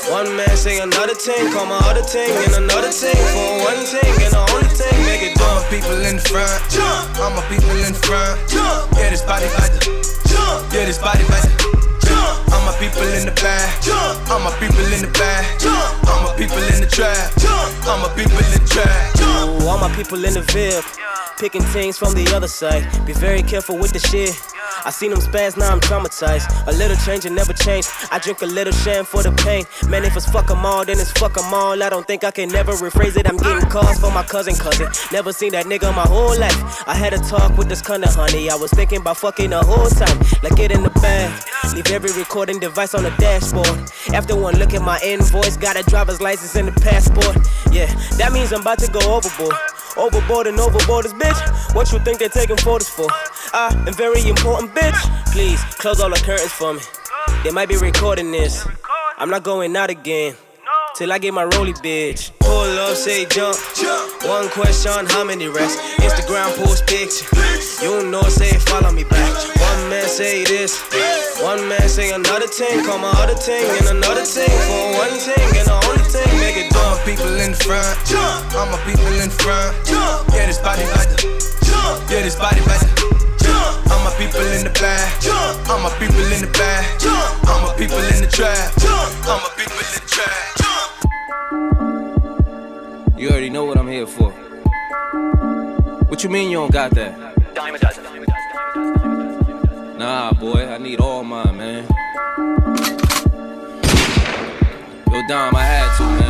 one 0.10 0.36
man 0.36 0.56
say 0.56 0.80
another 0.80 1.16
thing. 1.16 1.52
Call 1.52 1.66
my 1.66 1.80
other 1.90 2.04
thing 2.04 2.32
and 2.46 2.64
another 2.64 2.92
thing 2.92 3.16
for 3.16 3.48
one 3.68 3.82
thing 3.86 4.14
and 4.24 4.34
the 4.34 4.44
only 4.56 4.70
thing 4.70 4.96
make 5.06 5.22
it 5.22 5.38
jump. 5.38 5.70
people 5.70 6.00
in 6.06 6.16
the 6.16 6.22
front, 6.22 6.52
jump. 6.72 7.20
All 7.20 7.32
my 7.32 7.44
people 7.50 7.70
in 7.84 7.94
the 7.94 8.02
front, 8.08 8.40
jump. 8.50 8.92
Yeah, 8.98 9.10
this 9.10 9.24
body 9.24 9.46
about 9.46 9.70
to 9.82 9.92
jump. 10.30 10.74
Yeah, 10.74 10.86
this 10.86 10.98
body 10.98 11.24
jump. 11.24 11.34
All 11.44 11.59
my 12.70 12.78
people 12.78 13.02
in 13.02 13.26
the 13.26 13.32
back, 13.42 13.82
jump. 13.82 14.30
All 14.30 14.40
my 14.40 14.52
people 14.60 14.86
in 14.94 15.02
the 15.02 15.12
back, 15.18 15.60
jump. 15.60 16.08
All 16.08 16.22
my 16.22 16.34
people 16.38 16.58
in 16.58 16.82
the 16.82 16.88
trap. 16.88 17.34
All 17.88 17.98
my 17.98 18.10
people 18.14 18.38
in 18.38 18.59
the 19.60 19.66
trap, 19.66 19.68
jump. 19.68 19.68
Ooh, 19.68 19.68
all 19.68 19.78
my 19.78 19.94
people 19.96 20.24
in 20.26 20.34
the 20.34 20.42
VIP, 20.42 20.86
picking 21.40 21.64
things 21.64 21.98
from 21.98 22.14
the 22.14 22.34
other 22.36 22.48
side. 22.48 22.88
Be 23.06 23.14
very 23.14 23.44
careful 23.44 23.78
with 23.78 23.94
the 23.94 24.00
shit. 24.00 24.38
I 24.86 24.92
seen 24.92 25.12
them 25.12 25.20
spaz, 25.20 25.58
now 25.58 25.72
I'm 25.72 25.82
traumatized. 25.82 26.48
A 26.68 26.72
little 26.72 26.96
change 27.06 27.26
and 27.26 27.36
never 27.36 27.52
change. 27.52 27.86
I 28.12 28.20
drink 28.20 28.42
a 28.42 28.46
little 28.46 28.72
sham 28.72 29.04
for 29.04 29.22
the 29.22 29.32
pain. 29.44 29.66
Man, 29.90 30.06
if 30.06 30.16
it's 30.16 30.26
fuck 30.26 30.50
'em 30.50 30.66
all, 30.66 30.86
then 30.86 31.00
it's 31.00 31.12
fuck 31.12 31.38
'em 31.38 31.54
all. 31.54 31.84
I 31.84 31.90
don't 31.90 32.08
think 32.08 32.24
I 32.24 32.32
can 32.32 32.50
never 32.50 32.74
rephrase 32.74 33.18
it. 33.18 33.28
I'm 33.28 33.38
getting 33.38 33.70
calls 33.70 34.00
for 34.00 34.12
my 34.12 34.24
cousin, 34.24 34.56
cousin. 34.56 34.88
Never 35.12 35.34
seen 35.34 35.52
that 35.52 35.66
nigga 35.66 35.94
my 35.94 36.08
whole 36.08 36.38
life. 36.38 36.60
I 36.88 36.96
had 36.96 37.14
a 37.14 37.20
talk 37.20 37.58
with 37.58 37.68
this 37.68 37.82
kinda 37.82 38.10
honey. 38.10 38.50
I 38.50 38.56
was 38.56 38.72
thinking 38.72 39.00
about 39.02 39.18
fucking 39.18 39.50
the 39.50 39.60
whole 39.60 39.90
time. 39.90 40.18
Like 40.44 40.56
get 40.56 40.72
in 40.72 40.84
the 40.84 40.92
bag. 41.02 41.30
Leave 41.74 41.92
every 41.92 42.12
recording 42.14 42.60
device 42.60 42.94
on 42.96 43.04
the 43.04 43.12
dashboard. 43.20 43.92
After 44.14 44.36
one 44.36 44.56
look 44.58 44.74
at 44.74 44.82
my 44.82 45.00
invoice, 45.04 45.58
got 45.58 45.76
a 45.76 45.84
driver's 45.84 46.22
license 46.22 46.56
and 46.56 46.70
a 46.70 46.72
passport. 46.72 47.38
Yeah, 47.70 47.88
that 48.18 48.32
means 48.32 48.54
I'm 48.54 48.62
about 48.62 48.80
to 48.80 48.88
go 48.88 49.02
overboard. 49.02 49.59
Overboard 50.00 50.48
and 50.48 50.58
overboard 50.62 51.04
is 51.04 51.14
bitch. 51.14 51.76
What 51.76 51.92
you 51.92 52.00
think 52.00 52.20
they're 52.20 52.30
taking 52.30 52.56
photos 52.56 52.88
for? 52.88 53.08
Ah, 53.54 53.76
I 53.76 53.88
am 53.88 53.94
very 53.94 54.22
important, 54.30 54.74
bitch. 54.74 54.96
Please 55.34 55.62
close 55.76 56.00
all 56.00 56.10
the 56.10 56.16
curtains 56.16 56.54
for 56.54 56.74
me. 56.74 56.80
They 57.44 57.52
might 57.52 57.68
be 57.68 57.76
recording 57.76 58.32
this. 58.32 58.66
I'm 59.18 59.30
not 59.30 59.44
going 59.44 59.76
out 59.76 59.90
again. 59.90 60.36
Till 60.96 61.12
I 61.12 61.20
get 61.20 61.34
my 61.34 61.44
rolly 61.44 61.74
bitch. 61.74 62.32
Pull 62.40 62.80
up, 62.80 62.96
say 62.96 63.26
jump. 63.26 63.58
One 64.24 64.48
question, 64.50 65.06
how 65.08 65.26
many 65.26 65.48
racks? 65.50 65.76
Instagram 66.00 66.56
post 66.64 66.88
picture. 66.88 67.28
You 67.84 68.10
know, 68.10 68.24
say 68.24 68.58
follow 68.72 68.92
me 68.92 69.04
back. 69.04 69.36
One 69.60 69.90
man 69.90 70.08
say 70.08 70.46
this, 70.46 70.80
one 71.44 71.68
man 71.68 71.90
say 71.90 72.14
another 72.14 72.48
thing. 72.48 72.86
Call 72.86 73.00
my 73.00 73.12
other 73.20 73.36
thing 73.36 73.68
and 73.80 73.98
another 73.98 74.24
thing 74.24 74.48
for 74.48 74.98
one 74.98 75.20
thing 75.20 75.60
and 75.60 75.68
the 75.68 75.76
only 75.88 76.04
thing 76.08 76.40
make 76.40 76.69
it 77.10 77.20
All 77.20 77.26
my 77.26 77.34
jump. 77.34 77.34
people 77.34 77.40
in 77.42 77.52
the 77.52 77.58
front, 77.58 77.98
jump. 78.06 78.54
All 78.56 78.66
my 78.70 78.78
people 78.86 79.08
in 79.18 79.30
the 79.30 79.36
front, 79.42 79.74
jump. 79.86 80.30
Yeah, 80.34 80.46
this 80.46 80.60
body 80.60 80.84
about 80.84 81.10
to 81.10 81.28
jump. 81.66 82.10
Yeah, 82.10 82.22
this 82.22 82.36
body 82.36 82.60
about 82.62 82.82
to 82.82 82.88
jump. 83.42 83.92
All 83.92 84.00
my 84.06 84.14
people 84.18 84.42
in 84.42 84.64
the 84.64 84.74
back, 84.80 85.22
jump. 85.22 85.70
All 85.70 85.80
my 85.80 85.90
people 85.98 86.22
in 86.34 86.42
the 86.42 86.52
back, 86.54 87.00
jump. 87.00 87.50
All 87.50 87.62
my 87.68 87.74
people 87.78 87.98
in 87.98 88.22
the 88.22 88.28
trap, 88.30 88.76
jump. 88.78 89.28
All 89.28 89.40
my 89.42 89.50
people 89.58 89.78
in 89.78 89.92
the 89.98 90.02
trap, 90.06 90.56
jump. 90.62 90.90
You 93.20 93.30
already 93.30 93.50
know 93.50 93.66
what 93.66 93.78
I'm 93.78 93.88
here 93.88 94.08
for. 94.08 94.32
What 96.10 96.24
you 96.24 96.30
mean 96.30 96.50
you 96.52 96.58
don't 96.58 96.72
got 96.72 96.92
that? 96.92 97.18
Nah, 99.98 100.32
boy, 100.34 100.66
I 100.68 100.78
need 100.78 101.00
all 101.00 101.24
mine, 101.24 101.58
man. 101.58 101.86
Yo, 105.12 105.22
Dom, 105.28 105.56
I 105.56 105.64
had 105.64 105.98
to, 105.98 106.04
man. 106.04 106.29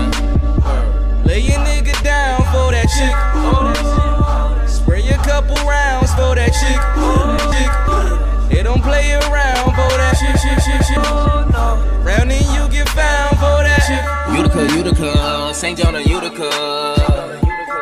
Lay 1.29 1.41
your 1.41 1.59
nigga 1.59 1.93
down 2.01 2.41
for 2.49 2.71
that 2.73 2.89
chick. 2.89 3.13
Spray 4.67 5.07
a 5.09 5.17
couple 5.17 5.53
rounds 5.57 6.11
for 6.15 6.33
that 6.33 6.49
chick. 6.57 6.79
They 8.49 8.63
don't 8.63 8.81
play 8.81 9.13
around 9.13 9.69
for 9.77 9.93
that 10.01 10.17
shit. 10.17 10.33
Round 12.03 12.31
and 12.31 12.45
you 12.55 12.67
get 12.73 12.89
found 12.89 13.37
for 13.37 13.61
that 13.61 13.77
shit. 13.85 14.01
Utica, 14.35 14.75
Utica, 14.75 15.53
St. 15.53 15.77
John 15.77 15.93
and 15.93 16.09
Utica. 16.09 16.49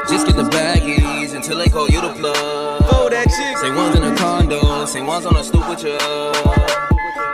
Just 0.09 0.27
get 0.27 0.35
the 0.35 0.43
baggies 0.51 1.33
until 1.33 1.57
they 1.57 1.69
call 1.69 1.87
you 1.87 2.01
the 2.01 2.11
plug. 2.19 2.83
For 2.89 3.09
that 3.09 3.27
chick. 3.31 3.57
Say 3.59 3.71
one's 3.71 3.95
in 3.95 4.03
a 4.03 4.13
condo, 4.17 4.85
say 4.85 5.01
one's 5.01 5.25
on 5.25 5.37
a 5.37 5.43
stoop 5.45 5.69
with 5.69 5.83
ya. 5.83 5.97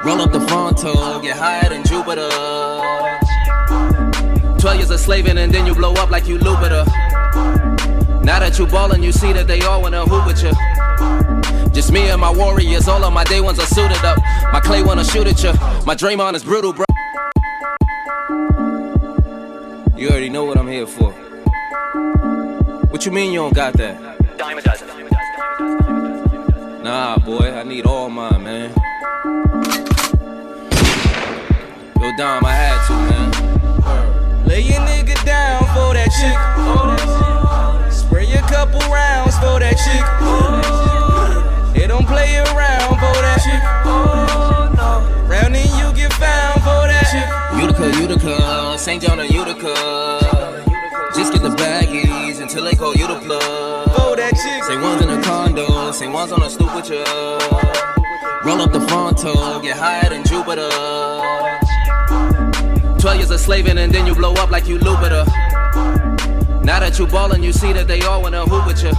Roll 0.05 0.21
up 0.21 0.31
the 0.31 0.45
fronto, 0.47 1.19
get 1.21 1.37
higher 1.37 1.69
than 1.69 1.83
Jupiter. 1.83 2.29
12 4.63 4.77
years 4.77 4.91
of 4.91 4.99
slaving 5.01 5.37
and 5.39 5.53
then 5.53 5.67
you 5.67 5.75
blow 5.75 5.91
up 5.95 6.09
like 6.09 6.25
you 6.25 6.37
Lupiter. 6.37 6.85
Now 8.23 8.39
that 8.39 8.57
you 8.57 8.65
ballin', 8.65 9.03
you 9.03 9.11
see 9.11 9.33
that 9.33 9.45
they 9.45 9.59
all 9.63 9.81
wanna 9.81 10.05
hoop 10.05 10.25
with 10.25 10.41
you. 10.41 10.53
Just 11.73 11.91
me 11.91 12.07
and 12.09 12.21
my 12.21 12.31
warriors, 12.31 12.87
all 12.87 13.03
of 13.03 13.11
my 13.11 13.25
day 13.25 13.41
ones 13.41 13.59
are 13.59 13.65
suited 13.65 14.01
up. 14.05 14.17
My 14.53 14.61
clay 14.61 14.81
wanna 14.81 15.03
shoot 15.03 15.27
at 15.27 15.43
you. 15.43 15.51
My 15.85 15.95
Draymond 15.95 16.35
is 16.35 16.45
brutal, 16.45 16.71
bro. 16.71 16.85
You 19.97 20.07
already 20.07 20.29
know 20.29 20.45
what 20.45 20.57
I'm 20.57 20.69
here 20.69 20.87
for. 20.87 21.11
What 22.87 23.05
you 23.05 23.11
mean 23.11 23.33
you 23.33 23.39
don't 23.39 23.53
got 23.53 23.73
that? 23.73 23.99
Nah, 26.81 27.17
boy, 27.17 27.51
I 27.51 27.63
need 27.63 27.85
all 27.85 28.09
mine, 28.09 28.41
man. 28.41 28.69
Yo, 31.99 32.15
Dom, 32.15 32.45
I. 32.45 32.62
Lay 34.53 34.69
a 34.69 34.77
nigga 34.85 35.17
down 35.25 35.63
for 35.73 35.95
that 35.97 36.13
chick. 36.13 36.37
Spray 37.91 38.31
a 38.33 38.41
couple 38.41 38.79
rounds 38.81 39.35
for 39.39 39.57
that 39.57 39.73
chick. 39.81 40.05
They 41.73 41.87
don't 41.87 42.05
play 42.05 42.37
around 42.37 42.93
for 43.01 43.17
that 43.25 43.41
chick. 43.41 43.63
Round 45.27 45.55
and 45.55 45.69
you 45.73 45.91
get 45.97 46.13
found 46.13 46.61
for 46.61 46.85
that 46.85 47.01
chick. 47.09 47.25
Utica, 47.59 47.99
Utica, 47.99 48.77
St. 48.77 49.01
John 49.01 49.19
and 49.21 49.33
Utica. 49.33 49.73
Just 51.15 51.33
get 51.33 51.41
the 51.41 51.55
baggies 51.57 52.39
until 52.39 52.63
they 52.63 52.75
call 52.75 52.93
you 52.93 53.07
the 53.07 53.15
plug. 53.25 53.89
For 53.95 54.15
that 54.17 54.33
chick. 54.37 54.63
Say 54.65 54.77
one's 54.77 55.01
in 55.01 55.09
a 55.09 55.19
condo, 55.23 55.91
say 55.93 56.07
one's 56.07 56.31
on 56.31 56.43
a 56.43 56.49
stoop 56.51 56.75
with 56.75 56.91
you. 56.91 57.03
Roll 58.45 58.61
up 58.61 58.71
the 58.71 58.85
fronto, 58.87 59.59
get 59.61 59.77
higher 59.77 60.07
than 60.09 60.23
Jupiter. 60.23 60.69
12 63.03 63.17
years 63.17 63.31
of 63.31 63.39
slaving 63.41 63.77
and 63.79 63.93
then 63.93 64.07
you 64.07 64.15
blow 64.15 64.31
up 64.35 64.49
like 64.49 64.65
you 64.65 64.77
Lupiter. 64.77 65.25
Now 66.63 66.79
that 66.79 66.97
you 66.97 67.05
ballin', 67.05 67.43
you 67.43 67.51
see 67.51 67.73
that 67.73 67.85
they 67.85 68.01
all 68.03 68.21
wanna 68.21 68.45
hoop 68.45 68.65
with 68.65 68.81
you. 68.81 68.93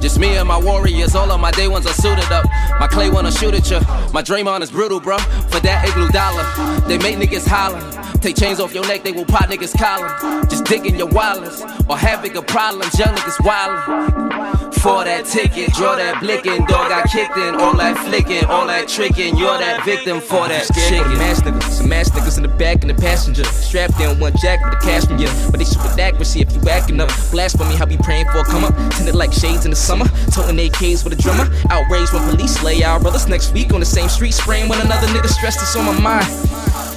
Just 0.00 0.18
me 0.18 0.36
and 0.36 0.48
my 0.48 0.58
warriors, 0.58 1.14
all 1.14 1.30
of 1.30 1.38
my 1.38 1.52
day 1.52 1.68
ones 1.68 1.86
are 1.86 1.92
suited 1.92 2.32
up. 2.32 2.46
My 2.80 2.88
clay 2.88 3.08
wanna 3.08 3.30
shoot 3.30 3.54
at 3.54 3.70
you. 3.70 3.78
My 4.12 4.24
on 4.48 4.60
is 4.60 4.72
brutal, 4.72 4.98
bro. 4.98 5.18
For 5.18 5.60
that 5.60 5.88
igloo 5.88 6.08
dollar, 6.08 6.42
they 6.88 6.98
make 6.98 7.16
niggas 7.18 7.46
holler. 7.46 8.09
Take 8.20 8.36
chains 8.36 8.60
off 8.60 8.74
your 8.74 8.86
neck, 8.86 9.02
they 9.02 9.12
will 9.12 9.24
pop 9.24 9.48
niggas 9.48 9.76
collar. 9.78 10.44
Just 10.46 10.64
digging 10.66 10.96
your 10.96 11.08
wallets 11.08 11.62
or 11.88 11.96
have 11.96 12.22
bigger 12.22 12.42
problems. 12.42 12.98
Young 12.98 13.14
niggas 13.14 13.38
wildin'. 13.38 14.70
For 14.80 15.04
that 15.04 15.26
ticket, 15.26 15.72
draw 15.74 15.94
that 15.96 16.16
blicking, 16.22 16.66
dog 16.66 16.88
got 16.88 17.08
kicked 17.10 17.36
in, 17.36 17.54
all 17.54 17.76
that 17.76 17.96
flickin', 17.98 18.48
all 18.48 18.66
that 18.66 18.88
trickin', 18.88 19.38
You're 19.38 19.58
that 19.58 19.84
victim 19.84 20.20
for 20.20 20.48
that 20.48 20.66
chicken. 20.88 21.18
Mass 21.18 21.40
niggas, 21.42 21.70
some 21.70 21.88
mass 21.88 22.10
niggas 22.10 22.36
in 22.36 22.42
the 22.42 22.48
back 22.48 22.80
and 22.80 22.90
the 22.90 22.94
passenger. 22.94 23.44
Strapped 23.44 24.00
in 24.00 24.18
one 24.18 24.32
jack 24.40 24.64
with 24.64 24.74
a 24.74 24.80
cash 24.80 25.04
from 25.04 25.18
you. 25.18 25.28
But 25.50 25.58
they 25.58 25.64
shoot 25.64 25.82
with 25.82 25.98
accuracy 25.98 26.40
if 26.40 26.52
you 26.52 26.60
acting 26.68 27.00
up. 27.00 27.10
Blasphemy, 27.30 27.76
how 27.76 27.86
we 27.86 27.96
praying 27.98 28.26
for 28.32 28.40
a 28.40 28.44
come 28.44 28.64
up. 28.64 28.74
Tinted 28.92 29.14
like 29.14 29.32
shades 29.32 29.64
in 29.64 29.70
the 29.70 29.76
summer. 29.76 30.06
Toting 30.32 30.56
AKs 30.56 31.04
with 31.04 31.12
a 31.12 31.20
drummer. 31.20 31.48
Outraged 31.68 32.12
when 32.12 32.28
police 32.28 32.62
lay 32.62 32.82
our 32.82 33.00
brothers 33.00 33.28
next 33.28 33.52
week 33.52 33.72
on 33.72 33.80
the 33.80 33.86
same 33.86 34.08
street. 34.08 34.32
Spraying 34.32 34.68
when 34.68 34.80
another 34.80 35.06
nigga 35.08 35.28
stressed 35.28 35.60
this 35.60 35.76
on 35.76 35.84
my 35.84 35.98
mind. 36.00 36.26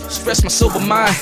Stress 0.10 0.44
my 0.44 0.50
sober 0.50 0.80
mind. 0.80 1.13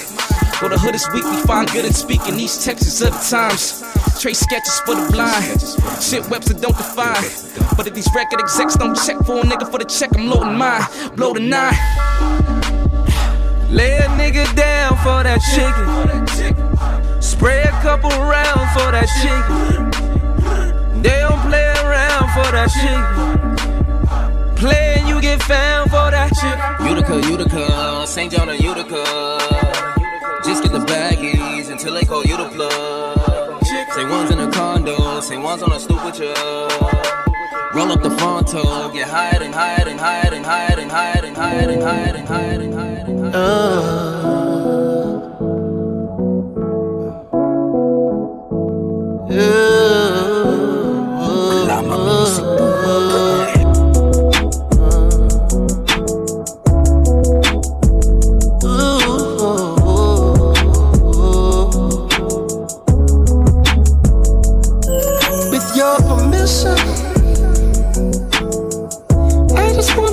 Though 0.62 0.70
the 0.70 0.78
hood 0.78 0.94
is 0.94 1.08
weak, 1.14 1.24
we 1.24 1.38
find 1.42 1.68
good 1.72 1.86
in 1.86 1.94
speaking 1.94 2.36
these 2.38 2.64
Texas 2.64 3.02
other 3.02 3.18
times. 3.18 3.82
Trace 4.22 4.40
sketches 4.40 4.80
for 4.82 4.94
the 4.94 5.10
blind. 5.12 5.60
Shit 6.02 6.30
Webster 6.30 6.54
don't 6.54 6.78
define. 6.78 7.24
But 7.76 7.88
if 7.88 7.96
these 7.96 8.08
record 8.14 8.40
execs 8.40 8.76
don't 8.76 8.96
check 8.96 9.18
for 9.26 9.40
a 9.40 9.42
nigga 9.42 9.70
for 9.72 9.80
the 9.80 9.86
check, 9.86 10.16
I'm 10.16 10.28
loading 10.28 10.58
mine. 10.58 10.84
Blow 11.16 11.34
the 11.34 11.40
nine. 11.40 11.74
Lay 13.72 13.98
a 13.98 14.08
nigga 14.20 14.46
down 14.56 14.98
for 14.98 15.24
that 15.24 15.42
chicken. 15.50 17.22
Spray 17.22 17.64
a 17.64 17.72
couple 17.82 18.12
rounds 18.12 18.70
for 18.78 18.92
that 18.92 19.10
chicken. 19.18 19.90
They 21.02 21.22
don't 21.22 21.42
play 21.50 21.74
around 21.82 22.30
for 22.36 22.52
that 22.52 22.70
chicken. 22.70 24.56
Play 24.58 24.96
and 25.00 25.08
you 25.08 25.20
get 25.20 25.42
found 25.42 25.90
for 25.90 26.12
that 26.12 26.30
chicken. 26.36 26.88
Utica, 26.88 27.16
Utica, 27.28 28.06
St. 28.06 28.32
John 28.32 28.50
or 28.50 28.54
Utica. 28.54 29.71
Until 31.82 31.96
they 31.96 32.06
call 32.06 32.24
you 32.24 32.38
the 32.38 32.48
plug. 32.50 33.66
Say 33.66 34.06
one's 34.06 34.30
in 34.30 34.38
a 34.38 34.52
condo, 34.52 35.20
say 35.20 35.38
one's 35.40 35.64
on 35.64 35.72
a 35.72 35.80
stoop 35.80 36.06
with 36.06 36.20
you. 36.20 36.32
Roll 37.74 37.92
up 37.92 38.04
the 38.04 38.12
fronto, 38.20 38.92
get 38.94 39.10
higher 39.10 39.42
and 39.42 39.52
higher 39.52 39.88
and 39.88 40.00
higher 40.00 40.32
and 40.32 40.46
higher 40.46 40.80
and 40.80 40.92
higher 40.92 41.26
and 41.26 41.36
higher 41.36 41.72
and 41.72 41.82
higher 41.82 42.14
and 42.14 42.28
higher 42.28 42.60
and 42.62 42.74
higher 42.76 43.04
and 43.08 43.20
higher. 43.20 43.42
With 49.28 50.01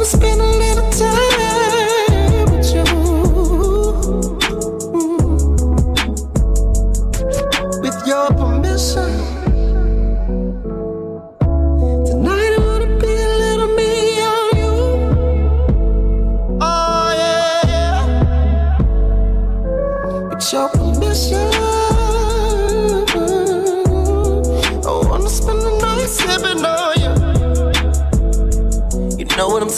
spin 0.09 0.41
a 0.41 0.47
little 0.47 0.68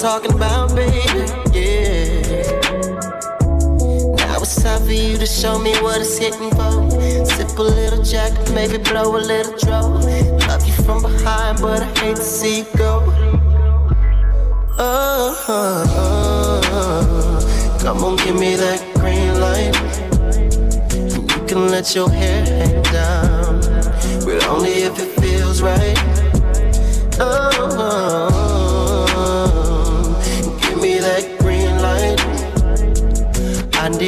talking 0.00 0.32
about, 0.32 0.74
baby. 0.74 0.96
Yeah. 1.52 2.22
Now 4.16 4.40
it's 4.40 4.62
time 4.62 4.82
for 4.86 4.92
you 4.92 5.18
to 5.18 5.26
show 5.26 5.58
me 5.58 5.72
what 5.82 6.00
it's 6.00 6.16
hitting 6.16 6.50
for. 6.52 6.90
Sip 7.26 7.58
a 7.58 7.62
little 7.62 8.02
jack, 8.02 8.32
maybe 8.54 8.78
blow 8.78 9.16
a 9.16 9.20
little 9.20 9.54
draw. 9.58 9.80
Love 10.48 10.66
you 10.66 10.72
from 10.84 11.02
behind, 11.02 11.60
but 11.60 11.82
I 11.82 11.98
hate 11.98 12.16
to 12.16 12.22
see 12.22 12.60
you 12.60 12.66
go. 12.78 13.04
Oh, 14.78 15.44
oh, 15.48 16.60
oh. 16.72 17.78
come 17.82 18.02
on, 18.02 18.16
give 18.16 18.36
me 18.36 18.56
that 18.56 18.80
green 18.94 19.38
light. 19.38 19.76
You 21.36 21.46
can 21.46 21.68
let 21.68 21.94
your 21.94 22.08
hair 22.08 22.42
hang 22.46 22.82
down, 22.84 23.60
but 24.24 24.46
only 24.46 24.84
if 24.84 24.98
it 24.98 25.20
feels 25.20 25.60
right. 25.60 25.98
Oh, 27.20 28.49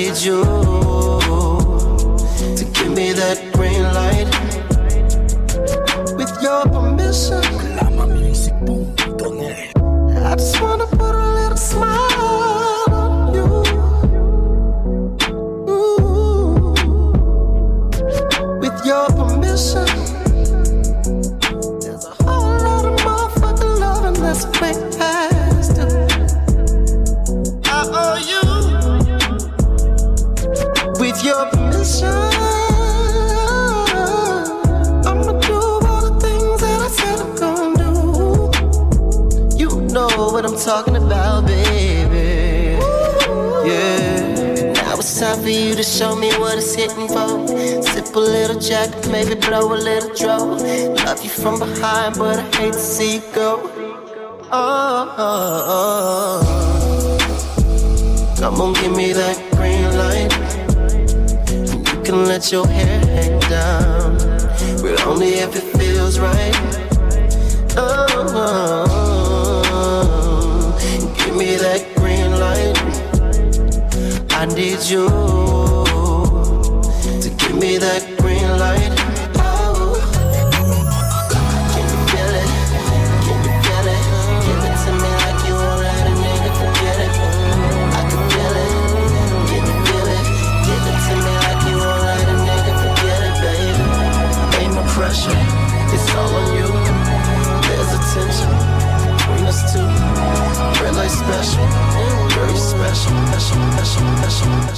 need 0.02 0.22
you 0.22 0.42
to 2.56 2.64
give 2.74 2.90
me 2.90 3.12
that 3.12 3.38
green 3.52 3.82
light. 3.94 4.26
With 6.16 6.32
your 6.42 6.62
permission, 6.64 7.61
talking 40.64 40.96
about, 40.96 41.44
baby. 41.44 42.78
Yeah. 43.66 44.72
Now 44.74 44.94
it's 44.94 45.18
time 45.18 45.42
for 45.42 45.48
you 45.48 45.74
to 45.74 45.82
show 45.82 46.14
me 46.14 46.30
what 46.38 46.56
it's 46.56 46.72
hitting 46.74 47.08
for. 47.08 47.48
Sip 47.82 48.14
a 48.14 48.18
little 48.18 48.60
jack, 48.60 48.90
maybe 49.10 49.34
blow 49.34 49.72
a 49.72 49.74
little 49.74 50.14
draw. 50.14 50.36
Love 51.04 51.20
you 51.24 51.30
from 51.30 51.58
behind, 51.58 52.16
but 52.16 52.38
I 52.38 52.42
hate 52.56 52.74
to 52.74 52.78
see 52.78 53.14
you 53.16 53.22
go. 53.34 53.60
Oh, 54.52 55.14
oh, 55.18 55.72
oh. 55.74 56.40
Come 58.38 58.60
on, 58.60 58.72
give 58.74 58.94
me 58.94 59.12
that 59.12 59.36
green 59.56 59.96
light. 59.98 60.32
You 61.92 62.02
can 62.04 62.24
let 62.26 62.52
your 62.52 62.68
hair 62.68 63.00
hang 63.06 63.40
down, 63.50 64.16
but 64.80 65.04
only 65.06 65.34
if 65.34 65.56
it 65.56 65.64
feels 65.76 66.20
right. 66.20 66.54
Oh, 67.76 68.06
oh, 68.36 68.86
I 74.42 74.46
need 74.46 74.82
you 74.90 75.06
to 77.22 77.30
give 77.38 77.54
me 77.60 77.78
that 77.78 78.11
soul, 103.92 104.30
soul, 104.30 104.30
soul. 104.30 104.71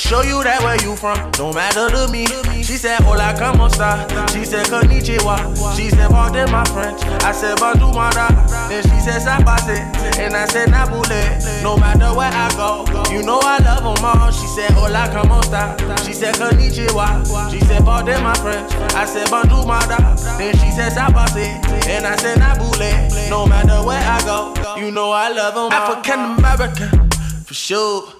Show 0.00 0.22
you 0.22 0.42
that 0.42 0.62
where 0.62 0.80
you 0.82 0.96
from, 0.96 1.18
no 1.38 1.52
matter 1.52 1.90
to 1.90 2.08
me. 2.10 2.26
She 2.62 2.76
said, 2.76 3.00
Hola, 3.02 3.34
como 3.36 3.66
esta? 3.66 4.06
She 4.32 4.44
said, 4.44 4.66
Konnichiwa. 4.66 5.76
She 5.76 5.90
said, 5.90 6.08
Pardon 6.10 6.50
my 6.50 6.64
French. 6.64 7.02
I 7.22 7.32
said, 7.32 7.58
Bonjour, 7.58 7.92
mada. 7.92 8.28
Then 8.68 8.82
she 8.82 8.98
said, 9.00 9.20
Sapase. 9.20 9.76
And 10.18 10.36
I 10.36 10.46
said, 10.46 10.68
Nabule. 10.68 11.62
No 11.62 11.76
matter 11.76 12.14
where 12.16 12.30
I 12.32 12.48
go, 12.56 12.86
you 13.12 13.22
know 13.22 13.40
I 13.42 13.58
love 13.58 13.84
them 13.84 14.04
all. 14.04 14.30
She 14.30 14.46
said, 14.46 14.70
Hola, 14.72 15.10
como 15.12 15.40
esta? 15.40 15.76
She 16.04 16.12
said, 16.12 16.34
Konnichiwa. 16.36 17.50
She 17.50 17.60
said, 17.60 17.84
Pardon 17.84 18.22
my 18.22 18.34
French. 18.34 18.72
I 18.94 19.04
said, 19.04 19.28
Bonjour, 19.30 19.66
mada. 19.66 20.16
Then 20.38 20.54
she 20.54 20.70
said, 20.70 20.92
Sapase. 20.92 21.60
And 21.88 22.06
I 22.06 22.16
said, 22.16 22.38
Nabule. 22.38 23.28
No 23.28 23.46
matter 23.46 23.84
where 23.84 24.00
I 24.00 24.20
go, 24.24 24.54
you 24.80 24.90
know 24.90 25.10
I 25.10 25.30
love 25.30 25.54
them 25.54 25.64
all. 25.64 25.72
African 25.72 26.38
American, 26.38 27.10
for 27.44 27.54
sure. 27.54 28.19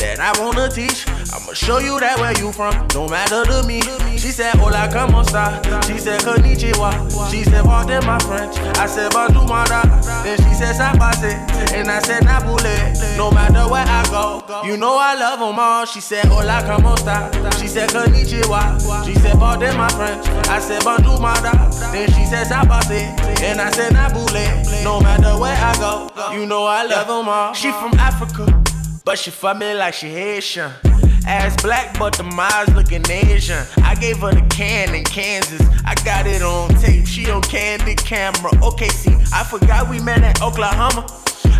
that 0.00 0.20
I 0.20 0.32
wanna 0.40 0.68
teach. 0.68 1.06
I'ma 1.32 1.52
show 1.52 1.78
you 1.78 1.98
that 2.00 2.18
where 2.18 2.36
you 2.38 2.52
from, 2.52 2.74
no 2.94 3.08
matter 3.08 3.44
to 3.44 3.66
me. 3.66 3.80
She 4.18 4.32
said, 4.32 4.54
Hola, 4.56 4.88
como 4.92 5.20
esta? 5.20 5.60
She 5.86 5.98
said, 5.98 6.20
Konnichiwa. 6.20 7.30
She 7.30 7.44
said, 7.44 7.64
Pardon 7.64 8.04
my 8.04 8.18
French. 8.20 8.56
I 8.78 8.86
said, 8.86 9.12
Bonjour. 9.12 9.46
Then 10.24 10.36
she 10.38 10.54
said, 10.54 10.74
Sapase. 10.74 11.32
And 11.72 11.90
I 11.90 12.00
said, 12.00 12.22
Nabule. 12.24 13.16
No 13.16 13.30
matter 13.30 13.70
where 13.70 13.86
I 13.86 14.02
go, 14.10 14.42
you 14.66 14.76
know 14.76 14.96
I 14.98 15.14
love 15.14 15.38
them 15.38 15.58
all. 15.58 15.84
She 15.84 16.00
said, 16.00 16.24
Hola, 16.26 16.62
como 16.66 16.94
esta? 16.94 17.30
She 17.58 17.68
said, 17.68 17.90
Konnichiwa. 17.90 19.06
She 19.06 19.14
said, 19.14 19.38
Pardon 19.38 19.76
my 19.76 19.88
French. 19.90 20.26
I 20.48 20.58
said, 20.58 20.82
Bonjour. 20.82 21.18
Then 21.92 22.08
she 22.08 22.24
said, 22.26 22.46
Sapase. 22.46 23.14
And 23.42 23.60
I 23.60 23.70
said, 23.70 23.92
Nabule. 23.92 24.84
No 24.84 25.00
matter 25.00 25.38
where 25.38 25.56
I 25.56 25.76
go, 25.78 26.34
you 26.34 26.46
know 26.46 26.64
I 26.64 26.84
love 26.84 27.06
them 27.06 27.28
all. 27.28 27.52
She 27.52 27.70
from 27.70 27.94
Africa. 27.98 28.77
But 29.08 29.18
she 29.18 29.30
fuck 29.30 29.56
me 29.56 29.72
like 29.72 29.94
she 29.94 30.08
Haitian. 30.08 30.70
Ass 31.26 31.56
black, 31.62 31.98
but 31.98 32.14
the 32.14 32.24
miles 32.24 32.68
looking 32.74 33.10
Asian. 33.10 33.64
I 33.82 33.94
gave 33.94 34.18
her 34.18 34.34
the 34.34 34.46
can 34.50 34.94
in 34.94 35.02
Kansas. 35.04 35.62
I 35.86 35.94
got 36.04 36.26
it 36.26 36.42
on 36.42 36.68
tape. 36.74 37.06
She 37.06 37.30
on 37.30 37.40
candid 37.40 37.96
camera. 37.96 38.50
Okay, 38.62 38.88
see, 38.88 39.16
I 39.32 39.44
forgot 39.44 39.88
we 39.88 39.98
met 39.98 40.18
in 40.18 40.42
Oklahoma. 40.42 41.06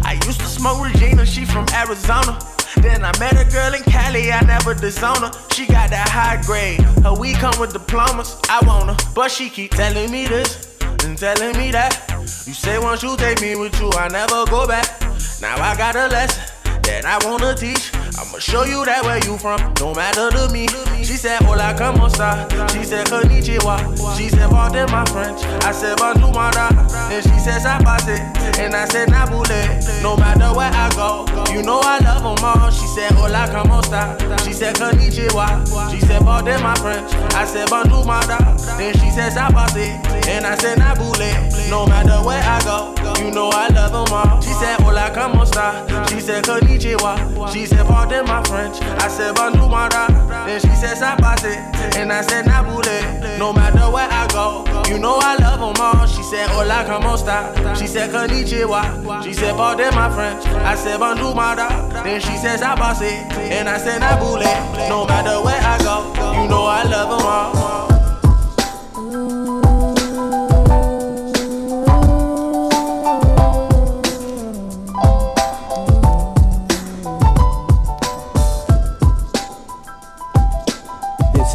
I 0.04 0.20
used 0.26 0.40
to 0.40 0.46
smoke 0.46 0.84
Regina. 0.84 1.24
She 1.24 1.46
from 1.46 1.64
Arizona. 1.72 2.38
Then 2.82 3.02
I 3.02 3.18
met 3.18 3.40
a 3.40 3.50
girl 3.50 3.72
in 3.72 3.82
Cali, 3.84 4.30
I 4.30 4.42
never 4.42 4.74
disown 4.74 5.22
her. 5.22 5.32
She 5.50 5.64
got 5.66 5.88
that 5.88 6.10
high 6.10 6.42
grade. 6.42 6.82
Her 7.02 7.14
weed 7.14 7.36
come 7.36 7.58
with 7.58 7.72
diplomas. 7.72 8.38
I 8.50 8.60
want 8.66 8.90
her, 8.90 9.12
but 9.14 9.30
she 9.30 9.48
keep 9.48 9.70
telling 9.70 10.10
me 10.10 10.26
this 10.26 10.78
and 11.02 11.16
telling 11.16 11.56
me 11.56 11.70
that. 11.70 12.10
You 12.46 12.52
say 12.52 12.78
once 12.78 13.02
you 13.02 13.16
take 13.16 13.40
me 13.40 13.56
with 13.56 13.80
you, 13.80 13.90
I 13.92 14.08
never 14.08 14.44
go 14.50 14.66
back. 14.66 15.00
Now 15.40 15.56
I 15.56 15.74
got 15.78 15.96
a 15.96 16.08
lesson 16.08 16.57
that 16.88 17.04
I 17.04 17.18
wanna 17.28 17.54
teach. 17.54 18.07
I'ma 18.18 18.38
show 18.40 18.64
you 18.64 18.84
that 18.84 19.04
where 19.04 19.22
you 19.22 19.38
from, 19.38 19.60
no 19.78 19.94
matter 19.94 20.28
to 20.34 20.52
me. 20.52 20.66
She 21.06 21.14
said, 21.14 21.38
Hola, 21.42 21.72
como 21.78 22.06
esta? 22.06 22.48
She 22.74 22.82
said, 22.82 23.06
Konnichiwa. 23.06 23.78
She 24.18 24.28
said, 24.28 24.50
Pardon 24.50 24.90
my 24.90 25.04
French. 25.06 25.38
I 25.62 25.70
said, 25.70 25.96
Bonjour, 25.98 26.32
mada. 26.34 26.66
Then 27.08 27.22
she 27.22 27.38
said, 27.38 27.62
Sapase. 27.62 28.18
And 28.58 28.74
I 28.74 28.86
said, 28.86 29.08
Nabule. 29.08 30.02
No 30.02 30.16
matter 30.16 30.50
where 30.50 30.66
I 30.66 30.90
go, 30.98 31.26
you 31.54 31.62
know 31.62 31.78
I 31.78 31.98
love 32.02 32.26
them 32.26 32.44
all. 32.44 32.70
She 32.72 32.86
said, 32.88 33.12
Hola, 33.12 33.46
como 33.54 33.78
esta? 33.78 34.18
She 34.44 34.52
said, 34.52 34.74
Konnichiwa. 34.74 35.62
She 35.92 36.00
said, 36.00 36.20
Pardon 36.22 36.60
my 36.60 36.74
French. 36.74 37.12
I 37.38 37.44
said, 37.44 37.70
Bonjour, 37.70 38.04
mada. 38.04 38.38
Then 38.76 38.94
she 38.98 39.10
said, 39.14 39.30
Sapase. 39.30 39.94
And 40.26 40.44
I 40.44 40.56
said, 40.56 40.78
Nabule. 40.78 41.70
No 41.70 41.86
matter 41.86 42.18
where 42.26 42.42
I 42.42 42.58
go, 42.66 42.94
you 43.22 43.30
know 43.30 43.50
I 43.54 43.68
love 43.68 43.92
them 43.92 44.12
all. 44.12 44.40
She 44.40 44.50
said, 44.54 44.80
Hola, 44.80 45.12
como 45.14 45.42
esta? 45.42 45.86
She 46.10 46.18
said, 46.18 46.42
Konnichiwa. 46.42 47.52
She 47.52 47.64
said, 47.64 47.86
Pardon 47.86 48.07
my 48.26 48.42
French. 48.44 48.80
I 48.80 49.08
said, 49.08 49.34
Bonjour, 49.34 49.68
mada. 49.68 50.06
Then 50.46 50.60
she 50.60 50.74
said, 50.74 50.96
Sapase. 50.96 51.56
And 51.96 52.12
I 52.12 52.22
said, 52.22 52.46
Nabule. 52.46 53.38
No 53.38 53.52
matter 53.52 53.90
where 53.90 54.08
I 54.10 54.26
go, 54.28 54.64
you 54.88 54.98
know 54.98 55.18
I 55.20 55.36
love 55.36 55.60
them 55.60 55.82
all. 55.82 56.06
She 56.06 56.22
said, 56.22 56.48
Hola, 56.50 56.84
como 56.86 57.14
esta? 57.14 57.52
She 57.76 57.86
said, 57.86 58.10
Konnichiwa. 58.10 59.22
She 59.24 59.32
said, 59.32 59.54
Pardon 59.54 59.94
my 59.94 60.10
French. 60.10 60.44
I 60.46 60.74
said, 60.74 60.98
Bonjour, 60.98 61.34
mada. 61.34 61.68
Then 62.04 62.20
she 62.20 62.36
said, 62.36 62.60
Sapase. 62.60 63.02
And 63.36 63.68
I 63.68 63.78
said, 63.78 64.00
Nabule. 64.00 64.88
No 64.88 65.06
matter 65.06 65.42
where 65.44 65.60
I 65.60 65.78
go, 65.78 66.42
you 66.42 66.48
know 66.48 66.64
I 66.64 66.82
love 66.84 67.10
them 67.10 67.26
all. 67.26 67.97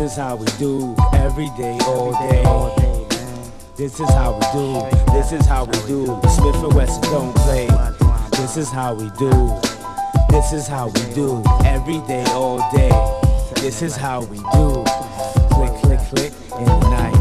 Is 0.04 0.18
how 0.18 0.36
we 0.36 0.46
do 0.60 0.94
every 1.14 1.50
day, 1.58 1.78
all 1.86 2.12
day. 2.12 2.44
This 3.78 4.02
is 4.02 4.10
how 4.10 4.34
we 4.34 4.46
do. 4.52 5.14
This 5.14 5.32
is 5.32 5.46
how 5.46 5.64
we 5.64 5.72
do. 5.88 6.06
Smith 6.28 6.56
and 6.56 6.74
Wesson 6.74 7.02
don't 7.04 7.34
play. 7.38 7.68
This 8.32 8.58
is 8.58 8.70
how 8.70 8.96
we 8.96 9.10
do. 9.18 9.32
This 10.30 10.52
is 10.52 10.68
how 10.68 10.88
we 10.88 11.14
do 11.14 11.42
every 11.64 12.00
day, 12.02 12.26
all 12.32 12.60
day. 12.76 12.92
This 13.62 13.82
is 13.82 13.96
how 13.96 14.24
we 14.26 14.38
do. 14.52 14.84
Click, 15.56 15.72
click, 15.82 16.00
click 16.10 16.34
in 16.60 16.66
the 16.66 16.90
night. 16.90 17.14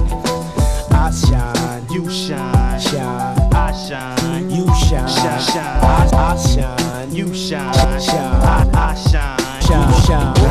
I 0.91 1.11
shine, 1.13 1.87
you 1.89 2.11
shine, 2.11 2.81
shine. 2.81 3.39
I 3.53 3.73
shine, 3.73 4.51
you 4.51 4.67
shine, 4.75 5.09
shine. 5.09 5.85
I, 5.85 6.11
I 6.13 6.37
shine, 6.37 7.15
you 7.15 7.33
shine, 7.33 7.73
shine. 8.01 8.43
I, 8.43 8.69
I 8.75 8.95
shine, 8.95 9.63
shine, 9.63 10.03
shine. 10.03 10.43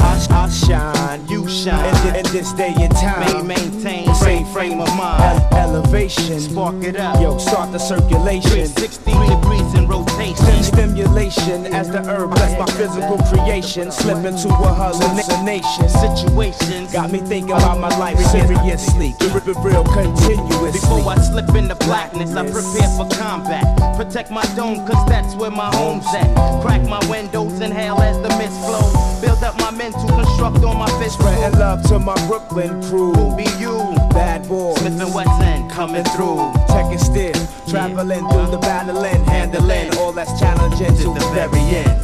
I, 0.00 0.26
I 0.30 0.48
shine, 0.48 1.27
shine. 1.64 1.84
In, 1.88 1.94
thi- 1.96 2.18
in 2.20 2.26
this 2.32 2.52
day 2.52 2.74
and 2.78 2.92
time, 2.94 3.46
maintain 3.46 4.14
same 4.14 4.46
frame 4.46 4.80
of 4.80 4.88
mind. 4.96 5.42
elevation, 5.52 6.40
spark 6.40 6.82
it 6.84 6.96
up. 6.96 7.20
Yo, 7.20 7.38
start 7.38 7.72
the 7.72 7.78
circulation. 7.78 8.50
360 8.50 9.12
degrees 9.12 9.74
in 9.74 9.86
rotation. 9.88 10.07
Stim- 10.36 10.62
stimulation 10.62 11.66
as 11.66 11.90
the 11.90 12.02
herb 12.02 12.30
bless 12.30 12.58
my 12.58 12.66
physical 12.76 13.18
creation. 13.30 13.90
Slip 13.90 14.24
into 14.24 14.48
a 14.48 14.74
hallucination. 14.74 15.88
Situation 15.88 16.86
got 16.92 17.10
me 17.10 17.18
thinking 17.20 17.52
about 17.52 17.78
my 17.78 17.88
life 17.98 18.18
seriously. 18.18 19.14
Keep 19.18 19.46
it 19.46 19.56
real 19.62 19.84
continuously. 19.84 20.72
Before 20.72 21.08
I 21.10 21.16
slip 21.16 21.54
into 21.54 21.74
blackness, 21.76 22.34
I 22.34 22.44
prepare 22.44 22.88
for 22.96 23.08
combat. 23.16 23.64
Protect 23.96 24.30
my 24.30 24.44
dome, 24.56 24.86
cause 24.86 25.08
that's 25.08 25.34
where 25.34 25.50
my 25.50 25.74
home's 25.76 26.06
at. 26.14 26.28
Crack 26.62 26.82
my 26.88 27.00
windows, 27.08 27.60
inhale 27.60 28.00
as 28.00 28.16
the 28.22 28.28
mist 28.38 28.58
flows. 28.66 29.20
Build 29.20 29.42
up 29.42 29.56
my 29.58 29.70
mental, 29.70 30.06
construct 30.08 30.64
on 30.64 30.78
my 30.78 30.90
fist. 31.00 31.18
Spreading 31.18 31.58
love 31.58 31.82
to 31.88 31.98
my 31.98 32.14
Brooklyn 32.26 32.82
crew. 32.82 33.12
Who 33.12 33.36
be 33.36 33.44
you? 33.58 33.78
Bad 34.10 34.48
boy. 34.48 34.74
Smith 34.76 35.00
and 35.00 35.14
Wesson 35.14 35.68
coming 35.70 36.04
through. 36.04 36.52
Checking 36.68 36.98
still. 36.98 37.48
Traveling 37.68 38.26
through 38.30 38.50
the 38.50 38.58
battling, 38.58 39.24
handling 39.24 39.96
all 39.98 40.12
that's 40.18 40.40
challenging 40.40 40.96
to 40.96 41.14
the 41.14 41.30
very 41.32 41.60
end. 41.60 42.00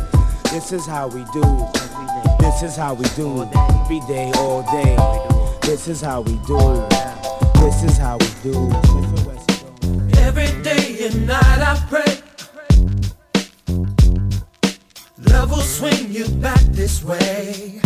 This 0.52 0.70
is 0.70 0.86
how 0.86 1.08
we 1.08 1.24
do. 1.32 1.42
This 2.38 2.62
is 2.62 2.76
how 2.76 2.94
we 2.94 3.04
do. 3.16 3.42
Every 3.56 3.98
day, 4.06 4.30
all 4.36 4.62
day. 4.70 4.94
This 5.62 5.88
is 5.88 6.00
how 6.00 6.20
we 6.20 6.34
do. 6.46 6.86
This 7.58 7.82
is 7.82 7.98
how 7.98 8.18
we 8.18 8.28
do. 8.44 8.70
Every 10.18 10.46
day 10.62 11.06
and 11.06 11.26
night 11.26 11.58
I 11.58 11.74
pray. 11.90 12.12
Love 15.32 15.50
will 15.50 15.58
swing 15.58 16.12
you 16.12 16.28
back 16.40 16.62
this 16.70 17.02
way. 17.02 17.80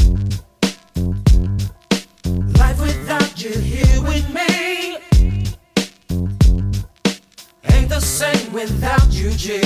Life 2.58 2.81
without 2.82 3.42
you 3.42 3.58
here 3.58 4.02
with 4.02 4.28
me 4.34 4.88
same 8.01 8.52
without 8.52 9.10
you, 9.10 9.31
G. 9.31 9.60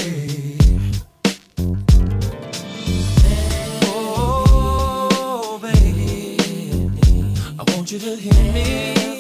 Oh, 3.85 5.59
baby, 5.61 6.39
I 7.59 7.65
want 7.73 7.93
you 7.93 7.99
to 7.99 8.17
hear 8.17 8.53
me. 8.53 9.13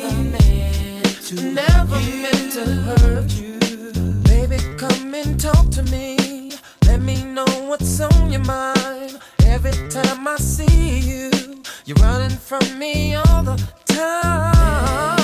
Never 1.35 1.99
meant 2.23 2.53
to 2.53 2.65
hurt 2.67 3.33
you, 3.33 3.59
baby. 4.25 4.59
Come 4.77 5.15
and 5.15 5.41
talk 5.41 5.71
to 5.71 5.83
me. 5.85 6.53
Let 6.87 7.01
me 7.01 7.23
know 7.25 7.47
what's 7.69 8.01
on 8.01 8.31
your 8.31 8.45
mind. 8.45 9.19
Every 9.47 9.73
time 9.89 10.29
I 10.29 10.37
see 10.37 10.99
you, 10.99 11.31
you're 11.87 11.97
running 11.97 12.37
from 12.37 12.79
me 12.79 13.15
all 13.15 13.43
the 13.43 13.57
time. 13.87 15.22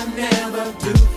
I 0.00 0.04
never 0.14 0.72
do 0.78 1.07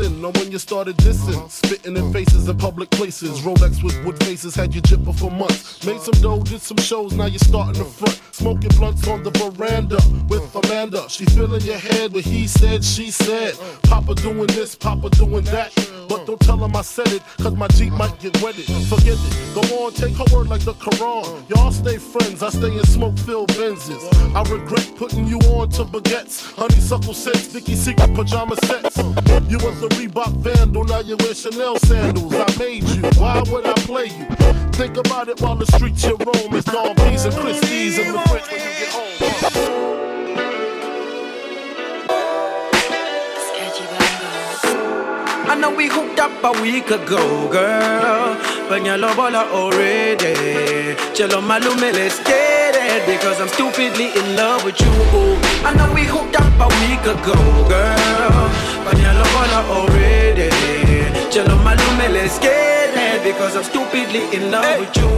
on 0.00 0.32
when 0.32 0.50
you 0.50 0.58
started 0.58 0.96
dissing. 0.96 1.50
Spitting 1.50 1.96
in 1.96 2.12
faces 2.12 2.48
in 2.48 2.56
public 2.58 2.90
places. 2.90 3.40
Rolex 3.40 3.82
with 3.82 4.02
wood 4.04 4.22
faces 4.24 4.54
had 4.54 4.74
you 4.74 4.82
jipping 4.82 5.16
for 5.18 5.30
months. 5.30 5.84
Made 5.86 6.00
some 6.00 6.20
dough, 6.20 6.42
did 6.42 6.60
some 6.60 6.76
shows, 6.78 7.12
now 7.12 7.26
you're 7.26 7.38
starting 7.38 7.82
the 7.82 7.84
front. 7.84 8.20
Smoking 8.32 8.70
blunts 8.76 9.06
on 9.06 9.22
the 9.22 9.30
veranda 9.30 9.98
with 10.28 10.54
Amanda. 10.54 11.08
She 11.08 11.24
filling 11.26 11.62
your 11.62 11.78
head 11.78 12.12
with 12.12 12.24
he 12.24 12.46
said, 12.46 12.84
she 12.84 13.10
said. 13.10 13.54
Papa 13.84 14.14
doing 14.16 14.48
this, 14.48 14.74
Papa 14.74 15.10
doing 15.10 15.44
that. 15.44 15.72
But 16.08 16.26
don't 16.26 16.40
tell 16.40 16.62
him 16.62 16.76
I 16.76 16.82
said 16.82 17.08
it, 17.08 17.22
cause 17.38 17.54
my 17.54 17.68
Jeep 17.68 17.92
might 17.92 18.18
get 18.20 18.40
wetted. 18.42 18.66
Forget 18.88 19.16
it, 19.18 19.54
go 19.54 19.84
on, 19.84 19.92
take 19.92 20.14
her 20.16 20.24
word 20.34 20.48
like 20.48 20.62
the 20.62 20.74
Quran. 20.74 21.48
Y'all 21.48 21.70
stay 21.70 21.98
friends, 21.98 22.42
I 22.42 22.50
stay 22.50 22.76
in 22.76 22.84
smoke 22.84 23.18
filled 23.18 23.50
Benzes. 23.50 24.02
I 24.34 24.42
regret 24.50 24.92
putting 24.96 25.26
you 25.26 25.38
on 25.38 25.70
to 25.70 25.84
baguettes. 25.84 26.52
Honeysuckle 26.56 27.14
sets, 27.14 27.46
Vicky 27.46 27.74
Secret 27.74 28.12
pajama 28.14 28.56
sets. 28.66 28.98
You 29.48 29.58
was 29.58 29.83
a 29.84 29.88
Reebok 29.88 30.32
vandal, 30.38 30.84
now 30.84 31.00
you 31.00 31.16
wear 31.20 31.34
Chanel 31.34 31.76
sandals. 31.80 32.34
I 32.34 32.46
made 32.58 32.84
you, 32.84 33.02
why 33.20 33.42
would 33.50 33.66
I 33.66 33.74
play 33.74 34.06
you? 34.06 34.26
Think 34.72 34.96
about 34.96 35.28
it 35.28 35.40
while 35.40 35.56
the 35.56 35.66
streets 35.66 36.04
you 36.04 36.16
roam. 36.16 36.54
It's 36.54 36.64
Don 36.64 36.94
B's 36.96 37.24
and 37.24 37.34
Christie's 37.34 37.98
in 37.98 38.12
the 38.12 38.18
French 38.20 38.50
when 38.50 38.60
you 38.60 38.72
get 38.80 38.88
home. 38.90 39.04
I 45.46 45.54
know 45.56 45.74
we 45.74 45.88
hooked 45.88 46.18
up 46.18 46.32
a 46.42 46.62
week 46.62 46.90
ago, 46.90 47.48
girl. 47.50 48.36
But 48.68 48.84
your 48.84 48.96
love 48.96 49.18
all 49.18 49.36
already. 49.36 50.94
Chelo 51.14 51.40
malume, 51.42 51.92
let's 51.92 52.18
get 52.24 52.74
it. 52.74 53.06
Because 53.06 53.40
I'm 53.40 53.48
stupidly 53.48 54.06
in 54.06 54.36
love 54.36 54.64
with 54.64 54.80
you. 54.80 54.90
I 55.64 55.74
know 55.76 55.92
we 55.94 56.04
hooked 56.04 56.36
up 56.40 56.54
a 56.58 56.68
week 56.82 57.02
ago, 57.02 57.68
girl. 57.68 58.73
But 58.84 58.98
your 58.98 59.14
love 59.14 59.36
all 59.60 59.76
already. 59.78 60.50
Chelo 61.32 61.56
malume, 61.64 62.12
let's 62.12 62.38
get 62.38 62.94
it. 62.94 63.24
Because 63.24 63.56
I'm 63.56 63.64
stupidly 63.64 64.22
in 64.36 64.50
love 64.50 64.78
with 64.80 64.96
you. 64.96 65.08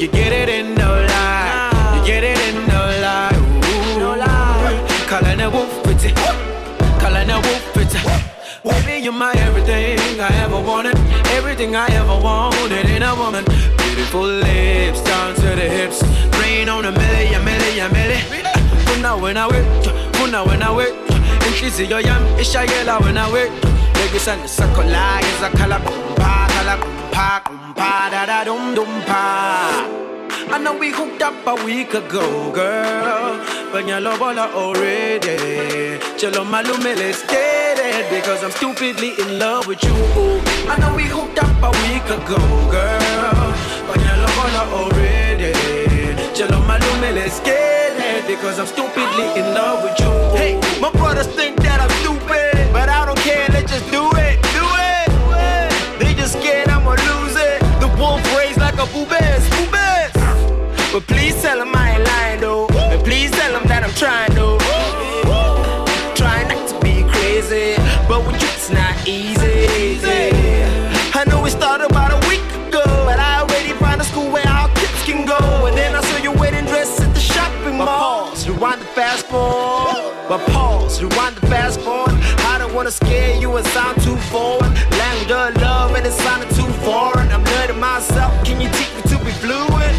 You 0.00 0.08
get 0.08 0.32
it 0.32 0.48
in 0.48 0.74
no 0.74 0.90
lie. 1.10 1.94
You 1.96 2.04
get 2.04 2.24
it 2.24 2.38
in 2.48 2.66
no 2.66 2.82
lie. 3.04 3.32
Ooh. 3.34 4.00
No 4.00 4.14
lie. 4.16 5.06
Calling 5.08 5.40
a 5.40 5.48
wolf 5.48 5.82
pretty. 5.84 6.12
Calling 7.00 7.30
a 7.30 7.36
wolf 7.40 7.72
pretty. 7.72 7.98
Baby, 8.64 9.04
you're 9.04 9.12
my 9.12 9.32
everything 9.32 10.20
I 10.20 10.28
ever 10.42 10.60
wanted, 10.60 10.96
everything 11.38 11.76
I 11.76 11.86
ever 11.88 12.18
wanted 12.20 12.86
in 12.90 13.02
a 13.02 13.14
woman. 13.14 13.44
Beautiful 13.78 14.26
lips 14.26 15.00
down 15.02 15.34
to 15.36 15.42
the 15.42 15.68
hips, 15.68 16.02
rain 16.40 16.68
on 16.68 16.84
a 16.84 16.90
million, 16.90 17.44
million, 17.44 17.92
million. 17.92 18.24
Una 18.96 19.16
when 19.16 19.36
I 19.36 19.46
wait, 19.46 19.86
una 20.20 20.44
when 20.44 20.62
I 20.62 20.72
wait. 20.74 21.05
And 21.62 21.72
say 21.72 21.86
yo 21.86 21.98
yam, 21.98 22.22
isha 22.38 22.58
yela 22.66 23.00
when 23.00 23.16
I 23.18 23.32
wait. 23.32 23.50
Legi 23.94 24.18
san 24.18 24.38
sakola, 24.40 25.20
is 25.22 25.42
a 25.42 25.50
kala 25.56 25.78
kumpa, 25.80 26.48
kala 26.54 26.76
kumpa, 26.82 27.42
kumpa, 27.44 28.10
da 28.10 28.26
da 28.26 28.44
dum 28.44 28.74
dum 28.74 29.02
pa. 29.04 30.06
I 30.48 30.58
know 30.58 30.76
we 30.78 30.90
hooked 30.90 31.22
up 31.22 31.34
a 31.46 31.54
week 31.64 31.92
ago, 31.94 32.52
girl. 32.52 33.44
But 33.72 33.88
your 33.88 34.00
love 34.00 34.22
all 34.22 34.38
already. 34.38 35.98
Chelo 36.16 36.44
malume, 36.44 36.94
let's 36.96 37.26
get 37.26 37.78
it. 37.78 38.08
Because 38.10 38.44
I'm 38.44 38.52
stupidly 38.52 39.14
in 39.18 39.38
love 39.40 39.66
with 39.66 39.82
you. 39.82 39.94
I 40.70 40.76
know 40.78 40.94
we 40.94 41.04
hooked 41.04 41.38
up 41.42 41.56
a 41.62 41.70
week 41.88 42.04
ago, 42.04 42.38
girl. 42.70 43.54
But 43.88 43.98
your 44.06 44.16
love 44.22 44.38
all 44.38 44.84
already. 44.84 45.52
Chelo 46.36 46.60
malume, 46.64 47.12
let's 47.14 47.40
it. 48.16 48.26
Because 48.26 48.58
I'm 48.58 48.66
stupidly 48.66 49.28
in 49.40 49.54
love 49.54 49.82
with 49.82 49.98
you. 50.00 50.10
Hey, 50.36 50.60
my 50.80 50.90
brothers 50.90 51.26
think 51.28 51.56
that 51.62 51.80
I'm 51.80 51.90
stupid. 52.02 52.72
But 52.72 52.88
I 52.88 53.04
don't 53.04 53.18
care, 53.18 53.46
let's 53.50 53.70
just 53.70 53.90
do 53.90 54.04
it. 54.16 54.36
Do 54.56 54.66
it. 54.92 56.00
They 56.00 56.14
just 56.14 56.38
scared 56.38 56.68
I'ma 56.68 56.90
lose 56.90 57.36
it. 57.36 57.60
The 57.80 57.88
wolf 57.98 58.22
raised 58.36 58.60
like 58.60 58.74
a 58.74 58.86
boobass. 58.94 59.42
Boobass. 59.54 60.12
But 60.92 61.06
please 61.06 61.40
tell 61.42 61.60
him 61.60 61.74
I 61.74 61.96
ain't 61.96 62.04
lying 62.04 62.40
though. 62.40 62.68
And 62.92 63.02
please 63.04 63.30
tell 63.30 63.52
him 63.58 63.66
that 63.68 63.82
I'm 63.84 63.94
trying 63.94 64.34
though. 64.34 64.58
Trying 66.14 66.48
not 66.48 66.68
to 66.68 66.74
be 66.80 67.04
crazy, 67.12 67.76
but 68.08 68.24
with 68.26 68.40
you 68.40 68.48
it's 68.48 68.70
not 68.70 68.94
easy. 69.06 69.35
Rewind 79.32 79.76
the 79.76 79.86
fast 79.86 79.90
forward. 79.90 80.28
But 80.28 80.46
pause, 80.52 81.02
rewind 81.02 81.36
the 81.36 81.46
fast 81.46 81.80
forward. 81.80 82.14
I 82.52 82.58
don't 82.58 82.74
wanna 82.74 82.90
scare 82.90 83.38
you 83.40 83.56
and 83.56 83.66
sound 83.68 84.00
too 84.02 84.16
forward. 84.30 84.72
Language 84.90 85.30
of 85.30 85.56
love 85.62 85.94
and 85.94 86.06
it 86.06 86.12
sounded 86.12 86.50
too 86.50 86.70
foreign. 86.84 87.30
I'm 87.30 87.44
learning 87.44 87.80
myself. 87.80 88.32
Can 88.44 88.60
you 88.60 88.68
teach 88.70 88.92
me 88.96 89.02
to 89.02 89.24
be 89.24 89.32
fluid? 89.32 89.94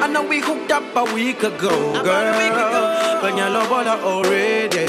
I 0.00 0.06
know 0.06 0.22
we 0.22 0.40
hooked 0.40 0.70
up 0.70 0.84
a 0.96 1.04
week 1.14 1.42
ago, 1.42 2.02
girl. 2.02 3.20
But 3.20 3.36
your 3.36 3.50
love 3.50 3.72
all 3.72 3.88
already. 3.88 4.86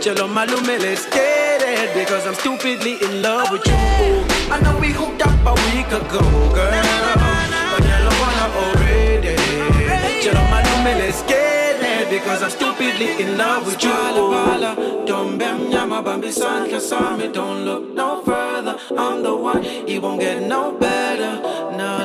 Chelo 0.00 0.26
malume, 0.26 0.80
let's 0.80 1.06
get 1.06 1.62
it. 1.62 1.94
Because 1.94 2.26
I'm 2.26 2.34
stupidly 2.34 2.94
in 3.02 3.22
love 3.22 3.50
with 3.50 3.66
you. 3.66 3.74
I 4.50 4.58
know 4.62 4.78
we 4.80 4.88
hooked 4.88 5.22
up 5.22 5.40
a 5.46 5.54
week 5.70 5.88
ago, 5.88 6.24
girl. 6.56 6.82
But 7.72 7.84
your 7.84 8.00
love 8.08 8.56
already. 8.64 9.36
Chelo 10.22 10.42
malume, 10.50 10.92
let's 10.98 11.22
get 11.24 11.66
it. 11.66 11.71
Because 12.10 12.42
I'm 12.42 12.50
stupidly 12.50 13.22
in 13.22 13.38
love 13.38 13.64
with 13.64 13.82
you. 13.82 13.90
Don't 15.06 15.38
bem 15.38 15.70
nyama 15.70 16.02
bambi 16.02 16.30
cause 16.30 16.92
me 17.16 17.28
don't 17.32 17.64
look 17.64 17.94
no 17.94 18.22
further. 18.22 18.78
I'm 18.98 19.22
the 19.22 19.34
one, 19.34 19.64
it 19.64 20.02
won't 20.02 20.20
get 20.20 20.42
no 20.42 20.72
better. 20.72 21.40
Now 21.76 22.01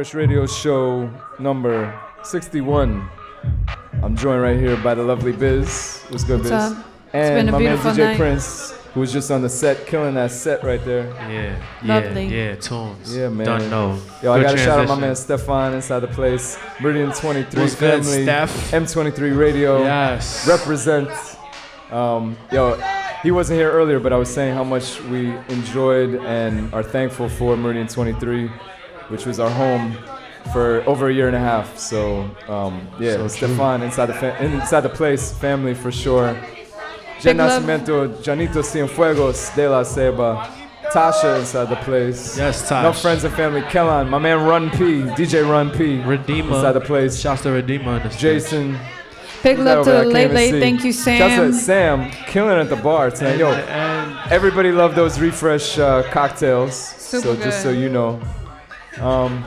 Refresh 0.00 0.14
Radio 0.14 0.46
Show 0.46 1.10
number 1.38 1.92
61. 2.22 3.06
I'm 4.02 4.16
joined 4.16 4.40
right 4.40 4.58
here 4.58 4.78
by 4.78 4.94
the 4.94 5.02
lovely 5.02 5.32
Biz. 5.32 6.04
What's 6.08 6.24
good, 6.24 6.38
What's 6.38 6.48
Biz? 6.48 6.52
up? 6.72 6.78
It's 6.78 7.14
And 7.14 7.34
been 7.36 7.48
a 7.50 7.52
my 7.52 7.58
man 7.58 7.68
beautiful 7.76 7.90
DJ 7.90 7.98
night. 7.98 8.16
Prince, 8.16 8.70
who 8.94 9.00
was 9.00 9.12
just 9.12 9.30
on 9.30 9.42
the 9.42 9.50
set, 9.50 9.86
killing 9.86 10.14
that 10.14 10.30
set 10.30 10.64
right 10.64 10.82
there. 10.86 11.06
Yeah, 11.30 11.62
Lovely. 11.84 12.28
yeah, 12.28 12.44
yeah, 12.44 12.54
tunes. 12.54 13.14
Yeah, 13.14 13.28
man. 13.28 13.44
Don't 13.46 13.68
know. 13.68 14.00
Yo, 14.22 14.32
I 14.32 14.40
gotta 14.42 14.56
shout 14.56 14.78
out 14.80 14.88
my 14.88 14.98
man 14.98 15.14
Stefan 15.14 15.74
inside 15.74 16.00
the 16.00 16.08
place. 16.08 16.56
Meridian 16.80 17.12
23 17.12 17.60
What's 17.62 17.74
good, 17.74 18.02
family. 18.02 18.22
Steph? 18.22 18.70
M23 18.70 19.36
Radio. 19.36 19.82
Yes. 19.82 20.48
Represent. 20.48 21.10
Um, 21.90 22.38
yo, 22.50 22.80
he 23.22 23.32
wasn't 23.32 23.58
here 23.58 23.70
earlier, 23.70 24.00
but 24.00 24.14
I 24.14 24.16
was 24.16 24.32
saying 24.32 24.54
how 24.54 24.64
much 24.64 24.98
we 25.02 25.36
enjoyed 25.50 26.14
and 26.24 26.72
are 26.72 26.82
thankful 26.82 27.28
for 27.28 27.54
Meridian 27.54 27.86
23, 27.86 28.50
which 29.10 29.26
was 29.26 29.38
our 29.40 29.50
home 29.50 29.96
for 30.52 30.82
over 30.86 31.08
a 31.08 31.12
year 31.12 31.26
and 31.26 31.36
a 31.36 31.40
half. 31.40 31.78
So, 31.78 32.22
um, 32.48 32.86
yeah, 32.98 33.12
So 33.12 33.18
true. 33.18 33.28
Stefan 33.28 33.82
inside 33.82 34.06
the 34.06 34.14
fa- 34.14 34.42
inside 34.42 34.80
the 34.80 34.88
place, 34.88 35.32
family 35.32 35.74
for 35.74 35.92
sure. 35.92 36.32
Jen 37.20 37.36
Big 37.36 37.46
love. 37.46 37.62
Nascimento, 37.62 38.08
Janito 38.22 38.62
Cienfuegos, 38.62 39.54
De 39.54 39.68
La 39.68 39.82
Seba, 39.82 40.48
Tasha 40.92 41.38
inside 41.40 41.68
the 41.68 41.76
place. 41.76 42.38
Yes, 42.38 42.66
Tosh. 42.68 42.82
No 42.82 42.92
friends 42.92 43.24
and 43.24 43.34
family. 43.34 43.60
Kellan, 43.62 44.08
my 44.08 44.18
man 44.18 44.46
Run 44.46 44.70
P, 44.70 45.02
DJ 45.14 45.48
Run 45.48 45.70
P. 45.70 46.00
Redeemer. 46.00 46.56
Inside 46.56 46.72
the 46.72 46.80
place. 46.80 47.20
Shouts 47.20 47.42
to 47.42 47.50
Redeemer 47.50 47.98
in 47.98 48.08
the. 48.08 48.14
Jason. 48.16 48.78
Big 49.42 49.58
love 49.58 49.84
to 49.86 49.92
over 49.92 50.04
the 50.04 50.10
there? 50.12 50.22
I 50.22 50.24
can't 50.24 50.34
late 50.34 50.52
late. 50.52 50.60
Thank 50.60 50.84
you, 50.84 50.92
Shouts 50.92 51.18
to 51.36 51.52
Sam. 51.52 52.10
Sam, 52.10 52.10
killing 52.26 52.58
at 52.58 52.68
the 52.68 52.76
bar 52.76 53.10
tonight. 53.10 53.38
Yo, 53.38 53.50
everybody 54.30 54.72
loved 54.72 54.96
those 54.96 55.18
refresh 55.20 55.78
uh, 55.78 56.02
cocktails. 56.10 56.74
Super 56.76 57.22
so 57.22 57.36
just 57.36 57.62
so 57.62 57.70
you 57.70 57.88
know. 57.88 58.20
Um, 58.98 59.44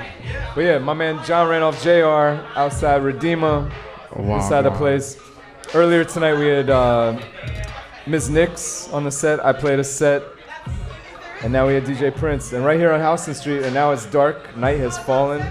but 0.56 0.62
yeah, 0.62 0.78
my 0.80 0.94
man 0.94 1.24
John 1.26 1.50
Randolph 1.50 1.82
Jr. 1.84 2.42
outside 2.58 3.04
Redeemer, 3.04 3.72
Wow, 4.16 4.36
inside 4.38 4.62
the 4.62 4.72
place. 4.72 5.18
Earlier 5.74 6.04
tonight 6.04 6.36
we 6.36 6.48
had 6.48 6.70
uh, 6.70 7.20
Ms. 8.06 8.30
Nix 8.30 8.90
on 8.90 9.04
the 9.04 9.12
set. 9.12 9.44
I 9.44 9.54
played 9.54 9.80
a 9.80 9.84
set. 9.84 10.24
And 11.42 11.52
now 11.52 11.68
we 11.68 11.74
had 11.74 11.84
DJ 11.84 12.16
Prince. 12.16 12.54
And 12.54 12.64
right 12.64 12.80
here 12.80 12.94
on 12.94 13.02
Houston 13.02 13.34
Street, 13.34 13.64
and 13.64 13.74
now 13.74 13.92
it's 13.92 14.06
dark. 14.06 14.56
Night 14.56 14.80
has 14.80 14.98
fallen. 14.98 15.46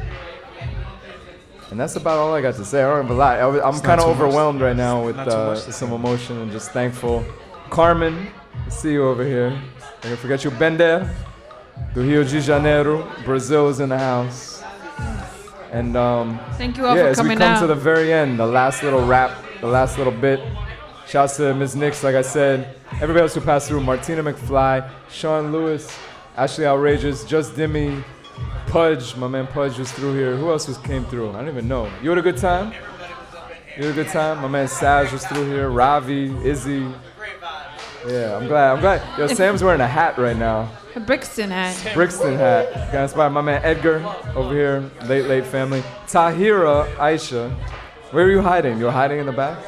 And 1.70 1.80
that's 1.80 1.96
about 1.96 2.18
all 2.18 2.34
I 2.34 2.40
got 2.40 2.54
to 2.54 2.64
say. 2.64 2.82
I 2.82 2.88
don't 2.88 3.02
have 3.02 3.10
a 3.10 3.14
lot. 3.14 3.38
I, 3.38 3.46
I'm 3.46 3.78
kind 3.80 4.00
of 4.00 4.06
too 4.06 4.10
much. 4.12 4.20
overwhelmed 4.20 4.60
right 4.60 4.76
now 4.76 5.04
with 5.04 5.16
uh, 5.18 5.54
some 5.56 5.92
emotion 5.92 6.38
and 6.40 6.52
just 6.52 6.70
thankful. 6.70 7.24
Carmen, 7.68 8.28
see 8.68 8.92
you 8.92 9.06
over 9.06 9.24
here. 9.24 9.58
I 10.02 10.16
forget 10.16 10.44
you. 10.44 10.50
Bender, 10.50 11.14
do 11.94 12.02
Rio 12.02 12.24
de 12.24 12.40
Janeiro. 12.40 13.10
Brazil 13.24 13.68
is 13.68 13.80
in 13.80 13.88
the 13.88 13.98
house. 13.98 14.62
And 15.70 15.96
um, 15.96 16.38
Thank 16.58 16.76
you 16.76 16.86
all 16.86 16.94
yeah, 16.96 17.04
for 17.04 17.08
as 17.08 17.16
we 17.18 17.22
coming 17.22 17.38
come 17.38 17.52
out. 17.52 17.60
to 17.60 17.66
the 17.66 17.74
very 17.74 18.12
end, 18.12 18.38
the 18.38 18.46
last 18.46 18.82
little 18.82 19.04
rap, 19.04 19.36
the 19.60 19.66
last 19.66 19.96
little 19.98 20.12
bit. 20.12 20.40
Shouts 21.06 21.36
to 21.38 21.54
Ms. 21.54 21.76
Nix, 21.76 22.02
like 22.04 22.14
I 22.14 22.22
said. 22.22 22.76
Everybody 22.94 23.20
else 23.20 23.34
who 23.34 23.40
passed 23.40 23.68
through 23.68 23.80
Martina 23.80 24.22
McFly, 24.22 24.88
Sean 25.10 25.50
Lewis, 25.50 25.98
Ashley 26.36 26.66
Outrageous, 26.66 27.24
Just 27.24 27.54
Dimmy, 27.54 28.04
Pudge. 28.66 29.16
My 29.16 29.28
man 29.28 29.46
Pudge 29.46 29.78
was 29.78 29.90
through 29.92 30.14
here. 30.14 30.36
Who 30.36 30.50
else 30.50 30.68
was 30.68 30.78
came 30.78 31.04
through? 31.06 31.30
I 31.30 31.40
don't 31.40 31.48
even 31.48 31.68
know. 31.68 31.90
You 32.02 32.10
had 32.10 32.18
a 32.18 32.22
good 32.22 32.36
time? 32.36 32.72
You 33.76 33.84
had 33.84 33.92
a 33.92 33.92
good 33.92 34.08
time? 34.08 34.40
My 34.42 34.48
man 34.48 34.68
Saj 34.68 35.10
was 35.12 35.26
through 35.26 35.46
here. 35.46 35.70
Ravi, 35.70 36.34
Izzy. 36.46 36.86
Yeah, 38.06 38.36
I'm 38.36 38.46
glad. 38.46 38.72
I'm 38.72 38.80
glad. 38.80 39.18
Yo, 39.18 39.26
Sam's 39.26 39.62
wearing 39.62 39.80
a 39.80 39.86
hat 39.86 40.18
right 40.18 40.36
now. 40.36 40.70
A 40.94 41.00
Brixton 41.00 41.50
hat. 41.50 41.94
Brixton 41.94 42.36
hat. 42.36 42.92
Got 42.92 43.04
inspired. 43.04 43.30
My 43.30 43.40
man 43.40 43.62
Edgar 43.64 44.04
over 44.34 44.52
here, 44.52 44.90
late 45.06 45.26
late 45.26 45.46
family. 45.46 45.80
Tahira 46.06 46.86
Aisha. 46.96 47.50
Where 48.12 48.26
are 48.26 48.30
you 48.30 48.42
hiding? 48.42 48.78
You're 48.78 48.90
hiding 48.90 49.20
in 49.20 49.26
the 49.26 49.32
back? 49.32 49.58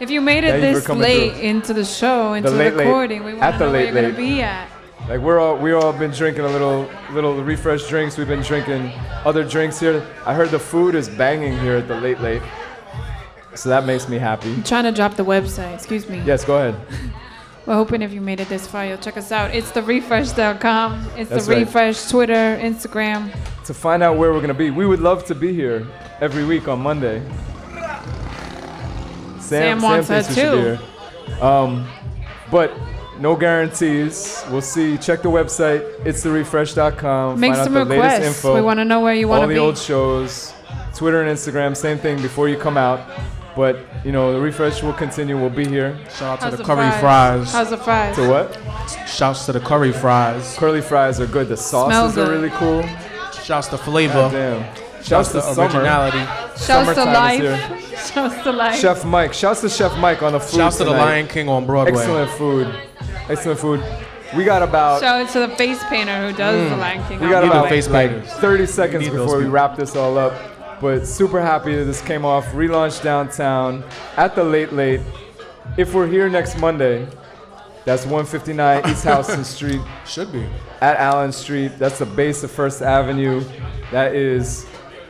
If 0.00 0.10
you 0.10 0.20
made 0.20 0.42
Thank 0.44 0.62
it 0.62 0.66
you 0.66 0.72
for 0.72 0.78
this 0.78 0.86
coming 0.86 1.02
late 1.02 1.32
through. 1.34 1.40
into 1.42 1.74
the 1.74 1.84
show, 1.84 2.34
into 2.34 2.50
the, 2.50 2.56
late, 2.56 2.74
late. 2.74 2.86
recording, 2.86 3.24
we 3.24 3.32
want 3.34 3.42
At 3.44 3.52
to 3.52 3.58
the 3.58 3.64
know 3.66 3.72
where 3.72 3.80
late, 3.84 3.92
you're 3.92 4.02
gonna 4.12 4.14
late. 4.14 4.34
be 4.36 4.42
at. 4.42 4.68
Like 5.08 5.20
we're 5.20 5.38
all 5.38 5.56
we 5.56 5.72
all 5.72 5.92
been 5.92 6.10
drinking 6.10 6.44
a 6.44 6.48
little 6.48 6.88
little 7.12 7.42
refresh 7.42 7.86
drinks. 7.88 8.18
We've 8.18 8.26
been 8.28 8.42
drinking 8.42 8.92
other 9.24 9.44
drinks 9.44 9.78
here. 9.78 10.04
I 10.26 10.34
heard 10.34 10.50
the 10.50 10.58
food 10.58 10.94
is 10.96 11.08
banging 11.08 11.58
here 11.60 11.76
at 11.76 11.88
the 11.88 12.00
late 12.00 12.20
late. 12.20 12.42
So 13.54 13.68
that 13.70 13.86
makes 13.86 14.08
me 14.08 14.18
happy. 14.18 14.52
I'm 14.52 14.62
trying 14.62 14.84
to 14.84 14.92
drop 14.92 15.14
the 15.14 15.24
website. 15.24 15.74
Excuse 15.74 16.08
me. 16.08 16.20
Yes, 16.24 16.44
go 16.44 16.56
ahead. 16.68 16.80
We're 17.68 17.74
hoping 17.74 18.00
if 18.00 18.14
you 18.14 18.22
made 18.22 18.40
it 18.40 18.48
this 18.48 18.66
far, 18.66 18.86
you'll 18.86 18.96
check 18.96 19.18
us 19.18 19.30
out. 19.30 19.50
itstherefresh.com. 19.50 21.10
It's 21.18 21.28
That's 21.28 21.44
the 21.44 21.52
right. 21.52 21.66
refresh 21.66 22.08
Twitter, 22.08 22.56
Instagram. 22.62 23.30
To 23.66 23.74
find 23.74 24.02
out 24.02 24.16
where 24.16 24.32
we're 24.32 24.40
gonna 24.40 24.54
be, 24.54 24.70
we 24.70 24.86
would 24.86 25.00
love 25.00 25.26
to 25.26 25.34
be 25.34 25.52
here 25.52 25.86
every 26.22 26.46
week 26.46 26.66
on 26.66 26.80
Monday. 26.80 27.20
Sam 29.38 29.82
wants 29.82 30.08
thinks 30.08 30.28
her 30.28 30.32
we 30.34 30.34
should 30.34 30.56
be 30.56 30.62
too. 30.62 31.34
here. 31.34 31.44
Um, 31.44 31.86
but 32.50 32.72
no 33.20 33.36
guarantees. 33.36 34.42
We'll 34.50 34.62
see. 34.62 34.96
Check 34.96 35.20
the 35.20 35.28
website. 35.28 35.82
itstherefresh.com. 36.04 37.38
Make 37.38 37.52
find 37.52 37.64
some 37.64 37.76
out 37.76 37.86
the 37.86 37.96
latest 37.96 38.14
requests. 38.14 38.36
info. 38.38 38.54
We 38.54 38.62
wanna 38.62 38.86
know 38.86 39.02
where 39.02 39.12
you 39.12 39.28
wanna 39.28 39.46
be. 39.46 39.58
All 39.58 39.64
the 39.64 39.66
old 39.66 39.76
shows, 39.76 40.54
Twitter 40.94 41.20
and 41.20 41.30
Instagram, 41.30 41.76
same 41.76 41.98
thing 41.98 42.22
before 42.22 42.48
you 42.48 42.56
come 42.56 42.78
out. 42.78 43.00
But 43.58 43.80
you 44.04 44.12
know, 44.12 44.32
the 44.32 44.38
refresh 44.40 44.84
will 44.84 44.92
continue. 44.92 45.36
We'll 45.36 45.50
be 45.50 45.66
here. 45.66 45.98
Shout 46.10 46.22
out 46.22 46.38
How's 46.38 46.50
to 46.52 46.56
the 46.58 46.62
the 46.62 46.64
curry 46.64 47.00
fries? 47.00 47.52
How's 47.52 47.70
the 47.70 47.76
fries? 47.76 48.14
To 48.14 48.28
what? 48.28 49.08
Shouts 49.08 49.46
to 49.46 49.52
the 49.52 49.58
curry 49.58 49.90
fries. 49.90 50.56
Curly 50.56 50.80
fries 50.80 51.20
are 51.20 51.26
good. 51.26 51.48
The 51.48 51.56
sauces 51.56 51.92
Smell 51.92 52.06
are 52.06 52.28
good. 52.28 52.40
really 52.40 52.50
cool. 52.50 52.88
Shouts 53.42 53.66
to 53.68 53.76
flavor. 53.78 54.14
Goddamn. 54.14 54.76
Shouts 55.02 55.32
to 55.32 55.42
summer. 55.42 55.64
originality. 55.64 56.18
Shouts 56.56 56.94
to 56.94 57.04
life. 57.04 57.40
here. 57.40 57.80
Shouts 58.06 58.42
to 58.44 58.52
life. 58.52 58.78
Chef 58.78 59.04
Mike. 59.04 59.32
Shouts 59.32 59.62
to 59.62 59.68
Chef 59.68 59.98
Mike 59.98 60.22
on 60.22 60.34
the 60.34 60.40
food. 60.40 60.58
Shouts 60.58 60.76
to 60.76 60.84
the. 60.84 60.92
Lion 60.92 61.26
King 61.26 61.48
on 61.48 61.66
Broadway. 61.66 61.98
Excellent 61.98 62.30
food. 62.30 62.72
Excellent 63.28 63.58
food. 63.58 63.82
We 64.36 64.44
got 64.44 64.62
about 64.62 65.00
Shout 65.00 65.22
out 65.22 65.32
to 65.32 65.40
the 65.40 65.56
face 65.56 65.82
painter 65.84 66.30
who 66.30 66.36
does 66.36 66.70
the 66.70 66.76
Lion 66.76 67.04
King. 67.08 67.18
Mm. 67.18 67.22
we 67.22 67.28
got 67.30 67.42
need 67.42 67.48
the 67.50 67.58
about 67.58 67.68
face 67.70 67.88
like 67.88 68.10
painters. 68.10 68.32
30 68.34 68.66
seconds 68.66 69.08
before 69.08 69.38
we 69.38 69.46
wrap 69.46 69.74
this 69.74 69.96
all 69.96 70.16
up. 70.16 70.32
But 70.80 71.06
super 71.06 71.40
happy 71.40 71.74
that 71.74 71.84
this 71.84 72.00
came 72.00 72.24
off. 72.24 72.46
Relaunch 72.52 73.02
downtown 73.02 73.84
at 74.16 74.34
the 74.34 74.44
late 74.44 74.72
late. 74.72 75.00
If 75.76 75.92
we're 75.94 76.06
here 76.06 76.28
next 76.28 76.58
Monday, 76.58 77.06
that's 77.84 78.04
159 78.04 78.88
East 78.90 79.04
Houston 79.04 79.44
Street. 79.56 79.80
Should 80.06 80.32
be. 80.32 80.46
at 80.80 80.96
Allen 80.98 81.32
Street. 81.32 81.72
That's 81.78 81.98
the 81.98 82.06
base 82.06 82.42
of 82.42 82.50
First 82.50 82.82
Avenue. 82.82 83.42
That 83.90 84.14
is 84.14 84.66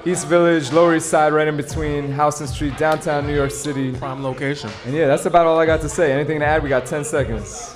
East 0.06 0.26
Village, 0.28 0.72
Lower 0.72 0.94
East 0.96 1.10
Side, 1.10 1.32
right 1.32 1.48
in 1.48 1.56
between 1.56 2.12
Houston 2.14 2.46
Street, 2.46 2.76
downtown 2.78 3.26
New 3.26 3.34
York 3.34 3.50
City. 3.50 3.92
Prime 3.92 4.22
location. 4.22 4.70
And 4.86 4.94
yeah, 4.94 5.06
that's 5.06 5.26
about 5.26 5.46
all 5.46 5.58
I 5.58 5.66
got 5.66 5.80
to 5.82 5.88
say. 5.88 6.12
Anything 6.12 6.40
to 6.40 6.46
add? 6.46 6.62
We 6.62 6.68
got 6.68 6.86
10 6.86 7.04
seconds. 7.04 7.74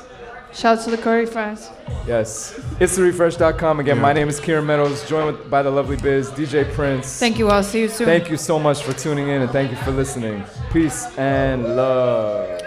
Shouts 0.54 0.84
to 0.84 0.90
the 0.90 0.98
curry 0.98 1.26
fries. 1.26 1.70
Yes. 2.06 2.58
itstherefresh.com. 2.78 3.80
Again, 3.80 3.96
Yeah. 3.96 4.02
my 4.02 4.12
name 4.12 4.28
is 4.28 4.38
Kieran 4.38 4.66
Meadows, 4.66 5.06
joined 5.08 5.26
with, 5.38 5.50
by 5.50 5.62
the 5.62 5.70
lovely 5.70 5.96
Biz, 5.96 6.30
DJ 6.30 6.64
Prince. 6.74 7.18
Thank 7.18 7.38
you 7.38 7.50
all. 7.50 7.62
See 7.62 7.80
you 7.80 7.88
soon. 7.88 8.06
Thank 8.06 8.30
you 8.30 8.36
so 8.36 8.58
much 8.58 8.82
for 8.82 8.92
tuning 8.92 9.28
in 9.28 9.42
and 9.42 9.50
thank 9.50 9.70
you 9.70 9.76
for 9.78 9.90
listening. 9.92 10.44
Peace 10.72 11.06
and 11.16 11.76
love. 11.76 12.61